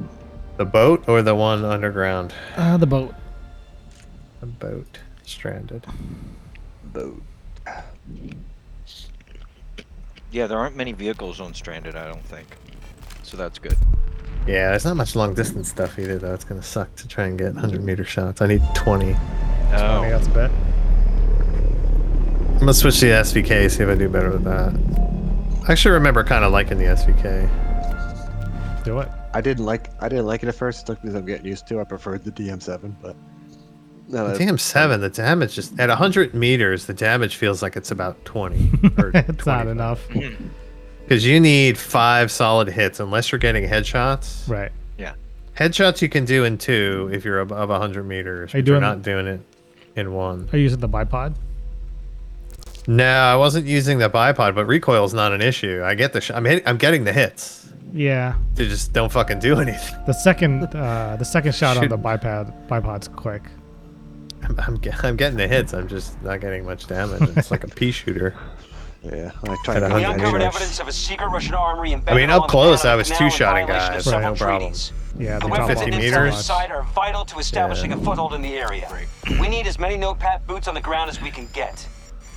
The 0.58 0.66
boat 0.66 1.08
or 1.08 1.22
the 1.22 1.34
one 1.36 1.64
underground? 1.66 2.34
Uh, 2.56 2.78
the 2.78 2.86
boat. 2.86 3.14
The 4.42 4.46
boat. 4.48 5.00
Stranded. 5.24 5.86
Boat. 6.86 7.22
Yeah, 10.32 10.48
there 10.48 10.58
aren't 10.58 10.76
many 10.76 10.92
vehicles 10.94 11.40
on 11.42 11.54
stranded. 11.54 11.96
I 11.96 12.06
don't 12.08 12.24
think. 12.26 12.48
So 13.24 13.38
that's 13.38 13.60
good. 13.60 13.78
Yeah, 14.48 14.70
there's 14.72 14.86
not 14.86 14.96
much 14.98 15.16
long 15.16 15.34
distance 15.34 15.70
stuff 15.70 16.00
either, 16.00 16.18
though. 16.18 16.34
It's 16.34 16.44
gonna 16.44 16.64
suck 16.64 16.94
to 16.96 17.08
try 17.08 17.26
and 17.26 17.38
get 17.38 17.54
100 17.54 17.84
meter 17.84 18.04
shots. 18.04 18.42
I 18.42 18.48
need 18.48 18.62
20. 18.74 19.14
I 19.14 19.18
Oh, 19.74 20.02
think 20.02 20.12
that's 20.14 20.28
a 20.28 20.32
bet. 20.32 20.52
I'm 22.54 22.60
gonna 22.60 22.74
switch 22.74 23.00
to 23.00 23.06
the 23.08 23.12
SVK, 23.14 23.70
see 23.70 23.84
if 23.84 23.90
I 23.90 23.96
do 23.96 24.10
better 24.10 24.32
with 24.32 24.44
that. 24.44 24.74
I 25.68 25.72
actually 25.72 25.92
remember 25.92 26.24
kind 26.24 26.44
of 26.44 26.52
liking 26.52 26.78
the 26.78 26.86
SVK. 26.86 27.48
Do 28.84 29.00
it. 29.00 29.10
I 29.34 29.42
didn't 29.42 29.66
like 29.66 29.90
I 30.02 30.10
didn't 30.10 30.26
like 30.26 30.44
it 30.44 30.50
at 30.50 30.56
first. 30.56 30.84
It 30.84 30.86
took 30.88 31.04
me 31.04 31.12
some 31.12 31.26
getting 31.26 31.46
used 31.46 31.68
to. 31.68 31.80
I 31.80 31.84
preferred 31.84 32.24
the 32.24 32.32
DM7, 32.32 32.94
but 33.02 33.16
no, 34.08 34.30
The 34.36 34.44
DM7, 34.44 35.00
the 35.00 35.10
damage 35.10 35.56
just 35.56 35.80
at 35.80 35.88
100 35.90 36.34
meters, 36.34 36.86
the 36.86 36.94
damage 36.94 37.38
feels 37.38 37.62
like 37.62 37.76
it's 37.78 37.92
about 37.92 38.24
20. 38.26 38.72
Or 38.98 39.12
it's 39.14 39.46
not 39.46 39.68
enough. 39.68 40.06
Because 41.04 41.26
you 41.26 41.42
need 41.42 41.78
five 41.78 42.32
solid 42.32 42.70
hits 42.70 43.02
unless 43.02 43.32
you're 43.34 43.40
getting 43.40 43.68
headshots. 43.68 44.48
right. 44.48 44.72
Yeah. 44.98 45.14
Headshots 45.58 46.02
you 46.02 46.08
can 46.08 46.24
do 46.24 46.46
in 46.46 46.58
two 46.58 47.10
if 47.12 47.26
you're 47.26 47.42
above 47.42 47.68
100 47.68 48.04
meters. 48.04 48.54
Are 48.54 48.58
you 48.60 48.64
but 48.64 48.68
you're 48.70 48.80
doing- 48.80 48.82
not 48.82 49.02
doing 49.02 49.28
it 49.28 49.42
in 49.98 50.14
one. 50.14 50.48
Are 50.54 50.58
you 50.58 50.64
using 50.64 50.80
the 50.80 50.88
bipod? 50.88 51.36
No, 52.88 53.06
I 53.06 53.36
wasn't 53.36 53.66
using 53.68 53.98
the 54.00 54.10
bipod, 54.10 54.56
but 54.56 54.66
recoil 54.66 55.04
is 55.04 55.14
not 55.14 55.34
an 55.34 55.42
issue. 55.42 55.82
I 55.84 55.96
get 55.96 56.14
the. 56.14 56.22
Sh- 56.22 56.32
I'm 56.34 56.46
hit- 56.46 56.64
I'm 56.66 56.78
getting 56.78 57.04
the 57.04 57.12
hits. 57.14 57.61
Yeah. 57.94 58.36
They 58.56 58.68
just 58.68 58.94
don't 58.94 59.12
fucking 59.12 59.40
do 59.40 59.60
anything. 59.60 59.96
The 60.06 60.14
second, 60.14 60.64
uh, 60.76 61.16
the 61.18 61.26
second 61.26 61.54
shot 61.56 61.78
on 61.78 61.88
the 61.90 61.98
bipod, 61.98 62.68
bipod's 62.68 63.08
quick. 63.08 63.44
I'm, 64.44 64.60
I'm, 64.60 64.80
I'm 65.04 65.16
getting 65.18 65.38
the 65.38 65.48
hits. 65.48 65.74
I'm 65.74 65.88
just 65.88 66.22
not 66.24 66.42
getting 66.42 66.66
much 66.66 66.88
damage. 66.88 67.38
It's 67.38 67.52
like 67.52 67.64
a 67.64 67.68
pea 67.68 67.92
shooter. 67.92 68.36
yeah. 69.04 69.32
I 69.44 69.56
tried 69.64 69.80
to 69.80 69.92
a 69.92 69.96
We 69.96 70.04
uncovered 70.04 70.42
evidence 70.42 70.80
of 70.80 70.88
a 70.88 70.92
secret 70.92 71.28
Russian 71.30 71.54
armory 71.54 71.94
embedded 71.94 72.18
I 72.18 72.22
mean, 72.22 72.30
up 72.30 72.48
close, 72.48 72.80
I 72.80 72.84
Panama 72.84 72.98
was 72.98 73.10
two-shotting 73.10 73.68
violation 73.68 73.94
guys, 73.94 74.04
so 74.04 74.12
several 74.12 74.32
no 74.32 74.36
problem. 74.38 74.62
treaties. 74.72 74.94
Yeah, 75.20 75.40
The 75.40 75.46
they 75.46 75.52
weapons 75.52 75.70
and 75.70 75.80
50 75.80 75.92
off 75.92 76.02
intel 76.02 76.02
meters? 76.24 76.36
inside 76.38 76.72
are 76.72 76.84
vital 76.84 77.26
to 77.26 77.38
establishing 77.40 77.92
Yeah. 77.92 77.98
a 77.98 78.02
foothold 78.02 78.34
in 78.34 78.42
the 78.42 78.54
area. 78.56 78.90
We 79.40 79.48
need 79.50 79.68
as 79.68 79.78
many 79.78 79.98
no-pat 79.98 80.48
boots 80.48 80.68
on 80.68 80.74
the 80.74 80.82
ground 80.82 81.10
as 81.10 81.22
we 81.22 81.30
can 81.30 81.48
get. 81.54 81.86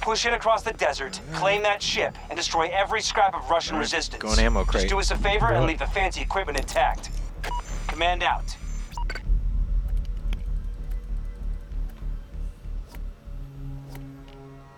Push 0.04 0.26
in 0.26 0.34
across 0.34 0.62
the 0.62 0.74
desert, 0.74 1.18
claim 1.32 1.62
that 1.62 1.80
ship, 1.80 2.18
and 2.28 2.36
destroy 2.36 2.68
every 2.74 3.00
scrap 3.00 3.34
of 3.34 3.48
Russian 3.48 3.78
resistance. 3.78 4.22
Go 4.22 4.34
in 4.34 4.38
ammo 4.38 4.62
crate. 4.62 4.82
Just 4.82 4.92
do 4.92 4.98
us 4.98 5.10
a 5.10 5.16
favor 5.16 5.46
and 5.46 5.64
leave 5.64 5.78
the 5.78 5.86
fancy 5.86 6.20
equipment 6.20 6.60
intact. 6.60 7.08
Command 7.86 8.22
out. 8.22 8.54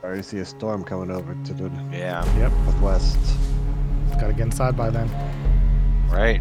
I 0.00 0.04
already 0.04 0.22
see 0.22 0.38
a 0.38 0.44
storm 0.44 0.84
coming 0.84 1.10
over 1.10 1.36
to 1.46 1.52
the 1.54 1.72
yeah. 1.90 2.24
Yep. 2.38 2.52
northwest. 2.52 3.18
Gotta 4.20 4.32
get 4.32 4.42
inside 4.42 4.76
by 4.76 4.90
then. 4.90 5.10
Right. 6.08 6.40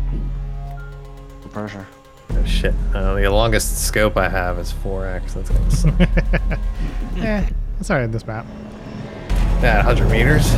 The 1.41 1.49
pressure. 1.49 1.88
Oh, 2.30 2.45
shit. 2.45 2.76
Uh, 2.94 3.16
the 3.16 3.28
longest 3.32 3.88
scope 3.88 4.16
I 4.16 4.30
have 4.30 4.60
is 4.60 4.72
4x. 4.72 5.34
That's 5.34 5.49
gonna 5.49 5.72
suck. 5.72 6.60
Eh, 7.18 7.49
it's 7.80 7.90
alright 7.90 8.12
this 8.12 8.28
map. 8.28 8.45
Yeah, 9.65 9.77
100 9.77 10.09
meters. 10.11 10.53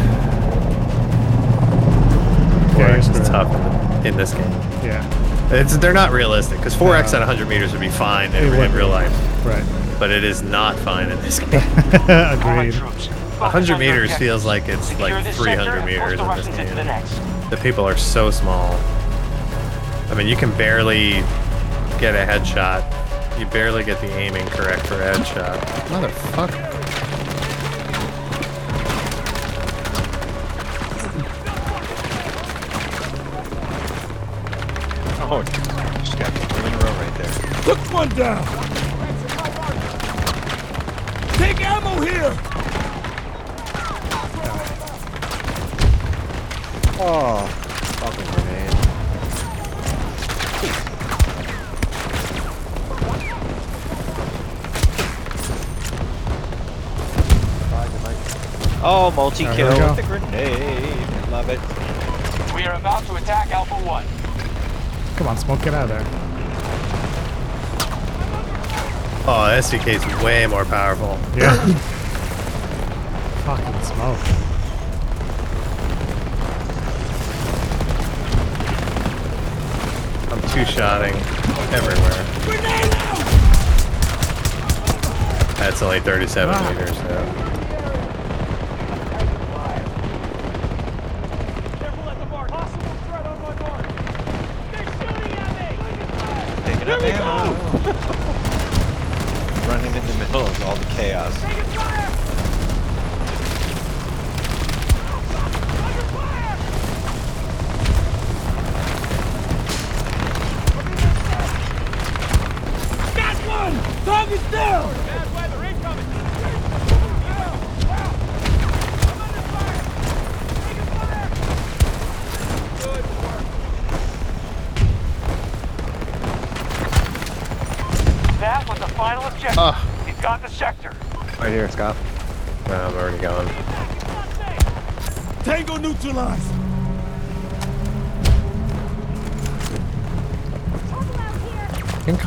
Yeah, 2.75 2.97
4x 2.99 3.21
is 3.21 3.27
tough 3.29 4.01
in, 4.01 4.07
in 4.07 4.17
this 4.17 4.33
game. 4.33 4.51
Yeah. 4.83 5.53
It's, 5.53 5.77
they're 5.77 5.93
not 5.93 6.11
realistic 6.11 6.57
because 6.57 6.75
4x 6.75 7.13
at 7.13 7.19
100 7.19 7.47
meters 7.47 7.71
would 7.71 7.79
be 7.79 7.87
fine 7.87 8.33
in, 8.35 8.53
in 8.53 8.73
real 8.73 8.89
life, 8.89 9.13
Right. 9.45 9.63
but 9.97 10.11
it 10.11 10.25
is 10.25 10.41
not 10.41 10.77
fine 10.79 11.09
in 11.09 11.17
this 11.21 11.39
game. 11.51 11.61
Agreed. 12.09 12.73
100 12.75 13.77
meters 13.77 14.13
feels 14.17 14.43
like 14.43 14.67
it's 14.67 14.87
Secure 14.89 15.09
like 15.09 15.33
300 15.35 15.85
meters 15.85 16.11
in 16.11 16.17
the 16.17 16.23
this 16.35 16.47
Russians 16.47 16.57
into 16.57 16.75
the 16.75 16.83
game. 16.83 17.49
The 17.49 17.57
people 17.57 17.87
are 17.87 17.95
so 17.95 18.29
small. 18.29 18.73
I 20.09 20.15
mean, 20.15 20.27
you 20.27 20.35
can 20.35 20.51
barely 20.57 21.11
get 21.99 22.13
a 22.13 22.25
headshot. 22.29 22.83
You 23.39 23.45
barely 23.45 23.83
get 23.85 24.01
the 24.01 24.11
aiming 24.17 24.47
correct 24.47 24.85
for 24.87 24.95
a 24.95 25.13
headshot. 25.13 25.59
Motherfucker. 25.87 26.66
Oh, 35.29 35.43
just 35.43 36.17
got 36.17 36.33
two 36.33 36.65
in 36.65 36.73
a 36.73 36.77
row 36.77 36.93
right 36.93 37.15
there. 37.15 37.27
Took 37.63 37.77
one 37.93 38.07
down. 38.09 38.45
Take 41.33 41.59
ammo 41.59 41.99
here. 41.99 42.31
Oh, 46.99 47.45
fucking 47.99 48.25
grenade. 48.31 48.73
Oh, 58.81 59.11
multi-kill 59.13 59.55
here 59.55 59.69
we 59.71 59.83
with 59.83 59.95
the 59.97 60.03
grenade. 60.03 61.29
love 61.29 61.49
it. 61.49 61.59
We 62.55 62.63
are 62.63 62.75
about 62.75 63.05
to 63.07 63.15
attack 63.15 63.51
Alpha 63.51 63.75
1. 63.75 64.16
Come 65.17 65.27
on, 65.27 65.37
smoke, 65.37 65.61
get 65.63 65.73
out 65.73 65.89
of 65.89 65.89
there. 65.89 66.05
Oh, 69.29 69.49
SVK 69.59 69.87
is 69.95 70.23
way 70.23 70.45
more 70.47 70.63
powerful. 70.63 71.17
Yeah. 71.35 71.53
Fucking 73.45 73.83
smoke. 73.83 74.19
I'm 80.29 80.41
two-shotting 80.49 81.15
everywhere. 81.73 82.23
That's 85.57 85.81
only 85.81 85.99
37 86.01 86.55
Ah. 86.55 86.69
meters, 86.71 86.97
so. 86.97 87.46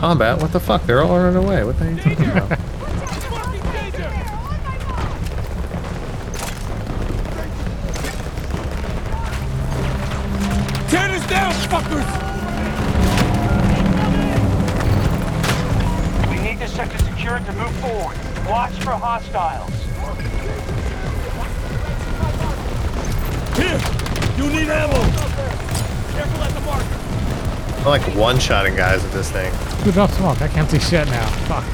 Combat, 0.01 0.41
what 0.41 0.51
the 0.51 0.59
fuck? 0.59 0.87
They're 0.87 1.03
all 1.03 1.19
running 1.19 1.45
away. 1.45 1.63
What 1.63 1.79
the 1.79 1.85
hell 1.85 1.93
are 1.93 1.97
you 1.97 2.01
talking 2.01 2.31
about? 2.31 2.49
Tear 10.89 11.09
this 11.09 11.27
down, 11.27 11.53
fuckers! 11.69 12.09
We 16.31 16.37
need 16.49 16.59
this 16.59 16.73
sector 16.73 16.99
secured 17.05 17.45
to 17.45 17.53
move 17.53 17.77
forward. 17.77 18.17
Watch 18.49 18.73
for 18.83 18.93
hostiles. 18.93 19.69
Here, 23.55 23.79
you 24.39 24.49
need 24.51 24.71
ammo. 24.71 25.03
Careful 26.15 26.43
at 26.43 26.55
the 26.55 26.61
marker. 26.63 26.97
I'm 27.81 27.85
like 27.85 28.17
one-shotting 28.17 28.77
guys 28.77 29.03
with 29.03 29.13
this 29.13 29.31
thing. 29.31 29.53
Who 29.85 29.93
dropped 29.93 30.15
smoke? 30.15 30.43
I 30.43 30.48
can't 30.48 30.70
see 30.70 30.78
shit 30.78 31.09
now. 31.09 31.27
Fuck. 31.48 31.65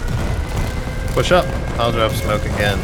Push 1.15 1.33
up. 1.33 1.45
I'll 1.79 1.91
drop 1.91 2.13
smoke 2.13 2.45
again. 2.45 2.79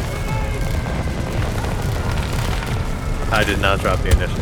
I 3.31 3.43
did 3.45 3.59
not 3.59 3.79
drop 3.79 3.99
the 3.99 4.11
initials. 4.11 4.37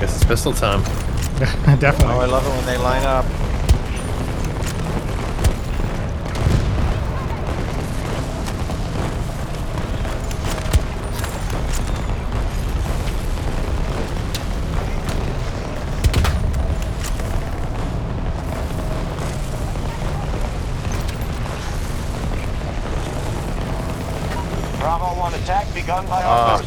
Guess 0.00 0.14
it's 0.16 0.24
pistol 0.24 0.52
time. 0.52 0.82
Definitely. 1.78 2.14
Oh, 2.14 2.20
I 2.20 2.26
love 2.26 2.46
it 2.46 2.50
when 2.50 2.66
they 2.66 2.78
line 2.78 3.04
up. 3.04 3.24
1 25.88 26.57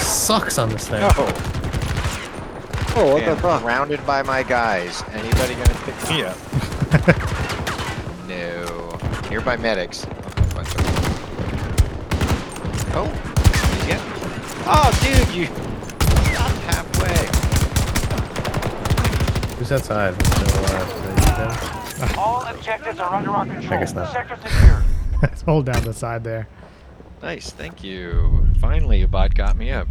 sucks 0.00 0.58
on 0.58 0.68
this 0.70 0.88
thing. 0.88 1.00
No. 1.00 1.10
Oh, 2.94 3.12
what 3.14 3.20
Damn, 3.20 3.34
the 3.36 3.40
fuck? 3.42 3.62
surrounded 3.62 4.04
by 4.06 4.22
my 4.22 4.42
guys. 4.42 5.02
Anybody 5.12 5.54
gonna 5.54 5.74
pick 5.84 5.96
me 6.10 6.22
up? 6.24 6.36
no. 8.28 8.98
Nearby 9.30 9.56
medics. 9.56 10.06
Oh, 10.06 10.54
bunch 10.54 10.74
of- 10.74 10.82
Oh, 12.94 13.06
you 13.06 13.86
get. 13.86 14.00
Oh, 14.66 14.90
dude, 15.02 15.34
you 15.34 15.46
stopped 15.46 16.58
halfway. 16.68 17.16
Who's 19.56 19.72
outside? 19.72 20.14
Still 20.26 20.60
alive? 20.60 20.88
Is 20.90 21.02
that 21.02 21.16
you, 21.98 22.06
Ben? 22.06 22.14
All 22.18 22.42
objectives 22.44 22.98
are 23.00 23.14
under 23.14 23.30
our 23.30 23.46
control. 23.46 23.80
guess 23.80 23.94
not. 23.94 24.12
Sector 24.12 24.36
secure. 24.42 24.84
Let's 25.22 25.40
hold 25.42 25.64
down 25.66 25.82
the 25.84 25.94
side 25.94 26.24
there. 26.24 26.46
Nice, 27.22 27.50
thank 27.50 27.82
you. 27.82 28.41
Finally, 28.62 29.02
a 29.02 29.08
bot 29.08 29.34
got 29.34 29.56
me 29.56 29.72
up. 29.72 29.88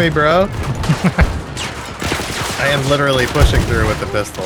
Me, 0.00 0.08
bro. 0.08 0.48
I 2.58 2.68
am 2.72 2.82
literally 2.88 3.26
pushing 3.26 3.60
through 3.62 3.86
with 3.86 4.00
the 4.00 4.06
pistol. 4.06 4.44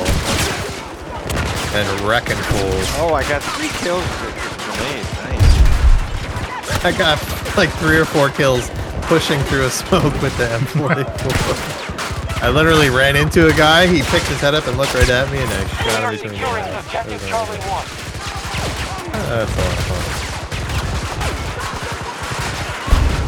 And 1.75 1.87
wrecking 2.07 2.35
fools. 2.37 2.85
Oh, 2.99 3.13
I 3.13 3.23
got 3.27 3.41
three 3.41 3.69
kills 3.83 4.03
with 4.23 4.35
grenade. 4.75 5.05
Nice. 5.39 6.83
I 6.85 6.91
got 6.97 7.17
like 7.57 7.69
three 7.79 7.97
or 7.97 8.05
four 8.05 8.29
kills 8.29 8.69
pushing 9.03 9.39
through 9.43 9.65
a 9.65 9.69
smoke 9.83 10.13
with 10.21 10.35
the 10.37 10.45
M44. 10.47 12.41
I 12.41 12.49
literally 12.49 12.89
ran 12.89 13.15
into 13.15 13.47
a 13.47 13.53
guy, 13.53 13.87
he 13.87 14.01
picked 14.03 14.27
his 14.27 14.39
head 14.41 14.53
up 14.55 14.67
and 14.67 14.77
looked 14.77 14.93
right 14.93 15.09
at 15.09 15.31
me, 15.31 15.39
and 15.39 15.49
I 15.49 15.61
We 15.63 15.69
shot 15.89 16.03
him 16.03 16.09
between 16.11 16.33
the 16.33 16.45
eyes. 16.47 16.85
objective 16.85 17.21
That 17.21 17.29
Charlie 17.29 17.57
was 17.57 17.65
1. 17.65 17.71
amazing. 17.71 19.21
That's 19.31 19.51
a 19.51 19.59
lot 19.59 19.71
of 19.71 19.79
fun. 19.87 20.03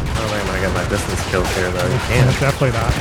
I 0.08 0.20
don't 0.20 0.30
think 0.30 0.42
I'm 0.42 0.48
gonna 0.48 0.57
get 0.68 0.84
my 0.84 0.90
distance 0.90 1.30
kills 1.30 1.56
here, 1.56 1.72
though. 1.72 1.88
You 1.88 2.00
can't. 2.00 2.40
Definitely 2.40 2.72
not. 2.72 2.94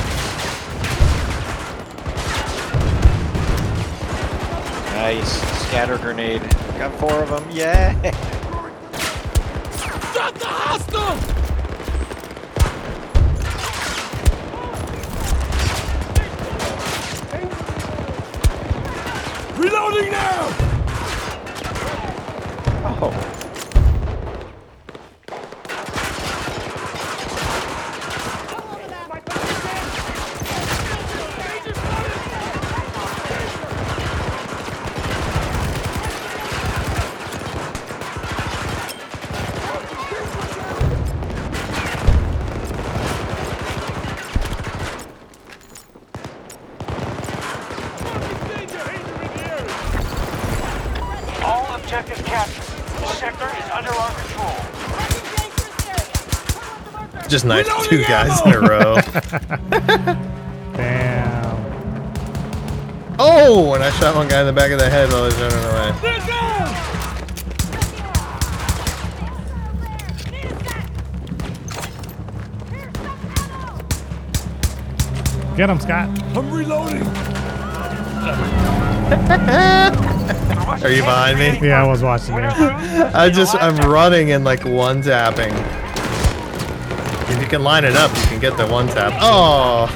Nice. 4.93 5.41
Scatter 5.67 5.97
grenade. 5.97 6.41
Got 6.77 6.93
four 6.99 7.23
of 7.23 7.29
them. 7.29 7.45
Yeah. 7.51 8.23
Just 57.37 57.45
knifed 57.45 57.69
two 57.83 58.01
guys 58.01 58.41
in 58.47 58.51
a 58.51 58.59
row. 58.59 58.95
Damn. 60.73 61.55
Oh, 63.19 63.75
and 63.75 63.83
I 63.83 63.91
shot 63.91 64.15
one 64.15 64.27
guy 64.27 64.39
in 64.39 64.47
the 64.47 64.53
back 64.53 64.71
of 64.71 64.79
the 64.79 64.89
head 64.89 65.11
while 65.11 65.21
I 65.21 65.25
was 65.25 65.35
running 65.35 65.59
away. 65.59 65.91
They're 66.01 66.19
down! 66.25 66.73
Get 75.55 75.69
him, 75.69 75.79
Scott. 75.79 76.09
I'm 76.35 76.49
reloading! 76.49 77.03
Are 80.83 80.89
you 80.89 81.03
behind 81.03 81.37
me? 81.37 81.59
Yeah, 81.67 81.83
I 81.83 81.87
was 81.87 82.01
watching 82.01 82.33
you. 82.33 82.41
I 82.41 83.29
just 83.29 83.53
I'm 83.61 83.77
running 83.87 84.31
and 84.31 84.43
like 84.43 84.65
one 84.65 85.03
tapping. 85.03 85.53
If 87.47 87.53
you 87.53 87.59
can 87.59 87.63
line 87.63 87.85
it 87.85 87.95
up, 87.95 88.11
you 88.13 88.23
can 88.23 88.39
get 88.41 88.57
the 88.57 88.67
one 88.67 88.87
tap. 88.87 89.13
Oh, 89.21 89.87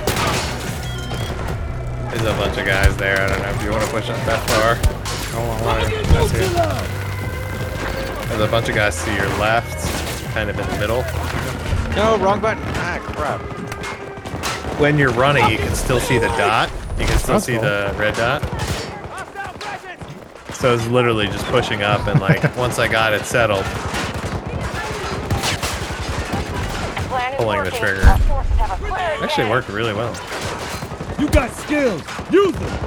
there's 2.10 2.22
a 2.22 2.32
bunch 2.40 2.58
of 2.58 2.66
guys 2.66 2.96
there. 2.96 3.20
I 3.20 3.28
don't 3.28 3.42
know 3.42 3.50
if 3.50 3.62
you 3.62 3.72
want 3.72 3.84
to 3.84 3.90
push 3.90 4.10
up 4.10 4.16
that 4.26 4.40
far. 4.50 4.76
Hold 5.36 5.50
on, 5.50 5.58
hold 5.60 5.70
on. 5.84 5.92
That's 6.14 6.34
it. 6.34 8.30
There's 8.30 8.40
a 8.40 8.48
bunch 8.48 8.70
of 8.70 8.76
guys 8.76 9.04
to 9.04 9.14
your 9.14 9.28
left, 9.38 9.86
kind 10.34 10.50
of 10.50 10.58
in 10.58 10.66
the 10.66 10.78
middle. 10.78 11.04
No, 11.94 12.18
wrong 12.24 12.40
button. 12.40 12.64
Ah, 12.68 13.00
crap. 13.02 13.42
When 14.80 14.98
you're 14.98 15.12
running, 15.12 15.50
you 15.50 15.58
can 15.58 15.76
still 15.76 16.00
see 16.00 16.20
the 16.20 16.30
dot. 16.30 16.72
You 16.98 17.06
can 17.06 17.18
still 17.18 17.34
That's 17.34 17.48
see 17.48 17.56
cool. 17.56 17.64
the 17.64 17.94
red 17.98 18.16
dot. 18.16 18.42
So 20.54 20.74
it's 20.74 20.88
literally 20.88 21.28
just 21.28 21.44
pushing 21.48 21.84
up, 21.84 22.08
and 22.08 22.22
like 22.22 22.56
once 22.56 22.80
I 22.80 22.88
got 22.88 23.12
it 23.12 23.26
settled, 23.26 23.66
the 27.64 27.72
trigger. 27.72 28.02
Actually 29.24 29.50
worked 29.50 29.70
really 29.70 29.94
well. 29.94 30.14
You 31.20 31.30
got 31.30 31.52
skills! 31.52 32.02
Use 32.32 32.54
them! 32.56 32.81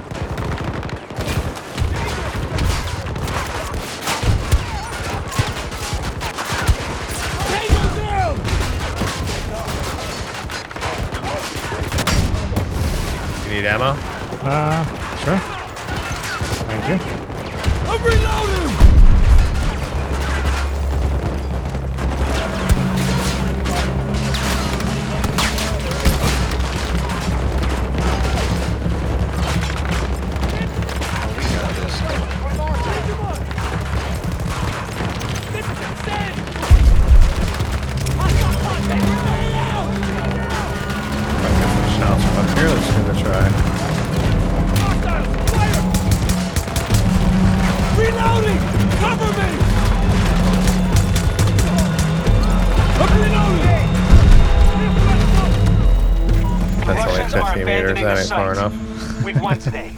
Only 57.69 57.95
Russians 57.95 57.97
are 57.97 57.97
50 57.97 58.03
meters. 58.03 58.03
That 58.03 58.19
ain't 58.19 58.28
far 58.28 58.53
enough. 58.53 59.24
We've 59.24 59.41
won 59.41 59.59
today. 59.59 59.93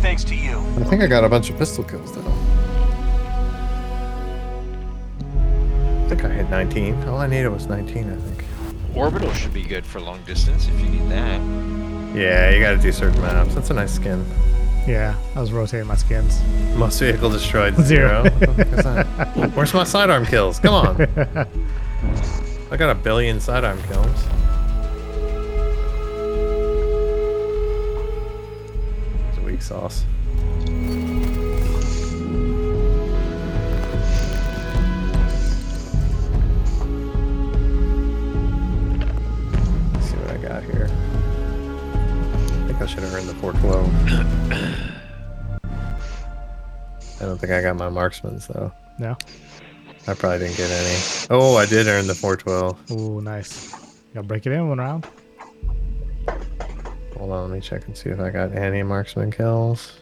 Thanks 0.00 0.24
to 0.24 0.34
you. 0.34 0.58
I 0.58 0.84
think 0.84 1.02
I 1.02 1.06
got 1.06 1.24
a 1.24 1.28
bunch 1.28 1.50
of 1.50 1.58
pistol 1.58 1.84
kills 1.84 2.12
though. 2.14 2.20
I 6.04 6.08
think 6.08 6.24
I 6.24 6.28
hit 6.30 6.48
19. 6.50 7.02
All 7.08 7.18
I 7.18 7.26
needed 7.26 7.48
was 7.48 7.66
19, 7.66 8.10
I 8.12 8.16
think. 8.16 8.44
Orbital 8.96 9.32
should 9.34 9.52
be 9.52 9.62
good 9.64 9.84
for 9.84 10.00
long 10.00 10.22
distance 10.24 10.66
if 10.68 10.80
you 10.80 10.88
need 10.88 11.08
that. 11.10 11.40
Yeah, 12.16 12.50
you 12.50 12.60
gotta 12.60 12.78
do 12.78 12.90
certain 12.92 13.20
maps. 13.20 13.54
That's 13.54 13.70
a 13.70 13.74
nice 13.74 13.92
skin. 13.94 14.24
Yeah, 14.86 15.14
I 15.36 15.40
was 15.40 15.52
rotating 15.52 15.86
my 15.86 15.96
skins. 15.96 16.40
Most 16.74 16.98
vehicle 16.98 17.28
destroyed 17.28 17.76
Zero. 17.82 18.22
zero. 18.22 18.22
What 18.22 18.40
the 18.40 18.64
fuck 18.64 18.66
is 18.78 18.84
that? 18.84 19.50
Where's 19.54 19.74
my 19.74 19.84
sidearm 19.84 20.24
kills? 20.24 20.58
Come 20.58 20.72
on. 20.74 21.02
I 22.70 22.76
got 22.76 22.88
a 22.90 22.94
billion 22.94 23.38
sidearm 23.40 23.82
kills. 23.82 24.24
Sauce. 29.60 30.04
Let's 39.92 40.06
see 40.06 40.16
what 40.16 40.30
I 40.30 40.36
got 40.38 40.62
here. 40.64 40.88
I 40.90 42.66
think 42.66 42.80
I 42.80 42.86
should 42.86 43.02
have 43.02 43.14
earned 43.14 43.28
the 43.28 43.34
412. 43.34 43.88
I 47.20 47.24
don't 47.24 47.38
think 47.38 47.52
I 47.52 47.60
got 47.62 47.76
my 47.76 47.88
marksman's 47.88 48.46
though. 48.46 48.72
No. 48.98 49.16
I 50.06 50.14
probably 50.14 50.38
didn't 50.38 50.56
get 50.56 50.70
any. 50.70 50.98
Oh, 51.30 51.56
I 51.56 51.66
did 51.66 51.86
earn 51.86 52.06
the 52.06 52.14
412. 52.14 52.92
Oh, 52.92 53.20
nice. 53.20 53.72
You 53.72 53.78
gotta 54.14 54.26
break 54.26 54.46
it 54.46 54.52
in 54.52 54.68
one 54.68 54.78
round. 54.78 55.06
Hold 57.18 57.32
on, 57.32 57.50
let 57.50 57.54
me 57.56 57.60
check 57.60 57.86
and 57.86 57.96
see 57.96 58.10
if 58.10 58.20
I 58.20 58.30
got 58.30 58.52
any 58.52 58.82
marksman 58.82 59.30
kills. 59.30 59.98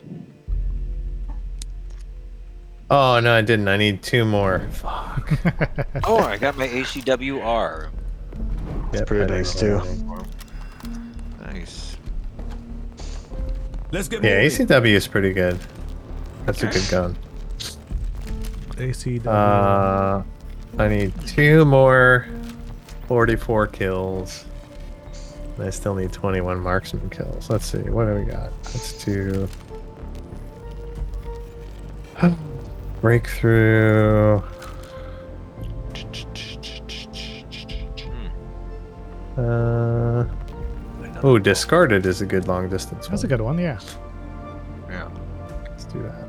Oh 2.91 3.19
no, 3.21 3.35
I 3.35 3.41
didn't. 3.41 3.69
I 3.69 3.77
need 3.77 4.03
two 4.03 4.25
more. 4.25 4.61
Fuck. 4.71 5.33
Oh, 6.05 6.19
I 6.19 6.37
got 6.37 6.57
my 6.57 6.69
ACWR. 6.69 7.89
Yep, 8.93 9.07
pretty 9.07 9.33
nice, 9.33 9.59
too. 9.59 9.81
Nice. 11.41 11.97
Let's 13.91 14.09
get 14.09 14.23
Yeah, 14.23 14.43
moving. 14.43 14.67
ACW 14.69 14.93
is 14.95 15.09
pretty 15.09 15.33
good. 15.33 15.59
That's 16.45 16.63
a 16.63 16.67
good 16.67 16.87
gun. 16.91 17.17
ACW. 18.77 19.27
Uh, 19.27 20.23
I 20.79 20.89
need 20.89 21.13
two 21.27 21.65
more 21.65 22.27
44 23.09 23.67
kills. 23.69 24.45
And 25.57 25.67
I 25.67 25.71
still 25.71 25.95
need 25.95 26.13
21 26.13 26.61
marksman 26.61 27.09
kills. 27.09 27.49
Let's 27.49 27.67
see, 27.67 27.79
what 27.79 28.07
do 28.07 28.15
we 28.15 28.25
got? 28.25 28.53
Let's 28.65 29.05
do 29.05 29.49
breakthrough. 33.01 34.43
Uh, 39.37 40.27
oh, 41.23 41.39
discarded 41.39 42.07
is 42.07 42.23
a 42.23 42.27
good 42.27 42.49
long 42.49 42.69
distance. 42.71 43.09
That's 43.09 43.25
a 43.25 43.29
good 43.29 43.41
one, 43.41 43.59
yeah. 43.59 43.79
Yeah. 44.89 45.11
Let's 45.69 45.85
do 45.85 46.03
that. 46.03 46.27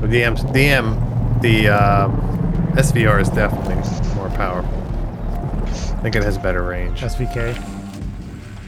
The 0.00 0.08
DM, 0.08 0.36
DM, 0.52 1.13
the 1.44 1.68
um, 1.68 2.10
SVR 2.72 3.20
is 3.20 3.28
definitely 3.28 3.74
more 4.14 4.30
powerful. 4.30 4.72
I 5.66 6.00
think 6.00 6.16
it 6.16 6.22
has 6.22 6.38
better 6.38 6.62
range. 6.62 7.02
SVK. 7.02 7.52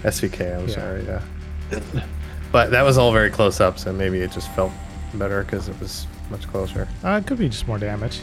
SVK, 0.03 0.59
I'm 0.61 0.69
Yeah. 0.69 0.75
sorry, 0.75 1.05
yeah. 1.07 2.03
But 2.53 2.71
that 2.73 2.83
was 2.83 2.99
all 2.99 3.13
very 3.13 3.31
close 3.31 3.61
up, 3.61 3.79
so 3.79 3.95
maybe 3.95 4.21
it 4.21 4.31
just 4.31 4.51
felt 4.51 4.73
better 5.15 5.43
because 5.43 5.69
it 5.71 5.81
was 5.81 6.07
much 6.31 6.47
closer. 6.49 6.87
Uh, 7.03 7.19
it 7.23 7.27
could 7.27 7.39
be 7.39 7.49
just 7.49 7.67
more 7.67 7.79
damage. 7.79 8.21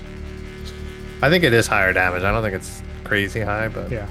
I 1.23 1.29
think 1.31 1.43
it 1.43 1.51
is 1.53 1.65
higher 1.65 1.91
damage. 1.91 2.21
I 2.21 2.31
don't 2.31 2.43
think 2.43 2.53
it's 2.55 2.83
crazy 3.03 3.41
high, 3.41 3.69
but 3.69 3.89
Yeah, 3.91 4.05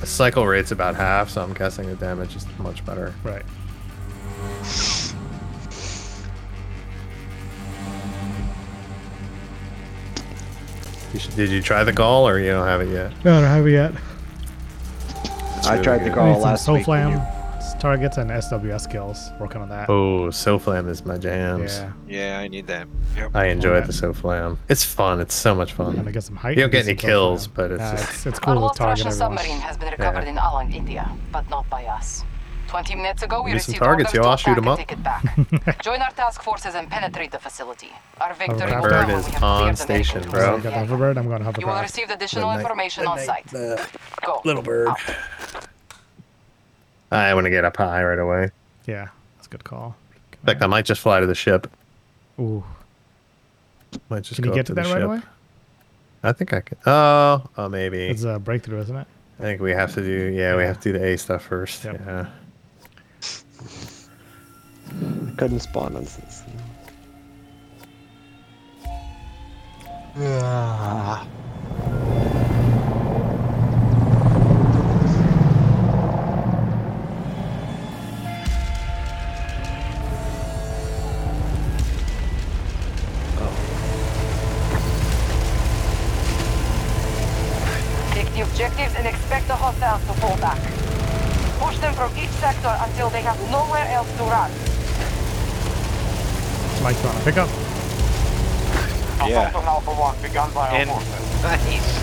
the 0.00 0.06
cycle 0.06 0.44
rate's 0.44 0.72
about 0.72 0.96
half, 0.96 1.30
so 1.30 1.40
I'm 1.40 1.54
guessing 1.54 1.86
the 1.86 1.94
damage 1.94 2.34
is 2.34 2.46
much 2.58 2.84
better. 2.84 3.14
right. 3.22 3.44
You 11.12 11.18
should, 11.20 11.36
did 11.36 11.50
you 11.50 11.60
try 11.62 11.84
the 11.84 11.92
gall 11.92 12.26
or 12.28 12.38
you 12.38 12.50
don't 12.50 12.66
have 12.66 12.80
it 12.80 12.88
yet? 12.90 13.12
No, 13.24 13.36
I 13.38 13.40
don't 13.40 13.50
have 13.50 13.66
it 13.66 13.70
yet. 13.72 13.92
I 15.64 15.72
really 15.74 15.84
tried 15.84 15.98
to 15.98 16.04
good. 16.04 16.14
go 16.14 16.20
I 16.22 16.32
need 16.32 16.38
last 16.38 16.64
soul 16.64 16.74
week. 16.76 16.86
when 16.86 17.10
flam 17.10 17.20
you- 17.20 17.78
targets 17.80 18.16
and 18.16 18.30
SWS 18.30 18.82
skills. 18.82 19.30
Working 19.40 19.60
on 19.60 19.68
that. 19.70 19.88
Oh, 19.90 20.28
Soflam 20.28 20.88
is 20.88 21.04
my 21.04 21.18
jams. 21.18 21.78
yeah, 21.80 21.92
Yeah, 22.06 22.38
I 22.38 22.46
need 22.46 22.66
that. 22.68 22.86
Yep. 23.16 23.34
I 23.34 23.46
enjoy 23.46 23.74
Yeah. 23.74 23.80
the 23.80 23.92
Soflam. 23.92 24.56
It's 24.68 24.84
fun. 24.84 25.20
It's 25.20 25.34
so 25.34 25.52
much 25.54 25.72
and 25.72 25.80
I 25.88 26.02
fun. 26.02 26.12
get 26.12 26.22
some 26.22 26.36
height. 26.36 26.50
You 26.50 26.62
don't 26.62 26.64
and 26.66 26.72
get 26.72 26.86
any 26.88 26.96
some 26.98 27.08
kills, 27.08 27.46
flam. 27.46 27.54
but 27.56 27.70
it's 27.72 27.80
Nah, 27.80 27.90
just- 27.96 28.10
it's, 28.14 28.26
it's 28.26 28.38
cool 28.38 28.54
to 28.54 28.60
lost 28.60 28.76
target 28.78 29.04
Russian 29.04 29.06
everyone. 29.22 29.38
submarine 29.38 29.60
has 29.62 29.76
been 29.76 29.90
recovered 29.90 30.24
Yeah. 30.24 30.30
in 30.30 30.36
Alang, 30.38 30.72
India, 30.72 31.10
but 31.32 31.48
not 31.50 31.68
by 31.68 31.84
us. 31.86 32.22
Twenty 32.72 32.94
minutes 32.94 33.22
ago, 33.22 33.42
we 33.42 33.50
Give 33.50 33.56
me 33.56 33.60
some 33.60 33.72
received 33.72 33.84
targets, 33.84 34.08
orders 34.08 34.14
yo, 34.14 34.22
to 34.22 34.28
I'll 34.30 34.36
shoot 34.38 34.52
attack 34.52 34.58
'em 34.58 34.64
and 34.64 34.72
up. 34.72 34.78
take 34.78 34.92
it 34.92 35.66
back. 35.66 35.82
Join 35.82 36.00
our 36.00 36.10
task 36.12 36.42
forces 36.42 36.74
and 36.74 36.88
penetrate 36.88 37.30
the 37.30 37.38
facility. 37.38 37.90
Our 38.18 38.32
victory 38.32 38.56
will 38.56 38.62
Hovercraft 38.64 38.80
come 38.80 38.82
bird 38.82 39.06
when 39.08 39.16
is 39.18 39.26
we 39.26 39.32
have 39.32 39.42
on 39.44 39.60
cleared 39.60 39.76
the 39.76 39.82
station, 39.82 40.14
medical 40.20 40.32
bro. 40.32 40.40
So 40.40 40.46
tools 40.52 40.56
you 40.64 40.70
got 40.70 40.72
the 40.72 40.80
in 40.80 40.88
the 40.88 40.96
hoverbird. 40.96 41.16
I'm 41.18 41.28
going 41.28 41.42
You 41.60 41.66
will 41.66 41.74
hovercraft. 41.74 41.82
receive 41.82 42.10
additional 42.10 42.48
Midnight- 42.48 42.60
information 42.62 43.06
on 43.06 43.18
site. 43.18 43.52
Go. 44.24 44.40
little 44.46 44.62
bird. 44.62 44.88
Out. 44.88 44.98
I 47.10 47.34
want 47.34 47.44
to 47.44 47.50
get 47.50 47.66
up 47.66 47.76
high 47.76 48.02
right 48.02 48.18
away. 48.18 48.50
Yeah, 48.86 49.08
that's 49.36 49.48
a 49.48 49.50
good 49.50 49.64
call. 49.64 49.94
In 50.40 50.46
fact, 50.46 50.62
I 50.62 50.66
might 50.66 50.86
just 50.86 51.02
fly 51.02 51.20
to 51.20 51.26
the 51.26 51.34
ship. 51.34 51.70
Ooh, 52.40 52.64
Might 54.08 54.22
just 54.22 54.36
can 54.36 54.44
go 54.44 54.48
you 54.48 54.52
up 54.52 54.56
get 54.56 54.66
to 54.68 54.74
the 54.74 54.80
that 54.80 54.88
right 54.88 54.94
ship. 55.00 55.04
away? 55.08 55.20
I 56.22 56.32
think 56.32 56.54
I 56.54 56.60
could. 56.62 56.78
Oh, 56.86 57.42
oh, 57.58 57.68
maybe. 57.68 58.06
It's 58.08 58.22
a 58.24 58.38
breakthrough, 58.38 58.80
isn't 58.80 58.96
it? 58.96 59.06
I 59.38 59.42
think 59.42 59.60
we 59.60 59.72
have 59.72 59.92
to 59.94 60.00
do. 60.00 60.32
Yeah, 60.34 60.56
we 60.56 60.62
have 60.62 60.80
to 60.80 60.92
do 60.92 60.98
the 60.98 61.04
A 61.04 61.18
stuff 61.18 61.42
first. 61.42 61.84
Yep. 61.84 62.00
Yeah. 62.06 62.26
Couldn't 65.36 65.60
spawn 65.60 65.96
on 65.96 66.04
this. 66.04 66.42
Take 88.12 88.32
the 88.34 88.42
objectives 88.42 88.94
and 88.96 89.06
expect 89.06 89.48
the 89.48 89.56
hostiles 89.56 90.06
to 90.06 90.12
fall 90.20 90.36
back. 90.36 91.01
Push 91.62 91.78
them 91.78 91.94
from 91.94 92.10
each 92.18 92.34
sector 92.42 92.76
until 92.80 93.08
they 93.10 93.22
have 93.22 93.38
nowhere 93.52 93.86
else 93.94 94.10
to 94.16 94.24
run. 94.24 94.50
Mike, 96.82 96.96
you 96.98 97.04
want 97.06 97.18
to 97.18 97.24
pick 97.24 97.36
up? 97.36 97.48
Yeah. 99.28 99.52
Alpha 99.54 99.92
1 99.92 100.22
begun 100.22 100.52
by 100.52 100.68
our 100.68 100.74
And 100.74 100.88
nice. 100.88 102.02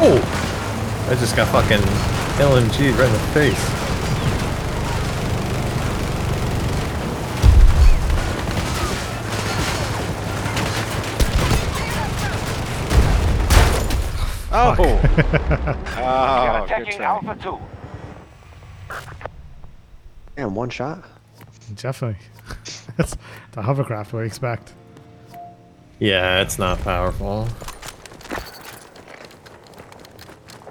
Oh! 0.00 1.10
I 1.10 1.14
just 1.16 1.36
got 1.36 1.48
fucking 1.48 1.84
LMG 2.40 2.96
right 2.96 3.06
in 3.06 3.12
the 3.12 3.18
face. 3.34 3.83
Oh. 14.56 14.76
We 14.78 14.84
oh, 14.86 15.00
good 15.02 16.64
attacking 16.64 16.96
try. 16.96 17.06
Alpha 17.06 17.36
2. 17.42 17.58
Damn, 20.36 20.54
one 20.54 20.70
shot. 20.70 21.02
Definitely. 21.74 22.24
That's 22.96 23.16
the 23.50 23.62
hovercraft. 23.62 24.12
we 24.12 24.24
expect? 24.24 24.72
Yeah, 25.98 26.40
it's 26.40 26.56
not 26.56 26.78
powerful. 26.82 27.48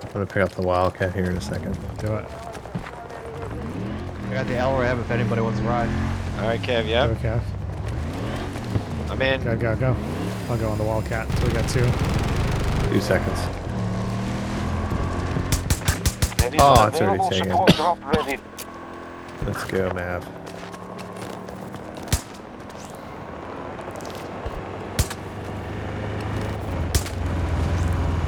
I'm 0.01 0.13
gonna 0.13 0.25
pick 0.27 0.37
up 0.37 0.51
the 0.51 0.61
Wildcat 0.61 1.13
here 1.13 1.25
in 1.25 1.35
a 1.35 1.41
second. 1.41 1.77
Do 1.97 2.13
it. 2.15 2.25
I 4.29 4.33
got 4.33 4.47
the 4.47 4.53
LRM 4.53 5.01
if 5.01 5.11
anybody 5.11 5.41
wants 5.41 5.59
to 5.59 5.65
ride. 5.65 5.89
All 6.37 6.47
right, 6.47 6.61
Kev. 6.61 6.87
Yep. 6.87 7.09
Okay. 7.17 7.41
I'm 9.09 9.21
in. 9.21 9.43
Go, 9.43 9.57
go, 9.57 9.75
go. 9.75 9.93
I'll 10.49 10.57
go 10.57 10.69
on 10.69 10.77
the 10.77 10.85
Wildcat. 10.85 11.29
So 11.37 11.47
we 11.47 11.51
got 11.51 11.67
two. 11.67 12.89
Two 12.89 13.01
seconds. 13.01 13.62
There 16.43 16.55
is 16.55 16.61
Oh, 16.61 16.87
it's 16.87 16.99
already 17.01 17.29
taken. 17.29 17.49
drop 17.75 17.99
ready. 18.15 18.37
Let's 19.45 19.63
go, 19.65 19.91
Mav. 19.93 20.27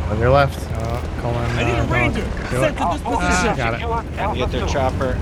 On 0.09 0.19
your 0.19 0.29
left. 0.29 0.59
Uh, 0.73 1.01
Colin. 1.19 1.37
I 1.57 1.63
need 1.63 1.79
a 1.79 1.83
ranger. 1.91 2.21
Do 2.51 2.63
it. 2.63 2.79
Our 2.79 2.97
forces 2.99 3.29
Ah, 3.29 3.55
have 3.55 3.57
got 3.57 4.33
it. 4.33 4.37
Get 4.37 4.51
their 4.51 4.67
chopper. 4.67 5.17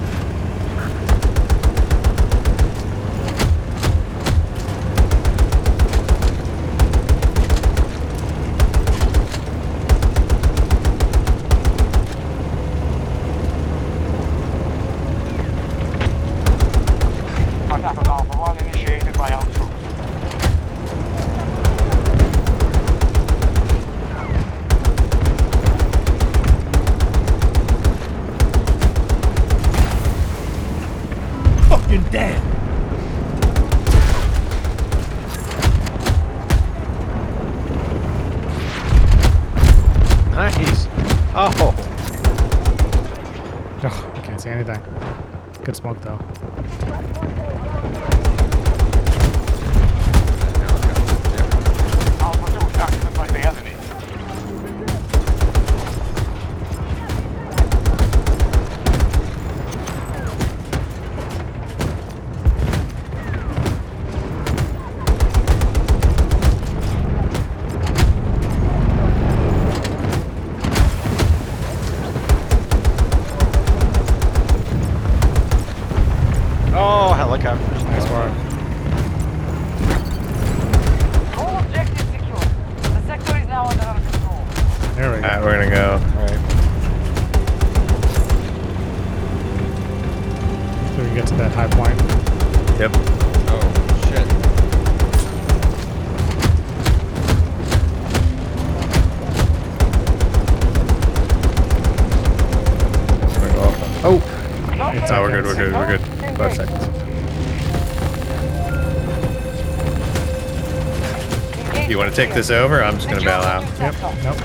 Take 112.26 112.36
this 112.36 112.50
over? 112.52 112.82
I'm 112.82 112.96
just 112.96 113.10
gonna 113.10 113.22
bail 113.22 113.42
out. 113.42 113.64
Yep. 113.80 113.96
Nope. 114.24 114.38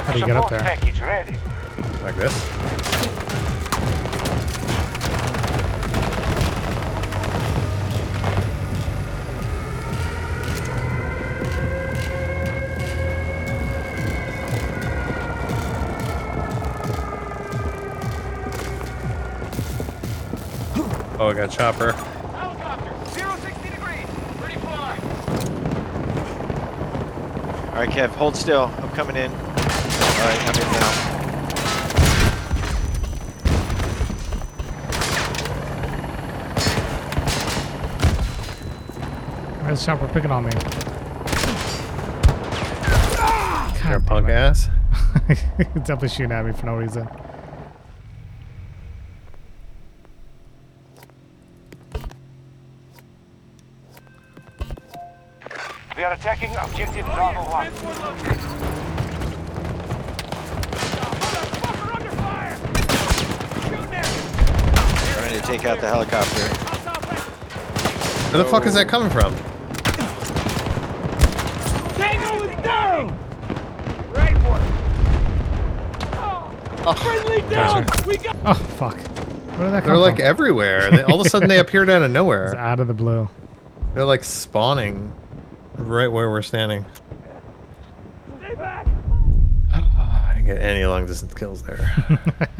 How 0.00 0.12
do 0.14 0.18
you 0.18 0.26
get 0.26 0.36
up 0.36 0.48
there? 0.48 0.60
Package 0.60 1.00
ready. 1.00 1.36
Like 2.02 2.16
this. 2.16 2.32
Oh, 21.16 21.28
I 21.28 21.32
got 21.34 21.50
chopper. 21.50 21.92
Helicopter, 21.92 22.92
060 23.06 23.70
degrees. 23.70 24.06
Ready 24.40 24.56
fly. 24.56 24.98
All 27.68 27.80
right, 27.80 27.83
Kev, 27.94 28.10
hold 28.16 28.34
still. 28.34 28.72
I'm 28.78 28.90
coming 28.90 29.14
in. 29.14 29.30
All 29.30 29.38
right, 29.38 30.40
I'm 30.48 30.56
in 30.56 30.72
now. 30.72 30.90
Where's 39.62 39.78
the 39.78 39.86
chopper 39.86 40.08
picking 40.08 40.32
on 40.32 40.44
me? 40.44 40.50
You're 43.84 43.98
a 43.98 44.00
punk 44.00 44.28
ass. 44.28 44.70
It's 45.28 45.40
definitely 45.74 46.08
shooting 46.08 46.32
at 46.32 46.44
me 46.44 46.52
for 46.52 46.66
no 46.66 46.74
reason. 46.74 47.08
Trying 65.80 65.94
out 65.94 66.06
the 66.06 66.14
helicopter. 66.14 66.48
Where 68.32 68.42
the 68.42 68.48
fuck 68.50 68.66
is 68.66 68.74
that 68.74 68.88
coming 68.88 69.10
from? 69.10 69.34
Tango 71.94 72.44
is 72.44 72.62
down! 72.62 73.08
Right 74.12 74.34
one. 74.44 74.60
Oh, 76.14 76.52
oh, 76.86 76.92
friendly 76.94 77.42
down! 77.50 77.86
We 78.06 78.16
got 78.18 78.36
Oh 78.44 78.54
fuck! 78.54 78.96
Where 78.98 79.66
did 79.66 79.74
that 79.74 79.82
come 79.84 79.92
They're 79.92 79.96
like 79.98 80.16
from? 80.16 80.24
everywhere. 80.26 80.90
They, 80.90 81.02
all 81.04 81.20
of 81.20 81.26
a 81.26 81.30
sudden 81.30 81.48
they 81.48 81.58
appeared 81.60 81.88
out 81.90 82.02
of 82.02 82.10
It's 82.10 82.12
nowhere. 82.14 82.56
out 82.56 82.80
of 82.80 82.88
the 82.88 82.94
blue. 82.94 83.28
They're 83.94 84.04
like 84.04 84.24
spawning 84.24 85.12
right 85.76 86.08
where 86.08 86.28
we're 86.30 86.42
standing. 86.42 86.84
Stay 88.40 88.54
back! 88.54 88.86
Ah, 89.72 90.28
I 90.30 90.34
didn't 90.34 90.46
get 90.46 90.58
any 90.58 90.84
long 90.86 91.06
distance 91.06 91.34
kills 91.34 91.62
there. 91.62 91.92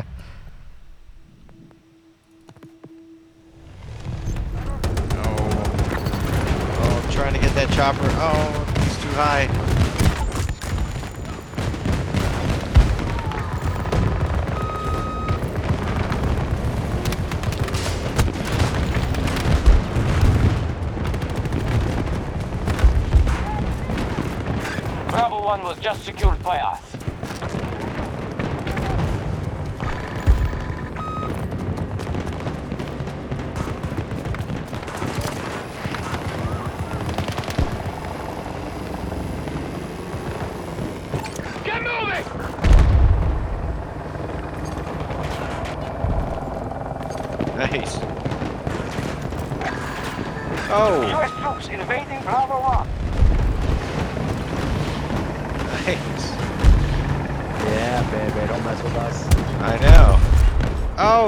was 25.64 25.78
just 25.78 26.04
secured 26.04 26.42
by 26.42 26.58
us. 26.58 26.93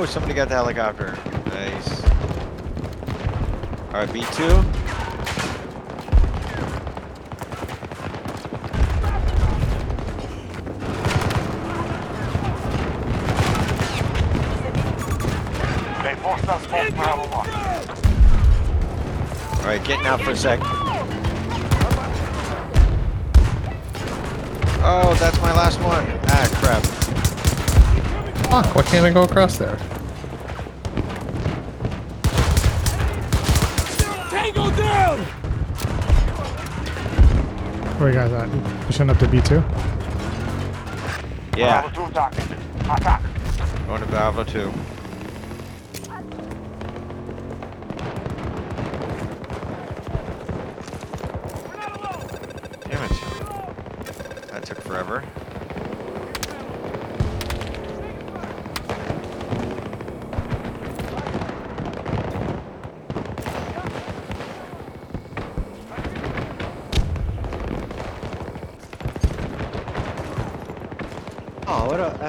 Oh, 0.07 0.09
somebody 0.09 0.35
got 0.35 0.49
the 0.49 0.55
helicopter. 0.55 1.19
Nice. 1.47 2.05
All 3.93 3.99
right, 3.99 4.09
B2. 4.09 4.62
They 16.05 16.15
forced 16.23 16.49
us 16.49 16.66
off 16.70 16.95
Bravo 16.95 17.27
1. 17.27 17.51
All 19.59 19.66
right, 19.66 19.83
getting 19.85 20.07
out 20.07 20.20
for 20.20 20.31
a 20.31 20.37
sec. 20.37 20.61
Oh, 24.85 25.16
that's 25.19 25.41
my 25.41 25.53
last 25.53 25.81
one. 25.81 26.07
Ah, 26.28 26.49
crap. 26.62 26.85
Fuck, 28.47 28.77
why 28.77 28.83
can't 28.83 29.05
I 29.05 29.11
go 29.11 29.24
across 29.24 29.59
there? 29.59 29.77
Where 38.07 38.12
you 38.15 38.20
guys 38.20 38.31
at? 38.31 38.83
Pushing 38.87 39.11
up 39.11 39.19
to 39.19 39.27
B2? 39.27 39.57
Yeah, 41.59 41.81
Bravo 41.81 42.07
2 42.07 42.12
targeted. 42.15 42.59
Attack. 42.85 43.23
going 43.89 44.01
to 44.01 44.07
Bravo 44.07 44.45
2. 44.45 44.73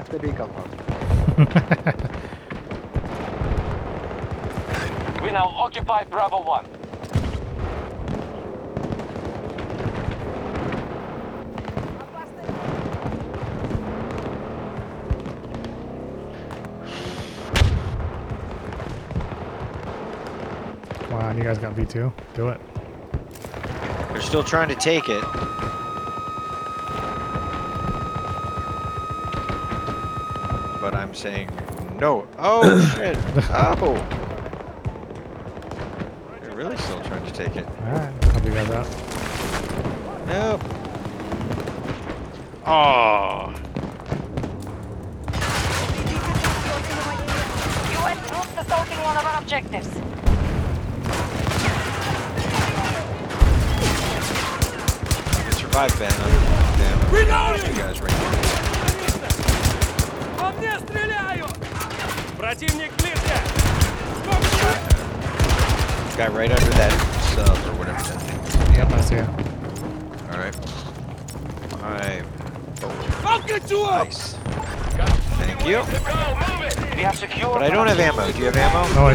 Where 0.08 0.20
the 0.20 0.28
F 0.28 0.28
did 0.28 0.30
he 0.30 0.34
come 0.36 0.50
from? 0.54 0.70
We 5.24 5.32
now 5.32 5.48
occupy 5.48 6.04
Bravo 6.06 6.44
1. 6.44 6.66
Come 21.00 21.14
on, 21.14 21.38
you 21.38 21.44
guys 21.44 21.58
got 21.58 21.76
V2. 21.76 22.14
Do 22.34 22.50
it. 22.50 22.62
They're 24.10 24.22
still 24.22 24.44
trying 24.44 24.70
to 24.70 24.76
take 24.76 25.10
it. 25.10 25.24
Saying 31.18 31.50
no. 32.00 32.28
Oh, 32.38 32.80
shit. 32.96 33.18
Oh. 33.50 33.96
They're 36.42 36.56
really 36.56 36.78
still 36.78 37.02
trying 37.02 37.26
to 37.26 37.34
take 37.34 37.56
it. 37.56 37.66
Alright, 37.82 38.24
help 38.24 38.46
you 38.46 38.52
guys 38.52 38.70
out. 38.70 38.88
Nope. 40.28 40.62
Oh. 42.66 43.07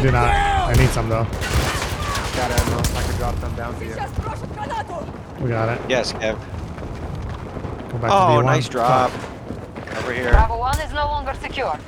Do 0.02 0.10
not. 0.10 0.28
I 0.30 0.72
need 0.74 0.88
some 0.90 1.08
though. 1.08 1.24
Got 1.24 2.50
ammo. 2.50 2.78
I 2.78 3.02
can 3.02 3.16
drop 3.16 3.36
them 3.40 3.54
down 3.54 3.78
to 3.78 3.84
you. 3.84 3.94
We 5.40 5.48
got 5.48 5.68
it. 5.68 5.80
Yes, 5.88 6.12
Kev. 6.12 6.38
Go 7.90 7.98
back 7.98 8.10
Oh, 8.12 8.40
to 8.40 8.42
B1. 8.42 8.44
nice 8.44 8.68
drop. 8.68 9.12
Over 9.98 10.12
here. 10.12 10.30
Bravo 10.30 10.58
1 10.58 10.80
is 10.80 10.92
no 10.92 11.06
longer 11.06 11.34
secure. 11.40 11.78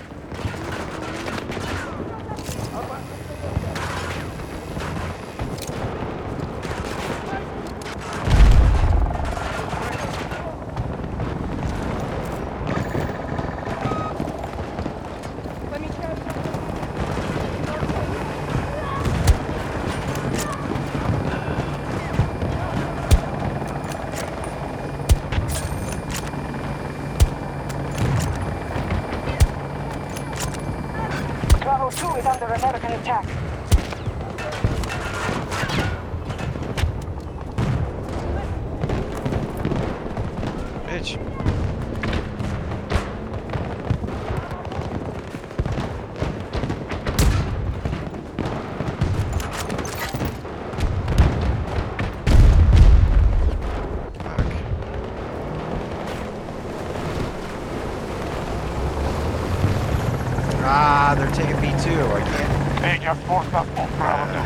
Ah, 60.87 61.15
they're 61.17 61.31
taking 61.31 61.59
me 61.63 61.71
too. 61.83 61.99
I 62.13 62.21
can't. 62.21 62.83
Major 62.83 63.15
force 63.25 63.51
up 63.55 63.67
on 63.79 63.89
Bravo 63.97 64.43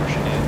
Pushing 0.00 0.26
in. 0.26 0.42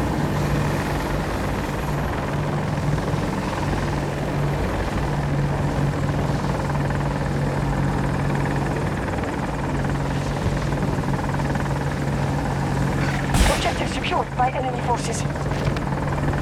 Objective 13.55 13.91
secured 13.93 14.29
by 14.39 14.49
enemy 14.51 14.81
forces. 14.87 15.23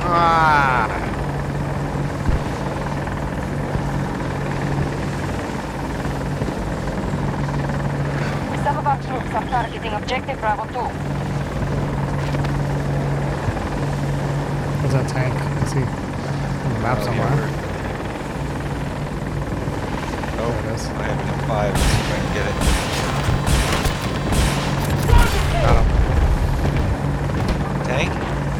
Ah. 0.06 1.00
Some 8.64 8.78
of 8.78 8.86
our 8.86 8.96
troops 9.02 9.34
are 9.34 9.44
targeting 9.50 9.92
Objective 10.04 10.38
Bravo 10.38 10.64
2. 10.66 10.72
What's 14.82 14.92
that 14.92 15.08
tank? 15.08 15.32
I 15.32 15.64
see 15.64 15.80
on 15.80 16.72
the 16.74 16.80
map 16.80 16.98
Oh, 17.00 17.04
somewhere. 17.04 17.30
yeah, 17.30 17.48
Oh, 20.40 20.50
There 20.50 20.72
it 20.72 20.76
is. 20.76 20.84
I 20.88 20.90
have 21.08 21.18
an 21.20 21.28
M5. 21.40 21.72
Let's 21.72 21.80
see 21.88 21.96
if 22.04 22.12
I 22.12 22.16
can 22.20 22.28
get 22.36 22.44
it. 22.44 22.56
Got 25.64 25.76
him. 25.80 25.88
Tank? 27.88 28.12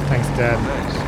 Tank's 0.08 0.30
dead. 0.38 0.56
Nice. 0.62 1.03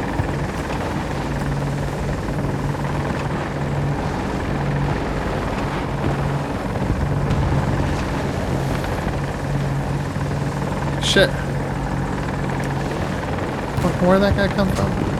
Shit. 11.16 11.30
Where'd 14.02 14.20
that 14.20 14.36
guy 14.36 14.54
come 14.54 14.68
from? 14.72 15.15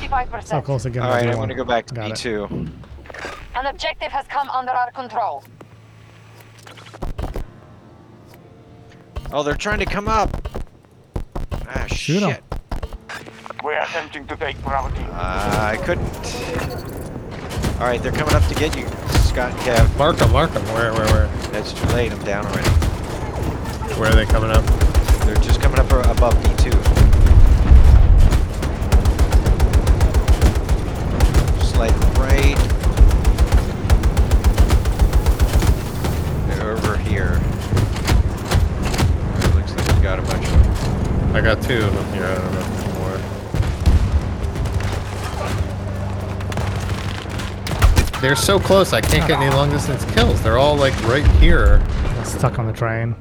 55%. 0.00 0.44
So 0.44 0.62
close 0.62 0.86
again. 0.86 1.02
All 1.02 1.10
right, 1.10 1.26
I'm 1.26 1.36
going 1.36 1.48
to 1.48 1.54
go 1.54 1.64
back 1.64 1.86
to 1.86 1.94
Got 1.94 2.12
B2. 2.12 2.44
It. 2.66 2.72
An 3.54 3.66
objective 3.66 4.10
has 4.12 4.26
come 4.26 4.48
under 4.50 4.72
our 4.72 4.90
control. 4.92 5.42
Oh, 9.32 9.42
they're 9.42 9.54
trying 9.54 9.78
to 9.80 9.86
come 9.86 10.08
up. 10.08 10.30
Ah, 11.68 11.86
Shoot 11.88 12.20
shit. 12.20 12.22
Em. 12.22 12.42
We're 13.62 13.78
attempting 13.80 14.26
to 14.26 14.36
take 14.36 14.60
property. 14.62 15.04
Uh, 15.10 15.72
I 15.72 15.76
couldn't. 15.84 16.06
All 17.80 17.86
right, 17.86 18.02
they're 18.02 18.12
coming 18.12 18.34
up 18.34 18.44
to 18.48 18.54
get 18.54 18.76
you, 18.76 18.86
Scott 19.28 19.52
and 19.52 19.60
Kev. 19.60 19.96
Mark 19.98 20.16
them, 20.16 20.32
mark 20.32 20.52
them. 20.52 20.64
Where, 20.74 20.92
where, 20.92 21.06
where? 21.06 21.26
That's 21.52 21.72
too 21.72 21.86
late. 21.88 22.12
I'm 22.12 22.22
down 22.24 22.46
already. 22.46 22.68
Where 24.00 24.10
are 24.10 24.14
they 24.14 24.26
coming 24.26 24.50
up? 24.50 24.64
They're 25.24 25.36
just 25.36 25.60
coming 25.60 25.78
up 25.78 25.86
above 25.90 26.34
got 41.54 41.62
two 41.64 41.78
of 41.78 41.92
them 41.92 42.12
here. 42.12 42.24
I 42.24 42.34
don't 42.36 42.52
know 42.52 42.60
if 42.60 42.66
there's 42.76 42.94
more. 48.12 48.20
They're 48.20 48.36
so 48.36 48.60
close. 48.60 48.92
I 48.92 49.00
can't 49.00 49.26
get 49.26 49.40
any 49.40 49.52
long 49.56 49.70
distance 49.70 50.04
kills. 50.12 50.40
They're 50.42 50.58
all 50.58 50.76
like 50.76 50.94
right 51.02 51.26
here. 51.38 51.84
Stuck 52.24 52.60
on 52.60 52.66
the 52.68 52.72
train. 52.72 53.16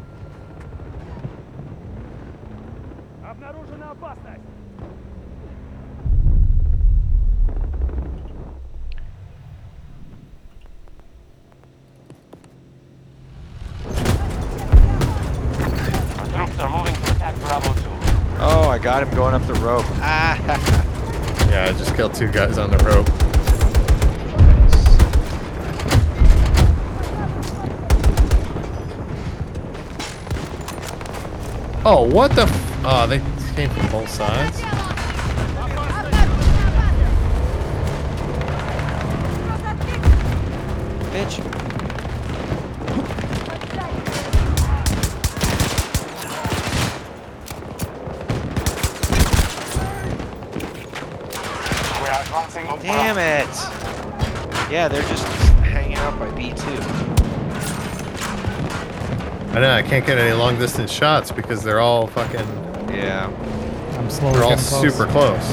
what 32.11 32.36
the 32.36 32.41
f 32.41 32.69
Oh, 32.84 33.06
they 33.07 33.19
came 33.56 33.69
from 33.69 33.91
both 33.91 34.10
sides. 34.10 34.61
Bitch. 41.11 41.60
Damn 52.81 53.18
it! 53.18 53.49
Yeah, 54.72 54.88
they're 54.88 55.02
just 55.03 55.26
hanging 55.64 55.95
out 55.95 56.18
by 56.18 56.27
B2. 56.30 56.98
I 59.60 59.61
know 59.61 59.73
I 59.73 59.81
can't 59.81 60.06
get 60.06 60.18
any 60.18 60.31
long 60.31 60.57
distance 60.57 60.90
shots 60.90 61.34
because 61.34 61.61
they're 61.64 61.81
all 61.81 62.07
fucking. 62.07 62.48
Yeah. 62.95 63.26
I'm 63.98 64.10
slowly 64.10 64.36
They're 64.36 64.44
all 64.46 64.52
getting 64.52 64.63
close. 64.63 64.81
super 64.81 65.05
close. 65.12 65.52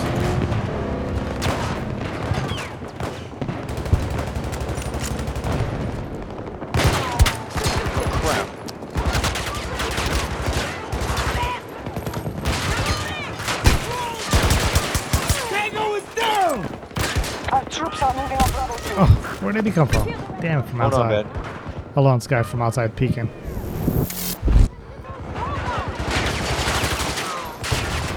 Crap. 8.23 8.47
Our 17.53 17.65
troops 17.71 18.03
are 18.03 18.15
moving 18.15 18.39
up 18.39 18.53
Bravo 18.53 18.77
2. 18.77 18.83
Oh, 18.99 19.39
where 19.41 19.53
did 19.53 19.67
he 19.67 19.73
come 19.73 19.89
from? 19.89 20.05
Damn 20.41 20.61
it, 20.61 20.69
from 20.69 20.79
Hold 20.79 20.95
on, 20.95 21.13
outside. 21.13 21.33
Ben. 21.33 21.45
Hold 21.95 22.07
on, 22.07 22.19
this 22.19 22.27
guy 22.29 22.43
from 22.45 22.63
outside 22.63 22.95
peeking. 22.95 23.29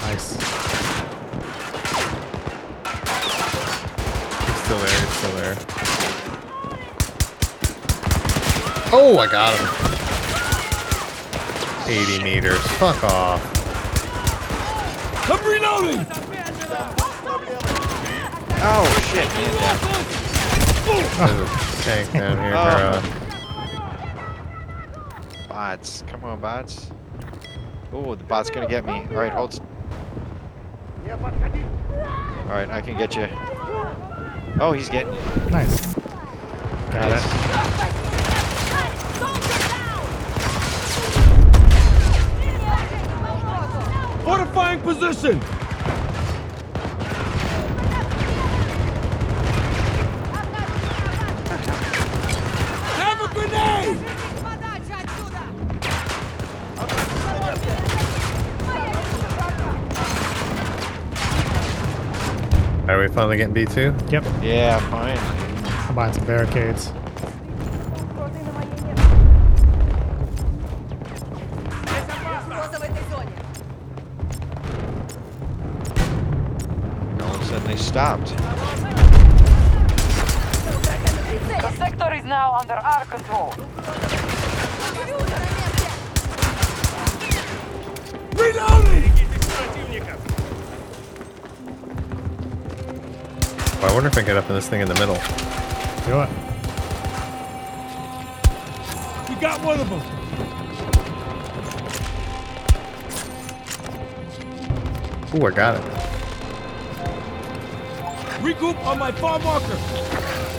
Nice. 0.09 0.33
He's 0.33 0.41
still 4.63 4.79
there. 4.79 4.99
He's 4.99 5.13
still 5.13 5.35
there. 5.35 5.55
Oh, 8.91 9.19
I 9.19 9.27
got 9.27 9.53
him. 9.53 9.67
80 11.87 12.23
meters. 12.23 12.57
Fuck 12.79 13.03
off. 13.03 13.39
I'm 15.29 15.45
reloading! 15.47 16.07
Oh 18.61 18.85
shit, 19.11 19.27
man. 19.35 19.53
There's 21.19 21.39
a 21.39 21.83
tank 21.83 22.11
down 22.13 22.37
here. 22.39 22.55
Oh. 22.55 22.65
or, 22.65 22.81
uh, 22.81 23.01
Bots. 25.49 26.03
Come 26.07 26.23
on, 26.23 26.39
bots. 26.41 26.89
Oh, 27.93 28.15
the 28.15 28.23
bot's 28.23 28.49
gonna 28.49 28.67
get 28.67 28.87
me. 28.87 29.05
Alright, 29.11 29.33
hold. 29.33 29.61
S- 31.09 32.45
Alright, 32.47 32.69
I 32.69 32.81
can 32.81 32.97
get 32.97 33.15
you. 33.15 33.27
Oh, 34.59 34.71
he's 34.73 34.89
getting 34.89 35.13
you. 35.13 35.19
Nice. 35.49 35.93
Got 36.91 37.11
it. 37.11 38.29
Fortifying 44.23 44.79
position! 44.81 45.39
Are 62.99 63.03
we 63.03 63.07
finally 63.07 63.37
getting 63.37 63.53
B2? 63.53 64.11
Yep. 64.11 64.25
Yeah, 64.43 64.77
fine. 64.89 65.17
I'm 65.87 65.95
buying 65.95 66.11
some 66.11 66.25
barricades. 66.25 66.87
And 77.07 77.21
all 77.21 77.35
of 77.35 77.41
a 77.41 77.45
sudden 77.45 77.67
they 77.67 77.77
stopped. 77.77 78.35
The 81.47 81.71
sector 81.77 82.13
is 82.13 82.25
now 82.25 82.55
under 82.55 82.73
our 82.73 83.05
control. 83.05 83.53
Reloading! 83.55 84.08
I 93.89 93.91
wonder 93.91 94.07
if 94.07 94.13
I 94.13 94.17
can 94.17 94.27
get 94.27 94.37
up 94.37 94.47
in 94.47 94.55
this 94.55 94.69
thing 94.69 94.81
in 94.81 94.87
the 94.87 94.93
middle. 94.93 95.15
Do 96.05 96.21
it. 96.21 96.29
We 99.27 99.35
got 99.41 99.59
one 99.65 99.79
of 99.79 99.89
them! 99.89 99.99
Ooh, 105.33 105.47
I 105.47 105.49
got 105.49 105.75
it. 105.77 105.81
Regroup 108.43 108.77
on 108.85 108.99
my 108.99 109.11
farm 109.11 109.43
marker! 109.43 109.67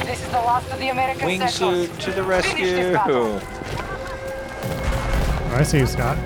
This 0.05 0.21
is 0.21 0.27
the 0.27 0.33
last 0.33 0.69
of 0.73 0.81
the 0.81 0.89
American. 0.89 1.29
Wingsuit 1.29 1.99
to 2.01 2.11
the 2.11 2.25
Finish 2.25 2.55
this 2.55 2.93
battle. 2.93 3.35
rescue! 3.35 3.49
Oh, 5.53 5.57
I 5.57 5.63
see 5.63 5.79
you, 5.79 5.87
Scott. 5.87 6.19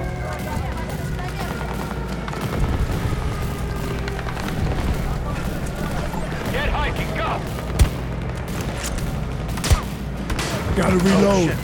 Gotta 10.76 10.96
reload. 10.96 11.56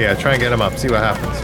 Yeah, 0.00 0.14
try 0.14 0.32
and 0.32 0.40
get 0.40 0.52
him 0.52 0.62
up. 0.62 0.78
See 0.78 0.88
what 0.88 1.00
happens. 1.00 1.38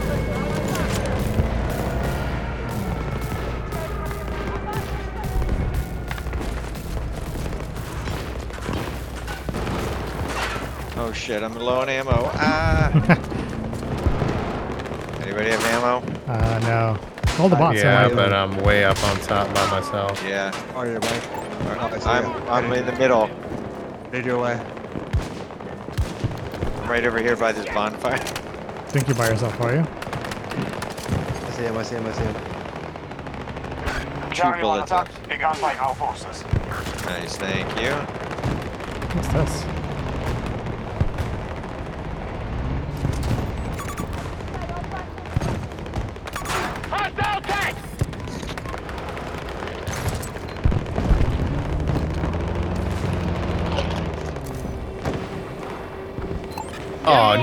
Oh 10.96 11.12
shit, 11.12 11.42
I'm 11.42 11.54
low 11.54 11.80
on 11.80 11.90
ammo. 11.90 12.30
Ah! 12.34 12.90
Anybody 15.22 15.50
have 15.50 15.64
ammo? 15.66 16.02
Uh, 16.26 16.58
no. 16.60 16.98
All 17.38 17.50
the 17.50 17.56
bots 17.56 17.76
yeah, 17.76 18.08
but 18.08 18.32
I'm 18.32 18.56
way 18.64 18.84
up 18.84 18.96
on 19.04 19.20
top 19.20 19.46
by 19.54 19.70
myself. 19.70 20.24
Yeah. 20.26 20.50
Oh, 20.74 20.84
your 20.84 21.00
way. 21.00 21.08
Oh, 21.80 21.90
I 21.92 21.98
see 21.98 22.08
I'm. 22.08 22.48
I'm 22.48 22.72
in 22.72 22.86
the 22.86 22.92
middle. 22.92 23.26
Headed 24.06 24.24
your 24.24 24.40
way. 24.40 24.58
I'm 26.88 26.92
right 26.92 27.04
over 27.04 27.18
here 27.18 27.36
by 27.36 27.52
this 27.52 27.66
bonfire. 27.66 28.16
think 28.16 29.08
you're 29.08 29.14
by 29.14 29.28
yourself, 29.28 29.60
are 29.60 29.74
you? 29.74 29.80
I 29.80 31.50
see 31.50 31.64
him, 31.64 31.76
I 31.76 31.82
see 31.82 31.96
him, 31.96 32.06
I 32.06 32.12
see 32.12 32.22
him. 32.22 32.34
Two 34.32 34.62
bullets 34.62 34.90
left. 34.90 35.28
Begun 35.28 35.60
by 35.60 35.74
our 35.74 35.94
forces. 35.94 36.42
Nice, 37.04 37.36
thank 37.36 37.68
you. 37.78 37.92
What's 39.12 39.28
this? 39.28 39.77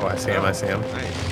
Oh, 0.02 0.08
I 0.08 0.16
see 0.18 0.32
him. 0.32 0.44
I 0.44 0.52
see 0.52 0.68
him. 0.68 0.82
Nice. 0.82 1.32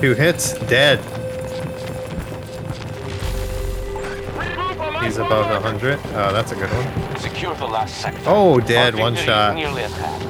Two 0.00 0.14
hits, 0.14 0.54
dead. 0.66 0.98
He's 5.04 5.18
above 5.18 5.48
100. 5.62 6.00
Oh, 6.00 6.32
that's 6.32 6.50
a 6.50 6.56
good 6.56 6.68
one. 6.70 7.18
Secure 7.20 7.54
the 7.54 7.66
last 7.66 8.00
sector. 8.00 8.20
Oh, 8.26 8.58
dead. 8.58 8.96
Our 8.96 9.00
One 9.00 9.14
shot. 9.14 9.54
Nearly 9.54 9.84
at 9.84 9.92
hand. 9.92 10.22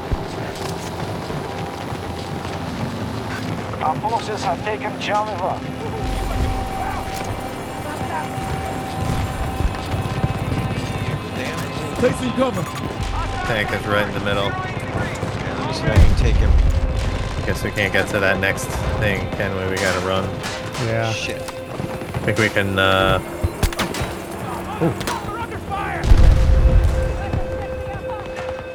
Our 3.82 3.96
forces 4.10 4.42
have 4.44 4.62
taken 4.62 5.00
Charlie 5.00 5.32
Rock. 5.40 5.62
Placing 12.06 12.32
cover. 12.34 12.62
Tank 13.46 13.72
is 13.72 13.84
right 13.88 14.06
in 14.06 14.14
the 14.14 14.20
middle. 14.20 14.46
Okay, 14.46 15.52
let 15.54 15.66
me 15.66 15.72
see 15.72 15.82
if 15.82 15.90
I 15.90 15.96
can 15.96 16.16
take 16.18 16.36
him. 16.36 16.50
Guess 17.46 17.64
we 17.64 17.72
can't 17.72 17.92
get 17.92 18.06
to 18.10 18.20
that 18.20 18.38
next 18.38 18.66
thing, 19.00 19.28
can 19.32 19.56
we? 19.56 19.68
We 19.72 19.76
gotta 19.76 20.06
run. 20.06 20.22
Yeah. 20.86 21.10
Shit. 21.10 21.42
I 21.42 22.18
think 22.22 22.38
we 22.38 22.48
can, 22.48 22.78
uh... 22.78 23.18
Ooh. 24.82 24.92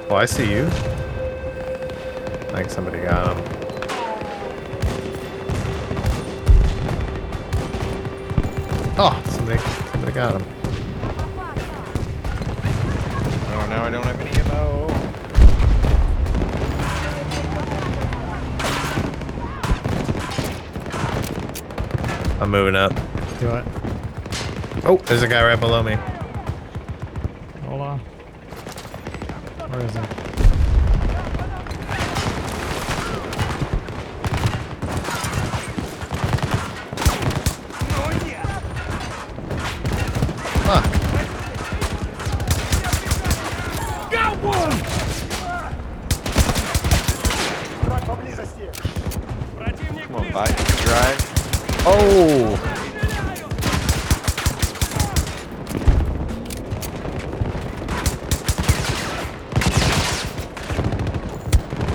Oh, 0.10 0.16
I 0.16 0.26
see 0.26 0.51
you. 0.51 0.66
I 2.50 2.58
think 2.58 2.69
somebody 2.69 3.00
got 3.00 3.38
him. 3.38 3.45
Oh, 8.98 9.24
somebody, 9.30 9.58
somebody 9.58 10.11
got 10.11 10.42
him. 10.42 10.51
I'm 22.42 22.50
moving 22.50 22.76
up. 22.76 22.92
Do 23.40 23.50
it. 23.52 23.64
Oh, 24.84 24.98
there's 25.06 25.22
a 25.22 25.28
guy 25.28 25.44
right 25.45 25.60
below 25.60 25.84
me. 25.84 25.94
Hold 27.68 27.82
on. 27.82 28.00
Where 29.70 29.86
is 29.86 29.94
he? 29.94 30.00
Fuck. 40.66 40.86
Got 44.11 44.36
one! 44.42 44.72
Come 50.02 50.16
on, 50.16 50.32
bud. 50.32 50.50
Drive. 50.82 51.28
Oh! 51.84 52.56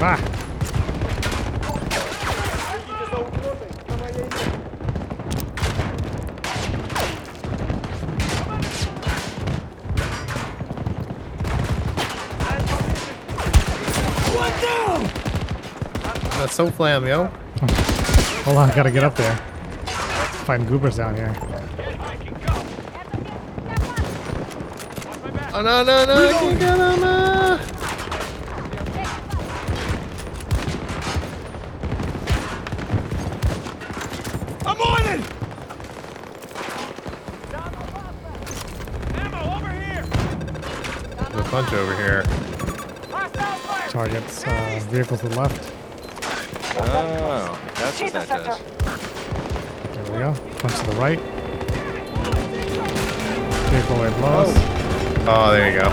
Ah! 0.02 0.18
That's 16.36 16.45
Soflam, 16.56 17.06
yo. 17.06 17.26
Hold 18.44 18.56
on, 18.56 18.70
gotta 18.74 18.90
get 18.90 19.04
up 19.04 19.14
there. 19.14 19.36
Find 20.46 20.66
goobers 20.66 20.96
down 20.96 21.14
here. 21.14 21.36
Oh 25.52 25.60
no 25.60 25.84
no 25.84 26.06
no! 26.06 26.14
I 26.14 26.32
can't 26.32 26.58
get 26.58 26.78
him! 26.78 27.04
uh. 27.04 27.58
I'm 34.64 34.80
on 34.80 35.04
it! 35.12 35.20
Ammo 39.14 39.40
over! 39.56 39.72
There's 41.32 41.46
a 41.46 41.50
bunch 41.50 41.72
over 41.74 41.94
here. 41.96 42.22
Targets, 43.90 44.46
uh, 44.46 44.80
vehicles 44.88 45.20
to 45.20 45.28
the 45.28 45.38
left. 45.38 45.75
Oh, 48.16 48.24
that's 48.24 48.30
what 48.30 48.44
that 48.44 48.60
does. 48.84 50.06
There 50.08 50.12
we 50.12 50.18
go. 50.18 50.32
Bunch 50.62 50.78
to 50.78 50.86
the 50.86 50.96
right. 50.96 51.20
Vehicle 53.70 53.96
right 53.96 54.14
below 54.16 54.38
us. 54.40 54.52
Oh, 55.28 55.52
there 55.52 55.70
you 55.70 55.80
go. 55.80 55.88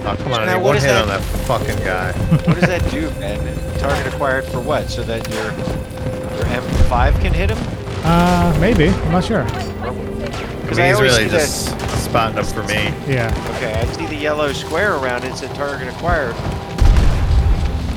Oh, 0.00 0.16
come 0.22 0.32
on, 0.32 0.40
I 0.40 0.46
Now, 0.46 0.56
need 0.56 0.62
what 0.62 0.74
one 0.74 0.76
hit 0.76 0.82
that? 0.84 1.02
on 1.02 1.08
that 1.08 1.20
fucking 1.46 1.76
guy. 1.84 2.12
What 2.46 2.60
does 2.60 2.68
that 2.68 2.90
do, 2.90 3.10
man? 3.20 3.38
Target 3.78 4.12
acquired 4.12 4.44
for 4.46 4.60
what? 4.60 4.88
So 4.88 5.02
that 5.02 5.28
your 5.28 5.44
your 6.36 6.46
M5 6.62 7.20
can 7.20 7.34
hit 7.34 7.50
him? 7.50 7.77
Uh, 8.10 8.56
maybe. 8.58 8.88
I'm 8.88 9.12
not 9.12 9.24
sure. 9.24 9.44
Because 9.44 10.78
I 10.78 10.82
I 10.82 10.84
mean, 10.84 10.86
he's 10.88 10.96
always 10.96 11.12
really 11.18 11.28
see 11.28 11.36
just 11.36 12.04
spotting 12.04 12.38
up 12.38 12.46
for 12.46 12.62
me. 12.64 12.90
Yeah. 13.06 13.32
Okay, 13.56 13.72
I 13.74 13.84
see 13.92 14.06
the 14.06 14.16
yellow 14.16 14.52
square 14.52 14.96
around 14.96 15.24
it. 15.24 15.30
It's 15.32 15.42
a 15.42 15.48
target 15.48 15.88
acquired. 15.88 16.34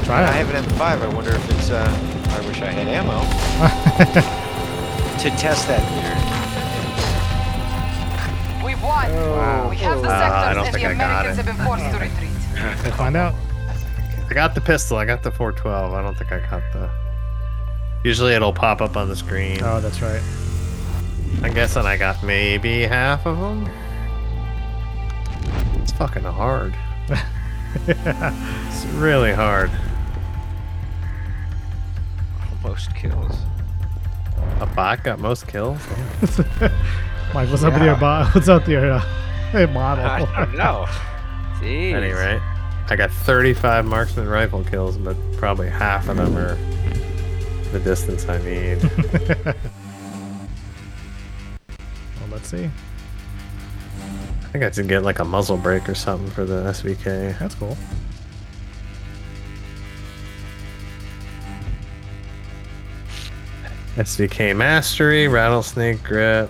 Try 0.04 0.22
it. 0.22 0.26
I 0.26 0.30
it. 0.40 0.46
have 0.46 0.50
an 0.54 0.64
M5. 0.66 0.82
I 0.82 1.08
wonder 1.16 1.34
if 1.34 1.50
it's. 1.52 1.70
Uh, 1.70 1.88
I 2.32 2.40
wish 2.48 2.62
I 2.62 2.72
had 2.72 2.88
ammo 2.88 3.22
to 5.22 5.30
test 5.38 5.68
that 5.68 5.84
theory. 5.96 6.20
We've 8.66 8.82
won. 8.82 9.10
We 9.70 9.76
have 9.78 10.02
the 10.02 10.10
Uh, 10.10 10.12
I 10.12 10.54
sectors 10.54 10.56
don't 10.56 10.66
and 10.68 10.76
the 10.76 10.86
I 10.88 10.94
got 10.94 11.26
Americans 11.26 11.40
it. 11.40 11.46
have 11.46 11.58
been 11.58 11.66
forced 11.66 11.86
to 11.86 12.00
retreat. 12.00 12.32
We'll 12.84 12.94
find 12.98 13.16
out. 13.16 13.34
I 14.30 14.34
got 14.34 14.56
the 14.56 14.62
pistol. 14.62 14.98
I 14.98 15.06
got 15.06 15.24
the 15.24 15.32
412. 15.32 15.94
I 15.94 16.02
don't 16.02 16.18
think 16.18 16.32
I 16.32 16.40
got 16.50 16.64
the. 16.71 16.71
Usually 18.04 18.34
it'll 18.34 18.54
pop 18.54 18.82
up 18.82 18.98
on 18.98 19.10
the 19.10 19.16
screen. 19.16 19.60
Oh, 19.62 19.80
that's 19.80 20.02
right. 20.02 20.22
I'm 21.44 21.54
guessing 21.54 21.84
I 21.84 21.98
got 21.98 22.24
maybe 22.24 22.82
half 22.82 23.26
of 23.26 23.40
them. 23.40 23.70
It's 25.82 25.92
fucking 25.94 26.24
hard. 26.24 26.74
it's 27.88 28.86
really 28.94 29.34
hard. 29.34 29.72
Most 32.64 32.96
kills. 32.96 33.38
A 34.60 34.66
bot 34.66 35.04
got 35.04 35.20
most 35.20 35.48
kills. 35.48 35.80
Mike, 37.34 37.50
what's 37.50 37.64
up 37.64 37.74
with 37.74 37.84
your 37.84 37.96
bo- 37.96 38.26
What's 38.34 38.50
up 38.50 38.64
with 38.64 38.70
your 38.70 38.92
uh, 38.92 39.00
hey, 39.52 39.66
model? 39.66 40.06
I 40.06 40.46
don't 40.46 40.56
know. 40.56 40.86
Jeez. 41.60 41.94
Anyway, 41.94 42.40
I 42.90 42.96
got 42.96 43.12
35 43.12 43.86
marksman 43.86 44.28
rifle 44.28 44.64
kills, 44.64 44.98
but 44.98 45.16
probably 45.38 45.70
half 45.70 46.10
of 46.10 46.18
them 46.18 46.36
are 46.38 46.58
the 47.72 47.80
distance 47.80 48.28
I 48.28 48.38
need. 48.44 48.84
well, 49.44 49.56
let's 52.32 52.50
see. 52.50 52.70
I 54.42 54.48
think 54.52 54.64
I 54.66 54.72
should 54.72 54.88
get 54.90 55.04
like 55.04 55.20
a 55.20 55.26
muzzle 55.26 55.58
brake 55.58 55.88
or 55.88 55.96
something 55.96 56.30
for 56.32 56.44
the 56.44 56.64
SVK. 56.64 57.40
That's 57.40 57.56
cool. 57.56 57.78
SVK 63.96 64.56
mastery, 64.56 65.28
rattlesnake 65.28 66.02
grip. 66.04 66.50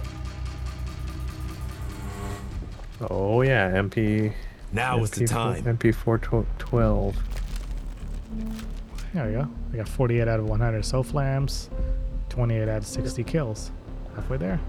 Oh 3.09 3.41
yeah, 3.41 3.72
MP. 3.72 4.32
Now 4.72 5.01
is 5.01 5.11
the 5.11 5.25
time. 5.25 5.64
MP 5.64 5.93
four 5.93 6.17
twelve. 6.17 7.16
There 9.14 9.25
we 9.25 9.33
go. 9.33 9.48
We 9.72 9.77
got 9.77 9.90
48 9.90 10.27
out 10.27 10.40
of 10.40 10.48
100 10.48 10.83
Soflams, 10.83 11.69
28 12.30 12.69
out 12.69 12.77
of 12.77 12.85
60 12.88 13.23
kills. 13.25 13.72
Halfway 14.15 14.38
there. 14.38 14.59